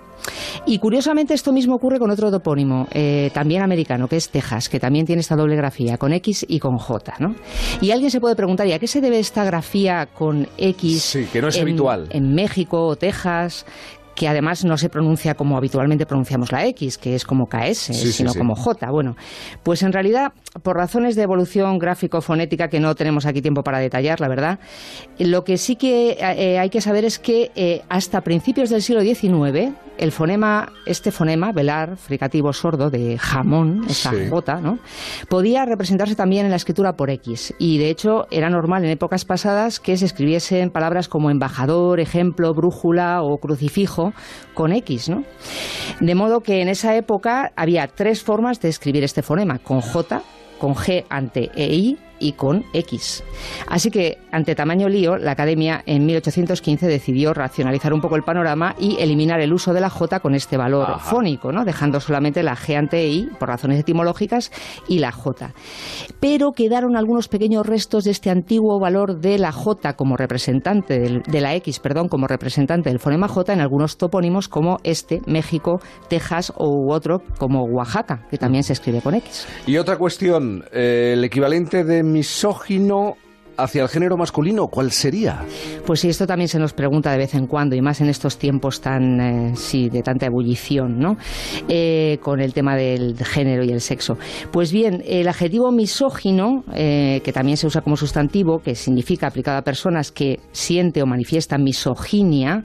Y 0.67 0.79
curiosamente 0.79 1.35
esto 1.35 1.53
mismo 1.53 1.77
ocurre 1.77 1.99
con 1.99 2.11
otro 2.11 2.31
topónimo, 2.31 2.87
eh, 2.93 3.31
también 3.33 3.63
americano, 3.63 4.09
que 4.09 4.17
es 4.17 4.31
Texas, 4.31 4.69
que 4.69 4.81
también 4.81 5.07
tiene 5.07 5.21
esta 5.21 5.37
doble 5.37 5.57
grafía, 5.57 5.97
con 5.97 6.13
X 6.13 6.45
y 6.49 6.59
con 6.59 6.77
J, 6.77 7.15
¿no? 7.21 7.35
Y 7.81 7.91
alguien 7.91 8.11
se 8.11 8.21
puede 8.21 8.37
preguntar, 8.37 8.67
¿y 8.67 8.73
a 8.73 8.79
qué 8.79 8.87
se 8.87 9.01
debe 9.01 9.19
esta 9.19 9.45
grafía 9.45 10.07
con 10.07 10.49
X 10.57 11.03
Sí, 11.03 11.27
que 11.33 11.41
no 11.43 11.49
es 11.49 11.57
en, 11.57 11.63
habitual. 11.63 12.07
en 12.11 12.35
México 12.35 12.87
o 12.87 12.97
Texas? 12.97 13.65
que 14.15 14.27
además 14.27 14.65
no 14.65 14.77
se 14.77 14.89
pronuncia 14.89 15.35
como 15.35 15.57
habitualmente 15.57 16.05
pronunciamos 16.05 16.51
la 16.51 16.67
X, 16.67 16.99
que 16.99 17.15
es 17.15 17.25
como 17.25 17.49
KS, 17.49 17.79
Sí, 17.79 17.95
sí, 17.95 18.11
sino 18.13 18.33
sí. 18.33 18.39
como 18.41 18.57
J. 18.57 18.91
Bueno, 18.91 19.17
pues 19.63 19.85
en 19.85 19.93
realidad, 19.93 20.33
por 20.65 20.77
razones 20.77 21.15
de 21.15 21.23
evolución 21.23 21.79
gráfico-fonética 21.79 22.67
que 22.69 22.81
no 22.81 22.97
tenemos 22.97 23.27
aquí 23.27 23.43
tiempo 23.43 23.63
para 23.63 23.79
detallar, 23.79 24.21
la 24.21 24.27
verdad, 24.27 24.59
lo 25.21 25.45
que 25.45 25.57
sí 25.57 25.77
que 25.77 26.19
eh, 26.21 26.59
hay 26.59 26.69
que 26.69 26.81
saber 26.81 27.05
es 27.05 27.21
que 27.21 27.53
eh, 27.55 27.83
hasta 27.89 28.23
principios 28.23 28.71
del 28.71 28.83
siglo 28.83 29.03
XIX, 29.03 29.71
el 29.99 30.13
fonema, 30.13 30.73
este 30.87 31.11
fonema, 31.11 31.53
velar, 31.53 31.97
fricativo 31.97 32.53
sordo 32.53 32.91
de 32.91 33.19
jamón, 33.19 33.85
esa 33.89 34.11
Sí. 34.11 34.29
J, 34.31 34.61
¿no? 34.61 34.79
podía 35.29 35.65
representarse 35.65 36.15
también 36.15 36.47
en 36.47 36.51
la 36.51 36.57
escritura 36.57 36.95
por 36.95 37.11
X. 37.11 37.55
Y 37.59 37.79
de 37.79 37.91
hecho 37.91 38.27
era 38.31 38.49
normal 38.49 38.85
en 38.85 38.91
épocas 38.91 39.25
pasadas 39.25 39.81
que 39.81 39.97
se 39.97 40.07
escribiesen 40.07 40.71
palabras 40.71 41.09
como 41.09 41.31
embajador, 41.31 42.01
ejemplo, 42.01 42.55
brújula 42.55 43.23
o 43.23 43.39
crucifijo 43.39 44.13
con 44.55 44.73
X, 44.73 45.09
¿no? 45.09 45.25
De 46.01 46.15
modo 46.15 46.41
que 46.41 46.63
en 46.63 46.69
esa 46.69 46.97
época 46.97 47.53
había 47.57 47.87
tres 47.89 48.23
formas 48.23 48.61
de 48.61 48.69
escribir 48.69 49.05
este 49.05 49.23
fonema, 49.23 49.59
con 49.59 49.81
J, 49.81 50.23
con 50.59 50.75
G 50.75 51.05
ante 51.11 51.51
EI 51.55 51.99
y 52.19 52.33
con 52.33 52.65
X. 52.73 53.25
Así 53.69 53.91
que, 53.91 54.19
ante 54.33 54.55
tamaño 54.55 54.89
lío, 54.89 55.17
la 55.17 55.33
Academia 55.33 55.83
en 55.87 56.07
1815 56.07 56.87
decidió 56.87 57.35
racionalizar 57.35 57.93
un 57.93 58.01
poco 58.01 58.17
el 58.17 58.23
panorama 58.23 58.75
y 58.79 58.97
eliminar 59.01 59.41
el 59.41 59.53
uso 59.53 59.73
de 59.73 59.81
la 59.81 59.91
J 59.91 60.21
con 60.21 60.35
este 60.35 60.57
valor 60.57 61.01
fónico, 61.01 61.53
¿no? 61.53 61.65
dejando 61.65 62.01
solamente 62.01 62.43
la 62.43 62.57
G 62.57 62.77
ante 62.77 63.07
I 63.09 63.29
por 63.39 63.49
razones 63.49 63.81
etimológicas 63.81 64.51
y 64.89 64.99
la 64.99 65.13
J. 65.13 65.53
Pero 66.21 66.53
quedaron 66.53 66.97
algunos 66.97 67.29
pequeños 67.29 67.67
restos 67.67 68.05
de 68.05 68.11
este 68.11 68.31
antiguo 68.31 68.79
valor 68.81 69.21
de 69.21 69.39
la 69.39 69.53
J 69.53 69.95
como 69.95 70.17
representante 70.17 70.99
de 71.27 71.41
la 71.41 71.55
X, 71.57 71.81
perdón, 71.81 72.09
como 72.09 72.27
representante 72.27 72.91
del 72.91 72.99
fonema 72.99 73.29
J 73.29 73.53
en 73.53 73.61
algunos 73.61 73.97
topónimos 73.97 74.49
como 74.49 74.79
este, 74.83 75.21
México, 75.27 75.81
Texas 76.09 76.53
u 76.57 76.93
otro 76.93 77.23
como 77.39 77.65
Oaxaca, 77.65 78.27
que 78.31 78.39
también 78.39 78.63
se 78.63 78.73
escribe 78.73 79.01
con 79.01 79.15
X. 79.15 79.47
Y 79.67 79.77
otra 79.77 79.97
cuestión, 79.97 80.65
eh, 80.73 81.15
el 81.15 81.25
equivalente 81.25 81.85
de 81.85 82.03
misógino 82.13 83.17
hacia 83.59 83.83
el 83.83 83.89
género 83.89 84.17
masculino, 84.17 84.69
¿cuál 84.69 84.93
sería? 84.93 85.45
Pues 85.85 86.01
sí, 86.01 86.09
esto 86.09 86.27
también 86.27 86.49
se 86.49 86.61
nos 86.61 86.73
pregunta 86.73 87.11
de 87.11 87.19
vez 87.19 87.35
en 87.35 87.47
cuando, 87.47 87.75
y 87.75 87.83
más 87.83 88.01
en 88.01 88.09
estos 88.09 88.39
tiempos 88.39 88.81
tan, 88.81 89.21
eh, 89.21 89.53
sí, 89.57 89.91
de 89.91 90.03
tanta 90.03 90.27
ebullición, 90.27 90.99
¿no? 90.99 91.17
Eh, 91.69 92.19
con 92.23 92.41
el 92.41 92.55
tema 92.55 92.77
del 92.77 93.17
género 93.25 93.65
y 93.65 93.71
el 93.71 93.81
sexo. 93.81 94.17
Pues 94.53 94.71
bien, 94.71 95.03
el 95.05 95.27
adjetivo 95.27 95.73
misógino, 95.73 96.65
eh, 96.73 97.21
que 97.25 97.33
también 97.33 97.57
se 97.57 97.67
usa 97.67 97.81
como 97.81 97.97
sustantivo, 97.97 98.61
que 98.61 98.77
significa 98.77 99.27
aplicado 99.27 99.59
a 99.59 99.63
personas 99.63 100.13
que 100.13 100.39
siente 100.53 101.03
o 101.03 101.07
manifiesta 101.07 101.59
misoginia, 101.59 102.65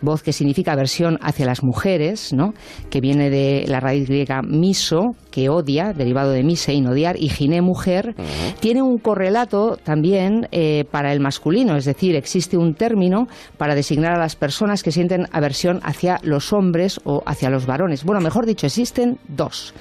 voz 0.00 0.22
que 0.22 0.32
significa 0.32 0.72
aversión 0.72 1.18
hacia 1.20 1.46
las 1.46 1.62
mujeres, 1.62 2.32
¿no? 2.32 2.54
que 2.90 3.00
viene 3.00 3.30
de 3.30 3.64
la 3.66 3.80
raíz 3.80 4.08
griega 4.08 4.42
miso, 4.42 5.16
que 5.30 5.48
odia, 5.48 5.92
derivado 5.92 6.30
de 6.30 6.42
misein, 6.42 6.86
odiar, 6.86 7.16
y 7.18 7.28
giné, 7.28 7.60
mujer, 7.60 8.14
tiene 8.60 8.82
un 8.82 8.98
correlato 8.98 9.76
también 9.82 10.48
eh, 10.52 10.84
para 10.90 11.12
el 11.12 11.20
masculino, 11.20 11.76
es 11.76 11.84
decir, 11.84 12.16
existe 12.16 12.56
un 12.56 12.74
término 12.74 13.26
para 13.56 13.74
designar 13.74 14.12
a 14.12 14.18
las 14.18 14.36
personas 14.36 14.82
que 14.82 14.92
sienten 14.92 15.26
aversión 15.32 15.80
hacia 15.82 16.18
los 16.22 16.52
hombres 16.52 17.00
o 17.04 17.22
hacia 17.26 17.50
los 17.50 17.66
varones. 17.66 18.04
Bueno, 18.04 18.20
mejor 18.20 18.46
dicho, 18.46 18.66
existen 18.66 19.18
dos. 19.28 19.74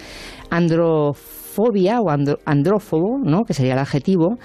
Andro 0.50 1.16
fobia 1.56 2.02
o 2.02 2.10
andrófobo, 2.46 3.18
¿no? 3.24 3.46
que 3.46 3.54
sería 3.54 3.74
el 3.74 3.80
adjetivo, 3.80 4.38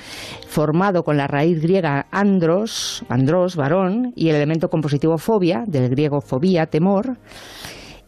formado 0.46 1.02
con 1.02 1.16
la 1.16 1.26
raíz 1.26 1.60
griega 1.60 2.06
andros, 2.12 3.04
andros, 3.08 3.56
varón, 3.56 4.12
y 4.14 4.28
el 4.28 4.36
elemento 4.36 4.68
compositivo 4.68 5.18
fobia, 5.18 5.64
del 5.66 5.88
griego 5.90 6.20
fobia, 6.20 6.66
temor. 6.66 7.16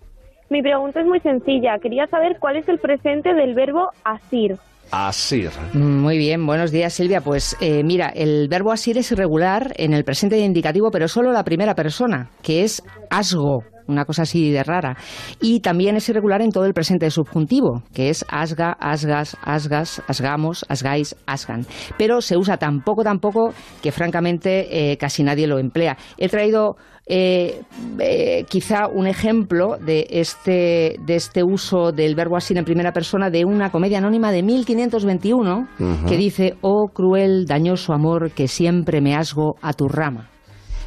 Mi 0.50 0.62
pregunta 0.62 1.00
es 1.00 1.06
muy 1.06 1.20
sencilla. 1.20 1.78
Quería 1.82 2.06
saber 2.06 2.36
cuál 2.38 2.56
es 2.56 2.68
el 2.68 2.78
presente 2.78 3.32
del 3.32 3.54
verbo 3.54 3.88
asir. 4.04 4.56
Asir. 4.90 5.50
Muy 5.72 6.18
bien, 6.18 6.46
buenos 6.46 6.70
días 6.70 6.92
Silvia. 6.92 7.22
Pues 7.22 7.56
eh, 7.60 7.82
mira, 7.82 8.10
el 8.10 8.48
verbo 8.48 8.70
asir 8.70 8.98
es 8.98 9.10
irregular 9.10 9.72
en 9.76 9.94
el 9.94 10.04
presente 10.04 10.38
indicativo, 10.38 10.90
pero 10.90 11.08
solo 11.08 11.32
la 11.32 11.42
primera 11.44 11.74
persona, 11.74 12.28
que 12.42 12.62
es 12.62 12.82
asgo 13.10 13.64
una 13.86 14.04
cosa 14.04 14.22
así 14.22 14.50
de 14.50 14.62
rara. 14.62 14.96
Y 15.40 15.60
también 15.60 15.96
es 15.96 16.08
irregular 16.08 16.42
en 16.42 16.50
todo 16.50 16.66
el 16.66 16.74
presente 16.74 17.10
subjuntivo, 17.10 17.82
que 17.92 18.10
es 18.10 18.24
asga, 18.28 18.72
asgas, 18.72 19.36
asgas, 19.42 20.02
asgamos, 20.06 20.64
asgáis, 20.68 21.16
asgan. 21.26 21.66
Pero 21.98 22.20
se 22.20 22.36
usa 22.36 22.56
tan 22.56 22.82
poco, 22.82 23.02
tan 23.02 23.18
poco, 23.18 23.52
que 23.82 23.92
francamente 23.92 24.92
eh, 24.92 24.96
casi 24.96 25.22
nadie 25.22 25.46
lo 25.46 25.58
emplea. 25.58 25.96
He 26.18 26.28
traído 26.28 26.76
eh, 27.06 27.60
eh, 27.98 28.44
quizá 28.48 28.88
un 28.88 29.06
ejemplo 29.06 29.76
de 29.78 30.06
este, 30.08 30.96
de 31.04 31.16
este 31.16 31.42
uso 31.44 31.92
del 31.92 32.14
verbo 32.14 32.36
así 32.36 32.56
en 32.56 32.64
primera 32.64 32.92
persona 32.92 33.28
de 33.28 33.44
una 33.44 33.70
comedia 33.70 33.98
anónima 33.98 34.32
de 34.32 34.42
1521 34.42 35.68
que 36.08 36.16
dice, 36.16 36.54
oh 36.62 36.88
cruel, 36.88 37.44
dañoso 37.44 37.92
amor 37.92 38.30
que 38.30 38.48
siempre 38.48 39.02
me 39.02 39.14
asgo 39.14 39.56
a 39.60 39.74
tu 39.74 39.86
rama 39.86 40.30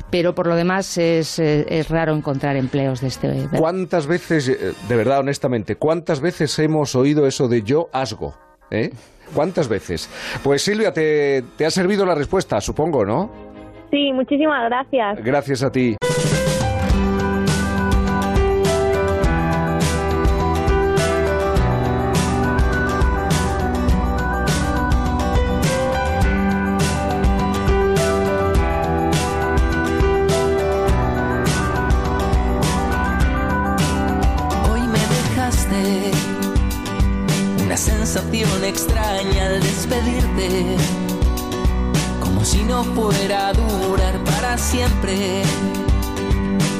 pero 0.09 0.34
por 0.34 0.47
lo 0.47 0.55
demás 0.55 0.97
es, 0.97 1.39
es, 1.39 1.89
raro 1.89 2.13
encontrar 2.15 2.55
empleos 2.55 3.01
de 3.01 3.07
este. 3.07 3.47
¿Cuántas 3.57 4.07
veces, 4.07 4.49
eh, 4.49 4.73
de 4.88 4.95
verdad, 4.95 5.19
honestamente, 5.19 5.75
cuántas 5.75 6.21
veces 6.21 6.57
hemos 6.59 6.95
oído 6.95 7.27
eso 7.27 7.47
de 7.47 7.61
yo 7.63 7.89
asgo? 7.91 8.34
¿Eh? 8.71 8.89
¿Cuántas 9.34 9.67
veces? 9.67 10.09
Pues 10.43 10.61
Silvia, 10.61 10.91
te, 10.91 11.43
te 11.57 11.65
ha 11.65 11.69
servido 11.69 12.05
la 12.05 12.15
respuesta, 12.15 12.61
supongo, 12.61 13.05
¿no? 13.05 13.29
Sí, 13.91 14.11
muchísimas 14.13 14.69
gracias. 14.69 15.23
Gracias 15.23 15.63
a 15.63 15.69
ti. 15.69 15.95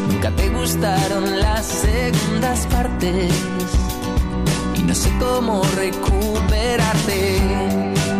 Nunca 0.10 0.30
te 0.32 0.49
gustaron 0.49 1.40
las 1.40 1.66
segundas 1.66 2.68
partes 2.68 3.34
y 4.76 4.82
no 4.84 4.94
sé 4.94 5.10
cómo 5.18 5.62
recuperarte. 5.78 7.40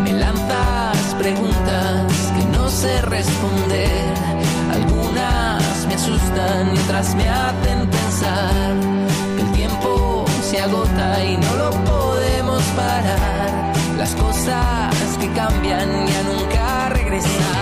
Me 0.04 0.12
lanzas 0.14 1.14
preguntas 1.18 2.10
que 2.38 2.44
no 2.56 2.70
sé 2.70 3.02
responder, 3.02 4.14
algunas 4.72 5.86
me 5.86 5.94
asustan 5.94 6.74
y 6.74 6.78
otras 6.78 7.14
me 7.14 7.28
hacen 7.28 7.90
pensar 7.90 8.74
que 9.36 9.42
el 9.42 9.52
tiempo 9.52 10.24
se 10.40 10.58
agota 10.58 11.22
y 11.22 11.36
no 11.36 11.54
lo 11.56 11.70
podemos 11.84 12.62
parar. 12.74 13.74
Las 13.98 14.14
cosas 14.14 15.18
que 15.20 15.30
cambian 15.32 16.06
ya 16.06 16.22
nunca 16.22 16.88
regresar 16.94 17.57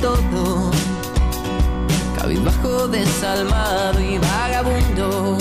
todo. 0.00 0.70
Cabizbajo, 2.18 2.88
desalmado 2.88 4.00
y 4.00 4.18
vagabundo. 4.18 5.38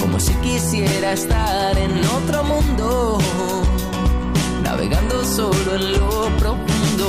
Como 0.00 0.18
si 0.20 0.34
quisiera 0.34 1.12
estar 1.12 1.78
en 1.78 1.92
otro 2.16 2.44
mundo. 2.44 3.22
solo 5.36 5.76
en 5.76 5.92
lo 5.92 6.10
profundo. 6.38 7.06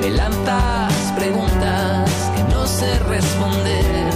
Me 0.00 0.10
lanzas 0.10 0.94
preguntas 1.16 2.10
que 2.34 2.42
no 2.54 2.66
sé 2.66 2.98
responder. 3.00 4.10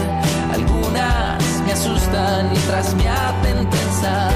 Algunas 0.53 1.43
me 1.67 1.73
asustan 1.73 2.51
y 2.55 2.59
otras 2.59 2.95
me 2.95 3.09
hacen 3.09 3.67
pensar 3.67 4.34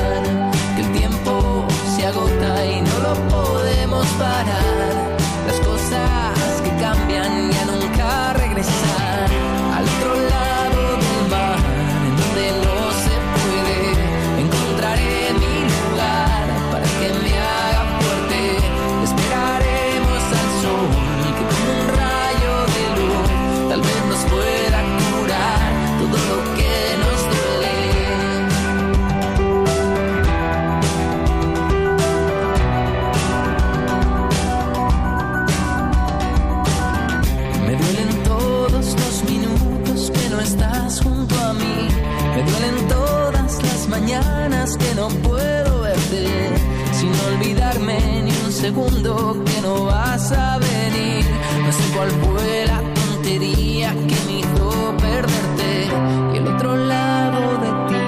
que 48.86 49.60
no 49.62 49.86
vas 49.86 50.30
a 50.32 50.58
venir. 50.58 51.24
No 51.64 51.72
sé 51.72 51.82
cuál 51.94 52.10
fue 52.10 52.66
la 52.66 52.80
tontería 52.94 53.90
que 53.92 54.16
me 54.26 54.38
hizo 54.40 54.94
perderte. 54.98 55.88
Y 56.32 56.36
el 56.36 56.48
otro 56.48 56.76
lado 56.76 57.40
de 57.64 57.70
ti, 57.88 58.02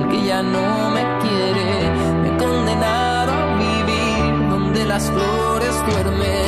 el 0.00 0.08
que 0.08 0.26
ya 0.26 0.42
no 0.42 0.90
me 0.90 1.02
quiere, 1.20 1.90
me 2.22 2.28
he 2.28 2.36
condenado 2.38 3.32
a 3.32 3.56
vivir 3.56 4.50
donde 4.50 4.84
las 4.86 5.04
flores 5.10 5.74
duermen. 5.86 6.47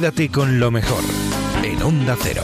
Quédate 0.00 0.30
con 0.30 0.58
lo 0.58 0.70
mejor 0.70 1.04
en 1.62 1.82
Onda 1.82 2.16
Cero. 2.18 2.40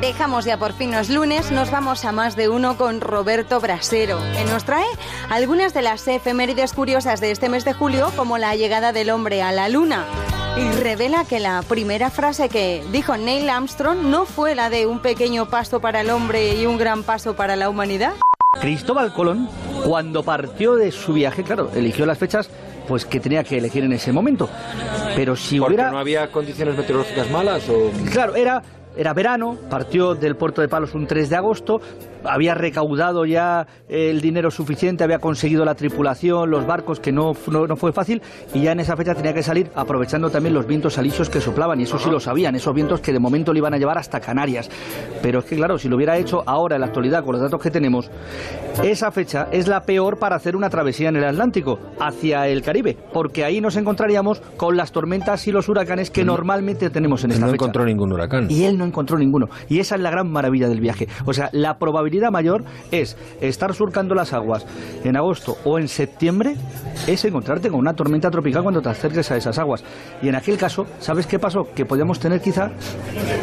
Dejamos 0.00 0.44
ya 0.44 0.60
por 0.60 0.74
fin 0.74 0.92
los 0.92 1.10
lunes, 1.10 1.50
nos 1.50 1.72
vamos 1.72 2.04
a 2.04 2.12
más 2.12 2.36
de 2.36 2.48
uno 2.48 2.76
con 2.76 3.00
Roberto 3.00 3.58
Brasero, 3.58 4.20
que 4.36 4.44
nos 4.44 4.62
trae 4.62 4.86
algunas 5.28 5.74
de 5.74 5.82
las 5.82 6.06
efemérides 6.06 6.72
curiosas 6.72 7.20
de 7.20 7.32
este 7.32 7.48
mes 7.48 7.64
de 7.64 7.72
julio, 7.72 8.12
como 8.14 8.38
la 8.38 8.54
llegada 8.54 8.92
del 8.92 9.10
hombre 9.10 9.42
a 9.42 9.50
la 9.50 9.68
luna. 9.68 10.04
Y 10.56 10.70
revela 10.70 11.24
que 11.24 11.40
la 11.40 11.60
primera 11.62 12.08
frase 12.08 12.48
que 12.48 12.84
dijo 12.92 13.16
Neil 13.16 13.50
Armstrong 13.50 14.02
no 14.02 14.24
fue 14.24 14.54
la 14.54 14.70
de 14.70 14.86
un 14.86 15.00
pequeño 15.00 15.48
paso 15.48 15.80
para 15.80 16.02
el 16.02 16.10
hombre 16.10 16.54
y 16.54 16.66
un 16.66 16.78
gran 16.78 17.02
paso 17.02 17.34
para 17.34 17.56
la 17.56 17.68
humanidad. 17.68 18.12
Cristóbal 18.60 19.12
Colón, 19.14 19.48
cuando 19.84 20.22
partió 20.22 20.76
de 20.76 20.92
su 20.92 21.14
viaje, 21.14 21.42
claro, 21.42 21.72
eligió 21.74 22.06
las 22.06 22.18
fechas 22.18 22.50
pues 22.86 23.04
que 23.04 23.20
tenía 23.20 23.44
que 23.44 23.58
elegir 23.58 23.84
en 23.84 23.92
ese 23.92 24.12
momento. 24.12 24.48
Pero 25.16 25.36
si 25.36 25.58
¿Porque 25.58 25.74
hubiera 25.74 25.90
no 25.90 25.98
había 25.98 26.30
condiciones 26.30 26.76
meteorológicas 26.76 27.30
malas 27.30 27.68
o...? 27.68 27.90
Claro, 28.10 28.34
era, 28.34 28.62
era 28.96 29.12
verano, 29.14 29.56
partió 29.70 30.14
del 30.14 30.36
puerto 30.36 30.60
de 30.60 30.68
Palos 30.68 30.94
un 30.94 31.06
3 31.06 31.30
de 31.30 31.36
agosto, 31.36 31.80
había 32.24 32.54
recaudado 32.54 33.24
ya 33.24 33.66
el 33.88 34.20
dinero 34.20 34.50
suficiente, 34.50 35.04
había 35.04 35.18
conseguido 35.18 35.64
la 35.64 35.74
tripulación, 35.74 36.50
los 36.50 36.66
barcos, 36.66 37.00
que 37.00 37.12
no, 37.12 37.32
no, 37.50 37.66
no 37.66 37.76
fue 37.76 37.92
fácil, 37.92 38.22
y 38.54 38.62
ya 38.62 38.72
en 38.72 38.80
esa 38.80 38.96
fecha 38.96 39.14
tenía 39.14 39.32
que 39.34 39.42
salir 39.42 39.70
aprovechando 39.74 40.30
también 40.30 40.54
los 40.54 40.66
vientos 40.66 40.98
alisios 40.98 41.28
que 41.28 41.40
soplaban, 41.40 41.80
y 41.80 41.84
eso 41.84 41.98
sí 41.98 42.10
lo 42.10 42.20
sabían, 42.20 42.54
esos 42.54 42.74
vientos 42.74 43.00
que 43.00 43.12
de 43.12 43.18
momento 43.18 43.52
le 43.52 43.58
iban 43.58 43.74
a 43.74 43.78
llevar 43.78 43.98
hasta 43.98 44.20
Canarias. 44.20 44.70
Pero 45.22 45.40
es 45.40 45.44
que 45.44 45.56
claro, 45.56 45.78
si 45.78 45.88
lo 45.88 45.96
hubiera 45.96 46.16
hecho 46.16 46.42
ahora 46.46 46.76
en 46.76 46.80
la 46.80 46.86
actualidad 46.86 47.24
con 47.24 47.32
los 47.32 47.42
datos 47.42 47.60
que 47.60 47.70
tenemos, 47.70 48.10
esa 48.82 49.10
fecha 49.10 49.48
es 49.50 49.68
la 49.68 49.82
peor 49.82 50.18
para 50.18 50.36
hacer 50.36 50.56
una 50.56 50.70
travesía 50.70 51.08
en 51.08 51.16
el 51.16 51.24
Atlántico, 51.24 51.78
hacia 51.98 52.46
el 52.48 52.62
Caribe, 52.62 52.96
porque 53.12 53.44
ahí 53.44 53.60
nos 53.60 53.76
encontraríamos 53.76 54.40
con 54.56 54.76
las 54.76 54.92
tormentas 54.92 55.46
y 55.48 55.52
los 55.52 55.68
huracanes 55.68 56.10
que 56.10 56.24
normalmente 56.24 56.90
tenemos 56.90 57.24
en 57.24 57.32
esta 57.32 57.46
no 57.46 57.52
fecha. 57.52 57.64
encontró 57.64 57.84
ningún 57.84 58.12
huracán. 58.12 58.46
Y 58.48 58.64
él 58.64 58.78
no 58.82 58.88
encontró 58.88 59.18
ninguno. 59.18 59.46
Y 59.68 59.78
esa 59.78 59.94
es 59.94 60.00
la 60.00 60.10
gran 60.10 60.30
maravilla 60.30 60.68
del 60.68 60.80
viaje. 60.80 61.08
O 61.24 61.32
sea, 61.32 61.48
la 61.52 61.78
probabilidad 61.78 62.30
mayor 62.30 62.64
es 62.90 63.16
estar 63.40 63.74
surcando 63.74 64.14
las 64.14 64.32
aguas 64.32 64.66
en 65.04 65.16
agosto 65.16 65.56
o 65.64 65.78
en 65.78 65.88
septiembre, 65.88 66.56
es 67.06 67.24
encontrarte 67.24 67.70
con 67.70 67.80
una 67.80 67.94
tormenta 67.94 68.30
tropical 68.30 68.62
cuando 68.62 68.82
te 68.82 68.88
acerques 68.88 69.30
a 69.30 69.36
esas 69.36 69.58
aguas. 69.58 69.84
Y 70.20 70.28
en 70.28 70.34
aquel 70.34 70.56
caso, 70.56 70.86
¿sabes 70.98 71.26
qué 71.26 71.38
pasó? 71.38 71.68
Que 71.74 71.84
podíamos 71.84 72.18
tener 72.18 72.40
quizá 72.40 72.70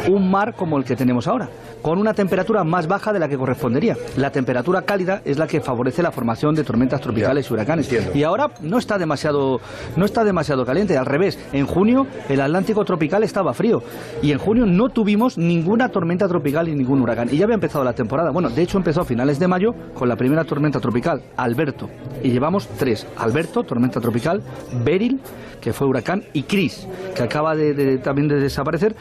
un 0.09 0.29
mar 0.29 0.53
como 0.55 0.77
el 0.77 0.83
que 0.83 0.95
tenemos 0.95 1.27
ahora, 1.27 1.49
con 1.81 1.97
una 1.99 2.13
temperatura 2.13 2.63
más 2.63 2.87
baja 2.87 3.13
de 3.13 3.19
la 3.19 3.27
que 3.27 3.37
correspondería. 3.37 3.95
La 4.17 4.31
temperatura 4.31 4.81
cálida 4.83 5.21
es 5.25 5.37
la 5.37 5.47
que 5.47 5.61
favorece 5.61 6.03
la 6.03 6.11
formación 6.11 6.55
de 6.55 6.63
tormentas 6.63 7.01
tropicales 7.01 7.49
y 7.49 7.53
huracanes. 7.53 7.89
Y 8.13 8.23
ahora 8.23 8.51
no 8.61 8.77
está 8.77 8.97
demasiado 8.97 9.59
no 9.95 10.05
está 10.05 10.23
demasiado 10.23 10.65
caliente, 10.65 10.97
al 10.97 11.05
revés. 11.05 11.39
En 11.53 11.65
junio 11.65 12.07
el 12.27 12.41
Atlántico 12.41 12.83
tropical 12.83 13.23
estaba 13.23 13.53
frío 13.53 13.81
y 14.21 14.31
en 14.31 14.37
junio 14.37 14.65
no 14.65 14.89
tuvimos 14.89 15.28
ninguna 15.37 15.89
tormenta 15.89 16.27
tropical 16.27 16.67
y 16.67 16.75
ningún 16.75 17.01
huracán. 17.01 17.29
Y 17.31 17.37
ya 17.37 17.45
había 17.45 17.55
empezado 17.55 17.83
la 17.83 17.93
temporada. 17.93 18.31
Bueno, 18.31 18.49
de 18.49 18.61
hecho 18.61 18.77
empezó 18.77 19.01
a 19.01 19.05
finales 19.05 19.39
de 19.39 19.47
mayo 19.47 19.73
con 19.93 20.07
la 20.09 20.15
primera 20.15 20.43
tormenta 20.43 20.79
tropical, 20.79 21.21
Alberto. 21.37 21.89
Y 22.23 22.29
llevamos 22.31 22.67
tres. 22.77 23.05
Alberto, 23.17 23.63
tormenta 23.63 23.99
tropical, 24.01 24.41
Beryl, 24.83 25.19
que 25.61 25.73
fue 25.73 25.87
huracán, 25.87 26.23
y 26.33 26.43
Chris, 26.43 26.87
que 27.15 27.23
acaba 27.23 27.55
de, 27.55 27.73
de- 27.73 27.97
también 27.97 28.27
de 28.27 28.35
desaparecer. 28.39 28.95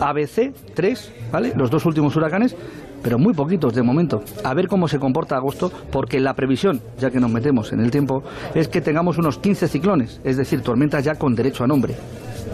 ABC, 0.00 0.52
tres, 0.74 1.12
¿vale? 1.32 1.52
Los 1.56 1.70
dos 1.70 1.84
últimos 1.86 2.14
huracanes, 2.16 2.54
pero 3.02 3.18
muy 3.18 3.32
poquitos 3.32 3.74
de 3.74 3.82
momento. 3.82 4.22
A 4.44 4.54
ver 4.54 4.68
cómo 4.68 4.88
se 4.88 4.98
comporta 4.98 5.36
agosto, 5.36 5.72
porque 5.90 6.20
la 6.20 6.34
previsión, 6.34 6.80
ya 6.98 7.10
que 7.10 7.18
nos 7.18 7.30
metemos 7.30 7.72
en 7.72 7.80
el 7.80 7.90
tiempo, 7.90 8.22
es 8.54 8.68
que 8.68 8.80
tengamos 8.80 9.18
unos 9.18 9.38
15 9.38 9.68
ciclones, 9.68 10.20
es 10.22 10.36
decir, 10.36 10.60
tormentas 10.62 11.04
ya 11.04 11.14
con 11.14 11.34
derecho 11.34 11.64
a 11.64 11.66
nombre. 11.66 11.94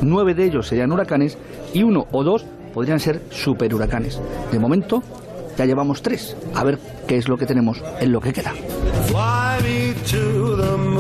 Nueve 0.03 0.35
de 0.35 0.45
ellos 0.45 0.67
serían 0.69 0.93
huracanes 0.93 1.37
y 1.75 1.83
uno 1.83 2.07
o 2.13 2.23
dos 2.23 2.47
podrían 2.77 3.01
ser 3.01 3.23
superhuracanes. 3.31 4.21
De 4.53 4.59
momento, 4.59 5.03
ya 5.57 5.65
llevamos 5.65 6.03
tres. 6.03 6.37
A 6.55 6.63
ver 6.63 6.79
qué 7.09 7.17
es 7.17 7.27
lo 7.27 7.39
que 7.39 7.47
tenemos 7.47 7.83
en 8.01 8.13
lo 8.13 8.21
que 8.21 8.35
queda. 8.35 8.53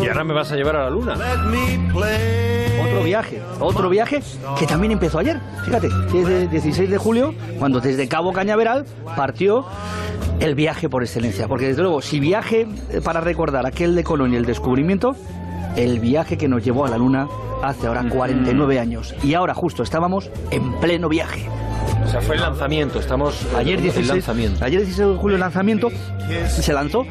Y 0.03 0.09
ahora 0.09 0.25
me 0.25 0.33
vas 0.33 0.51
a 0.53 0.57
llevar 0.57 0.77
a 0.77 0.85
la 0.85 0.91
luna. 0.91 1.19
Otro 2.83 3.05
viaje, 3.05 3.43
otro 3.61 3.91
viaje 3.91 4.23
que 4.59 4.67
también 4.67 4.93
empezó 4.93 5.19
ayer. 5.19 5.39
Fíjate, 5.67 5.91
desde 6.15 6.49
16 6.49 6.89
de 6.89 6.97
julio, 6.97 7.35
cuando 7.59 7.79
desde 7.81 8.09
Cabo 8.09 8.33
Cañaveral 8.33 8.87
partió 9.15 9.67
el 10.41 10.55
viaje 10.55 10.89
por 10.89 11.03
excelencia. 11.03 11.47
Porque 11.47 11.67
desde 11.67 11.83
luego, 11.83 12.01
si 12.01 12.21
viaje 12.21 12.67
eh, 12.89 13.03
para 13.05 13.21
recordar 13.21 13.67
aquel 13.67 13.95
de 13.95 14.03
Colón 14.03 14.33
y 14.33 14.37
el 14.37 14.47
descubrimiento, 14.47 15.15
el 15.77 16.01
viaje 16.01 16.37
que 16.37 16.49
nos 16.49 16.65
llevó 16.65 16.87
a 16.87 16.89
la 16.89 16.99
Luna 16.99 17.29
hace 17.63 17.87
ahora 17.87 18.05
49 18.09 18.79
años. 18.79 19.15
Y 19.23 19.35
ahora 19.35 19.55
justo 19.55 19.83
estábamos 19.83 20.31
en 20.51 20.73
pleno 20.81 21.09
viaje. 21.09 21.49
O 22.05 22.09
sea, 22.09 22.21
fue 22.21 22.37
el 22.37 22.43
lanzamiento. 22.43 22.99
Estamos 22.99 23.47
Ayer 23.57 23.77
el 23.77 23.83
16, 23.83 24.09
lanzamiento. 24.09 24.65
ayer 24.65 24.81
16 24.81 25.09
de 25.09 25.17
julio 25.17 25.37
el 25.37 25.41
lanzamiento 25.41 25.89
se 26.49 26.73
lanzó 26.73 27.05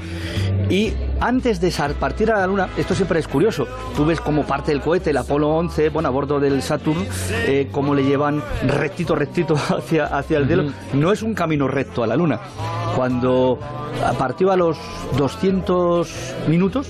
y 0.69 0.93
antes 1.19 1.61
de 1.61 1.71
partir 1.99 2.31
a 2.31 2.39
la 2.39 2.47
luna, 2.47 2.69
esto 2.77 2.95
siempre 2.95 3.19
es 3.19 3.27
curioso, 3.27 3.67
tú 3.95 4.05
ves 4.05 4.19
como 4.19 4.43
parte 4.43 4.71
del 4.71 4.81
cohete, 4.81 5.11
el 5.11 5.17
Apolo 5.17 5.49
11, 5.49 5.89
bueno, 5.89 6.09
a 6.09 6.11
bordo 6.11 6.39
del 6.39 6.61
Saturn, 6.61 7.05
eh, 7.47 7.69
cómo 7.71 7.93
le 7.93 8.03
llevan 8.03 8.41
rectito, 8.67 9.15
rectito 9.15 9.55
hacia, 9.69 10.05
hacia 10.05 10.39
el 10.39 10.47
cielo. 10.47 10.71
No 10.93 11.11
es 11.11 11.21
un 11.21 11.33
camino 11.33 11.67
recto 11.67 12.03
a 12.03 12.07
la 12.07 12.15
luna. 12.15 12.39
Cuando 12.95 13.59
partió 14.17 14.51
a 14.51 14.57
los 14.57 14.77
200 15.17 16.35
minutos, 16.47 16.89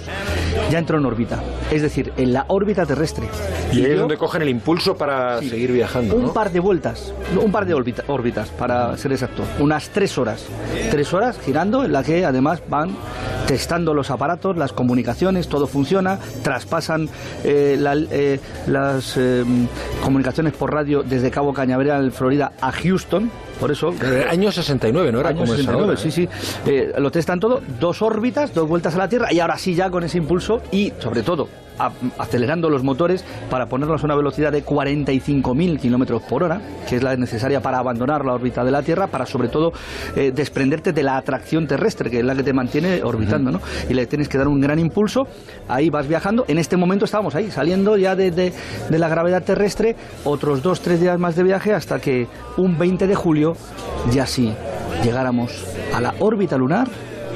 ya 0.71 0.79
entró 0.79 0.97
en 0.97 1.05
órbita, 1.05 1.43
es 1.71 1.81
decir, 1.81 2.13
en 2.17 2.33
la 2.33 2.45
órbita 2.47 2.85
terrestre. 2.85 3.27
Y 3.71 3.83
ahí 3.85 3.91
es 3.91 3.99
donde 3.99 4.17
cogen 4.17 4.41
el 4.43 4.49
impulso 4.49 4.95
para 4.95 5.39
seguir 5.41 5.71
viajando, 5.71 6.15
un 6.15 6.23
¿no? 6.27 6.33
par 6.33 6.51
de 6.51 6.59
vueltas, 6.59 7.13
un 7.43 7.51
par 7.51 7.65
de 7.65 7.73
órbita- 7.75 8.03
órbitas, 8.07 8.49
para 8.49 8.95
ser 8.97 9.11
exacto, 9.11 9.43
unas 9.59 9.89
tres 9.89 10.17
horas. 10.17 10.45
Tres 10.91 11.13
horas 11.13 11.39
girando, 11.43 11.83
en 11.83 11.91
la 11.91 12.03
que 12.03 12.25
además 12.25 12.61
van 12.69 12.95
testando 13.47 13.93
los 13.93 14.09
aparatos, 14.11 14.57
las 14.57 14.73
comunicaciones, 14.73 15.47
todo 15.47 15.67
funciona, 15.67 16.19
traspasan 16.43 17.09
eh, 17.43 17.75
la- 17.79 17.95
eh, 17.95 18.39
las 18.67 19.15
eh, 19.17 19.43
comunicaciones 20.03 20.53
por 20.53 20.73
radio 20.73 21.03
desde 21.03 21.29
Cabo 21.31 21.53
Cañaveral, 21.53 22.11
Florida, 22.11 22.53
a 22.61 22.71
Houston. 22.71 23.29
Por 23.59 23.71
eso. 23.71 23.93
Eh, 24.03 24.25
año 24.29 24.51
69, 24.51 25.11
¿no 25.11 25.19
era 25.19 25.29
Año 25.29 25.39
como 25.39 25.53
es 25.53 25.59
69, 25.59 25.83
ahora? 25.83 25.97
sí, 25.97 26.11
sí. 26.11 26.27
Eh, 26.65 26.93
lo 26.97 27.09
testan 27.11 27.39
todo, 27.39 27.61
dos 27.79 28.01
órbitas, 28.01 28.53
dos 28.53 28.67
vueltas 28.67 28.95
a 28.95 28.97
la 28.97 29.09
Tierra 29.09 29.31
y 29.31 29.39
ahora 29.39 29.57
sí 29.57 29.73
ya 29.75 29.89
con 29.89 30.03
ese 30.03 30.17
impulso 30.17 30.61
y 30.71 30.91
sobre 30.99 31.23
todo 31.23 31.47
a- 31.79 31.91
acelerando 32.17 32.69
los 32.69 32.83
motores 32.83 33.23
para 33.49 33.67
ponerlos 33.67 34.01
a 34.03 34.05
una 34.05 34.15
velocidad 34.15 34.51
de 34.51 34.63
45.000 34.63 35.79
kilómetros 35.79 36.21
por 36.23 36.43
hora, 36.43 36.61
que 36.87 36.95
es 36.97 37.03
la 37.03 37.15
necesaria 37.15 37.61
para 37.61 37.79
abandonar 37.79 38.25
la 38.25 38.33
órbita 38.33 38.63
de 38.63 38.71
la 38.71 38.81
Tierra, 38.83 39.07
para 39.07 39.25
sobre 39.25 39.47
todo 39.49 39.73
eh, 40.15 40.31
desprenderte 40.33 40.93
de 40.93 41.03
la 41.03 41.17
atracción 41.17 41.67
terrestre, 41.67 42.09
que 42.09 42.19
es 42.19 42.25
la 42.25 42.35
que 42.35 42.43
te 42.43 42.53
mantiene 42.53 43.01
orbitando, 43.03 43.51
¿no? 43.51 43.61
Y 43.89 43.93
le 43.93 44.05
tienes 44.05 44.29
que 44.29 44.37
dar 44.37 44.47
un 44.47 44.59
gran 44.61 44.79
impulso, 44.79 45.27
ahí 45.67 45.89
vas 45.89 46.07
viajando. 46.07 46.45
En 46.47 46.57
este 46.57 46.77
momento 46.77 47.05
estábamos 47.05 47.35
ahí, 47.35 47.51
saliendo 47.51 47.97
ya 47.97 48.15
de, 48.15 48.31
de- 48.31 48.53
de 48.89 48.99
la 48.99 49.09
gravedad 49.09 49.43
terrestre, 49.43 49.95
otros 50.23 50.61
dos, 50.61 50.81
tres 50.81 50.99
días 51.01 51.19
más 51.19 51.35
de 51.35 51.43
viaje 51.43 51.73
hasta 51.73 51.99
que 51.99 52.27
un 52.57 52.77
20 52.77 53.07
de 53.07 53.15
julio 53.15 53.55
ya 54.11 54.25
sí 54.25 54.53
llegáramos 55.03 55.65
a 55.93 56.01
la 56.01 56.13
órbita 56.19 56.57
lunar 56.57 56.87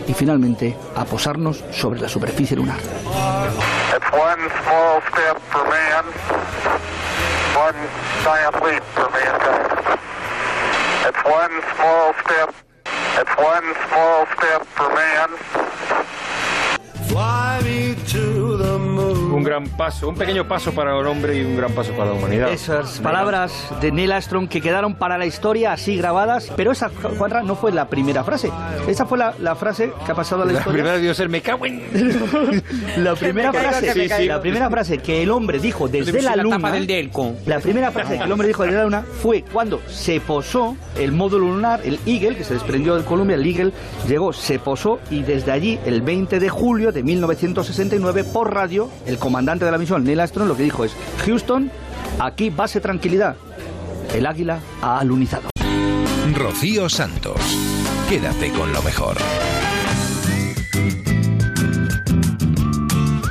y 0.09 0.13
finalmente 0.13 0.75
a 0.95 1.05
posarnos 1.05 1.63
sobre 1.71 2.01
la 2.01 2.09
superficie 2.09 2.57
lunar. 2.57 2.79
It's 3.95 4.11
one 4.11 4.49
small 4.63 5.01
Un 19.39 19.45
gran 19.45 19.63
paso, 19.69 20.09
un 20.09 20.15
pequeño 20.15 20.45
paso 20.47 20.73
para 20.73 20.99
el 20.99 21.07
hombre 21.07 21.37
y 21.37 21.45
un 21.45 21.55
gran 21.55 21.71
paso 21.71 21.93
para 21.93 22.07
la 22.07 22.13
humanidad. 22.13 22.51
Esas 22.51 22.99
palabras 22.99 23.69
de 23.79 23.89
Neil 23.91 24.11
Armstrong 24.11 24.49
que 24.49 24.59
quedaron 24.59 24.95
para 24.95 25.17
la 25.17 25.25
historia 25.25 25.71
así 25.71 25.95
grabadas, 25.95 26.51
pero 26.57 26.71
esa, 26.73 26.89
Juanra, 27.17 27.41
no 27.41 27.55
fue 27.55 27.71
la 27.71 27.87
primera 27.87 28.23
frase. 28.25 28.51
Esa 28.87 29.05
fue 29.05 29.17
la, 29.17 29.33
la 29.39 29.55
frase 29.55 29.93
que 30.05 30.11
ha 30.11 30.15
pasado 30.15 30.43
a 30.43 30.45
la, 30.45 30.51
La 30.51 30.57
historia. 30.59 30.73
primera 30.73 30.95
debió 30.97 31.13
ser 31.13 31.29
me 31.29 31.41
cago 31.41 31.65
en... 31.65 31.79
La 32.97 33.15
primera 33.15 33.51
caigo, 33.51 33.69
frase, 33.69 33.93
que 33.93 33.99
me 33.99 34.07
caigo. 34.09 34.33
la 34.33 34.41
primera 34.41 34.69
frase 34.69 34.97
que 34.97 35.23
el 35.23 35.31
hombre 35.31 35.59
dijo 35.59 35.87
desde 35.87 36.21
la 36.21 36.35
la 36.35 36.43
luna, 36.43 36.71
del 36.71 36.85
Delco. 36.85 37.33
La 37.45 37.59
primera 37.59 37.91
frase 37.91 38.17
que 38.17 38.23
el 38.25 38.31
hombre 38.31 38.47
dijo 38.47 38.63
desde 38.63 38.77
la 38.77 38.83
luna 38.83 39.03
fue 39.21 39.43
cuando 39.43 39.79
se 39.87 40.19
posó 40.19 40.75
el 40.97 41.13
módulo 41.13 41.47
lunar, 41.47 41.79
el 41.85 41.97
Eagle, 42.05 42.35
que 42.35 42.43
se 42.43 42.55
desprendió 42.55 42.95
del 42.95 43.05
Columbia, 43.05 43.35
el 43.35 43.45
Eagle 43.45 43.71
llegó, 44.07 44.33
se 44.33 44.59
posó 44.59 44.99
y 45.09 45.23
desde 45.23 45.51
allí, 45.53 45.79
el 45.85 46.01
20 46.01 46.39
de 46.39 46.49
julio 46.49 46.91
de 46.91 47.03
1969, 47.03 48.25
por 48.25 48.53
radio, 48.53 48.89
el 49.05 49.17
comandante 49.17 49.29
de 49.45 49.71
la 49.71 49.77
misión, 49.77 50.03
Neil 50.03 50.19
Armstrong, 50.19 50.47
lo 50.47 50.57
que 50.57 50.63
dijo 50.63 50.83
es: 50.85 50.91
Houston, 51.25 51.71
aquí 52.19 52.49
base 52.49 52.79
tranquilidad. 52.79 53.35
El 54.13 54.25
águila 54.25 54.59
ha 54.81 54.99
alunizado. 54.99 55.49
Rocío 56.35 56.89
Santos. 56.89 57.39
Quédate 58.09 58.51
con 58.51 58.71
lo 58.73 58.81
mejor. 58.81 59.17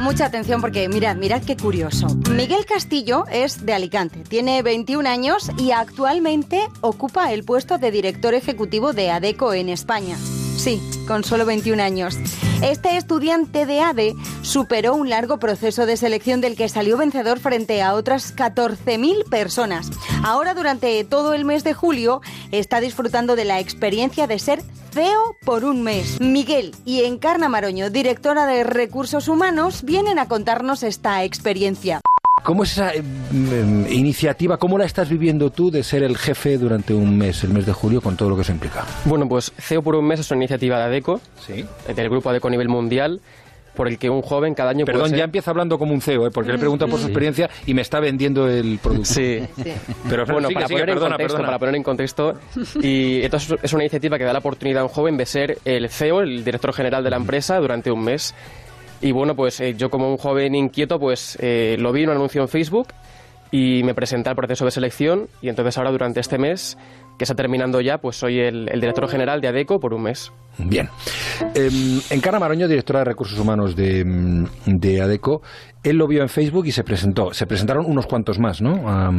Mucha 0.00 0.26
atención 0.26 0.60
porque 0.60 0.88
mirad, 0.88 1.16
mirad 1.16 1.42
qué 1.42 1.56
curioso. 1.56 2.06
Miguel 2.30 2.64
Castillo 2.64 3.24
es 3.30 3.66
de 3.66 3.74
Alicante, 3.74 4.20
tiene 4.20 4.62
21 4.62 5.06
años 5.06 5.50
y 5.58 5.72
actualmente 5.72 6.66
ocupa 6.80 7.30
el 7.32 7.44
puesto 7.44 7.76
de 7.76 7.90
director 7.90 8.32
ejecutivo 8.32 8.94
de 8.94 9.10
ADECO 9.10 9.52
en 9.52 9.68
España. 9.68 10.16
Sí, 10.58 10.82
con 11.06 11.22
solo 11.22 11.46
21 11.46 11.80
años. 11.80 12.18
Este 12.62 12.96
estudiante 12.96 13.64
de 13.64 13.80
ADE 13.80 14.16
superó 14.42 14.96
un 14.96 15.08
largo 15.08 15.38
proceso 15.38 15.86
de 15.86 15.96
selección 15.96 16.40
del 16.40 16.56
que 16.56 16.68
salió 16.68 16.96
vencedor 16.96 17.38
frente 17.38 17.80
a 17.80 17.94
otras 17.94 18.34
14.000 18.34 19.24
personas. 19.30 19.88
Ahora, 20.24 20.54
durante 20.54 21.04
todo 21.04 21.32
el 21.32 21.44
mes 21.44 21.62
de 21.62 21.74
julio, 21.74 22.22
está 22.50 22.80
disfrutando 22.80 23.36
de 23.36 23.44
la 23.44 23.60
experiencia 23.60 24.26
de 24.26 24.40
ser 24.40 24.62
CEO 24.90 25.36
por 25.44 25.64
un 25.64 25.82
mes. 25.82 26.20
Miguel 26.20 26.74
y 26.84 27.04
Encarna 27.04 27.48
Maroño, 27.48 27.88
directora 27.88 28.44
de 28.46 28.64
Recursos 28.64 29.28
Humanos, 29.28 29.84
vienen 29.84 30.18
a 30.18 30.26
contarnos 30.26 30.82
esta 30.82 31.22
experiencia. 31.22 32.00
¿Cómo 32.42 32.62
es 32.62 32.72
esa 32.72 32.92
eh, 32.94 33.02
mm, 33.02 33.86
iniciativa? 33.90 34.56
¿Cómo 34.56 34.78
la 34.78 34.84
estás 34.84 35.08
viviendo 35.08 35.50
tú 35.50 35.70
de 35.70 35.82
ser 35.82 36.02
el 36.02 36.16
jefe 36.16 36.58
durante 36.58 36.94
un 36.94 37.16
mes, 37.16 37.44
el 37.44 37.50
mes 37.50 37.66
de 37.66 37.72
julio, 37.72 38.00
con 38.00 38.16
todo 38.16 38.30
lo 38.30 38.36
que 38.36 38.42
eso 38.42 38.52
implica? 38.52 38.84
Bueno, 39.04 39.28
pues 39.28 39.52
CEO 39.58 39.82
por 39.82 39.94
un 39.94 40.06
mes 40.06 40.20
es 40.20 40.30
una 40.30 40.38
iniciativa 40.38 40.78
de 40.78 40.84
ADECO, 40.84 41.20
Sí. 41.46 41.64
del 41.94 42.08
grupo 42.08 42.30
ADECO 42.30 42.48
a 42.48 42.50
nivel 42.50 42.68
mundial, 42.68 43.20
por 43.74 43.86
el 43.86 43.96
que 43.96 44.10
un 44.10 44.22
joven 44.22 44.54
cada 44.54 44.70
año 44.70 44.84
Perdón, 44.84 45.02
puede 45.02 45.10
ser... 45.10 45.18
ya 45.18 45.24
empieza 45.24 45.50
hablando 45.52 45.78
como 45.78 45.92
un 45.94 46.00
CEO, 46.00 46.26
¿eh? 46.26 46.30
porque 46.32 46.50
le 46.50 46.58
pregunto 46.58 46.88
por 46.88 46.98
su 46.98 47.06
experiencia 47.06 47.48
y 47.64 47.74
me 47.74 47.82
está 47.82 48.00
vendiendo 48.00 48.48
el 48.48 48.78
producto. 48.82 49.04
Sí. 49.14 49.38
Pero 50.08 50.26
bueno, 50.26 50.48
sigue, 50.48 50.54
para, 50.54 50.66
sigue, 50.66 50.80
poner 50.80 50.94
perdona, 50.94 51.06
en 51.06 51.10
contexto, 51.12 51.36
perdona. 51.36 51.46
para 51.46 51.58
poner 51.58 51.74
en 51.76 51.82
contexto, 51.84 52.34
y 52.82 53.22
entonces 53.22 53.56
es 53.62 53.72
una 53.72 53.84
iniciativa 53.84 54.18
que 54.18 54.24
da 54.24 54.32
la 54.32 54.40
oportunidad 54.40 54.80
a 54.80 54.84
un 54.84 54.90
joven 54.90 55.16
de 55.16 55.26
ser 55.26 55.58
el 55.64 55.88
CEO, 55.90 56.22
el 56.22 56.44
director 56.44 56.72
general 56.72 57.04
de 57.04 57.10
la 57.10 57.16
empresa, 57.18 57.58
durante 57.58 57.92
un 57.92 58.02
mes. 58.02 58.34
Y 59.00 59.12
bueno, 59.12 59.36
pues 59.36 59.60
eh, 59.60 59.74
yo 59.74 59.90
como 59.90 60.10
un 60.10 60.16
joven 60.16 60.54
inquieto, 60.54 60.98
pues 60.98 61.38
eh, 61.40 61.76
lo 61.78 61.92
vi 61.92 62.02
en 62.02 62.10
un 62.10 62.16
anuncio 62.16 62.42
en 62.42 62.48
Facebook 62.48 62.88
y 63.50 63.82
me 63.84 63.94
presenté 63.94 64.28
al 64.28 64.36
proceso 64.36 64.64
de 64.64 64.70
selección 64.70 65.28
y 65.40 65.48
entonces 65.48 65.78
ahora 65.78 65.90
durante 65.90 66.20
este 66.20 66.38
mes, 66.38 66.76
que 67.18 67.24
está 67.24 67.34
terminando 67.34 67.80
ya, 67.80 67.98
pues 67.98 68.16
soy 68.16 68.38
el, 68.38 68.68
el 68.70 68.80
director 68.80 69.08
general 69.08 69.40
de 69.40 69.48
ADECO 69.48 69.78
por 69.80 69.92
un 69.92 70.04
mes. 70.04 70.32
Bien. 70.58 70.88
Eh, 71.54 71.68
Encarna 72.10 72.38
Maroño, 72.38 72.66
directora 72.66 73.00
de 73.00 73.04
Recursos 73.04 73.38
Humanos 73.38 73.76
de, 73.76 74.04
mm, 74.04 74.44
de 74.66 75.02
ADECO, 75.02 75.42
él 75.84 75.96
lo 75.96 76.06
vio 76.08 76.22
en 76.22 76.28
Facebook 76.28 76.66
y 76.66 76.72
se 76.72 76.82
presentó. 76.82 77.32
Se 77.32 77.46
presentaron 77.46 77.84
unos 77.86 78.06
cuantos 78.06 78.38
más, 78.38 78.60
¿no? 78.60 78.88
A, 78.88 79.10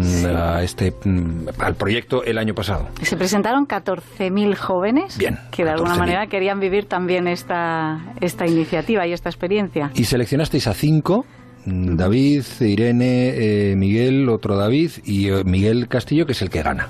a 0.57 0.63
este, 0.63 0.91
mm, 1.05 1.47
al 1.59 1.75
proyecto 1.75 2.23
el 2.23 2.37
año 2.37 2.53
pasado. 2.53 2.87
Se 3.01 3.15
presentaron 3.15 3.65
14.000 3.65 4.55
jóvenes 4.55 5.17
Bien, 5.17 5.37
que 5.51 5.63
de 5.63 5.71
alguna 5.71 5.95
14.000. 5.95 5.99
manera 5.99 6.27
querían 6.27 6.59
vivir 6.59 6.85
también 6.87 7.27
esta, 7.27 8.13
esta 8.19 8.45
iniciativa 8.47 9.05
y 9.07 9.13
esta 9.13 9.29
experiencia. 9.29 9.91
Y 9.95 10.05
seleccionasteis 10.05 10.67
a 10.67 10.73
cinco. 10.73 11.25
Mm, 11.65 11.95
David, 11.95 12.43
Irene, 12.61 13.29
eh, 13.71 13.75
Miguel, 13.75 14.29
otro 14.29 14.55
David 14.57 14.91
y 15.05 15.29
eh, 15.29 15.43
Miguel 15.45 15.87
Castillo, 15.87 16.25
que 16.25 16.31
es 16.33 16.41
el 16.41 16.49
que 16.49 16.61
gana. 16.61 16.87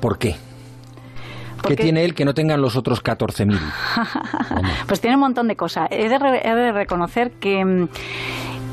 ¿Por 0.00 0.18
qué? 0.18 0.36
¿Qué 1.66 1.76
tiene 1.76 2.04
él 2.04 2.14
que 2.14 2.24
no 2.24 2.32
tengan 2.32 2.62
los 2.62 2.74
otros 2.76 3.02
14.000? 3.04 3.58
Pues 4.86 5.00
tiene 5.00 5.16
un 5.16 5.20
montón 5.20 5.46
de 5.46 5.56
cosas. 5.56 5.88
He 5.90 6.08
de, 6.08 6.18
re- 6.18 6.40
he 6.42 6.54
de 6.54 6.72
reconocer 6.72 7.32
que 7.32 7.62
mm, 7.64 7.88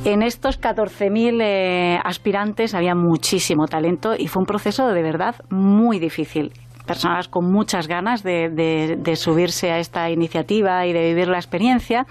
en 0.06 0.22
estos 0.24 0.60
14.000 0.62 1.42
eh, 1.42 2.00
aspirantes 2.04 2.74
había 2.74 2.96
muchísimo 2.96 3.68
talento 3.68 4.16
y 4.18 4.28
fue 4.28 4.42
un 4.42 4.46
proceso 4.46 4.88
de 4.88 5.02
verdad 5.02 5.36
muy 5.50 6.00
difícil. 6.00 6.54
Personas 6.88 7.28
con 7.28 7.52
muchas 7.52 7.88
ganas 7.88 8.24
de, 8.24 8.50
de- 8.50 8.96
de 8.98 9.16
subirse 9.16 9.72
a 9.72 9.80
esta 9.80 10.10
iniciativa 10.10 10.86
y 10.88 10.94
de 10.94 11.04
vivir 11.10 11.28
la 11.28 11.38
experiencia. 11.38 12.06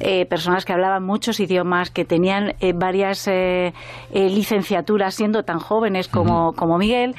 Eh, 0.00 0.26
personas 0.26 0.64
que 0.64 0.72
hablaban 0.72 1.02
muchos 1.04 1.40
idiomas, 1.40 1.90
que 1.90 2.04
tenían 2.04 2.54
eh, 2.60 2.72
varias 2.74 3.26
eh, 3.26 3.72
eh, 4.12 4.28
licenciaturas 4.28 5.14
siendo 5.14 5.42
tan 5.44 5.58
jóvenes 5.58 6.08
como, 6.08 6.52
como 6.52 6.78
Miguel. 6.78 7.16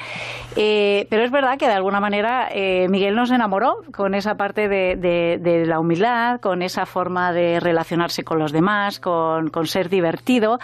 Eh, 0.56 1.06
pero 1.10 1.24
es 1.24 1.30
verdad 1.30 1.58
que 1.58 1.66
de 1.66 1.72
alguna 1.74 2.00
manera 2.00 2.48
eh, 2.52 2.86
Miguel 2.88 3.14
nos 3.16 3.30
enamoró 3.30 3.78
con 3.94 4.14
esa 4.14 4.36
parte 4.36 4.68
de 4.68 5.64
la 5.66 5.80
humildad, 5.80 6.40
con 6.40 6.62
esa 6.62 6.86
forma 6.86 7.32
de 7.32 7.58
relacionarse 7.60 8.22
con 8.22 8.38
los 8.38 8.52
demás, 8.52 9.00
con, 9.00 9.50
con 9.50 9.66
ser 9.66 9.88
divertido 9.88 10.58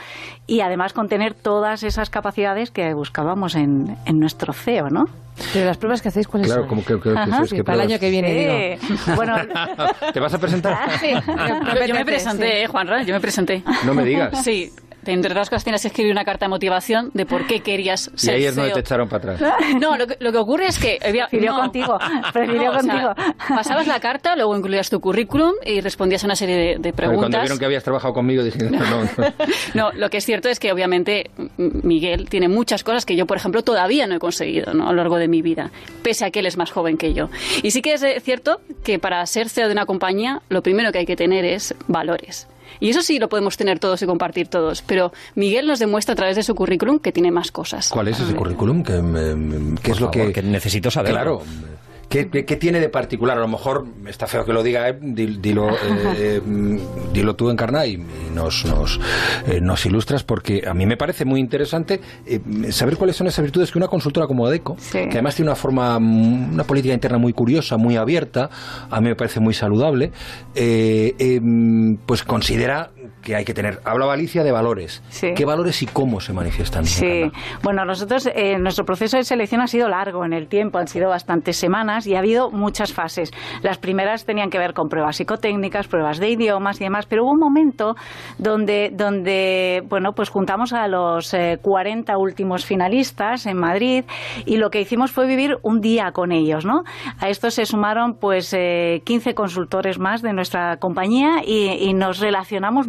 y 0.47 0.61
además 0.61 0.93
con 0.93 1.09
tener 1.09 1.35
todas 1.35 1.83
esas 1.83 2.09
capacidades 2.11 2.71
que 2.71 2.95
buscábamos 2.95 3.55
en, 3.57 3.97
en 4.07 4.19
nuestro 4.21 4.53
CEO, 4.53 4.89
¿no? 4.91 5.07
Pero 5.53 5.67
las 5.67 5.77
pruebas 5.79 6.03
que 6.03 6.09
hacéis, 6.09 6.27
¿cuáles 6.29 6.47
Claro, 6.49 6.63
son? 6.63 6.69
como 6.69 6.85
que, 6.85 6.95
que- 6.97 7.01
que- 7.13 7.19
Ajá. 7.19 7.43
que- 7.43 7.49
Sí, 7.49 7.57
que 7.57 7.65
para 7.65 7.77
el 7.83 7.91
año 7.91 7.99
que 7.99 8.11
viene, 8.11 8.79
Sí. 8.81 8.87
digo. 8.89 8.99
Bueno, 9.17 9.37
¿Te 10.13 10.21
vas 10.21 10.35
a 10.35 10.39
presentar? 10.39 10.79
sí. 11.01 11.13
Yo, 11.15 11.87
yo 11.87 11.95
me 11.95 12.05
presenté, 12.05 12.63
eh, 12.63 12.67
Juanra, 12.67 13.03
yo 13.03 13.15
me 13.15 13.21
presenté. 13.21 13.63
No 13.85 13.95
me 13.95 14.05
digas. 14.05 14.43
Sí. 14.45 14.73
Entre 15.07 15.31
otras 15.31 15.49
cosas 15.49 15.65
tienes 15.65 15.83
que 15.83 15.89
escribir 15.89 16.13
una 16.13 16.25
carta 16.25 16.45
de 16.47 16.51
motivación 16.51 17.11
de 17.15 17.27
por 17.27 17.47
qué 17.47 17.61
querías 17.61 18.11
Y 18.15 18.19
ser 18.19 18.35
ahí 18.35 18.45
es 18.45 18.55
donde 18.55 18.71
CEO. 18.71 18.75
te 18.75 18.81
echaron 18.81 19.09
para 19.09 19.35
atrás. 19.35 19.53
No, 19.81 19.97
lo 19.97 20.07
que, 20.07 20.17
lo 20.21 20.31
que 20.33 20.39
ocurre 20.39 20.67
es 20.67 20.79
que... 20.79 20.99
Prefirió 21.01 21.53
no. 21.53 21.61
contigo, 21.61 21.99
prefirió 22.33 22.71
o 22.73 22.81
sea, 22.81 23.13
contigo. 23.15 23.35
pasabas 23.49 23.87
la 23.87 24.01
carta, 24.01 24.37
luego 24.37 24.57
incluías 24.57 24.91
tu 24.91 25.01
currículum 25.01 25.53
y 25.65 25.81
respondías 25.81 26.23
a 26.25 26.27
una 26.27 26.37
serie 26.37 26.57
de, 26.57 26.63
de 26.79 26.93
Pero 26.93 27.09
Cuando 27.09 27.21
preguntas. 27.21 27.43
vieron 27.43 27.59
que 27.59 27.65
habías 27.65 27.85
trabajado 27.85 28.15
conmigo, 28.15 28.43
dije, 28.43 28.59
no, 28.71 28.79
no. 28.79 29.09
No, 29.75 29.93
lo 29.93 30.11
que 30.11 30.19
es 30.19 30.25
cierto 30.25 30.49
es 30.49 30.59
que 30.61 30.73
obviamente 30.73 31.31
Miguel 31.57 32.29
tiene 32.29 32.49
muchas 32.49 32.83
cosas 32.85 33.07
que 33.07 33.17
yo, 33.17 33.27
por 33.27 33.37
ejemplo, 33.37 33.63
todavía 33.63 34.07
no 34.07 34.17
he 34.17 34.19
conseguido 34.19 34.75
¿no? 34.75 34.89
a 34.89 34.91
lo 34.93 34.97
largo 34.97 35.17
de 35.17 35.29
mi 35.29 35.43
vida, 35.43 35.71
pese 36.03 36.25
a 36.25 36.31
que 36.31 36.41
él 36.41 36.47
es 36.47 36.57
más 36.57 36.71
joven 36.71 36.97
que 36.97 37.15
yo. 37.15 37.29
Y 37.63 37.71
sí 37.71 37.83
que 37.83 37.95
es 37.95 38.03
eh, 38.03 38.21
cierto 38.21 38.61
que 38.85 38.99
para 38.99 39.25
ser 39.27 39.49
CEO 39.49 39.67
de 39.69 39.73
una 39.73 39.87
compañía, 39.87 40.43
lo 40.49 40.63
primero 40.63 40.93
que 40.93 40.99
hay 40.99 41.07
que 41.07 41.17
tener 41.17 41.45
es 41.45 41.75
valores. 41.89 42.47
Y 42.81 42.91
eso 42.91 43.03
sí 43.03 43.19
lo 43.19 43.29
podemos 43.29 43.57
tener 43.57 43.79
todos 43.79 44.01
y 44.03 44.07
compartir 44.07 44.49
todos, 44.49 44.83
pero 44.83 45.13
Miguel 45.35 45.67
nos 45.67 45.79
demuestra 45.79 46.15
a 46.15 46.17
través 46.17 46.37
de 46.37 46.43
su 46.43 46.55
currículum 46.55 46.99
que 46.99 47.13
tiene 47.13 47.31
más 47.31 47.53
cosas. 47.53 47.89
¿Cuál 47.91 48.09
es 48.09 48.19
ese 48.21 48.35
currículum? 48.35 48.83
¿Qué, 48.83 49.01
me- 49.03 49.35
me- 49.37 49.79
qué 49.81 49.93
es 49.93 50.01
lo 50.01 50.11
favor, 50.11 50.29
que, 50.29 50.33
que 50.33 50.43
necesito 50.43 50.91
saberlo. 50.91 51.15
Claro. 51.17 51.43
¿Qué, 52.11 52.25
tiene 52.25 52.81
de 52.81 52.89
particular? 52.89 53.39
A 53.39 53.41
lo 53.41 53.47
mejor 53.47 53.87
está 54.09 54.27
feo 54.27 54.45
que 54.45 54.53
lo 54.53 54.65
diga, 54.65 54.89
eh, 54.89 54.99
dilo, 55.01 55.69
eh, 56.17 56.41
mm, 56.45 56.79
dilo 57.13 57.37
tú, 57.37 57.51
Encarna, 57.51 57.87
y, 57.87 57.99
nos, 58.35 58.65
nos, 58.65 58.99
eh, 59.47 59.61
nos, 59.61 59.87
ilustras, 59.87 60.25
porque 60.25 60.65
a 60.67 60.75
mí 60.75 60.87
me 60.87 60.97
parece 60.97 61.25
muy 61.25 61.39
interesante 61.39 62.01
saber 62.71 62.97
cuáles 62.97 63.15
son 63.15 63.29
esas 63.29 63.45
virtudes 63.45 63.71
que 63.71 63.79
una 63.79 63.87
consultora 63.87 64.27
como 64.27 64.45
ADECO, 64.45 64.77
que 64.91 65.09
además 65.09 65.37
tiene 65.37 65.53
una 65.53 65.57
forma, 65.57 65.99
una 65.99 66.65
política 66.65 66.93
interna 66.93 67.19
muy 67.19 67.33
curiosa, 67.33 67.77
muy 67.77 67.95
abierta, 67.95 68.51
a 68.91 69.01
mí 69.01 69.09
me 69.09 69.15
parece 69.15 69.39
muy 69.39 69.55
saludable, 69.55 70.11
pues 72.07 72.25
considera 72.25 72.91
que 73.23 73.37
hay 73.37 73.45
que 73.45 73.55
tener. 73.55 73.81
Hablaba 73.85 74.15
Alicia 74.15 74.43
de 74.43 74.53
valores. 74.53 75.03
¿Qué 75.21 75.45
valores 75.45 75.83
y 75.83 75.87
cómo 75.87 76.21
se 76.21 76.33
manifiestan? 76.33 76.85
Sí, 76.85 77.31
bueno, 77.63 77.85
nosotros, 77.85 78.29
eh, 78.35 78.59
nuestro 78.59 78.85
proceso 78.85 79.17
de 79.17 79.25
selección 79.25 79.61
ha 79.61 79.67
sido 79.67 79.89
largo 79.89 80.25
en 80.25 80.33
el 80.33 80.49
tiempo, 80.49 80.79
han 80.79 80.89
sido 80.89 81.09
bastantes 81.09 81.57
semanas 81.57 82.07
y 82.07 82.15
ha 82.15 82.19
habido 82.19 82.51
muchas 82.51 82.93
fases. 82.93 83.31
Las 83.63 83.79
primeras 83.79 84.25
tenían 84.25 84.51
que 84.51 84.59
ver 84.59 84.73
con 84.73 84.89
pruebas 84.89 85.17
psicotécnicas, 85.17 85.89
pruebas 85.89 86.19
de 86.19 86.31
idiomas 86.31 86.81
y 86.81 86.85
demás, 86.85 87.07
pero 87.07 87.25
hubo 87.25 87.33
un 87.33 87.39
momento 87.39 87.95
donde, 88.39 88.91
donde 88.93 89.83
bueno, 89.89 90.13
pues 90.13 90.31
juntamos 90.31 90.73
a 90.73 90.89
los 90.89 91.35
40 91.63 92.13
eh, 92.13 92.17
últimos 92.17 92.65
finalistas 92.65 93.47
en 93.47 93.59
Madrid 93.59 94.05
y 94.47 94.57
lo 94.57 94.71
que 94.71 94.81
hicimos 94.81 95.13
fue 95.13 95.27
vivir 95.27 95.57
un 95.63 95.81
día 95.81 96.13
con 96.13 96.33
ellos, 96.33 96.65
¿no? 96.65 96.83
A 97.19 97.29
esto 97.29 97.51
se 97.51 97.67
sumaron 97.67 98.15
pues 98.15 98.51
15 98.51 99.31
eh, 99.31 99.35
consultores 99.35 99.99
más 99.99 100.23
de 100.23 100.33
nuestra 100.33 100.77
compañía 100.79 101.43
y, 101.45 101.89
y 101.89 101.95
nos 101.95 102.19
relacionamos 102.21 102.89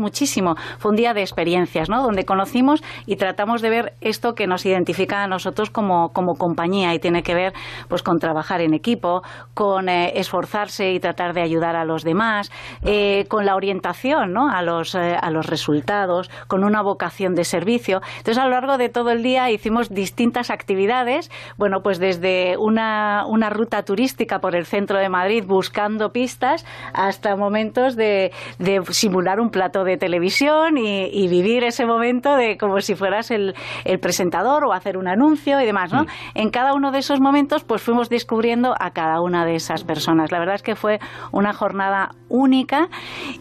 fue 0.78 0.92
un 0.92 0.96
día 0.96 1.14
de 1.14 1.22
experiencias, 1.22 1.90
¿no? 1.90 2.02
Donde 2.04 2.26
conocimos 2.26 2.84
y 3.06 3.16
tratamos 3.16 3.62
de 3.62 3.70
ver 3.70 3.94
esto 4.02 4.34
que 4.34 4.48
nos 4.48 4.66
identifica 4.66 5.24
a 5.24 5.28
nosotros 5.28 5.70
como, 5.70 6.10
como 6.10 6.36
compañía 6.36 6.94
y 6.94 7.00
tiene 7.00 7.24
que 7.24 7.34
ver 7.34 7.54
pues 7.88 8.04
con 8.04 8.20
trabajar 8.20 8.62
en 8.62 8.74
equipo, 8.74 9.22
con 9.54 9.90
eh, 9.90 10.14
esforzarse 10.16 10.92
y 10.92 11.00
tratar 11.00 11.34
de 11.34 11.42
ayudar 11.42 11.76
a 11.76 11.86
los 11.86 12.04
demás, 12.04 12.52
eh, 12.84 13.26
con 13.30 13.46
la 13.46 13.56
orientación, 13.56 14.34
¿no? 14.34 14.50
A 14.50 14.62
los, 14.62 14.96
eh, 14.96 15.16
a 15.20 15.32
los 15.32 15.48
resultados, 15.48 16.30
con 16.48 16.64
una 16.64 16.82
vocación 16.82 17.34
de 17.34 17.44
servicio. 17.44 18.02
Entonces, 18.18 18.38
a 18.38 18.46
lo 18.46 18.52
largo 18.52 18.78
de 18.78 18.90
todo 18.90 19.12
el 19.12 19.24
día 19.24 19.50
hicimos 19.50 19.90
distintas 19.90 20.52
actividades, 20.52 21.32
bueno, 21.58 21.82
pues 21.82 22.00
desde 22.00 22.58
una, 22.58 23.26
una 23.28 23.50
ruta 23.50 23.84
turística 23.84 24.40
por 24.40 24.56
el 24.56 24.66
centro 24.66 25.00
de 25.00 25.10
Madrid 25.10 25.44
buscando 25.46 26.12
pistas 26.12 26.66
hasta 26.94 27.36
momentos 27.36 27.96
de, 27.96 28.32
de 28.60 28.82
simular 28.90 29.40
un 29.40 29.50
plato 29.50 29.84
de 29.84 29.98
televisión 29.98 30.11
televisión 30.12 30.78
y, 30.78 31.28
vivir 31.30 31.64
ese 31.64 31.86
momento 31.86 32.36
de 32.36 32.58
como 32.58 32.82
si 32.82 32.96
fueras 32.96 33.32
el, 33.32 33.54
presentador 34.02 34.66
o 34.66 34.74
hacer 34.74 34.98
un 34.98 35.08
anuncio 35.08 35.62
y 35.62 35.66
demás, 35.66 35.94
¿no? 35.94 36.06
En 36.36 36.50
cada 36.50 36.74
uno 36.74 36.92
de 36.92 37.00
esos 37.00 37.22
momentos, 37.22 37.64
pues 37.64 37.82
fuimos 37.82 38.10
descubriendo 38.10 38.76
a 38.78 38.92
cada 38.92 39.22
una 39.22 39.46
de 39.46 39.56
esas 39.56 39.86
personas. 39.86 40.32
La 40.32 40.40
verdad 40.40 40.56
es 40.56 40.64
que 40.64 40.76
fue 40.76 41.00
una 41.32 41.54
jornada 41.54 42.10
única 42.28 42.90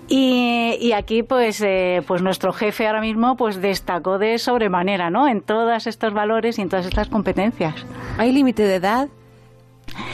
y, 0.08 0.92
aquí, 0.92 1.24
pues, 1.24 1.60
eh, 1.62 2.02
pues 2.06 2.22
nuestro 2.22 2.52
jefe 2.52 2.86
ahora 2.86 3.00
mismo, 3.00 3.34
pues 3.36 3.60
destacó 3.60 4.18
de 4.18 4.38
sobremanera, 4.38 5.10
¿no? 5.10 5.26
En 5.26 5.40
todos 5.40 5.88
estos 5.88 6.14
valores 6.14 6.58
y 6.58 6.62
en 6.62 6.68
todas 6.68 6.86
estas 6.86 7.08
competencias. 7.08 7.84
¿Hay 8.16 8.32
límite 8.32 8.62
de 8.62 8.76
edad? 8.76 9.08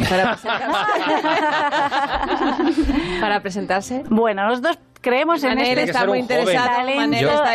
Para 0.08 0.36
presentarse. 0.42 3.20
para 3.20 3.40
presentarse. 3.40 4.04
Bueno, 4.08 4.48
los 4.48 4.62
dos 4.62 4.78
creemos 5.06 5.44
en 5.44 5.58
este 5.60 5.84
está 5.84 6.04
muy 6.04 6.18
interesado, 6.18 6.84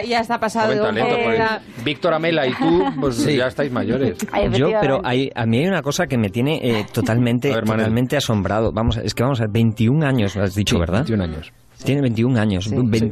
ya 0.08 0.22
está 0.22 0.40
pasado 0.40 0.72
de 0.72 1.50
Víctor 1.84 2.14
Amela 2.14 2.48
y 2.48 2.54
tú, 2.54 2.86
pues 3.02 3.26
ya 3.26 3.48
estáis 3.48 3.70
mayores. 3.70 4.18
Yo, 4.54 4.72
pero 4.80 5.02
hay, 5.04 5.30
a 5.36 5.46
mí 5.46 5.58
hay 5.58 5.68
una 5.68 5.82
cosa 5.82 6.08
que 6.08 6.18
me 6.18 6.30
tiene 6.30 6.62
eh, 6.64 6.86
totalmente, 6.94 7.52
totalmente 7.52 8.16
asombrado. 8.16 8.72
Vamos, 8.72 8.96
es 8.96 9.14
que 9.14 9.24
vamos 9.24 9.42
a 9.42 9.44
ver, 9.44 9.52
21 9.52 10.06
años, 10.06 10.38
has 10.38 10.56
dicho, 10.56 10.80
¿verdad? 10.80 11.00
21 11.00 11.24
años. 11.24 11.52
Tiene 11.84 12.02
21 12.02 12.40
años. 12.40 12.70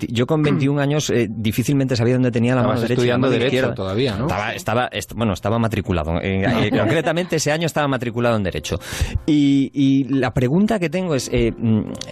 Yo 0.07 0.25
con 0.27 0.41
21 0.41 0.79
años 0.81 1.09
eh, 1.09 1.27
difícilmente 1.29 1.95
sabía 1.95 2.13
dónde 2.13 2.31
tenía 2.31 2.55
la 2.55 2.63
mano 2.63 2.75
derecha. 2.75 2.93
estudiando 2.93 3.29
Derecho 3.29 3.73
todavía, 3.73 4.15
¿no? 4.15 4.27
Estaba, 4.53 4.89
bueno, 5.15 5.33
estaba 5.33 5.59
matriculado. 5.59 6.19
Eh, 6.29 6.69
concretamente 6.71 7.37
ese 7.37 7.51
año 7.51 7.65
estaba 7.65 7.87
matriculado 7.87 8.35
en 8.35 8.43
Derecho. 8.43 8.79
Y, 9.25 10.05
la 10.09 10.33
pregunta 10.33 10.79
que 10.79 10.89
tengo 10.89 11.15
es, 11.15 11.29
eh, 11.31 11.53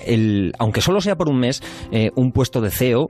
el, 0.06 0.54
aunque 0.58 0.82
solo 0.82 1.02
sea 1.02 1.16
por 1.16 1.30
un 1.30 1.40
mes, 1.40 1.62
un 2.16 2.32
puesto 2.32 2.62
de 2.62 2.72
CEO 2.72 3.10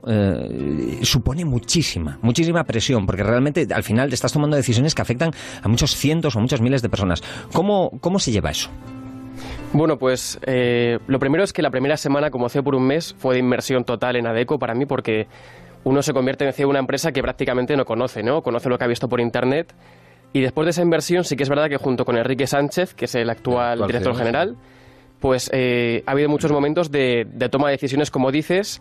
supone 1.02 1.44
muchísima, 1.44 2.18
muchísima 2.22 2.64
presión, 2.64 3.06
porque 3.06 3.22
realmente 3.22 3.66
al 3.72 3.82
final 3.82 4.08
te 4.08 4.16
estás 4.16 4.32
tomando 4.32 4.56
decisiones 4.56 4.94
que 4.94 5.02
afectan 5.02 5.30
a 5.62 5.68
muchos 5.68 5.96
cientos 5.96 6.36
o 6.36 6.40
muchos 6.40 6.60
miles 6.60 6.82
de 6.82 6.88
personas. 6.88 7.22
¿Cómo, 7.52 7.90
cómo 8.00 8.18
se 8.18 8.32
lleva 8.32 8.50
eso? 8.50 8.70
Bueno, 9.72 9.98
pues 9.98 10.38
eh, 10.46 10.98
lo 11.06 11.18
primero 11.18 11.44
es 11.44 11.52
que 11.52 11.60
la 11.60 11.70
primera 11.70 11.96
semana, 11.96 12.30
como 12.30 12.48
CEO 12.48 12.62
por 12.62 12.74
un 12.74 12.86
mes, 12.86 13.14
fue 13.18 13.34
de 13.34 13.40
inversión 13.40 13.84
total 13.84 14.16
en 14.16 14.26
ADECO 14.26 14.58
para 14.58 14.74
mí 14.74 14.86
porque 14.86 15.26
uno 15.84 16.02
se 16.02 16.12
convierte 16.12 16.46
en 16.46 16.52
CEO 16.52 16.68
de 16.68 16.70
una 16.70 16.78
empresa 16.78 17.12
que 17.12 17.22
prácticamente 17.22 17.76
no 17.76 17.84
conoce, 17.84 18.22
¿no? 18.22 18.42
Conoce 18.42 18.68
lo 18.70 18.78
que 18.78 18.84
ha 18.84 18.88
visto 18.88 19.08
por 19.08 19.20
Internet. 19.20 19.74
Y 20.32 20.40
después 20.40 20.66
de 20.66 20.70
esa 20.70 20.82
inversión 20.82 21.24
sí 21.24 21.36
que 21.36 21.42
es 21.42 21.48
verdad 21.48 21.68
que 21.68 21.76
junto 21.76 22.04
con 22.04 22.16
Enrique 22.16 22.46
Sánchez, 22.46 22.94
que 22.94 23.04
es 23.04 23.14
el 23.14 23.28
actual, 23.28 23.86
director 23.86 24.16
general, 24.16 24.56
pues 25.20 25.50
eh, 25.52 26.02
ha 26.06 26.12
habido 26.12 26.28
muchos 26.28 26.50
momentos 26.50 26.90
de, 26.90 27.26
toma 27.50 27.68
de 27.68 27.72
decisiones, 27.72 28.10
como 28.10 28.32
dices, 28.32 28.80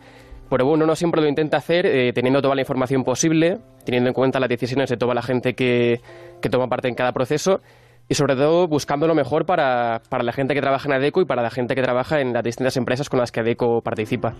pero 0.50 0.66
bueno, 0.66 0.86
uno 0.86 0.96
siempre 0.96 1.22
lo 1.22 1.28
intenta 1.28 1.58
hacer 1.58 1.86
eh, 1.86 2.14
teniendo 2.14 2.42
toda 2.42 2.56
la 2.56 2.62
información 2.62 3.04
posible, 3.04 3.60
teniendo 3.86 4.10
en 4.10 4.14
cuenta 4.14 4.40
las 4.40 4.50
decisiones 4.50 4.90
de 4.90 4.98
toda 4.98 5.14
la 5.14 5.22
gente 5.22 5.54
que, 5.54 6.02
que 6.42 6.50
toma 6.50 6.68
parte 6.68 6.88
en 6.88 6.96
cada 6.96 7.12
proceso 7.12 7.62
y 8.10 8.16
sobre 8.16 8.36
todo 8.36 8.68
buscando 8.68 9.08
lo 9.08 9.16
mejor 9.16 9.46
para, 9.46 10.02
para 10.10 10.24
la 10.24 10.34
gente 10.34 10.54
que 10.54 10.62
trabaja 10.62 10.88
en 10.88 10.94
ADECO 10.94 11.22
y 11.22 11.26
para 11.26 11.42
la 11.42 11.50
gente 11.50 11.76
que 11.76 11.82
trabaja 11.82 12.22
en 12.22 12.34
las 12.34 12.44
distintas 12.44 12.78
empresas 12.78 13.10
con 13.10 13.20
las 13.20 13.32
que 13.32 13.42
ADECO 13.42 13.82
participa. 13.82 14.34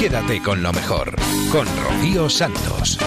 Quédate 0.00 0.42
con 0.42 0.62
lo 0.62 0.72
mejor, 0.72 1.16
con 1.50 1.66
Rocío 1.82 2.28
Santos. 2.28 2.98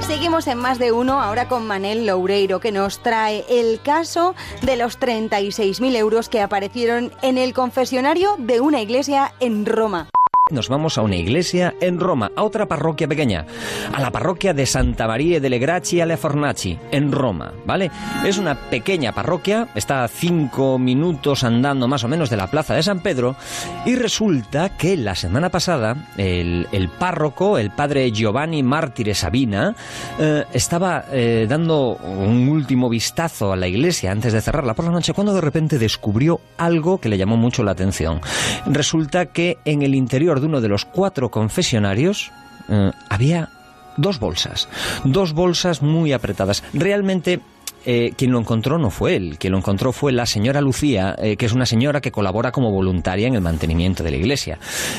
Seguimos 0.00 0.46
en 0.46 0.58
más 0.58 0.78
de 0.78 0.92
uno, 0.92 1.20
ahora 1.20 1.48
con 1.48 1.66
Manel 1.66 2.06
Loureiro, 2.06 2.60
que 2.60 2.72
nos 2.72 3.02
trae 3.02 3.44
el 3.48 3.80
caso 3.80 4.34
de 4.62 4.76
los 4.76 4.98
36.000 4.98 5.96
euros 5.96 6.28
que 6.28 6.40
aparecieron 6.40 7.12
en 7.22 7.38
el 7.38 7.52
confesionario 7.52 8.36
de 8.38 8.60
una 8.60 8.80
iglesia 8.80 9.32
en 9.40 9.66
Roma 9.66 10.08
nos 10.52 10.68
vamos 10.68 10.98
a 10.98 11.02
una 11.02 11.16
iglesia 11.16 11.74
en 11.80 11.98
Roma, 11.98 12.30
a 12.36 12.42
otra 12.44 12.66
parroquia 12.66 13.08
pequeña, 13.08 13.46
a 13.92 14.00
la 14.00 14.10
parroquia 14.10 14.54
de 14.54 14.66
Santa 14.66 15.06
María 15.06 15.40
delle 15.40 15.58
Grazie 15.58 16.02
alle 16.02 16.16
Fornaci, 16.16 16.78
en 16.90 17.10
Roma, 17.10 17.52
¿vale? 17.64 17.90
Es 18.24 18.38
una 18.38 18.54
pequeña 18.54 19.12
parroquia, 19.12 19.68
está 19.74 20.04
a 20.04 20.08
cinco 20.08 20.78
minutos 20.78 21.42
andando 21.44 21.88
más 21.88 22.04
o 22.04 22.08
menos 22.08 22.30
de 22.30 22.36
la 22.36 22.48
plaza 22.48 22.74
de 22.74 22.82
San 22.82 23.00
Pedro, 23.00 23.34
y 23.86 23.96
resulta 23.96 24.76
que 24.76 24.96
la 24.96 25.14
semana 25.14 25.48
pasada 25.48 25.96
el, 26.16 26.90
párroco, 26.98 27.58
el 27.58 27.70
padre 27.70 28.12
Giovanni 28.12 28.62
Mártire 28.62 29.14
Sabina, 29.14 29.74
eh, 30.18 30.44
estaba 30.52 31.06
eh, 31.10 31.46
dando 31.48 31.96
un 31.96 32.48
último 32.48 32.88
vistazo 32.88 33.52
a 33.52 33.56
la 33.56 33.68
iglesia 33.68 34.12
antes 34.12 34.32
de 34.32 34.40
cerrarla 34.40 34.74
por 34.74 34.84
la 34.84 34.90
noche, 34.90 35.14
cuando 35.14 35.32
de 35.32 35.40
repente 35.40 35.78
descubrió 35.78 36.40
algo 36.58 36.98
que 36.98 37.08
le 37.08 37.16
llamó 37.16 37.36
mucho 37.36 37.62
la 37.62 37.72
atención. 37.72 38.20
Resulta 38.66 39.26
que 39.26 39.58
en 39.64 39.82
el 39.82 39.94
interior 39.94 40.40
de 40.42 40.46
uno 40.46 40.60
de 40.60 40.68
los 40.68 40.84
cuatro 40.84 41.30
confesionarios 41.30 42.30
eh, 42.68 42.90
había 43.08 43.48
dos 43.96 44.18
bolsas, 44.18 44.68
dos 45.04 45.32
bolsas 45.32 45.82
muy 45.82 46.12
apretadas. 46.12 46.62
Realmente 46.74 47.40
eh, 47.84 48.12
quien 48.16 48.30
lo 48.30 48.38
encontró 48.38 48.78
no 48.78 48.90
fue 48.90 49.16
él, 49.16 49.36
quien 49.38 49.52
lo 49.52 49.58
encontró 49.58 49.92
fue 49.92 50.12
la 50.12 50.24
señora 50.26 50.60
Lucía, 50.60 51.16
eh, 51.18 51.36
que 51.36 51.46
es 51.46 51.52
una 51.52 51.66
señora 51.66 52.00
que 52.00 52.12
colabora 52.12 52.52
como 52.52 52.70
voluntaria 52.70 53.26
en 53.26 53.34
el 53.34 53.40
mantenimiento 53.40 54.04
de 54.04 54.12
la 54.12 54.16
iglesia. 54.18 54.58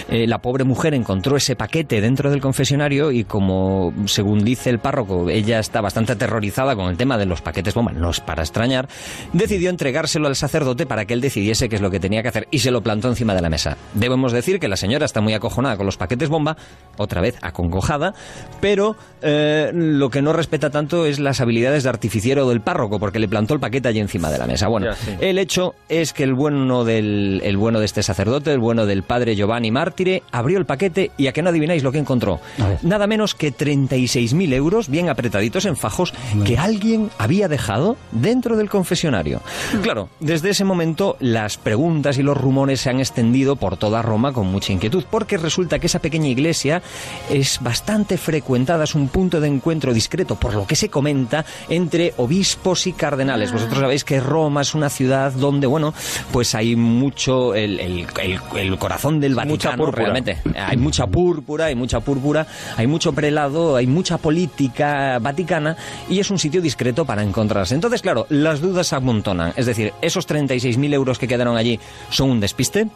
Eh, 0.09 0.27
la 0.27 0.39
pobre 0.39 0.65
mujer 0.65 0.93
encontró 0.93 1.37
ese 1.37 1.55
paquete 1.55 2.01
dentro 2.01 2.29
del 2.29 2.41
confesionario 2.41 3.11
y 3.11 3.23
como, 3.23 3.93
según 4.05 4.43
dice 4.43 4.69
el 4.69 4.79
párroco, 4.79 5.29
ella 5.29 5.59
está 5.59 5.79
bastante 5.79 6.11
aterrorizada 6.11 6.75
con 6.75 6.89
el 6.89 6.97
tema 6.97 7.17
de 7.17 7.25
los 7.25 7.41
paquetes 7.41 7.73
bomba, 7.73 7.93
no 7.93 8.09
es 8.09 8.19
para 8.19 8.43
extrañar, 8.43 8.89
decidió 9.31 9.69
entregárselo 9.69 10.27
al 10.27 10.35
sacerdote 10.35 10.85
para 10.85 11.05
que 11.05 11.13
él 11.13 11.21
decidiese 11.21 11.69
qué 11.69 11.77
es 11.77 11.81
lo 11.81 11.89
que 11.89 12.01
tenía 12.01 12.21
que 12.21 12.29
hacer 12.29 12.47
y 12.51 12.59
se 12.59 12.71
lo 12.71 12.81
plantó 12.81 13.07
encima 13.07 13.33
de 13.33 13.41
la 13.41 13.49
mesa. 13.49 13.77
Debemos 13.93 14.33
decir 14.33 14.59
que 14.59 14.67
la 14.67 14.75
señora 14.75 15.05
está 15.05 15.21
muy 15.21 15.33
acojonada 15.33 15.77
con 15.77 15.85
los 15.85 15.97
paquetes 15.97 16.27
bomba, 16.27 16.57
otra 16.97 17.21
vez 17.21 17.37
acongojada, 17.41 18.13
pero 18.59 18.97
lo 19.21 20.09
que 20.09 20.21
no 20.21 20.33
respeta 20.33 20.69
tanto 20.69 21.05
es 21.05 21.19
las 21.19 21.39
habilidades 21.39 21.83
de 21.83 21.89
artificiero 21.89 22.49
del 22.49 22.59
párroco 22.59 22.72
porque 22.99 23.19
le 23.19 23.27
plantó 23.27 23.53
el 23.53 23.59
paquete 23.59 23.89
allí 23.89 23.99
encima 23.99 24.29
de 24.29 24.37
la 24.37 24.47
mesa. 24.47 24.67
Bueno, 24.67 24.91
el 25.19 25.37
hecho 25.37 25.75
es 25.89 26.13
que 26.13 26.23
el 26.23 26.33
bueno, 26.33 26.83
del, 26.83 27.41
el 27.43 27.57
bueno 27.57 27.79
de 27.79 27.85
este 27.85 28.03
sacerdote, 28.03 28.51
el 28.51 28.59
bueno 28.59 28.85
del 28.85 29.03
padre 29.03 29.35
Giovanni 29.35 29.71
Mártire, 29.71 30.23
abrió 30.31 30.57
el 30.57 30.65
paquete 30.65 31.11
y 31.17 31.27
a 31.27 31.33
que 31.33 31.41
no 31.41 31.49
adivináis 31.49 31.83
lo 31.83 31.91
que 31.91 31.99
encontró. 31.99 32.39
Nada 32.81 33.07
menos 33.07 33.35
que 33.35 33.53
36.000 33.53 34.53
euros 34.53 34.89
bien 34.89 35.09
apretaditos 35.09 35.65
en 35.65 35.75
fajos 35.75 36.13
que 36.45 36.57
alguien 36.57 37.09
había 37.17 37.47
dejado 37.47 37.97
dentro 38.11 38.57
del 38.57 38.69
confesionario. 38.69 39.41
Claro, 39.81 40.09
desde 40.19 40.49
ese 40.49 40.63
momento 40.63 41.17
las 41.19 41.57
preguntas 41.57 42.17
y 42.17 42.23
los 42.23 42.37
rumores 42.37 42.81
se 42.81 42.89
han 42.89 42.99
extendido 42.99 43.55
por 43.55 43.77
toda 43.77 44.01
Roma 44.01 44.33
con 44.33 44.47
mucha 44.47 44.73
inquietud, 44.73 45.03
porque 45.09 45.37
resulta 45.37 45.79
que 45.79 45.87
esa 45.87 45.99
pequeña 45.99 46.27
iglesia 46.27 46.81
es 47.29 47.59
bastante 47.61 48.17
frecuentada, 48.17 48.83
es 48.83 48.95
un 48.95 49.07
punto 49.07 49.39
de 49.39 49.47
encuentro 49.47 49.93
discreto, 49.93 50.35
por 50.35 50.53
lo 50.53 50.67
que 50.67 50.75
se 50.75 50.89
comenta, 50.89 51.45
entre 51.69 52.13
obispos 52.17 52.62
y 52.87 52.93
cardenales. 52.93 53.49
Ah. 53.49 53.53
Vosotros 53.53 53.79
sabéis 53.79 54.03
que 54.03 54.19
Roma 54.19 54.61
es 54.61 54.73
una 54.73 54.89
ciudad 54.89 55.31
donde, 55.33 55.67
bueno, 55.67 55.93
pues 56.31 56.55
hay 56.55 56.75
mucho 56.75 57.53
el, 57.55 57.79
el- 57.79 58.07
el- 58.21 58.39
el 58.57 58.77
corazón 58.79 59.19
del 59.19 59.35
Vaticano, 59.35 59.77
púrpura. 59.77 60.03
realmente. 60.03 60.37
Hay 60.57 60.77
mucha 60.77 61.05
púrpura, 61.07 61.65
hay 61.65 61.75
mucha 61.75 61.99
púrpura, 61.99 62.47
hay 62.77 62.87
mucho 62.87 63.13
prelado, 63.13 63.75
hay 63.75 63.85
mucha 63.87 64.17
política 64.17 65.19
vaticana 65.19 65.75
y 66.09 66.19
es 66.19 66.31
un 66.31 66.39
sitio 66.39 66.61
discreto 66.61 67.05
para 67.05 67.21
encontrarse. 67.23 67.75
Entonces, 67.75 68.01
claro, 68.01 68.25
las 68.29 68.61
dudas 68.61 68.87
se 68.87 68.95
amontonan. 68.95 69.53
Es 69.55 69.65
decir, 69.65 69.93
esos 70.01 70.27
36.000 70.27 70.93
euros 70.93 71.19
que 71.19 71.27
quedaron 71.27 71.57
allí 71.57 71.79
son 72.09 72.29
un 72.31 72.39
despiste, 72.39 72.87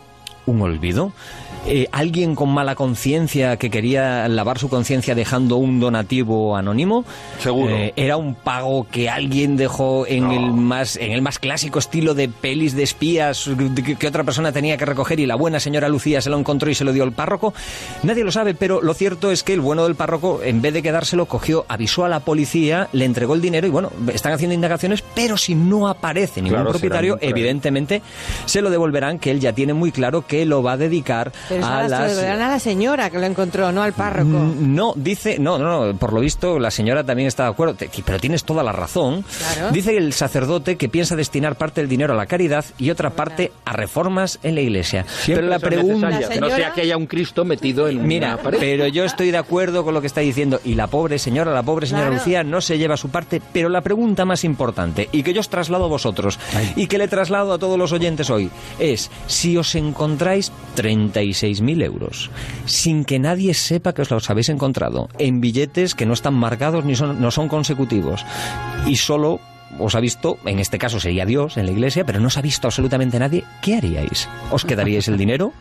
un 0.46 0.62
olvido. 0.62 1.12
Eh, 1.66 1.88
alguien 1.92 2.36
con 2.36 2.50
mala 2.50 2.76
conciencia 2.76 3.58
que 3.58 3.70
quería 3.70 4.28
lavar 4.30 4.58
su 4.58 4.70
conciencia 4.70 5.16
dejando 5.16 5.58
un 5.58 5.80
donativo 5.80 6.56
anónimo. 6.56 7.04
Seguro. 7.40 7.74
Eh, 7.74 7.94
era 7.96 8.16
un 8.16 8.36
pago 8.36 8.88
que 8.90 9.10
alguien 9.10 9.58
dejó 9.58 10.06
en 10.08 10.32
el 10.32 10.52
más 10.52 10.96
en 10.96 11.12
el 11.12 11.22
más 11.22 11.40
clásico 11.40 11.80
estilo 11.80 12.14
de 12.14 12.30
pelis 12.30 12.76
de 12.76 12.84
espías 12.84 13.50
que, 13.76 13.96
que 13.96 14.08
otra 14.08 14.24
persona 14.24 14.52
tenía 14.52 14.78
que 14.78 14.86
recoger 14.86 15.20
y 15.20 15.26
la 15.26 15.36
buena 15.36 15.60
señora 15.60 15.90
Lucía 15.90 16.22
se 16.22 16.30
lo 16.30 16.40
encontró 16.40 16.70
y 16.70 16.76
se 16.76 16.86
lo 16.86 16.94
dio 16.94 17.04
al 17.04 17.12
párroco. 17.12 17.54
Nadie 18.04 18.24
lo 18.24 18.32
sabe, 18.32 18.54
pero 18.54 18.82
lo 18.82 18.94
cierto 18.94 19.32
es 19.32 19.44
que 19.44 19.54
el 19.54 19.62
bueno 19.62 19.84
del 19.84 19.96
párroco, 19.96 20.42
en 20.44 20.62
vez 20.62 20.74
de 20.74 20.82
quedárselo, 20.82 21.26
cogió, 21.26 21.66
avisó 21.68 22.06
a 22.06 22.10
la 22.10 22.22
policía, 22.22 22.88
le 22.94 23.06
entregó 23.06 23.34
el 23.34 23.42
dinero 23.42 23.68
y 23.68 23.72
bueno, 23.72 23.92
están 24.14 24.32
haciendo 24.32 24.54
indagaciones, 24.54 25.04
pero 25.14 25.38
si 25.38 25.56
no 25.56 25.88
aparece 25.88 26.42
ningún 26.42 26.58
Claro, 26.58 26.72
propietario, 26.72 27.18
evidentemente 27.22 28.02
se 28.46 28.62
lo 28.62 28.70
devolverán, 28.70 29.20
que 29.20 29.32
él 29.32 29.40
ya 29.40 29.54
tiene 29.54 29.74
muy 29.74 29.92
claro 29.92 30.26
que 30.26 30.46
lo 30.46 30.64
va 30.64 30.74
a 30.74 30.78
dedicar 30.78 31.32
Pero 31.50 31.66
a 31.66 31.88
las... 31.88 32.18
a 32.18 32.36
la 32.36 32.60
señora 32.60 33.10
que 33.10 33.18
lo 33.20 33.26
encontró, 33.26 33.72
no 33.72 33.84
al 33.84 33.94
párroco. 33.94 34.30
Mm, 34.30 34.76
No, 34.76 34.94
dice, 34.96 35.38
no, 35.40 35.58
no, 35.58 35.86
no, 35.88 35.98
por 35.98 36.14
lo 36.14 36.20
visto 36.22 36.60
la 36.60 36.72
señora 36.72 37.04
también 37.04 37.28
está 37.28 37.44
de 37.44 37.50
acuerdo, 37.50 37.76
te- 37.76 37.90
pero 38.06 38.20
tienes 38.20 38.44
toda 38.44 38.64
la 38.64 38.72
razón. 38.72 39.24
Claro. 39.54 39.72
Dice 39.72 39.98
el 39.98 40.14
sacerdote 40.14 40.76
que 40.78 40.90
piensa 40.90 41.16
destinar 41.16 41.56
parte 41.56 41.82
del 41.82 41.90
dinero 41.90 42.14
a 42.14 42.16
la 42.18 42.26
caridad 42.26 42.66
y 42.78 42.90
otra 42.92 43.12
parte 43.12 43.52
a 43.66 43.74
reformas 43.74 44.40
en 44.44 44.56
la 44.56 44.62
iglesia. 44.62 45.06
Siempre 45.08 45.46
pero 45.46 45.48
la 45.48 45.60
pregunta... 45.60 46.10
No 46.40 46.50
sea 46.50 46.72
que 46.74 46.82
haya 46.82 46.98
un 46.98 47.06
Cristo 47.08 47.46
metido 47.46 47.88
en 47.88 48.06
Mira, 48.06 48.34
una 48.36 48.44
pared. 48.44 48.58
pero 48.60 48.88
yo 48.88 49.04
estoy 49.04 49.32
de 49.32 49.38
acuerdo 49.38 49.84
con 49.84 49.94
lo 49.94 50.02
que 50.02 50.08
está 50.08 50.22
diciendo. 50.22 50.60
Y 50.64 50.76
la 50.76 50.88
pobre 50.88 51.20
señora, 51.20 51.52
la 51.52 51.64
pobre 51.64 51.86
señora 51.88 52.08
Claro. 52.08 52.20
Lucía 52.20 52.44
no 52.44 52.62
se 52.62 52.78
lleva 52.78 52.96
su 52.98 53.10
parte. 53.10 53.42
Pero 53.54 53.70
la 53.70 53.82
pregunta 53.82 54.24
más 54.26 54.44
importante, 54.44 55.10
y 55.12 55.24
que 55.24 55.34
yo 55.34 55.40
os 55.42 55.50
traslado 55.50 55.86
a 55.86 55.88
vosotros, 55.88 56.40
y 56.76 56.88
que 56.88 56.98
le 56.98 57.08
traslado 57.08 57.54
a 57.54 57.58
todos 57.58 57.78
los 57.78 57.92
oyentes 57.92 58.30
hoy, 58.30 58.50
es 58.80 59.10
si 59.28 59.58
os 59.58 59.74
encontráis 59.76 60.52
36.000 61.42 61.84
euros, 61.84 62.32
sin 62.66 63.06
que 63.06 63.20
nadie 63.20 63.54
sepa 63.54 63.94
que 63.94 64.02
os 64.02 64.12
los 64.12 64.30
habéis 64.30 64.50
encontrado, 64.50 65.10
en 65.20 65.42
billetes 65.42 65.96
que 65.96 66.06
no 66.06 66.14
están 66.14 66.34
marcados 66.34 66.86
ni 66.86 66.96
son, 66.96 67.22
no 67.22 67.32
son 67.32 67.48
consecutivos, 67.48 68.26
y 68.86 68.96
solo 68.96 69.40
os 69.80 69.96
ha 69.96 70.00
visto, 70.00 70.38
en 70.46 70.60
este 70.60 70.78
caso 70.78 71.00
sería 71.00 71.26
Dios 71.26 71.58
en 71.58 71.66
la 71.66 71.72
iglesia, 71.72 72.06
pero 72.06 72.20
no 72.20 72.28
os 72.28 72.38
ha 72.38 72.42
visto 72.42 72.68
absolutamente 72.68 73.20
nadie, 73.20 73.44
¿qué 73.62 73.76
haríais? 73.76 74.30
¿Os 74.52 74.66
quedaríais 74.66 75.08
el 75.08 75.18
dinero? 75.18 75.54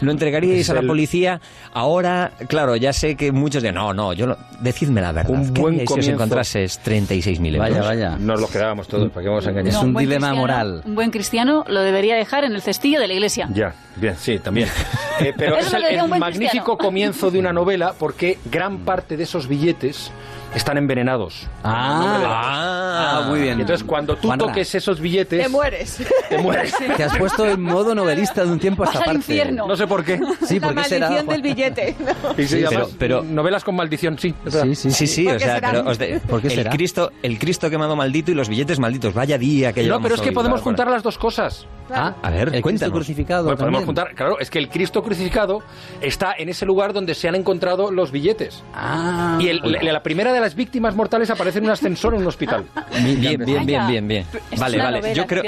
¿Lo 0.00 0.10
entregaríais 0.10 0.60
Es 0.60 0.70
a 0.70 0.74
la 0.74 0.82
policía? 0.82 1.40
Ahora, 1.72 2.32
claro, 2.48 2.76
ya 2.76 2.92
sé 2.92 3.16
que 3.16 3.32
muchos 3.32 3.62
de 3.62 3.72
no, 3.72 3.92
no, 3.94 4.12
yo 4.12 4.26
no, 4.26 4.36
decidme 4.60 5.00
la 5.00 5.12
verdad. 5.12 5.30
Un 5.32 5.52
¿Qué 5.52 5.60
buen 5.60 5.74
haríais 5.74 5.88
si 5.88 5.92
os 5.92 5.98
comienzo. 6.06 6.12
encontrases 6.12 6.80
36.000 6.84 7.54
euros? 7.56 7.58
Vaya, 7.70 7.82
vaya. 7.82 8.16
Nos 8.18 8.40
lo 8.40 8.48
quedábamos 8.48 8.88
todos, 8.88 9.10
¿para 9.10 9.22
qué 9.24 9.28
vamos 9.28 9.46
a 9.46 9.50
engañar? 9.50 9.72
No, 9.72 9.92
buen 9.92 10.06
cristiano- 10.06 10.82
Un 10.84 10.94
buen 10.94 11.10
cristiano 11.10 11.64
lo 11.68 11.80
debería 11.82 12.16
dejar 12.16 12.44
en 12.44 12.52
el 12.54 12.62
cestillo 12.62 13.00
de 13.00 13.06
la 13.08 13.14
iglesia. 13.14 13.48
Ya, 13.52 13.74
bien, 13.96 14.14
sí, 14.18 14.38
también. 14.38 14.68
Eh, 15.20 15.32
pero 15.36 15.56
Eso 15.56 15.76
es 15.76 15.84
el, 15.92 16.02
un 16.02 16.10
magnífico 16.10 16.40
cristiano. 16.50 16.76
comienzo 16.76 17.30
de 17.30 17.38
una 17.38 17.52
novela 17.52 17.94
porque 17.96 18.36
gran 18.50 18.78
parte 18.78 19.16
de 19.16 19.22
esos 19.22 19.46
billetes 19.46 20.10
están 20.54 20.78
envenenados. 20.78 21.46
Ah. 21.62 22.18
La- 22.22 22.84
Ah, 22.96 23.22
muy 23.28 23.40
bien. 23.40 23.60
Entonces 23.60 23.84
cuando 23.84 24.16
tú 24.16 24.28
Juanra. 24.28 24.46
toques 24.46 24.74
esos 24.74 25.00
billetes... 25.00 25.42
Te 25.42 25.48
mueres. 25.48 25.98
Te 26.28 26.38
mueres. 26.38 26.72
Te 26.96 27.04
has 27.04 27.16
puesto 27.18 27.44
en 27.46 27.60
modo 27.60 27.94
novelista 27.94 28.44
de 28.44 28.52
un 28.52 28.58
tiempo 28.58 28.82
a 28.82 28.86
esta 28.86 28.98
Vas 29.00 29.08
al 29.08 29.14
parte. 29.16 29.32
infierno. 29.32 29.66
No 29.66 29.76
sé 29.76 29.86
por 29.86 30.04
qué. 30.04 30.20
Sí, 30.46 30.58
la 30.60 30.68
¿por 30.68 30.76
qué 30.76 30.84
será? 30.88 31.08
maldición 31.10 31.26
del 31.28 31.42
billete. 31.42 31.96
¿no? 32.22 32.30
Y 32.42 32.46
sí, 32.46 32.58
Sí, 32.58 32.64
pero- 32.68 32.88
pero- 32.98 33.22
novelas 33.22 33.62
con 33.64 33.74
maldición, 33.76 34.18
sí. 34.18 34.34
Sí, 34.46 34.74
sí, 34.74 34.90
Sí, 34.90 35.06
sí, 35.06 35.24
¿Por 35.24 35.34
o 35.34 35.38
qué 35.38 35.44
sea, 35.44 35.54
será? 35.56 35.70
pero 35.72 35.90
os 35.90 35.98
de- 35.98 36.20
¿Por 36.20 36.40
qué 36.40 36.48
el 36.48 36.54
será? 36.54 36.70
Cristo, 36.70 37.12
el 37.22 37.38
Cristo 37.38 37.68
quemado 37.68 37.94
maldito 37.96 38.30
y 38.30 38.34
los 38.34 38.48
billetes 38.48 38.78
malditos. 38.78 39.12
Vaya 39.12 39.36
día 39.38 39.72
que 39.72 39.82
No, 39.84 40.00
pero 40.00 40.14
es 40.14 40.20
que 40.20 40.28
hoy, 40.30 40.34
podemos 40.34 40.60
juntar 40.62 40.88
las 40.88 41.02
dos 41.02 41.18
cosas. 41.18 41.66
Ah, 41.92 42.14
A 42.22 42.30
ver, 42.30 42.40
el 42.40 42.46
Cristo 42.48 42.62
cuéntanos. 42.62 42.94
crucificado. 42.94 43.44
Bueno, 43.44 43.58
podemos 43.58 43.84
juntar, 43.84 44.14
claro, 44.14 44.38
es 44.38 44.48
que 44.50 44.58
el 44.58 44.68
Cristo 44.70 45.02
crucificado 45.02 45.62
está 46.00 46.32
en 46.38 46.48
ese 46.48 46.64
lugar 46.64 46.92
donde 46.94 47.14
se 47.14 47.28
han 47.28 47.34
encontrado 47.34 47.90
los 47.90 48.10
billetes. 48.10 48.62
Ah. 48.74 49.36
Y 49.40 49.48
el- 49.48 49.60
la, 49.64 49.82
la 49.92 50.02
primera 50.02 50.32
de 50.32 50.40
las 50.44 50.54
víctimas 50.54 50.94
mortales 50.94 51.28
aparece 51.30 51.58
en 51.58 51.64
un 51.64 51.70
ascensor 51.70 52.14
en 52.14 52.20
un 52.20 52.26
hospital. 52.26 52.64
Bien, 53.04 53.20
bien, 53.20 53.44
bien, 53.44 53.66
bien, 53.66 53.86
bien, 53.88 54.08
bien. 54.08 54.26
Vale, 54.56 54.78
vale. 54.78 54.98
novela, 54.98 55.14
Yo 55.14 55.26
creo. 55.26 55.42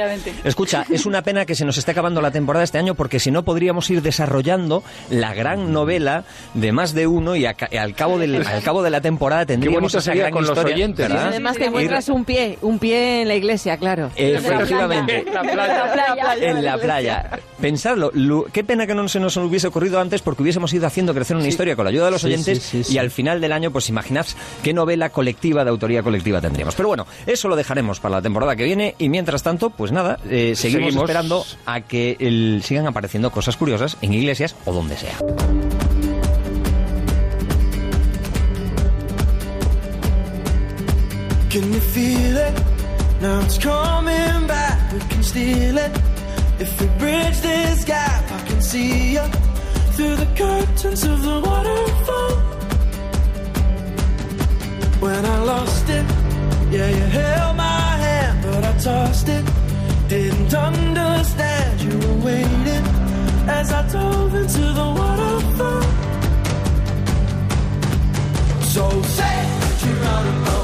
Escucha, 0.45 0.85
es 0.91 1.07
una 1.07 1.23
pena 1.23 1.45
que 1.47 1.55
se 1.55 1.65
nos 1.65 1.79
esté 1.79 1.93
acabando 1.93 2.21
la 2.21 2.31
temporada 2.31 2.65
este 2.65 2.79
año 2.79 2.95
porque 2.95 3.21
si 3.21 3.31
no 3.31 3.45
podríamos 3.45 3.89
ir 3.91 4.03
desarrollando 4.03 4.83
la 5.11 5.33
gran 5.35 5.73
novela 5.73 6.25
de 6.55 6.73
más 6.73 6.93
de 6.93 7.07
uno 7.07 7.37
y 7.37 7.47
a 7.47 7.55
ca- 7.55 7.69
al 7.81 7.95
cabo 7.95 8.19
del 8.19 8.45
al 8.47 8.63
cabo 8.63 8.83
de 8.83 8.91
la 8.91 9.01
temporada 9.01 9.47
tendríamos 9.47 9.95
esa 9.95 10.15
gran 10.15 10.33
con 10.33 10.43
los 10.43 10.51
historia, 10.51 10.75
oyentes, 10.75 11.09
¿verdad? 11.09 11.29
Además 11.29 11.57
te 11.57 11.67
encuentras 11.67 12.09
un 12.09 12.25
pie, 12.25 12.59
un 12.63 12.79
pie 12.79 13.23
en 13.23 13.29
la 13.29 13.35
iglesia, 13.37 13.77
claro. 13.77 14.11
Efectivamente. 14.17 15.25
La 15.33 15.43
playa. 15.43 16.35
En 16.41 16.65
la 16.65 16.79
playa. 16.79 17.31
Pensadlo, 17.61 18.11
Lu- 18.15 18.47
qué 18.53 18.65
pena 18.65 18.87
que 18.87 18.95
no 18.95 19.09
se 19.09 19.21
nos 19.21 19.37
hubiese 19.37 19.67
ocurrido 19.69 20.01
antes 20.01 20.23
porque 20.23 20.43
hubiésemos 20.43 20.73
ido 20.73 20.87
haciendo 20.87 21.15
crecer 21.15 21.37
una 21.37 21.49
historia 21.49 21.75
con 21.77 21.85
la 21.85 21.91
ayuda 21.91 22.07
de 22.07 22.11
los 22.13 22.21
Sí, 22.23 22.29
oyentes 22.29 22.59
sí, 22.63 22.83
sí, 22.85 22.91
y 22.91 22.93
sí. 22.95 22.99
al 22.99 23.11
final 23.11 23.41
del 23.41 23.53
año, 23.53 23.71
pues 23.71 23.89
imaginad 23.89 24.27
qué 24.63 24.73
novela 24.73 24.86
colectiva 25.11 25.65
de 25.65 25.71
autoría 25.71 26.03
colectiva 26.03 26.41
tendríamos. 26.41 26.75
Pero 26.75 26.89
bueno, 26.89 27.07
eso 27.27 27.49
lo 27.49 27.57
dejaremos 27.57 28.01
para 28.01 28.17
la 28.17 28.23
temporada 28.23 28.55
que 28.57 28.65
viene 28.65 28.95
y 28.99 29.09
mientras 29.09 29.43
tanto, 29.43 29.71
pues 29.71 29.93
nada, 29.93 30.19
eh, 30.29 30.55
seguimos, 30.57 30.87
Seguimos. 30.87 31.03
esperando 31.05 31.45
a 31.67 31.81
que 31.81 32.17
el- 32.21 32.63
sigan 32.65 32.87
apareciendo 32.87 33.31
cosas 33.31 33.57
curiosas 33.57 33.97
en 34.03 34.13
iglesias 34.15 34.55
o 34.65 34.73
donde 34.73 34.97
sea. 34.97 35.17
Can 41.51 41.73
you 41.73 41.81
feel 41.81 42.37
it? 42.37 42.55
Now 43.23 43.41
it's 43.41 43.59
coming 43.59 44.47
back. 44.47 44.93
We 44.93 44.99
can 45.11 45.23
steal 45.23 45.79
it. 45.79 45.93
If 46.61 46.81
we 46.81 46.87
bridge 46.99 47.41
this 47.41 47.85
gap, 47.85 48.25
I 48.31 48.41
can 48.49 48.61
see 48.63 49.13
you 49.15 49.23
through 49.95 50.17
the 50.17 50.29
curtains 50.37 51.03
of 51.05 51.23
the 51.23 51.41
waterfall. 51.41 52.56
When 55.01 55.25
I 55.25 55.39
lost 55.45 55.89
it, 55.89 56.05
yeah, 56.71 56.89
you 56.89 57.05
held 57.21 57.57
my 57.57 57.81
hand, 58.05 58.43
but 58.43 58.65
I 58.65 58.73
tossed 58.79 59.29
it. 59.29 59.45
Didn't 60.09 60.55
understand 60.55 61.81
you 61.83 61.99
were 61.99 62.19
waiting 62.25 62.85
as 63.49 63.73
I 63.73 63.83
dove 63.93 64.35
into 64.35 64.65
the 64.79 64.87
waterfall. 64.99 65.83
So 68.75 69.03
say 69.03 69.39
Geronimo, 69.81 70.47
say 70.49 70.56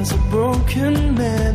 as 0.00 0.12
a 0.12 0.18
broken 0.30 1.14
man, 1.14 1.49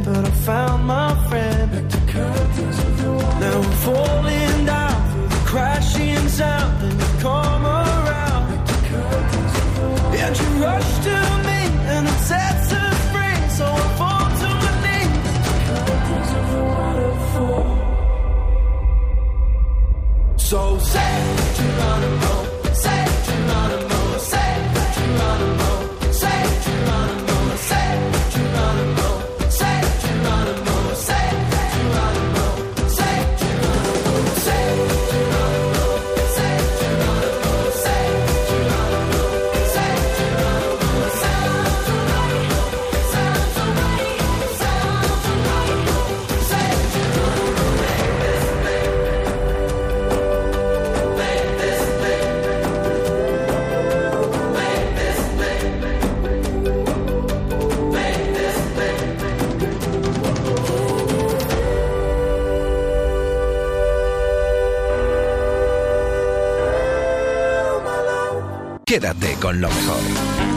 lo 69.62 69.70
mejor 69.70 70.00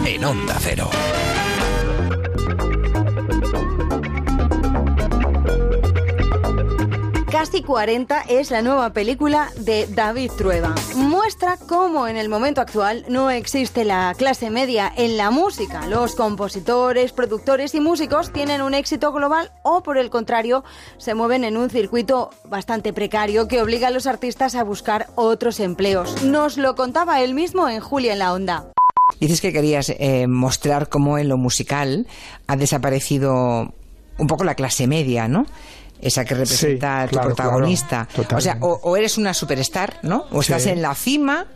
en 0.06 0.24
Onda 0.24 0.56
Cero. 0.60 0.90
Casi 7.30 7.62
40 7.62 8.22
es 8.22 8.50
la 8.50 8.62
nueva 8.62 8.92
película 8.92 9.50
de 9.58 9.86
David 9.86 10.32
Trueba. 10.36 10.74
Muestra 10.96 11.56
cómo 11.68 12.08
en 12.08 12.16
el 12.16 12.28
momento 12.28 12.60
actual 12.60 13.04
no 13.08 13.30
existe 13.30 13.84
la 13.84 14.14
clase 14.18 14.50
media 14.50 14.92
en 14.96 15.16
la 15.16 15.30
música. 15.30 15.86
Los 15.86 16.16
compositores, 16.16 17.12
productores 17.12 17.76
y 17.76 17.80
músicos 17.80 18.32
tienen 18.32 18.62
un 18.62 18.74
éxito 18.74 19.12
global 19.12 19.52
o 19.62 19.82
por 19.84 19.98
el 19.98 20.10
contrario 20.10 20.64
se 20.96 21.14
mueven 21.14 21.44
en 21.44 21.56
un 21.56 21.70
circuito 21.70 22.30
bastante 22.44 22.92
precario 22.92 23.46
que 23.46 23.62
obliga 23.62 23.88
a 23.88 23.92
los 23.92 24.06
artistas 24.06 24.56
a 24.56 24.64
buscar 24.64 25.06
otros 25.14 25.60
empleos. 25.60 26.24
Nos 26.24 26.56
lo 26.56 26.74
contaba 26.74 27.20
él 27.20 27.34
mismo 27.34 27.68
en 27.68 27.80
Julia 27.80 28.14
en 28.14 28.18
la 28.18 28.32
Onda. 28.32 28.72
Dices 29.20 29.40
que 29.40 29.52
querías 29.52 29.90
eh, 29.98 30.26
mostrar 30.28 30.88
cómo 30.88 31.18
en 31.18 31.28
lo 31.28 31.36
musical 31.38 32.06
ha 32.46 32.56
desaparecido 32.56 33.72
un 34.18 34.26
poco 34.26 34.44
la 34.44 34.54
clase 34.54 34.86
media, 34.86 35.28
¿no? 35.28 35.46
Esa 36.00 36.24
que 36.24 36.34
representa 36.34 37.08
Sí, 37.08 37.14
tu 37.16 37.20
protagonista. 37.20 38.06
claro, 38.12 38.36
o 38.36 38.40
sea, 38.40 38.58
o, 38.60 38.78
o 38.82 38.96
eres 38.96 39.18
una 39.18 39.34
superstar, 39.34 39.98
¿no? 40.02 40.24
O 40.30 40.40
estás 40.40 40.62
Sí. 40.62 40.70
en 40.70 40.82
la 40.82 40.94
cima. 40.94 41.46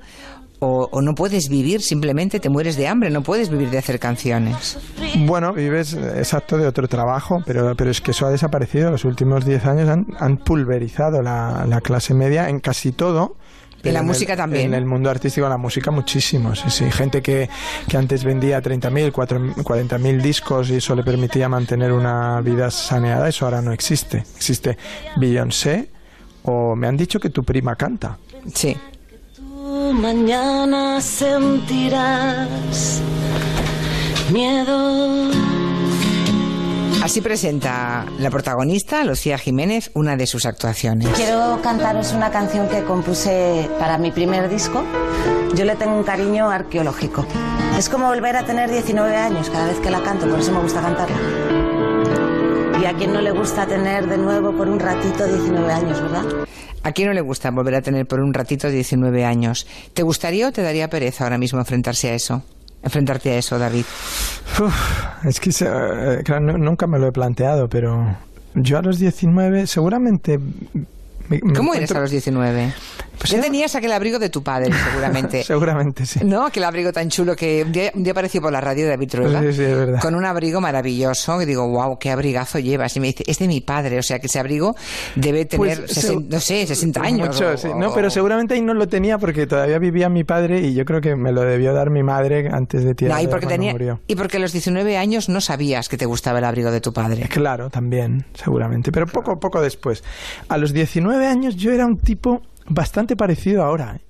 O, 0.65 0.89
o 0.93 1.03
no 1.03 1.16
puedes 1.16 1.49
vivir, 1.49 1.83
simplemente 1.83 2.39
te 2.39 2.49
mueres 2.49 2.77
de 2.77 2.87
hambre, 2.87 3.11
no 3.11 3.24
puedes 3.24 3.49
vivir 3.51 3.69
de 3.70 3.79
hacer 3.79 3.99
canciones. 3.99 4.79
Bueno, 5.27 5.53
vives 5.53 5.95
exacto 5.95 6.57
de 6.57 6.69
otro 6.69 6.87
trabajo, 6.87 7.43
pero, 7.45 7.74
pero 7.74 7.91
es 7.91 8.01
que 8.01 8.12
eso 8.12 8.27
ha 8.27 8.31
desaparecido. 8.31 8.93
Los 8.93 9.05
últimos 9.05 9.45
10 9.45 9.66
años 9.66 9.89
han, 9.89 10.07
han 10.20 10.37
pulverizado 10.37 11.20
la, 11.20 11.65
la 11.69 11.81
clase 11.81 12.15
media 12.15 12.49
en 12.49 12.61
casi 12.61 12.93
todo. 12.93 13.35
En 13.85 13.95
la 13.95 14.01
pero 14.01 14.07
música 14.07 14.33
el- 14.35 14.39
también. 14.39 14.67
En 14.67 14.75
el 14.75 14.87
mundo 14.87 15.11
artístico, 15.11 15.47
en 15.47 15.51
la 15.51 15.57
música 15.59 15.91
muchísimo. 15.91 16.55
Sí, 16.55 16.71
sí. 16.71 16.91
Gente 16.91 17.21
que, 17.23 17.49
que 17.89 17.97
antes 17.97 18.25
vendía 18.25 18.63
30.000, 18.63 19.13
40.000 19.13 20.23
discos 20.23 20.71
y 20.71 20.77
eso 20.77 20.95
le 20.95 21.03
permitía 21.03 21.49
mantener 21.49 21.93
una 21.93 22.41
vida 22.41 22.71
saneada, 22.71 23.29
eso 23.29 23.45
ahora 23.45 23.61
no 23.63 23.73
existe. 23.73 24.19
Existe 24.37 24.77
Beyoncé 25.17 25.91
o 26.45 26.75
me 26.77 26.87
han 26.87 26.97
dicho 26.97 27.19
que 27.21 27.31
tu 27.31 27.43
prima 27.45 27.75
canta. 27.77 28.19
Sí. 28.55 28.77
Tú 29.37 29.93
mañana 29.95 31.01
sentirás 31.01 32.49
miedo. 34.33 35.31
Así 37.03 37.20
presenta 37.20 38.07
la 38.20 38.31
protagonista, 38.31 39.03
Lucía 39.03 39.37
Jiménez, 39.37 39.91
una 39.95 40.16
de 40.16 40.29
sus 40.29 40.47
actuaciones. 40.47 41.09
Quiero 41.16 41.61
cantaros 41.61 42.12
una 42.12 42.31
canción 42.31 42.69
que 42.69 42.85
compuse 42.85 43.69
para 43.81 43.99
mi 43.99 44.12
primer 44.12 44.49
disco. 44.49 44.85
Yo 45.53 45.65
le 45.65 45.74
tengo 45.74 45.97
un 45.97 46.05
cariño 46.05 46.49
arqueológico. 46.49 47.27
Es 47.77 47.89
como 47.89 48.07
volver 48.07 48.37
a 48.37 48.45
tener 48.45 48.70
19 48.70 49.16
años 49.16 49.51
cada 49.51 49.66
vez 49.66 49.81
que 49.81 49.91
la 49.91 50.01
canto, 50.01 50.31
por 50.31 50.39
eso 50.39 50.53
me 50.53 50.61
gusta 50.61 50.81
cantarla. 50.81 51.16
Y 52.81 52.85
a 52.85 52.95
quien 52.95 53.12
no 53.12 53.20
le 53.20 53.33
gusta 53.33 53.66
tener 53.66 54.07
de 54.07 54.19
nuevo 54.19 54.57
por 54.57 54.69
un 54.69 54.79
ratito 54.79 55.27
19 55.27 55.73
años, 55.73 56.01
¿verdad? 56.01 56.24
¿A 56.85 56.93
quién 56.93 57.09
no 57.09 57.15
le 57.15 57.20
gusta 57.20 57.51
volver 57.51 57.74
a 57.74 57.83
tener 57.83 58.07
por 58.07 58.20
un 58.20 58.33
ratito 58.33 58.70
19 58.70 59.24
años? 59.24 59.66
¿Te 59.93 60.05
gustaría 60.05 60.47
o 60.47 60.53
te 60.53 60.62
daría 60.62 60.89
pereza 60.89 61.24
ahora 61.24 61.39
mismo 61.39 61.59
enfrentarse 61.59 62.11
a 62.11 62.15
eso? 62.15 62.45
Enfrentarte 62.83 63.31
a 63.31 63.39
eso, 63.39 63.59
David. 63.59 63.85
Es 65.25 65.41
que 65.41 65.51
eh, 65.61 66.41
nunca 66.41 66.87
me 66.87 66.99
lo 66.99 67.07
he 67.07 67.13
planteado, 67.13 67.69
pero 67.69 68.17
yo 68.55 68.79
a 68.79 68.83
los 68.83 68.99
19 68.99 69.67
seguramente... 69.67 70.39
me- 71.28 71.40
me 71.43 71.53
¿Cómo 71.55 71.74
eres 71.74 71.90
a 71.93 72.01
los 72.01 72.11
19? 72.11 72.73
Pues 73.19 73.31
ya 73.31 73.36
era- 73.39 73.44
tenías 73.47 73.74
aquel 73.77 73.93
abrigo 73.93 74.19
de 74.19 74.31
tu 74.31 74.43
padre, 74.43 74.70
seguramente. 74.90 75.43
seguramente, 75.44 76.07
sí. 76.07 76.20
¿No? 76.24 76.47
Aquel 76.47 76.65
abrigo 76.65 76.93
tan 76.93 77.09
chulo 77.09 77.36
que 77.36 77.62
un 77.65 77.70
día, 77.73 77.93
un 77.94 78.03
día 78.03 78.12
apareció 78.12 78.40
por 78.40 78.51
la 78.53 78.61
radio 78.61 78.85
de 78.85 78.90
David 78.90 79.09
Trueba. 79.09 79.40
Sí, 79.43 79.53
sí, 79.53 79.62
es 79.62 79.77
verdad. 79.77 80.01
Con 80.01 80.15
un 80.15 80.24
abrigo 80.24 80.61
maravilloso. 80.61 81.39
Que 81.39 81.47
digo, 81.47 81.69
wow, 81.69 81.99
qué 81.99 82.11
abrigazo 82.11 82.59
llevas. 82.59 82.97
Y 82.97 83.01
me 83.01 83.09
dice, 83.09 83.23
es 83.27 83.39
de 83.39 83.47
mi 83.47 83.61
padre. 83.61 83.99
O 83.99 84.03
sea, 84.03 84.19
que 84.19 84.27
ese 84.27 84.40
abrigo 84.40 84.74
debe 85.15 85.44
tener, 85.44 85.78
Pues, 85.85 85.97
sesen- 85.97 86.16
seg- 86.23 86.28
no 86.31 86.40
sé, 86.40 86.66
60 86.66 87.01
años. 87.03 87.28
Mucho, 87.28 87.51
o- 87.51 87.57
sí. 87.57 87.69
o- 87.69 87.77
No, 87.77 87.93
pero 87.94 88.11
seguramente 88.11 88.55
ahí 88.55 88.61
no 88.62 88.74
lo 88.74 88.89
tenía 88.89 89.19
porque 89.19 89.47
todavía 89.47 89.78
vivía 89.78 90.09
mi 90.09 90.24
padre 90.24 90.61
y 90.61 90.74
yo 90.74 90.85
creo 90.85 91.01
que 91.01 91.15
me 91.15 91.31
lo 91.32 91.43
debió 91.43 91.73
dar 91.74 91.90
mi 91.90 92.03
madre 92.03 92.49
antes 92.53 92.82
de 92.82 92.94
tirar 92.94 93.19
No, 93.19 93.23
y 93.23 93.28
porque, 93.28 93.47
tenía, 93.47 93.73
murió. 93.73 94.01
y 94.09 94.16
porque 94.16 94.39
a 94.39 94.40
los 94.40 94.53
19 94.53 94.97
años 94.97 95.28
no 95.28 95.40
sabías 95.40 95.89
que 95.89 95.97
te 95.97 96.07
gustaba 96.07 96.39
el 96.40 96.44
abrigo 96.44 96.70
de 96.73 96.81
tu 96.81 96.93
padre. 96.93 97.28
Claro, 97.28 97.70
también, 97.70 98.24
seguramente. 98.35 98.90
Pero 98.90 99.07
poco, 99.07 99.39
poco 99.39 99.61
después. 99.61 100.03
A 100.49 100.57
los 100.59 100.73
19 100.73 101.12
años 101.27 101.57
yo 101.57 101.73
era 101.73 101.87
un 101.87 101.99
tipo 101.99 102.43
bastante 102.69 103.17
parecido 103.17 103.63
ahora. 103.63 103.97
¿eh? 103.97 104.01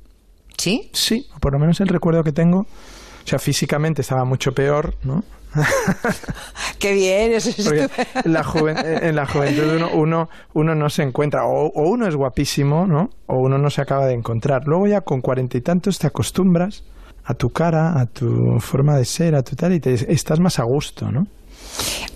¿Sí? 0.57 0.91
Sí, 0.93 1.27
por 1.41 1.53
lo 1.53 1.59
menos 1.59 1.81
el 1.81 1.89
recuerdo 1.89 2.23
que 2.23 2.33
tengo. 2.33 2.61
O 2.61 3.27
sea, 3.27 3.39
físicamente 3.39 4.03
estaba 4.03 4.25
mucho 4.25 4.53
peor, 4.53 4.95
¿no? 5.05 5.23
Qué 6.79 6.93
bien, 6.95 7.33
eso 7.33 7.51
es 7.51 7.59
la, 8.25 8.43
juven- 8.43 8.79
en 8.85 9.15
la 9.15 9.27
juventud 9.27 9.75
uno, 9.77 9.91
uno, 9.95 10.29
uno 10.55 10.75
no 10.75 10.89
se 10.91 11.03
encuentra, 11.03 11.45
o, 11.47 11.67
o 11.69 11.91
uno 11.91 12.07
es 12.09 12.17
guapísimo, 12.17 12.87
¿no? 12.87 13.11
O 13.27 13.37
uno 13.39 13.59
no 13.59 13.71
se 13.71 13.81
acaba 13.83 14.07
de 14.07 14.15
encontrar. 14.15 14.63
Luego 14.67 14.87
ya 14.87 15.03
con 15.03 15.21
cuarenta 15.21 15.57
y 15.59 15.61
tantos 15.61 15.99
te 15.99 16.07
acostumbras 16.07 16.85
a 17.25 17.35
tu 17.35 17.51
cara, 17.51 18.01
a 18.01 18.07
tu 18.07 18.59
forma 18.61 18.97
de 18.97 19.05
ser, 19.05 19.35
a 19.35 19.43
tu 19.43 19.55
tal, 19.55 19.73
y 19.75 19.81
te, 19.81 19.93
estás 20.13 20.41
más 20.41 20.59
a 20.59 20.65
gusto, 20.65 21.11
¿no? 21.13 21.27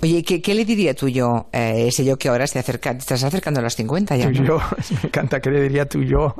Oye, 0.03 0.23
¿qué, 0.23 0.43
qué 0.43 0.55
le 0.55 0.65
diría 0.65 0.95
tú 0.95 1.09
yo, 1.09 1.49
eh, 1.53 1.87
ese 1.89 2.05
yo 2.05 2.19
que 2.19 2.28
ahora 2.28 2.47
se 2.47 2.59
acerca, 2.59 2.93
te 2.93 2.99
estás 2.99 3.23
acercando 3.24 3.61
a 3.61 3.62
los 3.62 3.74
50 3.77 4.16
ya? 4.16 4.27
¿no? 4.31 4.45
yo, 4.45 4.59
me 5.03 5.09
encanta 5.09 5.41
que 5.41 5.51
le 5.51 5.62
diría 5.62 5.87
tu 5.89 6.03
yo. 6.03 6.35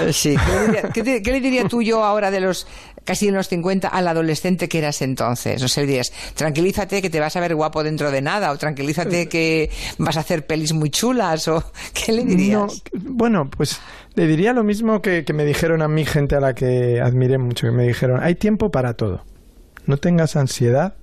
Eh, 0.00 0.12
Sí, 0.12 0.34
¿qué 0.36 0.52
le, 0.52 0.66
diría, 0.66 0.82
qué 0.92 1.02
te- 1.02 1.22
qué 1.22 1.32
le 1.32 1.40
diría 1.40 1.68
tú 1.68 1.82
yo 1.82 2.02
ahora 2.04 2.30
de 2.30 2.40
los 2.40 2.66
casi 3.04 3.26
de 3.26 3.32
los 3.32 3.48
50 3.48 3.88
al 3.88 4.08
adolescente 4.08 4.68
que 4.68 4.78
eras 4.78 5.02
entonces? 5.02 5.62
O 5.62 5.68
sea, 5.68 5.82
le 5.82 5.88
dirías, 5.88 6.12
tranquilízate 6.34 7.02
que 7.02 7.10
te 7.10 7.20
vas 7.20 7.36
a 7.36 7.40
ver 7.40 7.54
guapo 7.54 7.84
dentro 7.84 8.10
de 8.10 8.22
nada, 8.22 8.50
o 8.50 8.56
tranquilízate 8.56 9.28
que 9.28 9.70
vas 9.98 10.16
a 10.16 10.20
hacer 10.20 10.46
pelis 10.46 10.72
muy 10.72 10.88
chulas, 10.90 11.46
o 11.48 11.62
¿qué 11.92 12.12
le 12.12 12.24
dirías? 12.24 12.82
No, 12.92 13.00
bueno, 13.10 13.50
pues 13.50 13.78
le 14.14 14.26
diría 14.26 14.52
lo 14.54 14.64
mismo 14.64 15.02
que, 15.02 15.24
que 15.24 15.32
me 15.34 15.44
dijeron 15.44 15.82
a 15.82 15.88
mí 15.88 16.04
gente 16.06 16.34
a 16.36 16.40
la 16.40 16.54
que 16.54 17.00
admiré 17.00 17.36
mucho, 17.36 17.66
que 17.66 17.72
me 17.72 17.86
dijeron, 17.86 18.20
hay 18.22 18.34
tiempo 18.36 18.70
para 18.70 18.94
todo. 18.94 19.22
No 19.86 19.98
tengas 19.98 20.34
ansiedad, 20.36 20.94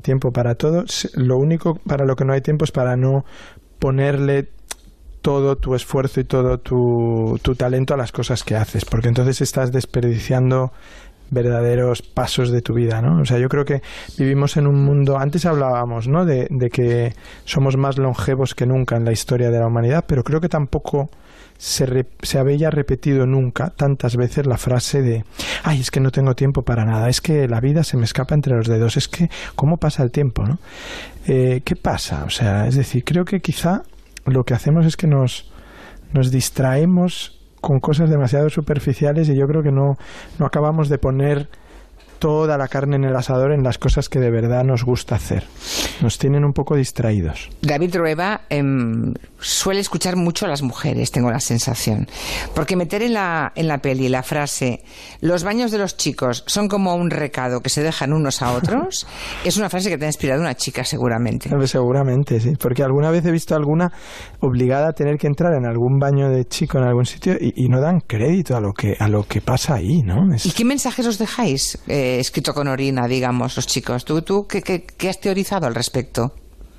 tiempo 0.00 0.32
para 0.32 0.54
todo. 0.54 0.84
Lo 1.14 1.38
único 1.38 1.74
para 1.74 2.04
lo 2.04 2.16
que 2.16 2.24
no 2.24 2.32
hay 2.32 2.40
tiempo 2.40 2.64
es 2.64 2.72
para 2.72 2.96
no 2.96 3.24
ponerle 3.78 4.48
todo 5.22 5.56
tu 5.56 5.74
esfuerzo 5.74 6.20
y 6.20 6.24
todo 6.24 6.58
tu, 6.58 7.38
tu 7.42 7.54
talento 7.54 7.94
a 7.94 7.96
las 7.96 8.12
cosas 8.12 8.44
que 8.44 8.56
haces, 8.56 8.84
porque 8.84 9.08
entonces 9.08 9.40
estás 9.40 9.72
desperdiciando 9.72 10.72
verdaderos 11.30 12.02
pasos 12.02 12.50
de 12.50 12.62
tu 12.62 12.74
vida, 12.74 13.02
¿no? 13.02 13.20
O 13.20 13.24
sea, 13.24 13.38
yo 13.38 13.48
creo 13.48 13.64
que 13.64 13.82
vivimos 14.16 14.56
en 14.56 14.66
un 14.66 14.82
mundo, 14.82 15.18
antes 15.18 15.44
hablábamos, 15.44 16.08
¿no? 16.08 16.24
De, 16.24 16.46
de 16.50 16.70
que 16.70 17.12
somos 17.44 17.76
más 17.76 17.98
longevos 17.98 18.54
que 18.54 18.66
nunca 18.66 18.96
en 18.96 19.04
la 19.04 19.12
historia 19.12 19.50
de 19.50 19.58
la 19.58 19.66
humanidad, 19.66 20.04
pero 20.06 20.22
creo 20.22 20.40
que 20.40 20.48
tampoco 20.48 21.10
se, 21.58 21.84
re- 21.86 22.06
se 22.22 22.38
había 22.38 22.70
repetido 22.70 23.26
nunca 23.26 23.70
tantas 23.70 24.16
veces 24.16 24.46
la 24.46 24.56
frase 24.56 25.02
de, 25.02 25.24
ay, 25.64 25.80
es 25.80 25.90
que 25.90 26.00
no 26.00 26.10
tengo 26.10 26.34
tiempo 26.34 26.62
para 26.62 26.84
nada, 26.84 27.08
es 27.08 27.20
que 27.20 27.46
la 27.48 27.60
vida 27.60 27.84
se 27.84 27.96
me 27.96 28.04
escapa 28.04 28.34
entre 28.34 28.56
los 28.56 28.66
dedos, 28.68 28.96
es 28.96 29.08
que, 29.08 29.28
¿cómo 29.56 29.76
pasa 29.76 30.02
el 30.02 30.10
tiempo, 30.10 30.44
no? 30.44 30.58
Eh, 31.26 31.60
¿Qué 31.64 31.76
pasa? 31.76 32.24
O 32.24 32.30
sea, 32.30 32.66
es 32.66 32.76
decir, 32.76 33.04
creo 33.04 33.24
que 33.24 33.40
quizá 33.40 33.82
lo 34.24 34.44
que 34.44 34.54
hacemos 34.54 34.86
es 34.86 34.96
que 34.96 35.06
nos, 35.06 35.50
nos 36.12 36.30
distraemos 36.30 37.38
con 37.60 37.80
cosas 37.80 38.08
demasiado 38.08 38.48
superficiales 38.50 39.28
y 39.28 39.34
yo 39.36 39.46
creo 39.48 39.62
que 39.64 39.72
no, 39.72 39.98
no 40.38 40.46
acabamos 40.46 40.88
de 40.88 40.98
poner 40.98 41.48
toda 42.20 42.56
la 42.56 42.68
carne 42.68 42.96
en 42.96 43.04
el 43.04 43.16
asador 43.16 43.52
en 43.52 43.62
las 43.62 43.78
cosas 43.78 44.08
que 44.08 44.20
de 44.20 44.30
verdad 44.30 44.64
nos 44.64 44.84
gusta 44.84 45.16
hacer. 45.16 45.44
Nos 46.02 46.18
tienen 46.18 46.44
un 46.44 46.52
poco 46.52 46.76
distraídos. 46.76 47.50
David 47.62 47.96
Rueva 47.96 48.42
em, 48.50 49.14
suele 49.40 49.80
escuchar 49.80 50.16
mucho 50.16 50.46
a 50.46 50.48
las 50.48 50.62
mujeres, 50.62 51.10
tengo 51.10 51.30
la 51.30 51.40
sensación. 51.40 52.06
Porque 52.54 52.76
meter 52.76 53.02
en 53.02 53.14
la, 53.14 53.52
en 53.54 53.68
la 53.68 53.78
peli 53.78 54.08
la 54.08 54.22
frase, 54.22 54.82
los 55.20 55.42
baños 55.44 55.70
de 55.70 55.78
los 55.78 55.96
chicos 55.96 56.44
son 56.46 56.68
como 56.68 56.94
un 56.94 57.10
recado 57.10 57.60
que 57.60 57.68
se 57.70 57.82
dejan 57.82 58.12
unos 58.12 58.42
a 58.42 58.52
otros, 58.52 59.06
es 59.44 59.56
una 59.56 59.68
frase 59.70 59.88
que 59.90 59.98
te 59.98 60.04
ha 60.04 60.08
inspirado 60.08 60.40
una 60.40 60.54
chica 60.54 60.84
seguramente. 60.84 61.48
Pues 61.50 61.70
Seguramente, 61.70 62.40
sí. 62.40 62.52
Porque 62.58 62.82
alguna 62.82 63.10
vez 63.10 63.24
he 63.26 63.30
visto 63.30 63.54
alguna 63.54 63.92
obligada 64.40 64.88
a 64.88 64.92
tener 64.92 65.16
que 65.16 65.26
entrar 65.26 65.52
en 65.54 65.66
algún 65.66 65.98
baño 65.98 66.28
de 66.30 66.44
chico 66.46 66.78
en 66.78 66.84
algún 66.84 67.04
sitio 67.06 67.34
y, 67.40 67.52
y 67.64 67.68
no 67.68 67.80
dan 67.80 68.00
crédito 68.00 68.56
a 68.56 68.60
lo 68.60 68.72
que 68.72 68.96
a 68.98 69.08
lo 69.08 69.22
que 69.24 69.40
pasa 69.40 69.74
ahí, 69.74 70.02
¿no? 70.02 70.32
Es- 70.34 70.46
¿Y 70.46 70.50
qué 70.52 70.64
mensajes 70.64 71.06
os 71.06 71.18
dejáis 71.18 71.78
eh, 71.86 72.18
escrito 72.20 72.52
con 72.54 72.68
orina, 72.68 73.06
digamos, 73.06 73.56
los 73.56 73.66
chicos? 73.66 74.04
¿Tú, 74.04 74.22
tú 74.22 74.46
qué, 74.48 74.62
qué- 74.62 74.84
qué 74.96 75.08
has 75.08 75.20
teorizado 75.20 75.66
al 75.66 75.74
respecto? 75.74 75.87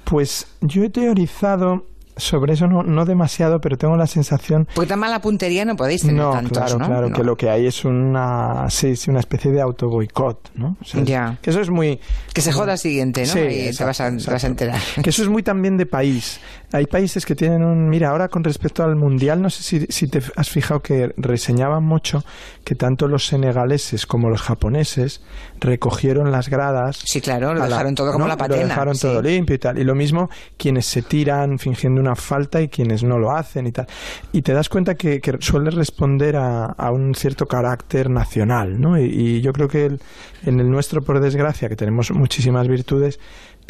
Pues 0.04 0.48
yo 0.62 0.84
he 0.84 0.90
teorizado 0.90 1.86
sobre 2.18 2.54
eso 2.54 2.68
no, 2.68 2.84
no 2.84 3.06
demasiado, 3.06 3.62
pero 3.62 3.78
tengo 3.78 3.96
la 3.96 4.06
sensación 4.08 4.68
Porque 4.76 4.90
tan 4.90 5.00
mala 5.00 5.22
puntería 5.22 5.64
no 5.64 5.76
podéis 5.78 6.02
tener 6.02 6.18
no, 6.18 6.32
tantos, 6.32 6.58
claro, 6.58 6.78
¿no? 6.78 6.86
claro, 6.86 7.10
No. 7.10 7.16
que 7.16 7.24
lo 7.24 7.38
que 7.38 7.50
hay 7.50 7.66
es 7.66 7.86
una, 7.86 8.66
sí, 8.70 8.96
sí, 8.98 9.10
una 9.10 9.22
especie 9.22 9.52
de 9.52 9.62
autoboicot, 9.62 10.52
¿no? 10.56 10.76
O 10.82 10.86
sea, 10.86 11.02
Ya. 11.04 11.38
Que 11.42 11.50
eso 11.52 11.62
es 11.62 11.70
muy... 11.70 12.00
Que 12.34 12.42
se 12.42 12.52
joda 12.52 12.74
el 12.74 12.80
siguiente, 12.80 13.22
¿no? 13.22 13.28
Sí, 13.34 13.72
te 13.78 13.84
vas, 13.86 14.02
a, 14.02 14.16
te 14.16 14.30
vas 14.32 14.44
a 14.44 14.48
enterar. 14.48 14.82
Que 15.02 15.10
eso 15.12 15.24
es 15.24 15.30
muy 15.30 15.44
también 15.44 15.78
de 15.78 15.86
país. 15.86 16.42
Hay 16.72 16.86
países 16.86 17.26
que 17.26 17.36
tienen 17.36 17.64
un... 17.64 17.90
Mira, 17.90 18.10
ahora 18.10 18.28
con 18.28 18.44
respecto 18.44 18.84
al 18.84 18.96
Mundial, 18.96 19.42
no 19.42 19.50
sé 19.50 19.64
si, 19.64 19.86
si 19.90 20.08
te 20.08 20.22
has 20.36 20.50
fijado 20.50 20.82
que 20.82 21.14
reseñaban 21.18 21.84
mucho 21.84 22.24
que 22.64 22.76
tanto 22.76 23.08
los 23.08 23.26
senegaleses 23.26 24.06
como 24.06 24.30
los 24.30 24.42
japoneses 24.42 25.22
recogieron 25.60 26.32
las 26.32 26.50
gradas. 26.50 27.00
Sí, 27.04 27.22
claro, 27.22 27.54
lo 27.54 27.64
dejaron 27.64 27.96
todo 27.96 28.12
como 28.12 28.28
la 28.28 28.34
Lo 28.34 28.38
patena, 28.38 28.66
dejaron 28.68 28.96
sí. 28.96 29.02
todo 29.02 29.22
limpio 29.22 29.56
y 29.56 29.60
tal. 29.60 29.80
Y 29.80 29.84
lo 29.84 29.96
mismo 29.96 30.30
quienes 30.58 30.86
se 30.86 31.02
tiran 31.02 31.58
fingiendo 31.60 32.00
una 32.02 32.16
falta 32.16 32.62
y 32.62 32.70
quienes 32.70 33.04
no 33.04 33.18
lo 33.18 33.32
hacen 33.32 33.68
y 33.68 33.72
tal. 33.72 33.88
Y 34.32 34.42
te 34.42 34.54
das 34.54 34.70
cuenta 34.70 34.96
que, 34.96 35.20
que 35.22 35.38
suele 35.40 35.72
responder 35.72 36.36
a, 36.36 36.66
a 36.66 36.92
un 36.92 37.16
cierto 37.16 37.46
carácter 37.48 38.10
nacional, 38.10 38.80
¿no? 38.80 39.00
Y, 39.00 39.06
y 39.06 39.42
yo 39.42 39.54
creo 39.54 39.68
que 39.68 39.86
el- 39.88 40.02
en 40.46 40.60
el 40.60 40.70
nuestro, 40.72 41.02
por 41.02 41.20
desgracia, 41.20 41.68
que 41.68 41.76
tenemos 41.76 42.12
muchísimas 42.12 42.68
virtudes, 42.68 43.20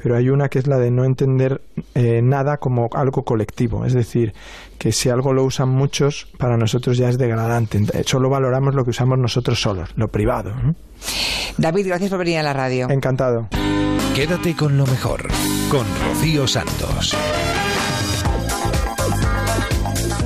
pero 0.02 0.16
hay 0.16 0.30
una 0.30 0.50
que 0.50 0.60
es 0.60 0.68
la 0.68 0.78
de 0.78 0.92
no 0.92 1.06
entender 1.06 1.62
eh, 1.96 2.22
nada 2.24 2.58
como 2.58 2.90
algo 2.94 3.24
colectivo. 3.24 3.86
Es 3.86 3.94
decir, 3.94 4.34
que 4.78 4.92
si 4.92 5.10
algo 5.10 5.34
lo 5.34 5.44
usan 5.44 5.70
muchos, 5.70 6.28
para 6.38 6.58
nosotros 6.58 6.98
ya 6.98 7.10
es 7.10 7.18
degradante. 7.18 7.80
Solo 8.06 8.30
valoramos 8.30 8.76
lo 8.76 8.84
que 8.84 8.92
usamos 8.92 9.18
nosotros 9.18 9.62
solos, 9.62 9.90
lo 9.96 10.08
privado. 10.08 10.54
David, 11.58 11.88
gracias 11.88 12.10
por 12.10 12.20
venir 12.20 12.40
a 12.40 12.44
la 12.44 12.54
radio. 12.54 12.90
Encantado. 12.90 13.48
Quédate 14.16 14.56
con 14.56 14.78
lo 14.78 14.86
mejor, 14.86 15.28
con 15.70 15.86
Rocío 16.08 16.48
Santos. 16.48 17.16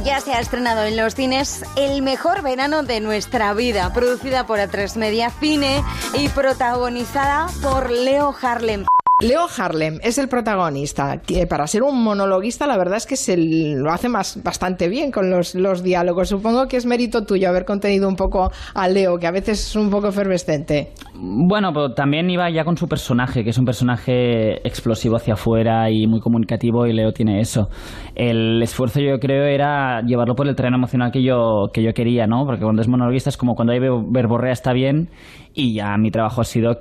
Ya 0.04 0.20
se 0.20 0.34
ha 0.34 0.40
estrenado 0.40 0.84
en 0.84 0.98
los 0.98 1.16
cines 1.16 1.64
El 1.76 2.02
mejor 2.02 2.42
verano 2.42 2.84
de 2.84 3.00
nuestra 3.00 3.54
vida, 3.54 3.94
producida 3.94 4.46
por 4.46 4.60
A3 4.60 4.98
Media 4.98 5.30
Cine 5.30 5.82
y 6.14 6.28
protagonizada 6.30 7.48
por 7.62 7.90
Leo 7.90 8.36
Harlem. 8.42 8.86
Leo 9.22 9.46
Harlem 9.58 10.00
es 10.02 10.18
el 10.18 10.28
protagonista, 10.28 11.22
que 11.22 11.46
para 11.46 11.68
ser 11.68 11.84
un 11.84 12.04
monologuista 12.04 12.66
la 12.66 12.78
verdad 12.78 12.98
es 12.98 13.06
que 13.06 13.16
se 13.16 13.38
lo 13.38 13.92
hace 13.92 14.10
más, 14.10 14.42
bastante 14.44 14.90
bien 14.90 15.12
con 15.12 15.30
los, 15.30 15.54
los 15.54 15.84
diálogos. 15.84 16.30
Supongo 16.30 16.68
que 16.68 16.78
es 16.78 16.86
mérito 16.86 17.24
tuyo 17.24 17.48
haber 17.48 17.64
contenido 17.64 18.10
un 18.10 18.16
poco 18.16 18.52
a 18.74 18.88
Leo, 18.90 19.20
que 19.20 19.28
a 19.28 19.32
veces 19.32 19.68
es 19.68 19.76
un 19.76 19.92
poco 19.92 20.08
efervescente. 20.08 20.94
Bueno, 21.14 21.72
pero 21.72 21.94
también 21.94 22.30
iba 22.32 22.50
ya 22.50 22.66
con 22.66 22.76
su 22.76 22.88
personaje, 22.88 23.44
que 23.44 23.52
es 23.52 23.58
un 23.58 23.66
personaje 23.66 24.56
explosivo 24.68 25.16
hacia 25.16 25.36
afuera 25.36 25.90
y 25.92 26.08
muy 26.08 26.20
comunicativo, 26.20 26.88
y 26.88 26.94
Leo 26.94 27.12
tiene 27.14 27.40
eso. 27.40 27.70
El 28.16 28.62
esfuerzo, 28.64 29.00
yo 29.00 29.20
creo, 29.20 29.46
era 29.46 30.02
llevarlo 30.02 30.34
por 30.34 30.48
el 30.48 30.56
terreno 30.56 30.78
emocional 30.78 31.12
que 31.12 31.24
yo, 31.24 31.68
que 31.72 31.84
yo 31.84 31.94
quería, 31.94 32.26
¿no? 32.26 32.46
Porque 32.46 32.64
cuando 32.64 32.82
es 32.82 32.88
monologuista 32.90 33.30
es 33.30 33.38
como 33.38 33.54
cuando 33.54 33.74
hay 33.74 33.80
ver- 33.80 33.92
verborrea 34.10 34.54
está 34.54 34.74
bien, 34.74 35.10
y 35.54 35.76
ya 35.76 35.96
mi 35.98 36.10
trabajo 36.10 36.42
ha 36.42 36.46
sido 36.46 36.80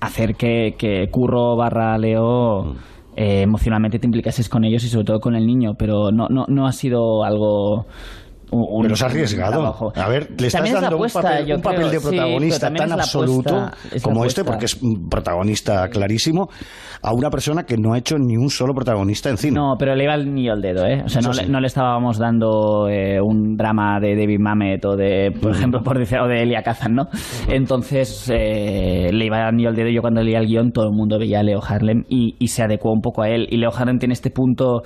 hacer 0.00 0.34
que, 0.34 0.74
que 0.78 1.08
Curro 1.10 1.56
barra 1.56 1.96
Leo 1.98 2.74
eh, 3.16 3.42
emocionalmente 3.42 3.98
te 3.98 4.06
implicases 4.06 4.48
con 4.48 4.64
ellos 4.64 4.84
y 4.84 4.88
sobre 4.88 5.06
todo 5.06 5.20
con 5.20 5.34
el 5.34 5.46
niño, 5.46 5.74
pero 5.78 6.12
no, 6.12 6.28
no, 6.28 6.44
no 6.48 6.66
ha 6.66 6.72
sido 6.72 7.24
algo... 7.24 7.86
un- 8.50 8.82
Pero 8.82 8.94
es 8.94 9.02
arriesgado. 9.02 9.52
trabajo. 9.52 9.92
A 9.96 10.08
ver, 10.08 10.28
le 10.38 10.46
estás 10.46 10.52
También 10.62 10.74
dando 10.80 10.96
apuesta, 10.96 11.18
un 11.20 11.24
papel, 11.24 11.54
un 11.56 11.62
papel 11.62 11.78
creo, 11.78 11.90
de 11.90 12.00
protagonista 12.00 12.72
tan 12.72 12.92
absoluto 12.92 13.56
apuesta, 13.56 14.00
como 14.02 14.24
este, 14.24 14.44
porque 14.44 14.64
es 14.66 14.82
un 14.82 15.08
protagonista 15.08 15.88
clarísimo, 15.88 16.48
a 17.02 17.12
una 17.12 17.30
persona 17.30 17.64
que 17.64 17.76
no 17.76 17.92
ha 17.94 17.98
hecho 17.98 18.16
ni 18.18 18.36
un 18.36 18.48
solo 18.50 18.72
protagonista 18.74 19.30
en 19.30 19.36
cine. 19.36 19.54
No, 19.58 19.74
pero 19.78 19.94
le 19.94 20.04
iba 20.04 20.14
el 20.14 20.32
niño 20.32 20.52
al 20.52 20.62
dedo, 20.62 20.86
¿eh? 20.86 21.02
O 21.04 21.08
sea, 21.08 21.20
no, 21.22 21.32
sí. 21.32 21.42
le, 21.44 21.48
no 21.48 21.60
le 21.60 21.66
estábamos 21.66 22.18
dando 22.18 22.88
eh, 22.88 23.20
un 23.20 23.56
drama 23.56 23.98
de 24.00 24.14
David 24.16 24.38
Mamet 24.40 24.84
o 24.84 24.96
de, 24.96 25.32
por 25.40 25.50
ejemplo, 25.52 25.82
por 25.82 25.98
decir, 25.98 26.18
o 26.18 26.26
de 26.28 26.42
Elia 26.42 26.62
Kazan, 26.62 26.94
¿no? 26.94 27.08
Entonces, 27.48 28.30
eh, 28.32 29.10
le 29.12 29.26
iba 29.26 29.48
el 29.48 29.56
niño 29.56 29.68
al 29.70 29.76
dedo. 29.76 29.88
Yo 29.88 30.00
cuando 30.00 30.22
leía 30.22 30.38
el 30.38 30.46
guion, 30.46 30.72
todo 30.72 30.86
el 30.86 30.92
mundo 30.92 31.18
veía 31.18 31.40
a 31.40 31.42
Leo 31.42 31.60
Harlem 31.66 32.04
y, 32.08 32.34
y 32.38 32.48
se 32.48 32.62
adecuó 32.62 32.92
un 32.92 33.00
poco 33.00 33.22
a 33.22 33.28
él. 33.28 33.46
Y 33.50 33.56
Leo 33.56 33.70
Harlem 33.74 33.98
tiene 33.98 34.12
este 34.14 34.30
punto 34.30 34.82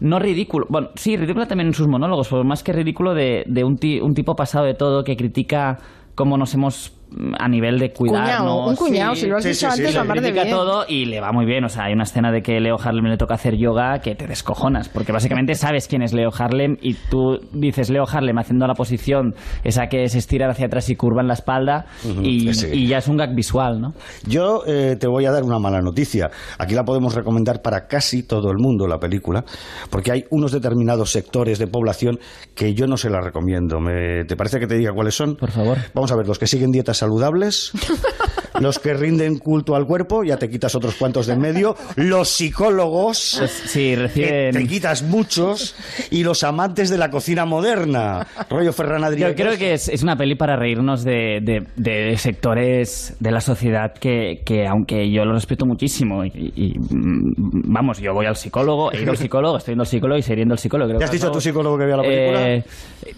no 0.00 0.18
ridículo, 0.18 0.66
bueno, 0.68 0.88
sí, 0.94 1.16
ridículo 1.16 1.46
también 1.46 1.68
en 1.68 1.74
sus 1.74 1.88
monólogos, 1.88 2.28
pero 2.28 2.44
más 2.44 2.62
que 2.62 2.72
ridículo 2.72 3.14
de, 3.14 3.44
de 3.46 3.64
un, 3.64 3.78
un 4.02 4.14
tipo 4.14 4.34
pasado 4.34 4.64
de 4.64 4.74
todo 4.74 5.04
que 5.04 5.16
critica 5.16 5.78
cómo 6.14 6.36
nos 6.36 6.54
hemos 6.54 6.99
a 7.38 7.48
nivel 7.48 7.78
de 7.78 7.92
cuidarnos. 7.92 8.68
Un 8.70 8.76
cuñado, 8.76 9.14
sí. 9.14 9.22
si 9.22 9.26
lo 9.28 9.36
has 9.38 9.44
dicho 9.44 9.68
antes, 9.68 10.04
mar 10.06 10.20
de 10.20 10.32
bien. 10.32 10.50
todo 10.50 10.84
y 10.88 11.06
le 11.06 11.20
va 11.20 11.32
muy 11.32 11.46
bien. 11.46 11.64
O 11.64 11.68
sea, 11.68 11.84
hay 11.84 11.92
una 11.92 12.04
escena 12.04 12.30
de 12.30 12.42
que 12.42 12.60
Leo 12.60 12.76
Harlem 12.82 13.06
le 13.06 13.16
toca 13.16 13.34
hacer 13.34 13.56
yoga 13.56 13.98
que 14.00 14.14
te 14.14 14.26
descojonas, 14.26 14.88
porque 14.88 15.12
básicamente 15.12 15.54
sabes 15.56 15.88
quién 15.88 16.02
es 16.02 16.12
Leo 16.12 16.30
Harlem 16.36 16.76
y 16.80 16.94
tú 16.94 17.38
dices 17.52 17.90
Leo 17.90 18.04
Harlem 18.10 18.38
haciendo 18.38 18.66
la 18.66 18.74
posición 18.74 19.34
esa 19.64 19.88
que 19.88 20.04
es 20.04 20.14
estirar 20.14 20.50
hacia 20.50 20.66
atrás 20.66 20.88
y 20.90 20.96
curva 20.96 21.20
en 21.22 21.28
la 21.28 21.34
espalda 21.34 21.86
y, 22.22 22.52
sí. 22.54 22.68
y 22.72 22.86
ya 22.86 22.98
es 22.98 23.08
un 23.08 23.16
gag 23.16 23.34
visual, 23.34 23.80
¿no? 23.80 23.92
Yo 24.26 24.62
eh, 24.66 24.96
te 24.98 25.06
voy 25.08 25.26
a 25.26 25.30
dar 25.32 25.42
una 25.42 25.58
mala 25.58 25.80
noticia. 25.80 26.30
Aquí 26.58 26.74
la 26.74 26.84
podemos 26.84 27.14
recomendar 27.14 27.62
para 27.62 27.86
casi 27.86 28.22
todo 28.22 28.50
el 28.50 28.58
mundo, 28.58 28.86
la 28.86 28.98
película, 28.98 29.44
porque 29.90 30.12
hay 30.12 30.24
unos 30.30 30.52
determinados 30.52 31.10
sectores 31.10 31.58
de 31.58 31.66
población 31.66 32.18
que 32.54 32.74
yo 32.74 32.86
no 32.86 32.96
se 32.96 33.10
la 33.10 33.20
recomiendo. 33.20 33.80
Me- 33.80 34.24
¿Te 34.24 34.36
parece 34.36 34.58
que 34.60 34.66
te 34.66 34.76
diga 34.76 34.92
cuáles 34.92 35.14
son? 35.14 35.36
Por 35.36 35.50
favor. 35.50 35.78
Vamos 35.94 36.12
a 36.12 36.16
ver, 36.16 36.26
los 36.26 36.38
que 36.38 36.46
siguen 36.46 36.70
dietas 36.70 36.99
saludables, 37.00 37.72
los 38.60 38.78
que 38.78 38.94
rinden 38.94 39.38
culto 39.38 39.74
al 39.74 39.86
cuerpo, 39.86 40.22
ya 40.24 40.36
te 40.36 40.48
quitas 40.48 40.74
otros 40.74 40.94
cuantos 40.94 41.26
de 41.26 41.34
en 41.34 41.40
medio, 41.40 41.76
los 41.96 42.28
psicólogos, 42.28 43.40
sí, 43.66 43.94
que 44.14 44.50
te 44.52 44.66
quitas 44.66 45.02
muchos, 45.02 45.74
y 46.10 46.22
los 46.24 46.42
amantes 46.44 46.90
de 46.90 46.98
la 46.98 47.10
cocina 47.10 47.44
moderna, 47.44 48.26
rollo 48.48 48.72
Ferran 48.72 49.02
Adrià. 49.04 49.28
Yo 49.30 49.34
creo 49.34 49.56
que 49.58 49.72
es, 49.74 49.88
es 49.88 50.02
una 50.02 50.16
peli 50.16 50.34
para 50.34 50.56
reírnos 50.56 51.04
de, 51.04 51.40
de- 51.42 51.66
de 51.76 52.16
sectores 52.18 53.16
de 53.20 53.30
la 53.30 53.40
sociedad 53.40 53.92
que, 53.94 54.42
que 54.44 54.66
aunque 54.66 55.10
yo 55.10 55.24
lo 55.24 55.32
respeto 55.32 55.66
muchísimo, 55.66 56.24
y, 56.24 56.30
y, 56.56 56.78
mm, 56.78 57.72
vamos, 57.72 57.98
yo 58.00 58.12
voy 58.12 58.26
al 58.26 58.36
psicólogo, 58.36 58.92
he 58.92 59.02
ido 59.02 59.10
al 59.12 59.16
psicólogo, 59.16 59.56
estoy 59.58 59.72
yendo 59.72 59.82
al 59.82 59.86
psicólogo 59.88 60.18
y 60.18 60.22
seguiré 60.22 60.40
yendo 60.42 60.54
al 60.54 60.58
psicólogo. 60.58 60.88
creo 60.88 61.00
¿Ya 61.00 61.06
has 61.06 61.12
dicho 61.12 61.28
a 61.28 61.32
tu 61.32 61.40
psicólogo 61.40 61.78
que 61.78 61.84
vea 61.84 61.96
la 61.96 62.02
película? 62.02 62.48
Eh, 62.50 62.64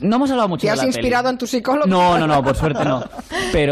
no 0.00 0.16
hemos 0.16 0.30
hablado 0.30 0.48
mucho 0.48 0.60
¿Te 0.62 0.66
de 0.68 0.72
has 0.72 0.78
la 0.78 0.84
peli. 0.84 0.96
inspirado 0.98 1.28
en 1.30 1.38
tu 1.38 1.46
psicólogo? 1.46 1.86
No, 1.86 2.18
no, 2.18 2.26
no, 2.26 2.42
por 2.42 2.54
suerte 2.56 2.84
no. 2.84 3.02
Pero, 3.52 3.71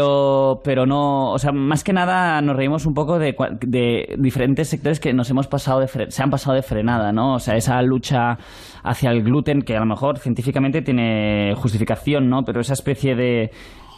pero 0.63 0.85
no, 0.85 1.31
o 1.31 1.39
sea, 1.39 1.51
más 1.51 1.83
que 1.83 1.93
nada 1.93 2.41
nos 2.41 2.55
reímos 2.55 2.85
un 2.85 2.93
poco 2.93 3.19
de, 3.19 3.35
de 3.61 4.15
diferentes 4.17 4.69
sectores 4.69 4.99
que 4.99 5.13
nos 5.13 5.29
hemos 5.29 5.47
pasado 5.47 5.79
de 5.79 5.87
fre- 5.87 6.09
se 6.09 6.23
han 6.23 6.29
pasado 6.29 6.55
de 6.55 6.61
frenada, 6.61 7.11
¿no? 7.11 7.35
O 7.35 7.39
sea, 7.39 7.55
esa 7.55 7.81
lucha 7.81 8.37
hacia 8.83 9.11
el 9.11 9.23
gluten 9.23 9.61
que 9.61 9.75
a 9.75 9.79
lo 9.79 9.85
mejor 9.85 10.17
científicamente 10.19 10.81
tiene 10.81 11.53
justificación, 11.55 12.29
¿no? 12.29 12.43
Pero 12.43 12.61
esa 12.61 12.73
especie 12.73 13.15
de 13.15 13.51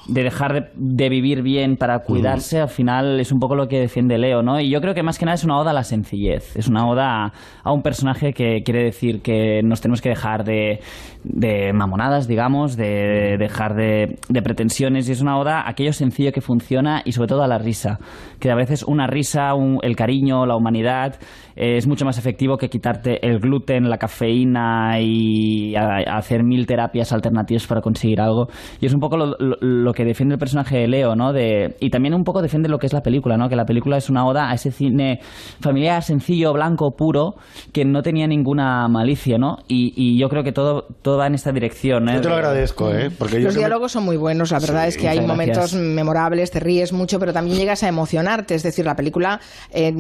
de 0.08 0.24
dejar 0.24 0.54
de, 0.54 0.64
de 0.76 1.10
vivir 1.10 1.42
bien 1.42 1.78
para 1.78 2.00
cuidarse, 2.00 2.60
al 2.60 2.68
final 2.70 3.20
es 3.20 3.32
un 3.32 3.40
poco 3.40 3.56
lo 3.56 3.68
que 3.68 3.80
defiende 3.80 4.18
Leo, 4.18 4.42
¿no? 4.42 4.60
Y 4.60 4.70
yo 4.70 4.82
creo 4.82 4.94
que 4.94 5.02
más 5.04 5.18
que 5.18 5.26
nada 5.26 5.36
es 5.36 5.44
una 5.46 5.58
oda 5.58 5.72
a 5.72 5.74
la 5.74 5.84
sencillez, 5.84 6.56
es 6.58 6.68
una 6.68 6.88
oda 6.88 7.26
a, 7.26 7.34
a 7.64 7.72
un 7.72 7.82
personaje 7.82 8.34
que 8.34 8.64
quiere 8.64 8.84
decir 8.84 9.22
que 9.22 9.62
nos 9.64 9.80
tenemos 9.82 10.02
que 10.02 10.10
dejar 10.10 10.44
de, 10.44 10.82
de 11.24 11.72
mamonadas, 11.74 12.28
digamos, 12.28 12.76
de 12.76 13.38
dejar 13.40 13.76
de, 13.76 14.18
de 14.28 14.42
pretensiones, 14.42 15.08
y 15.08 15.14
es 15.14 15.22
una 15.22 15.38
oda 15.40 15.62
a 15.62 15.70
aquello 15.70 15.94
sencillo 15.94 16.32
que 16.34 16.42
funciona 16.42 17.02
y 17.06 17.14
sobre 17.14 17.28
todo 17.30 17.44
a 17.44 17.48
la 17.48 17.58
risa, 17.58 18.00
que 18.40 18.52
a 18.52 18.56
veces 18.56 18.84
una 18.84 19.08
risa, 19.08 19.54
un- 19.54 19.80
el 19.84 19.96
cariño, 19.96 20.46
la 20.46 20.56
humanidad 20.58 21.16
eh, 21.56 21.78
es 21.78 21.88
mucho 21.88 22.06
más 22.06 22.18
efectivo 22.18 22.58
que 22.58 22.70
quitarte 22.70 23.26
el 23.26 23.40
gluten, 23.40 23.90
la 23.90 23.98
cafeína 23.98 25.00
y 25.00 25.76
a- 25.76 25.98
a 26.08 26.18
hacer 26.18 26.44
mil 26.44 26.66
terapias 26.66 27.12
alternativas 27.12 27.68
para 27.68 27.82
conseguir 27.82 28.22
algo. 28.22 28.48
Y 28.82 28.86
es 28.86 28.94
un 28.94 29.00
poco 29.00 29.18
lo, 29.18 29.36
lo- 29.40 29.58
lo 29.62 29.94
que 29.94 30.06
defiende 30.06 30.34
el 30.36 30.40
personaje 30.40 30.78
de 30.78 30.88
Leo, 30.88 31.16
¿no? 31.16 31.34
De, 31.34 31.76
y 31.80 31.90
también 31.90 32.14
un 32.14 32.24
poco 32.24 32.42
defiende 32.42 32.70
lo 32.70 32.80
que 32.80 32.88
es 32.88 32.94
la 32.94 33.02
película, 33.02 33.38
¿no? 33.38 33.50
Que 33.50 33.56
la 33.56 33.66
película 33.66 33.98
es 33.98 34.10
una 34.10 34.26
oda 34.26 34.50
a 34.50 34.54
ese 34.56 34.72
cine 34.72 35.20
familiar, 35.60 36.04
sencillo, 36.04 36.54
blanco, 36.54 36.96
puro, 36.96 37.36
que 37.72 37.86
no 37.86 38.02
tenía 38.02 38.28
ninguna 38.28 38.88
malicia, 38.88 39.38
¿no? 39.38 39.58
Y, 39.68 39.94
y 39.96 40.18
yo 40.18 40.30
creo 40.30 40.44
que 40.44 40.52
todo, 40.52 40.86
todo 41.02 41.18
va 41.18 41.28
en 41.28 41.36
esta 41.36 41.52
dirección. 41.52 42.10
¿eh? 42.10 42.16
Yo 42.16 42.22
te 42.22 42.30
lo 42.30 42.36
agradezco, 42.36 42.92
¿eh? 42.94 43.10
Porque 43.18 43.36
yo 43.40 43.46
Los 43.46 43.56
me- 43.56 43.60
diálogos 43.60 43.92
son 43.92 44.06
muy 44.06 44.18
buenos, 44.18 44.52
la 44.52 44.60
verdad 44.60 44.84
Sí, 44.84 44.90
es 44.90 44.98
que 44.98 45.10
hay 45.10 45.20
momentos 45.22 45.58
gracias. 45.74 45.82
memorables, 45.82 46.52
te 46.52 46.60
ríes 46.60 46.94
mucho, 46.94 47.20
pero 47.20 47.34
también 47.34 47.58
llegas 47.58 47.84
a 47.84 47.88
emocionarte, 47.88 48.56
es 48.56 48.64
decir, 48.64 48.86
la 48.86 48.96
película 48.96 49.40
eh, 49.72 49.94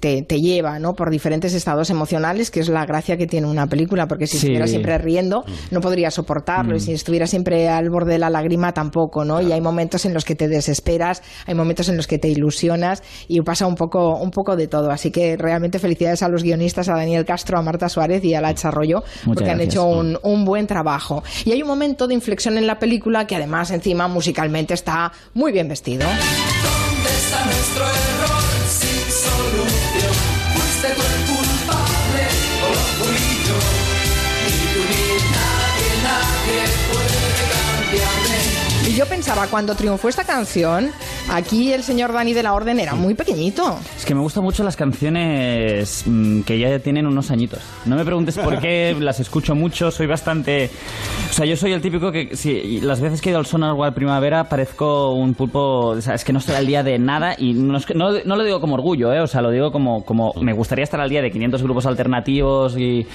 te, 0.00 0.22
te 0.22 0.40
lleva 0.40 0.78
¿no? 0.78 0.94
Por 1.00 1.10
diferentes 1.10 1.54
estados 1.54 1.88
emocionales, 1.88 2.50
que 2.50 2.60
es 2.60 2.68
la 2.68 2.84
gracia 2.84 3.16
que 3.16 3.26
tiene 3.26 3.46
una 3.46 3.66
película, 3.66 4.06
porque 4.06 4.26
si 4.26 4.32
Sí. 4.32 4.46
estuvieras 4.48 4.68
siempre 4.68 4.98
riendo 4.98 5.44
no 5.70 5.80
podrías 5.80 6.12
soportarlo, 6.12 6.74
y 6.74 6.76
Mm. 6.76 6.80
si 6.80 6.92
estuvieras 6.92 7.30
siempre 7.30 7.70
al 7.70 7.88
borde 7.88 8.12
de 8.12 8.18
la 8.18 8.28
lágrima 8.28 8.72
tampoco, 8.74 9.24
¿no? 9.24 9.40
Y 9.40 9.50
hay 9.50 9.62
momentos 9.62 10.04
en 10.04 10.12
los 10.12 10.26
que 10.26 10.34
te 10.34 10.46
desesperas, 10.46 11.22
hay 11.46 11.54
momentos 11.54 11.88
en 11.88 11.96
los 11.96 12.06
que 12.06 12.18
te 12.18 12.28
ilusionas 12.28 13.02
y 13.28 13.40
pasa 13.40 13.66
un 13.66 13.76
poco, 13.76 14.18
un 14.18 14.30
poco 14.30 14.56
de 14.56 14.68
todo, 14.68 14.90
así 14.90 15.10
que 15.10 15.38
realmente 15.38 15.78
felicidades 15.78 16.22
a 16.22 16.28
los 16.28 16.42
guionistas, 16.42 16.90
a 16.90 16.92
Daniel 16.96 17.24
Castro, 17.24 17.56
a 17.58 17.62
Marta 17.62 17.88
Suárez 17.88 18.22
y 18.22 18.34
a 18.34 18.42
La 18.42 18.54
Arroyo, 18.62 19.02
porque 19.24 19.48
han 19.48 19.62
hecho 19.62 19.84
un, 19.86 20.18
un 20.22 20.44
buen 20.44 20.66
trabajo. 20.66 21.22
Y 21.46 21.52
hay 21.52 21.62
un 21.62 21.68
momento 21.68 22.06
de 22.08 22.12
inflexión 22.12 22.58
en 22.58 22.66
la 22.66 22.78
película 22.78 23.26
que 23.26 23.36
además 23.36 23.70
encima 23.70 24.06
musicalmente 24.06 24.74
está 24.74 25.12
muy 25.32 25.50
bien 25.50 25.66
vestido. 25.66 26.06
¿Dónde 26.06 27.10
está 27.16 27.44
nuestro 27.46 27.84
error 27.84 28.49
yo 39.00 39.06
pensaba, 39.06 39.46
cuando 39.46 39.74
triunfó 39.74 40.10
esta 40.10 40.24
canción, 40.24 40.92
aquí 41.28 41.72
el 41.72 41.82
señor 41.82 42.12
Dani 42.12 42.32
de 42.32 42.42
la 42.42 42.54
Orden 42.54 42.78
era 42.80 42.94
muy 42.94 43.14
pequeñito. 43.14 43.78
Es 43.96 44.04
que 44.04 44.14
me 44.14 44.20
gustan 44.20 44.44
mucho 44.44 44.64
las 44.64 44.76
canciones 44.76 46.04
mm, 46.06 46.40
que 46.42 46.58
ya 46.58 46.78
tienen 46.78 47.06
unos 47.06 47.30
añitos. 47.30 47.60
No 47.86 47.96
me 47.96 48.04
preguntes 48.04 48.38
por 48.38 48.58
qué, 48.60 48.96
las 49.00 49.20
escucho 49.20 49.54
mucho, 49.54 49.90
soy 49.90 50.06
bastante... 50.06 50.70
O 51.28 51.32
sea, 51.32 51.46
yo 51.46 51.56
soy 51.56 51.72
el 51.72 51.80
típico 51.80 52.10
que 52.10 52.34
si 52.36 52.80
las 52.80 53.00
veces 53.00 53.20
que 53.20 53.28
he 53.28 53.32
ido 53.32 53.38
al 53.38 53.46
Sonar 53.46 53.74
o 53.76 53.84
al 53.84 53.94
Primavera 53.94 54.44
parezco 54.44 55.12
un 55.12 55.34
pulpo... 55.34 55.88
O 55.90 56.00
sea, 56.00 56.14
es 56.14 56.24
que 56.24 56.32
no 56.32 56.38
estoy 56.38 56.54
al 56.56 56.66
día 56.66 56.82
de 56.82 56.98
nada 56.98 57.34
y 57.38 57.52
no, 57.52 57.76
es 57.76 57.86
que- 57.86 57.94
no, 57.94 58.10
no 58.24 58.36
lo 58.36 58.44
digo 58.44 58.60
como 58.60 58.74
orgullo, 58.74 59.12
¿eh? 59.12 59.20
O 59.20 59.26
sea, 59.26 59.42
lo 59.42 59.50
digo 59.50 59.70
como, 59.70 60.04
como 60.04 60.32
me 60.40 60.52
gustaría 60.52 60.84
estar 60.84 61.00
al 61.00 61.10
día 61.10 61.22
de 61.22 61.30
500 61.30 61.62
grupos 61.62 61.86
alternativos 61.86 62.76
y... 62.78 63.06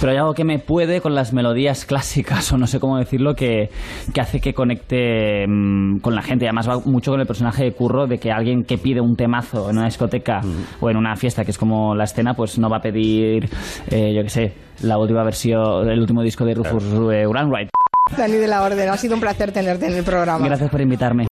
Pero 0.00 0.12
hay 0.12 0.18
algo 0.18 0.34
que 0.34 0.44
me 0.44 0.58
puede 0.58 1.00
con 1.00 1.14
las 1.14 1.32
melodías 1.32 1.84
clásicas 1.84 2.52
o 2.52 2.58
no 2.58 2.66
sé 2.66 2.80
cómo 2.80 2.98
decirlo 2.98 3.34
que, 3.34 3.70
que 4.12 4.20
hace 4.20 4.40
que 4.40 4.54
conecte 4.54 5.46
mm, 5.46 5.98
con 6.00 6.14
la 6.14 6.22
gente. 6.22 6.44
Y 6.44 6.48
además 6.48 6.68
va 6.68 6.78
mucho 6.84 7.10
con 7.12 7.20
el 7.20 7.26
personaje 7.26 7.41
de 7.50 7.72
Curro 7.72 8.06
de 8.06 8.18
que 8.18 8.30
alguien 8.30 8.64
que 8.64 8.78
pide 8.78 9.00
un 9.00 9.16
temazo 9.16 9.68
en 9.70 9.76
una 9.76 9.86
discoteca 9.86 10.40
o 10.80 10.88
en 10.88 10.96
una 10.96 11.16
fiesta 11.16 11.44
que 11.44 11.50
es 11.50 11.58
como 11.58 11.94
la 11.94 12.04
escena 12.04 12.34
pues 12.34 12.58
no 12.58 12.70
va 12.70 12.78
a 12.78 12.80
pedir 12.80 13.48
eh, 13.90 14.14
yo 14.14 14.22
qué 14.22 14.28
sé 14.28 14.52
la 14.82 14.98
última 14.98 15.24
versión 15.24 15.88
el 15.90 16.00
último 16.00 16.22
disco 16.22 16.44
de 16.44 16.54
Rufus 16.54 16.84
eh, 17.12 17.26
Wainwright. 17.26 17.68
Dani 18.16 18.36
de 18.36 18.48
la 18.48 18.62
Orden, 18.62 18.88
ha 18.88 18.96
sido 18.96 19.14
un 19.14 19.20
placer 19.20 19.52
tenerte 19.52 19.86
en 19.86 19.94
el 19.94 20.04
programa. 20.04 20.44
Gracias 20.46 20.70
por 20.70 20.80
invitarme. 20.80 21.26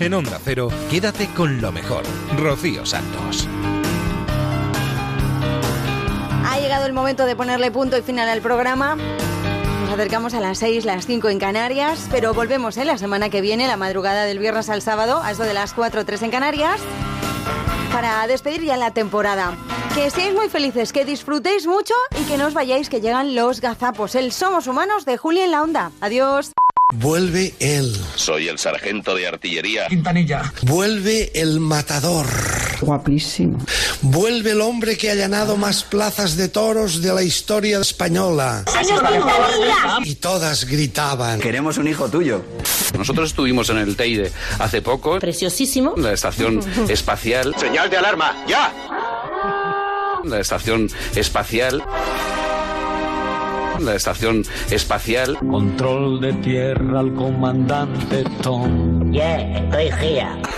En 0.00 0.14
Onda 0.14 0.38
Cero, 0.42 0.68
quédate 0.90 1.28
con 1.34 1.60
lo 1.60 1.72
mejor. 1.72 2.02
Rocío 2.38 2.84
Santos. 2.86 3.48
Ha 6.44 6.60
llegado 6.60 6.86
el 6.86 6.92
momento 6.92 7.24
de 7.24 7.34
ponerle 7.34 7.70
punto 7.70 7.96
y 7.96 8.02
final 8.02 8.28
al 8.28 8.40
programa. 8.40 8.96
Nos 9.88 9.94
acercamos 9.98 10.34
a 10.34 10.40
las 10.40 10.58
6, 10.58 10.84
las 10.84 11.06
5 11.06 11.30
en 11.30 11.38
Canarias, 11.38 12.08
pero 12.10 12.34
volvemos 12.34 12.76
¿eh? 12.76 12.84
la 12.84 12.98
semana 12.98 13.30
que 13.30 13.40
viene, 13.40 13.66
la 13.66 13.78
madrugada 13.78 14.26
del 14.26 14.38
viernes 14.38 14.68
al 14.68 14.82
sábado, 14.82 15.22
a 15.22 15.30
eso 15.30 15.44
de 15.44 15.54
las 15.54 15.72
4 15.72 16.04
3 16.04 16.24
en 16.24 16.30
Canarias, 16.30 16.78
para 17.90 18.26
despedir 18.26 18.64
ya 18.64 18.76
la 18.76 18.92
temporada. 18.92 19.56
Que 19.94 20.10
seáis 20.10 20.34
muy 20.34 20.50
felices, 20.50 20.92
que 20.92 21.06
disfrutéis 21.06 21.66
mucho 21.66 21.94
y 22.20 22.24
que 22.24 22.36
no 22.36 22.48
os 22.48 22.54
vayáis, 22.54 22.90
que 22.90 23.00
llegan 23.00 23.34
los 23.34 23.62
gazapos. 23.62 24.14
El 24.14 24.30
Somos 24.30 24.66
Humanos 24.66 25.06
de 25.06 25.16
Julia 25.16 25.46
en 25.46 25.52
la 25.52 25.62
Onda. 25.62 25.90
Adiós. 26.02 26.52
Vuelve 26.94 27.52
él. 27.60 27.94
Soy 28.14 28.48
el 28.48 28.58
sargento 28.58 29.14
de 29.14 29.28
artillería. 29.28 29.88
Quintanilla. 29.88 30.50
Vuelve 30.62 31.30
el 31.34 31.60
matador. 31.60 32.24
Guapísimo. 32.80 33.58
Vuelve 34.00 34.52
el 34.52 34.62
hombre 34.62 34.96
que 34.96 35.10
ha 35.10 35.14
llenado 35.14 35.58
más 35.58 35.84
plazas 35.84 36.38
de 36.38 36.48
toros 36.48 37.02
de 37.02 37.12
la 37.12 37.22
historia 37.22 37.78
española. 37.78 38.64
Y 40.02 40.14
todas 40.14 40.64
gritaban. 40.64 41.40
Queremos 41.40 41.76
un 41.76 41.88
hijo 41.88 42.08
tuyo. 42.08 42.42
Nosotros 42.96 43.30
estuvimos 43.30 43.68
en 43.68 43.76
el 43.76 43.94
Teide 43.94 44.32
hace 44.58 44.80
poco. 44.80 45.18
Preciosísimo. 45.18 45.92
La 45.94 46.14
estación 46.14 46.60
espacial. 46.88 47.54
Señal 47.58 47.90
de 47.90 47.98
alarma, 47.98 48.34
ya. 48.48 48.72
La 50.24 50.40
estación 50.40 50.88
espacial. 51.14 51.84
La 53.78 53.94
estación 53.94 54.44
espacial. 54.70 55.38
Control 55.38 56.20
de 56.20 56.32
tierra 56.34 57.00
al 57.00 57.14
comandante 57.14 58.24
Tom. 58.42 59.10
Yeah, 59.12 59.58
estoy. 59.58 59.88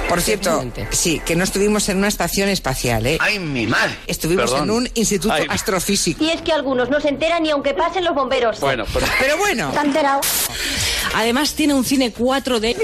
Por 0.09 0.21
cierto, 0.21 0.65
sí, 0.91 1.21
que 1.25 1.37
no 1.37 1.45
estuvimos 1.45 1.89
en 1.89 1.99
una 1.99 2.09
estación 2.09 2.49
espacial, 2.49 3.07
¿eh? 3.07 3.19
¡Ay, 3.21 3.39
mi 3.39 3.67
madre! 3.67 3.95
Estuvimos 4.07 4.51
Perdón. 4.51 4.69
en 4.69 4.75
un 4.75 4.89
instituto 4.95 5.33
Ay. 5.35 5.47
astrofísico. 5.49 6.25
Y 6.25 6.31
es 6.31 6.43
que 6.43 6.53
algunos 6.53 6.91
no 6.91 7.01
se 7.01 7.09
enteran 7.09 7.45
ni 7.45 7.51
aunque 7.51 7.75
pasen 7.75 8.05
los 8.05 8.15
bomberos. 8.15 8.59
Bueno, 8.61 8.85
pero... 8.93 9.07
Pero 9.21 9.37
bueno. 9.39 9.71
¿Te 9.71 9.79
has 9.79 9.85
enterado? 9.85 10.21
Además 11.15 11.55
tiene 11.55 11.75
un 11.75 11.85
cine 11.85 12.13
4D 12.13 12.77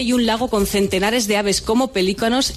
y 0.00 0.12
un 0.12 0.26
lago 0.26 0.48
con 0.48 0.66
centenares 0.66 1.28
de 1.28 1.36
aves 1.36 1.60
como 1.60 1.92
pelícanos 1.92 2.54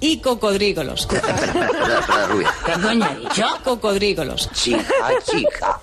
y 0.00 0.18
cocodrígolos. 0.18 1.06
Perdón, 2.66 3.02
¿ha 3.02 3.14
dicho? 3.14 3.46
Cocodrígolos. 3.62 4.50
Chica, 4.52 5.10
chica. 5.30 5.80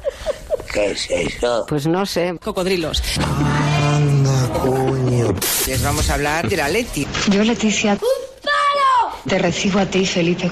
¿Qué 0.72 0.92
es 0.92 1.10
eso? 1.10 1.66
Pues 1.68 1.88
no 1.88 2.06
sé. 2.06 2.38
Cocodrilos. 2.44 3.02
Anda, 3.20 4.50
coño. 4.60 5.34
Les 5.68 5.84
vamos 5.84 6.10
a 6.10 6.16
hablar 6.16 6.50
de 6.50 6.58
la 6.58 6.68
Leti. 6.70 7.08
Yo, 7.30 7.44
Leticia, 7.44 7.98
te 9.28 9.38
recibo 9.38 9.80
a 9.80 9.86
ti, 9.86 10.06
Felipe. 10.06 10.52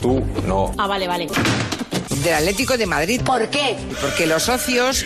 Tú 0.00 0.22
no. 0.46 0.74
Ah, 0.78 0.86
vale, 0.86 1.06
vale. 1.08 1.28
Del 2.22 2.34
Atlético 2.34 2.76
de 2.76 2.86
Madrid. 2.86 3.20
¿Por 3.22 3.48
qué? 3.48 3.76
Porque 4.00 4.26
los 4.26 4.42
socios 4.42 5.04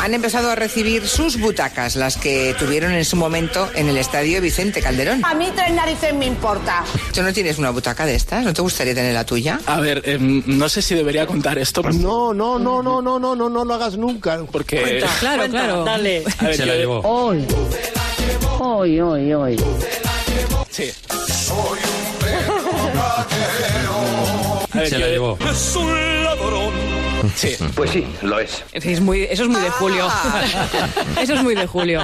han 0.00 0.14
empezado 0.14 0.50
a 0.50 0.54
recibir 0.54 1.06
sus 1.06 1.38
butacas, 1.38 1.96
las 1.96 2.16
que 2.16 2.54
tuvieron 2.58 2.92
en 2.92 3.04
su 3.04 3.16
momento 3.16 3.70
en 3.74 3.88
el 3.88 3.96
estadio 3.96 4.40
Vicente 4.40 4.82
Calderón. 4.82 5.24
A 5.24 5.34
mí 5.34 5.50
tres 5.54 5.72
narices 5.72 6.12
me 6.14 6.26
importa. 6.26 6.84
¿Tú 7.14 7.22
no 7.22 7.32
tienes 7.32 7.58
una 7.58 7.70
butaca 7.70 8.04
de 8.04 8.14
estas? 8.14 8.44
¿No 8.44 8.52
te 8.52 8.62
gustaría 8.62 8.94
tener 8.94 9.14
la 9.14 9.24
tuya? 9.24 9.60
A 9.66 9.80
ver, 9.80 10.02
em, 10.04 10.42
no 10.46 10.68
sé 10.68 10.82
si 10.82 10.94
debería 10.94 11.26
contar 11.26 11.58
esto. 11.58 11.82
No, 11.82 12.34
no, 12.34 12.58
no, 12.58 12.82
no, 12.82 13.00
no, 13.00 13.18
no, 13.18 13.36
no, 13.36 13.48
no 13.48 13.64
lo 13.64 13.74
hagas 13.74 13.96
nunca. 13.96 14.40
Porque. 14.50 15.04
Claro, 15.20 15.48
claro. 15.48 15.84
Dale. 15.84 16.24
A 16.38 16.44
ver, 16.44 16.56
Se 16.56 16.66
la 16.66 16.74
llevó. 16.74 17.00
Hoy. 17.00 17.46
Hoy, 18.58 19.00
hoy, 19.00 19.32
hoy. 19.32 19.56
Sí. 20.70 20.92
A 22.98 23.55
Se 24.88 24.98
la 24.98 25.08
llevó. 25.08 25.38
Es 25.50 25.76
un 25.76 26.24
ladrón. 26.24 26.72
Sí. 27.34 27.56
Pues 27.74 27.90
sí, 27.90 28.06
lo 28.22 28.38
es. 28.38 28.62
Es 28.72 29.00
muy, 29.00 29.22
eso 29.22 29.44
es 29.44 29.48
muy 29.48 29.60
de 29.60 29.70
Julio. 29.70 30.08
eso 31.20 31.34
es 31.34 31.42
muy 31.42 31.54
de 31.54 31.66
Julio. 31.66 32.02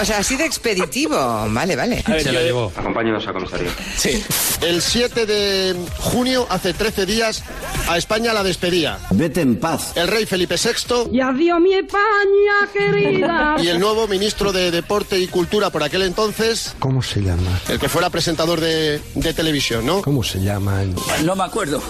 O 0.00 0.04
sea, 0.04 0.18
así 0.18 0.36
de 0.36 0.44
expeditivo. 0.44 1.16
Vale, 1.50 1.76
vale. 1.76 2.02
Se 2.22 2.32
la 2.32 2.40
llevó. 2.42 2.72
Acompáñanos 2.76 3.26
a 3.28 3.32
comisaría. 3.32 3.70
Sí. 3.96 4.22
El 4.60 4.82
7 4.82 5.24
de 5.26 5.76
junio, 5.98 6.46
hace 6.50 6.72
13 6.74 7.06
días, 7.06 7.42
a 7.88 7.96
España 7.96 8.32
la 8.32 8.42
despedía. 8.42 8.98
Vete 9.10 9.40
en 9.42 9.58
paz. 9.60 9.92
El 9.96 10.08
rey 10.08 10.26
Felipe 10.26 10.56
VI 10.56 11.10
Y 11.16 11.20
adiós, 11.20 11.60
mi 11.60 11.74
España 11.74 12.68
querida. 12.72 13.56
y 13.60 13.68
el 13.68 13.78
nuevo 13.78 14.08
ministro 14.08 14.52
de 14.52 14.70
Deporte 14.70 15.18
y 15.18 15.28
Cultura 15.28 15.70
por 15.70 15.82
aquel 15.82 16.02
entonces, 16.02 16.74
¿Cómo 16.78 17.02
se 17.02 17.20
llama? 17.20 17.60
el 17.68 17.78
que 17.78 17.88
fuera 17.88 18.10
presentador 18.10 18.60
de, 18.60 19.00
de 19.14 19.34
televisión, 19.34 19.86
¿no? 19.86 20.02
¿Cómo 20.02 20.22
se 20.24 20.40
llama? 20.40 20.82
No 21.22 21.36
me 21.36 21.44
acuerdo. 21.44 21.80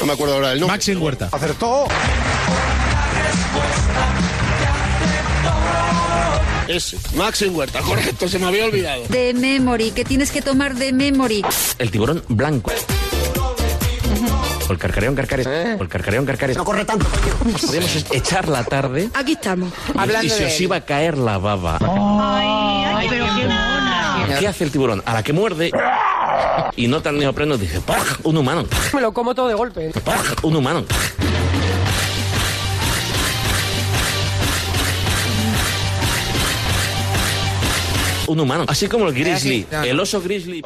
No 0.00 0.06
me 0.06 0.12
acuerdo 0.12 0.34
ahora 0.34 0.52
el 0.52 0.60
nombre. 0.60 0.76
Maxim 0.76 1.02
Huerta. 1.02 1.28
Acertó. 1.32 1.86
Es 6.68 6.94
Maxim 7.14 7.56
Huerta, 7.56 7.80
correcto, 7.80 8.28
se 8.28 8.38
me 8.38 8.46
había 8.46 8.66
olvidado. 8.66 9.02
De 9.08 9.32
memory, 9.32 9.90
que 9.90 10.04
tienes 10.04 10.30
que 10.30 10.42
tomar 10.42 10.74
de 10.74 10.92
memory. 10.92 11.42
El 11.78 11.90
tiburón 11.90 12.22
blanco. 12.28 12.70
O 14.68 14.72
el 14.72 14.78
carcareón 14.78 15.14
carcares. 15.14 15.46
O 15.46 15.82
el 15.82 15.88
carcareón 15.88 16.26
carcares. 16.26 16.58
No 16.58 16.64
corre 16.64 16.84
tanto. 16.84 17.06
Podemos 17.66 17.96
echar 18.12 18.48
la 18.48 18.64
tarde 18.64 19.08
Aquí 19.14 19.32
estamos. 19.32 19.72
y, 20.22 20.26
y 20.26 20.28
se 20.28 20.44
os 20.44 20.60
iba 20.60 20.76
a 20.76 20.80
caer 20.82 21.16
la 21.16 21.38
baba. 21.38 21.78
Ay, 21.80 23.06
pero 23.08 23.24
qué 23.34 23.42
mona. 23.44 24.36
¿Qué 24.38 24.46
hace 24.46 24.64
el 24.64 24.70
tiburón? 24.70 25.02
A 25.06 25.14
la 25.14 25.22
que 25.22 25.32
muerde 25.32 25.70
y 26.76 26.86
nota 26.86 27.08
el 27.10 27.18
neopreno 27.18 27.56
dice, 27.56 27.80
¡paj! 27.80 28.18
Un 28.24 28.36
humano. 28.36 28.64
¡paj! 28.64 28.94
Me 28.94 29.00
lo 29.00 29.12
como 29.14 29.34
todo 29.34 29.48
de 29.48 29.54
golpe. 29.54 29.90
¡paj! 30.04 30.44
Un 30.44 30.56
humano. 30.56 30.84
¡paj! 30.84 30.98
Un 38.28 38.40
humano. 38.40 38.64
Así 38.68 38.86
como 38.88 39.08
el 39.08 39.14
grizzly. 39.14 39.66
El 39.84 39.98
oso 39.98 40.20
grizzly. 40.20 40.62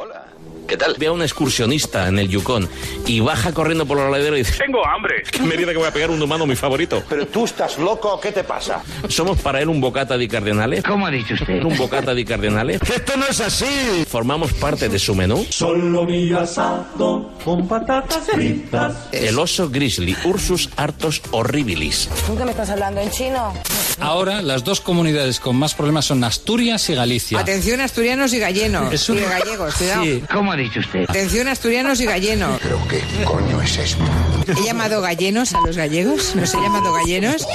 ¿Qué 0.73 0.79
tal? 0.79 0.95
Ve 0.99 1.09
a 1.09 1.13
un 1.13 1.21
excursionista 1.21 2.09
en 2.09 2.19
el 2.19 2.31
Yukon 2.31 2.67
y 3.05 3.21
baja 3.21 3.53
corriendo 3.53 3.85
por 3.85 3.99
los 3.99 4.11
laderos 4.11 4.39
y 4.39 4.43
dice: 4.43 4.55
Tengo 4.57 4.81
hambre. 4.89 5.23
¿Qué 5.31 5.43
me 5.43 5.55
dice 5.55 5.73
que 5.73 5.77
voy 5.77 5.87
a 5.87 5.93
pegar 5.93 6.09
un 6.09 6.23
humano 6.23 6.47
mi 6.47 6.57
favorito? 6.57 7.05
Pero 7.11 7.27
tú 7.27 7.45
estás 7.45 7.77
loco, 7.77 8.19
¿qué 8.19 8.33
te 8.33 8.43
pasa? 8.43 8.83
¿Somos 9.07 9.39
para 9.43 9.61
él 9.61 9.69
un 9.69 9.83
bocata 9.83 10.17
di 10.17 10.29
cardenales? 10.29 10.83
¿Cómo 10.83 11.07
ha 11.07 11.11
dicho 11.11 11.35
usted? 11.35 11.63
¿Un 11.63 11.77
bocata 11.77 12.15
di 12.15 12.25
cardenales? 12.25 12.81
esto 12.91 13.19
no 13.19 13.27
es 13.27 13.39
así! 13.43 13.67
¿Formamos 14.09 14.55
parte 14.55 14.89
de 14.89 14.99
su 14.99 15.15
menú? 15.15 15.47
Solo 15.51 16.05
mi 16.07 16.33
asado 16.33 17.29
con 17.45 17.69
patatas 17.69 18.25
fritas. 18.33 18.97
El 19.13 19.39
oso 19.39 19.69
grizzly, 19.69 20.17
Ursus 20.25 20.71
artos 20.77 21.21
horribilis. 21.33 22.09
¿Con 22.27 22.39
qué 22.39 22.47
me 22.47 22.53
estás 22.53 22.71
hablando 22.71 23.03
en 23.03 23.11
chino? 23.11 23.53
Ahora 24.01 24.41
las 24.41 24.65
dos 24.65 24.81
comunidades 24.81 25.39
con 25.39 25.55
más 25.57 25.75
problemas 25.75 26.07
son 26.07 26.25
Asturias 26.25 26.89
y 26.89 26.95
Galicia. 26.95 27.41
Atención 27.41 27.83
asturianos 27.83 28.33
y 28.33 28.39
gallenos. 28.39 28.91
Es 28.91 29.07
un- 29.11 29.19
Y 29.19 29.21
gallegos, 29.21 29.75
cuidado. 29.75 30.03
Sí. 30.03 30.25
¿Cómo 30.33 30.53
ha 30.53 30.57
dicho 30.63 30.81
usted? 30.81 31.05
Atención 31.09 31.49
asturianos 31.49 32.01
y 32.01 32.07
gallenos. 32.07 32.61
¿Pero 32.63 32.81
qué 32.89 33.03
coño 33.25 33.61
es 33.63 33.79
esto? 33.79 34.05
¿He 34.47 34.65
llamado 34.65 35.01
gallenos 35.01 35.55
a 35.55 35.61
los 35.61 35.77
gallegos? 35.77 36.35
¿Los 36.35 36.55
he 36.55 36.59
llamado 36.59 36.93
gallenos? 36.93 37.47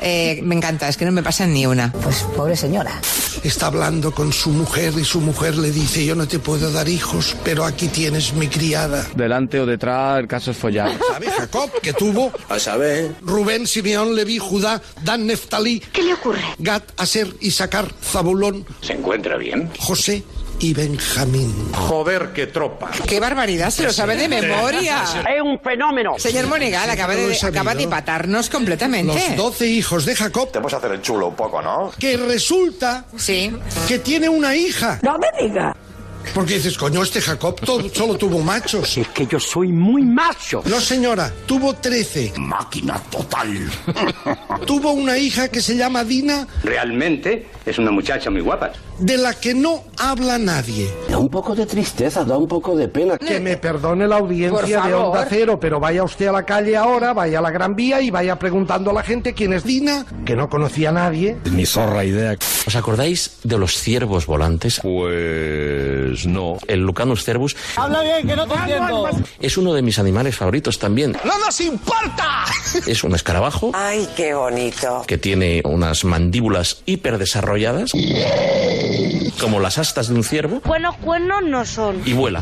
Eh, 0.00 0.40
me 0.42 0.54
encanta, 0.54 0.88
es 0.88 0.96
que 0.96 1.04
no 1.04 1.12
me 1.12 1.22
pasan 1.22 1.52
ni 1.52 1.64
una. 1.64 1.90
Pues 1.90 2.22
pobre 2.36 2.56
señora. 2.56 3.00
Está 3.42 3.66
hablando 3.66 4.12
con 4.12 4.32
su 4.32 4.50
mujer 4.50 4.92
y 4.98 5.04
su 5.04 5.20
mujer 5.20 5.56
le 5.56 5.70
dice, 5.70 6.04
yo 6.04 6.14
no 6.14 6.28
te 6.28 6.38
puedo 6.38 6.70
dar 6.70 6.88
hijos, 6.88 7.34
pero 7.44 7.64
aquí 7.64 7.88
tienes 7.88 8.34
mi 8.34 8.48
criada. 8.48 9.06
Delante 9.14 9.60
o 9.60 9.66
detrás, 9.66 10.18
el 10.18 10.26
caso 10.26 10.50
es 10.50 10.56
follar. 10.56 10.98
¿Sabe 11.12 11.30
Jacob 11.30 11.70
que 11.80 11.92
tuvo? 11.92 12.32
A 12.48 12.58
saber. 12.58 13.14
Rubén, 13.22 13.66
Simeón, 13.66 14.14
Leví, 14.14 14.38
Judá, 14.38 14.82
Dan, 15.02 15.26
Neftalí. 15.26 15.80
¿Qué 15.80 16.02
le 16.02 16.14
ocurre? 16.14 16.42
Gad, 16.58 16.82
Aser, 16.96 17.28
Isaacar, 17.40 17.90
Zabulón, 18.02 18.66
¿Se 18.82 18.92
encuentra 18.92 19.36
bien? 19.36 19.70
José 19.78 20.22
y 20.64 20.72
Benjamín. 20.72 21.52
Joder, 21.74 22.30
qué 22.34 22.46
tropa. 22.46 22.90
¡Qué 23.06 23.20
barbaridad! 23.20 23.68
Se 23.68 23.82
lo 23.82 23.92
sabe 23.92 24.16
de 24.16 24.28
memoria. 24.28 25.02
Es 25.04 25.42
un 25.42 25.60
fenómeno. 25.60 26.14
Señor 26.16 26.46
Monegal, 26.46 26.88
acaba 26.88 27.14
de, 27.14 27.36
acaba 27.38 27.74
de 27.74 27.86
patarnos 27.86 28.48
completamente. 28.48 29.12
Los 29.12 29.36
doce 29.36 29.66
hijos 29.66 30.06
de 30.06 30.16
Jacob, 30.16 30.50
Te 30.50 30.60
a 30.60 30.62
hacer 30.78 30.92
el 30.92 31.02
chulo 31.02 31.28
un 31.28 31.34
poco, 31.36 31.60
¿no? 31.60 31.92
que 31.98 32.16
resulta 32.16 33.04
Sí. 33.14 33.54
que 33.86 33.98
tiene 33.98 34.30
una 34.30 34.56
hija. 34.56 35.00
No 35.02 35.18
me 35.18 35.26
diga. 35.38 35.76
Porque 36.32 36.54
dices, 36.54 36.76
coño, 36.78 37.02
este 37.02 37.20
Jacob 37.20 37.58
solo 37.92 38.16
tuvo 38.16 38.38
machos. 38.40 38.96
Es 39.04 39.08
que 39.08 39.26
yo 39.26 39.38
soy 39.40 39.68
muy 39.68 40.02
macho. 40.02 40.62
No, 40.66 40.80
señora, 40.80 41.32
tuvo 41.46 41.74
trece. 41.74 42.32
Máquina 42.38 42.98
total. 43.10 43.70
Tuvo 44.66 44.92
una 44.92 45.18
hija 45.18 45.48
que 45.48 45.60
se 45.60 45.76
llama 45.76 46.04
Dina, 46.04 46.46
Realmente 46.62 47.46
es 47.66 47.78
una 47.78 47.90
muchacha 47.90 48.30
muy 48.30 48.40
guapa. 48.40 48.72
de 48.98 49.16
la 49.18 49.34
que 49.34 49.52
no 49.54 49.82
habla 49.98 50.38
nadie. 50.38 50.88
Da 51.14 51.20
un 51.20 51.28
poco 51.28 51.54
de 51.54 51.64
tristeza, 51.64 52.24
da 52.24 52.36
un 52.36 52.48
poco 52.48 52.74
de 52.74 52.88
pena. 52.88 53.16
Que 53.16 53.38
me 53.38 53.56
perdone 53.56 54.08
la 54.08 54.16
audiencia 54.16 54.80
de. 54.82 54.94
Onda 54.94 55.24
Cero, 55.30 55.60
pero 55.60 55.78
vaya 55.78 56.02
usted 56.02 56.26
a 56.26 56.32
la 56.32 56.44
calle 56.44 56.76
ahora, 56.76 57.12
vaya 57.12 57.38
a 57.38 57.40
la 57.42 57.52
Gran 57.52 57.76
Vía 57.76 58.00
y 58.00 58.10
vaya 58.10 58.36
preguntando 58.36 58.90
a 58.90 58.92
la 58.94 59.04
gente 59.04 59.32
quién 59.32 59.52
es 59.52 59.62
Dina, 59.62 60.04
que 60.26 60.34
no 60.34 60.48
conocía 60.48 60.88
a 60.88 60.92
nadie. 60.92 61.36
Mi 61.52 61.66
zorra 61.66 62.04
idea. 62.04 62.36
¿Os 62.66 62.74
acordáis 62.74 63.36
de 63.44 63.56
los 63.58 63.78
ciervos 63.78 64.26
volantes? 64.26 64.80
Pues 64.82 66.26
no. 66.26 66.56
El 66.66 66.80
Lucanus 66.80 67.22
cervus 67.22 67.54
Habla 67.76 68.02
bien, 68.02 68.26
que 68.26 68.34
no 68.34 68.48
te 68.48 68.54
entiendo. 68.54 69.08
es 69.38 69.56
uno 69.56 69.72
de 69.72 69.82
mis 69.82 70.00
animales 70.00 70.34
favoritos 70.34 70.80
también. 70.80 71.16
¡No 71.24 71.38
nos 71.38 71.60
importa! 71.60 72.44
Es 72.88 73.04
un 73.04 73.14
escarabajo 73.14 73.70
Ay, 73.72 74.08
qué 74.16 74.34
bonito. 74.34 75.04
que 75.06 75.16
tiene 75.16 75.62
unas 75.64 76.04
mandíbulas 76.04 76.82
hiperdesarrolladas, 76.86 77.92
como 79.40 79.60
las 79.60 79.78
astas 79.78 80.08
de 80.08 80.14
un 80.14 80.24
ciervo, 80.24 80.60
Buenos 80.64 80.96
cuernos 81.04 81.42
no 81.44 81.64
son. 81.64 82.02
y 82.04 82.12
vuela. 82.12 82.40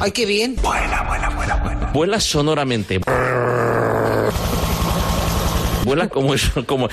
¡Ay, 0.00 0.12
qué 0.12 0.24
bien! 0.26 0.56
Vuela 1.92 2.20
sonoramente. 2.20 3.00
Vuela 5.84 6.08
como 6.08 6.34
eso, 6.34 6.64
como. 6.64 6.88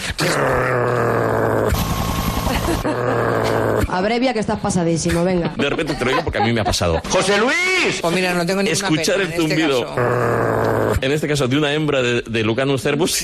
Abrevia 3.99 4.33
que 4.33 4.39
estás 4.39 4.59
pasadísimo, 4.59 5.23
venga. 5.23 5.53
De 5.57 5.69
repente 5.69 5.93
te 5.93 6.03
lo 6.05 6.11
digo 6.11 6.23
porque 6.23 6.39
a 6.39 6.41
mí 6.43 6.51
me 6.53 6.61
ha 6.61 6.63
pasado. 6.63 7.01
¡José 7.09 7.37
Luis! 7.37 7.99
Pues 8.01 8.13
mira, 8.15 8.33
no 8.33 8.45
tengo 8.45 8.61
ninguna 8.63 8.73
Escuchar 8.73 9.15
pena 9.15 9.15
el 9.15 9.21
en 9.21 9.27
este 9.33 9.41
zumbido, 9.41 9.85
caso. 9.95 10.97
en 11.01 11.11
este 11.11 11.27
caso 11.27 11.47
de 11.47 11.57
una 11.57 11.73
hembra 11.73 12.01
de, 12.01 12.21
de 12.23 12.43
Lucanus 12.43 12.81
cervus, 12.81 13.23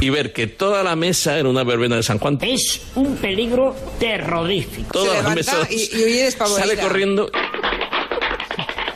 y 0.00 0.10
ver 0.10 0.32
que 0.32 0.46
toda 0.46 0.82
la 0.82 0.96
mesa 0.96 1.38
era 1.38 1.48
una 1.48 1.62
verbena 1.64 1.96
de 1.96 2.02
San 2.02 2.18
Juan. 2.18 2.38
Es 2.42 2.80
un 2.94 3.16
peligro 3.16 3.74
terrorífico. 3.98 4.92
Toda 4.92 5.16
Se 5.16 5.22
la 5.22 5.34
mesa 5.34 5.56
y- 5.70 5.90
y 5.96 6.04
huye 6.04 6.30
sale 6.30 6.76
corriendo 6.76 7.30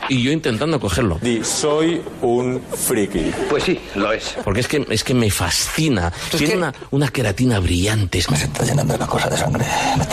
y 0.09 0.23
yo 0.23 0.31
intentando 0.31 0.79
cogerlo. 0.79 1.19
Di, 1.21 1.43
soy 1.43 2.01
un 2.21 2.61
friki. 2.61 3.31
Pues 3.49 3.63
sí, 3.63 3.79
lo 3.95 4.11
es. 4.11 4.35
Porque 4.43 4.61
es 4.61 4.67
que, 4.67 4.85
es 4.89 5.03
que 5.03 5.13
me 5.13 5.29
fascina. 5.31 6.11
Tiene 6.35 6.57
una, 6.57 6.73
una 6.91 7.07
queratina 7.09 7.59
brillante. 7.59 8.23
Me 8.29 8.37
está 8.37 8.65
llenando 8.65 8.95
una 8.95 9.07
cosa 9.07 9.29
de 9.29 9.37
sangre. 9.37 9.65
Me 9.97 10.03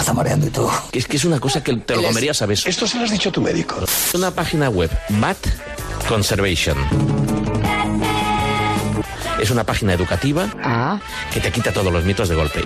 está 0.00 0.12
mareando 0.12 0.46
y 0.46 0.50
todo. 0.50 0.70
Es 0.92 1.06
que 1.06 1.16
es 1.16 1.24
una 1.24 1.40
cosa 1.40 1.62
que 1.62 1.74
te 1.76 1.96
lo 1.96 2.02
comerías 2.02 2.40
a 2.42 2.46
besos. 2.46 2.66
Esto 2.66 2.86
se 2.86 2.98
lo 2.98 3.04
has 3.04 3.10
dicho 3.10 3.28
a 3.28 3.32
tu 3.32 3.42
médico. 3.42 3.76
Una 4.14 4.30
página 4.30 4.70
web, 4.70 4.90
Bat 5.08 5.38
Conservation. 6.08 7.35
Es 9.40 9.50
una 9.50 9.64
página 9.64 9.92
educativa 9.92 10.48
que 11.32 11.40
te 11.40 11.52
quita 11.52 11.72
todos 11.72 11.92
los 11.92 12.04
mitos 12.04 12.28
de 12.28 12.34
golpe. 12.34 12.64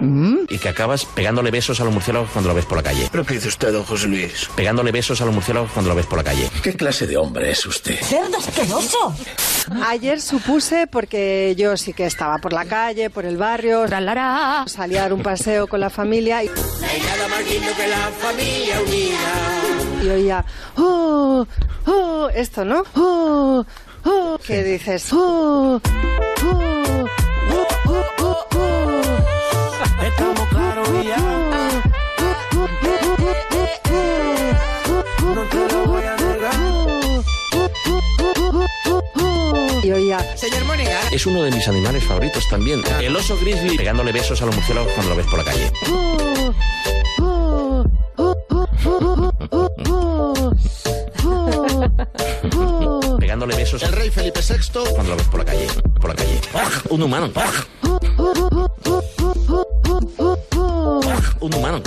Y 0.48 0.58
que 0.58 0.68
acabas 0.68 1.04
pegándole 1.04 1.50
besos 1.50 1.80
a 1.80 1.84
los 1.84 1.92
murciélagos 1.92 2.30
cuando 2.30 2.48
lo 2.48 2.54
ves 2.54 2.66
por 2.66 2.76
la 2.76 2.82
calle. 2.82 3.08
¿Pero 3.10 3.24
qué 3.24 3.34
dice 3.34 3.48
usted, 3.48 3.72
don 3.72 3.84
José 3.84 4.06
Luis? 4.06 4.48
Pegándole 4.54 4.92
besos 4.92 5.20
a 5.20 5.24
los 5.24 5.34
murciélagos 5.34 5.70
cuando 5.72 5.88
lo 5.88 5.94
ves 5.96 6.06
por 6.06 6.18
la 6.18 6.24
calle. 6.24 6.48
¿Qué 6.62 6.74
clase 6.74 7.06
de 7.06 7.16
hombre 7.16 7.50
es 7.50 7.66
usted? 7.66 7.98
¡Cerdo 8.00 8.38
asqueroso! 8.38 9.14
Ayer 9.86 10.20
supuse, 10.20 10.86
porque 10.86 11.54
yo 11.56 11.76
sí 11.76 11.92
que 11.92 12.06
estaba 12.06 12.38
por 12.38 12.52
la 12.52 12.64
calle, 12.64 13.10
por 13.10 13.24
el 13.24 13.36
barrio, 13.36 13.86
salía 14.66 15.00
a 15.00 15.02
dar 15.02 15.12
un 15.12 15.22
paseo 15.22 15.66
con 15.66 15.80
la 15.80 15.90
familia 15.90 16.42
y, 16.44 16.48
nada 16.48 17.28
más 17.28 17.44
lindo 17.50 17.70
que 17.76 17.86
la 17.86 18.10
familia 18.20 18.80
unida. 18.80 20.04
y 20.04 20.08
oía, 20.08 20.44
¡oh! 20.76 21.46
¡oh! 21.86 22.28
Esto, 22.34 22.64
¿no? 22.64 22.84
¡oh! 22.94 23.64
¡Oh! 24.04 24.38
Que 24.46 24.62
dices, 24.64 25.12
¡oh! 25.12 25.80
¡oh! 25.82 27.06
¡oh! 27.50 27.66
¡oh! 27.86 28.04
¡oh! 28.18 28.46
¡oh! 28.56 29.02
Estamos 30.04 30.48
claros 30.48 30.88
ya. 31.04 31.16
No 35.34 35.42
te 35.44 35.72
lo 35.72 35.86
voy 35.86 36.04
a 36.04 36.16
negar. 36.16 36.54
Y 39.82 39.92
oía, 39.92 40.36
Señor 40.36 40.64
Monegal, 40.64 41.02
Es 41.12 41.26
uno 41.26 41.42
de 41.42 41.50
mis 41.50 41.66
animales 41.68 42.04
favoritos 42.04 42.48
también. 42.48 42.82
El 43.00 43.16
oso 43.16 43.36
grizzly 43.40 43.76
pegándole 43.76 44.12
besos 44.12 44.40
a 44.42 44.46
los 44.46 44.54
murciélagos 44.54 44.92
cuando 44.92 45.10
lo 45.10 45.16
ves 45.16 45.26
por 45.26 45.38
la 45.38 45.44
calle. 45.44 45.70
Pegándole 53.18 53.56
besos 53.56 53.82
El 53.82 53.92
rey 53.92 54.10
Felipe 54.10 54.40
VI 54.40 54.92
cuando 54.94 55.10
lo 55.10 55.16
ves 55.16 55.26
por 55.28 55.38
la 55.40 55.44
calle. 55.44 55.66
Por 56.00 56.10
la 56.10 56.16
calle. 56.16 56.40
Un 56.90 57.02
humano. 57.02 57.30
Un 61.40 61.54
humano. 61.54 61.82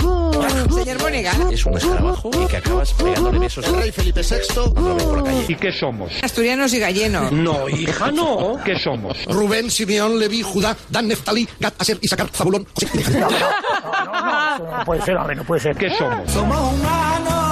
señor 0.72 1.00
Monegal, 1.00 1.52
Es 1.52 1.64
un 1.66 1.76
escarabajo 1.76 2.30
y 2.42 2.46
que 2.46 2.56
acabas 2.56 2.92
pegándole 2.94 3.38
besos 3.38 3.66
El 3.66 3.76
rey 3.76 3.92
Felipe 3.92 4.20
VI, 4.22 4.70
cuando 4.72 4.88
lo 4.90 4.94
ves 4.96 5.04
por 5.04 5.16
la 5.18 5.24
calle. 5.24 5.44
¿Y 5.48 5.54
qué 5.54 5.72
somos? 5.72 6.12
asturianos 6.22 6.72
y 6.72 6.78
gallenos. 6.80 7.32
No, 7.32 7.68
hija, 7.68 8.10
no. 8.10 8.58
¿Qué 8.64 8.78
somos? 8.78 9.24
Rubén, 9.26 9.70
Simeón, 9.70 10.18
Leví, 10.18 10.42
Judá, 10.42 10.76
Dan, 10.88 11.08
Neftalí, 11.08 11.48
Gad, 11.60 11.72
Aser, 11.78 11.98
Isaacar, 12.00 12.28
Zabulón, 12.32 12.66
José 12.74 12.88
y 12.92 12.96
Benjamín. 12.98 13.26
No 14.58 14.84
puede 14.84 15.02
ser, 15.02 15.16
hombre, 15.16 15.36
no 15.36 15.44
puede 15.44 15.60
ser. 15.60 15.76
¿Qué 15.76 15.90
somos? 15.96 16.30
Somos 16.30 16.72
humanos. 16.72 17.43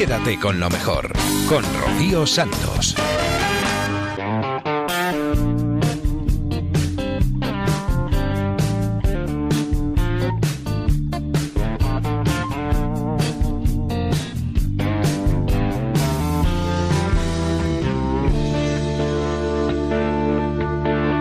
Quédate 0.00 0.38
con 0.38 0.58
lo 0.58 0.70
mejor, 0.70 1.12
con 1.46 1.62
Rocío 1.78 2.26
Santos. 2.26 2.94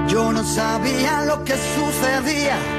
Yo 0.08 0.32
no 0.32 0.46
sabía 0.46 1.26
lo 1.26 1.44
que 1.44 1.56
sucedía. 1.76 2.79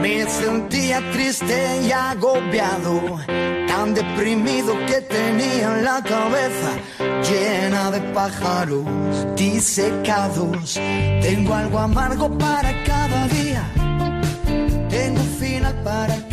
Me 0.00 0.28
sentía 0.28 1.00
triste 1.12 1.82
y 1.82 1.92
agobiado, 1.92 3.18
tan 3.66 3.94
deprimido 3.94 4.74
que 4.86 5.00
tenía 5.00 5.76
la 5.82 6.02
cabeza 6.02 6.70
llena 7.22 7.90
de 7.90 8.00
pájaros 8.12 8.84
disecados. 9.36 10.74
Tengo 11.20 11.54
algo 11.54 11.78
amargo 11.78 12.36
para 12.38 12.72
cada 12.84 13.26
día, 13.28 13.62
tengo 14.88 15.22
final 15.40 15.74
para 15.82 16.25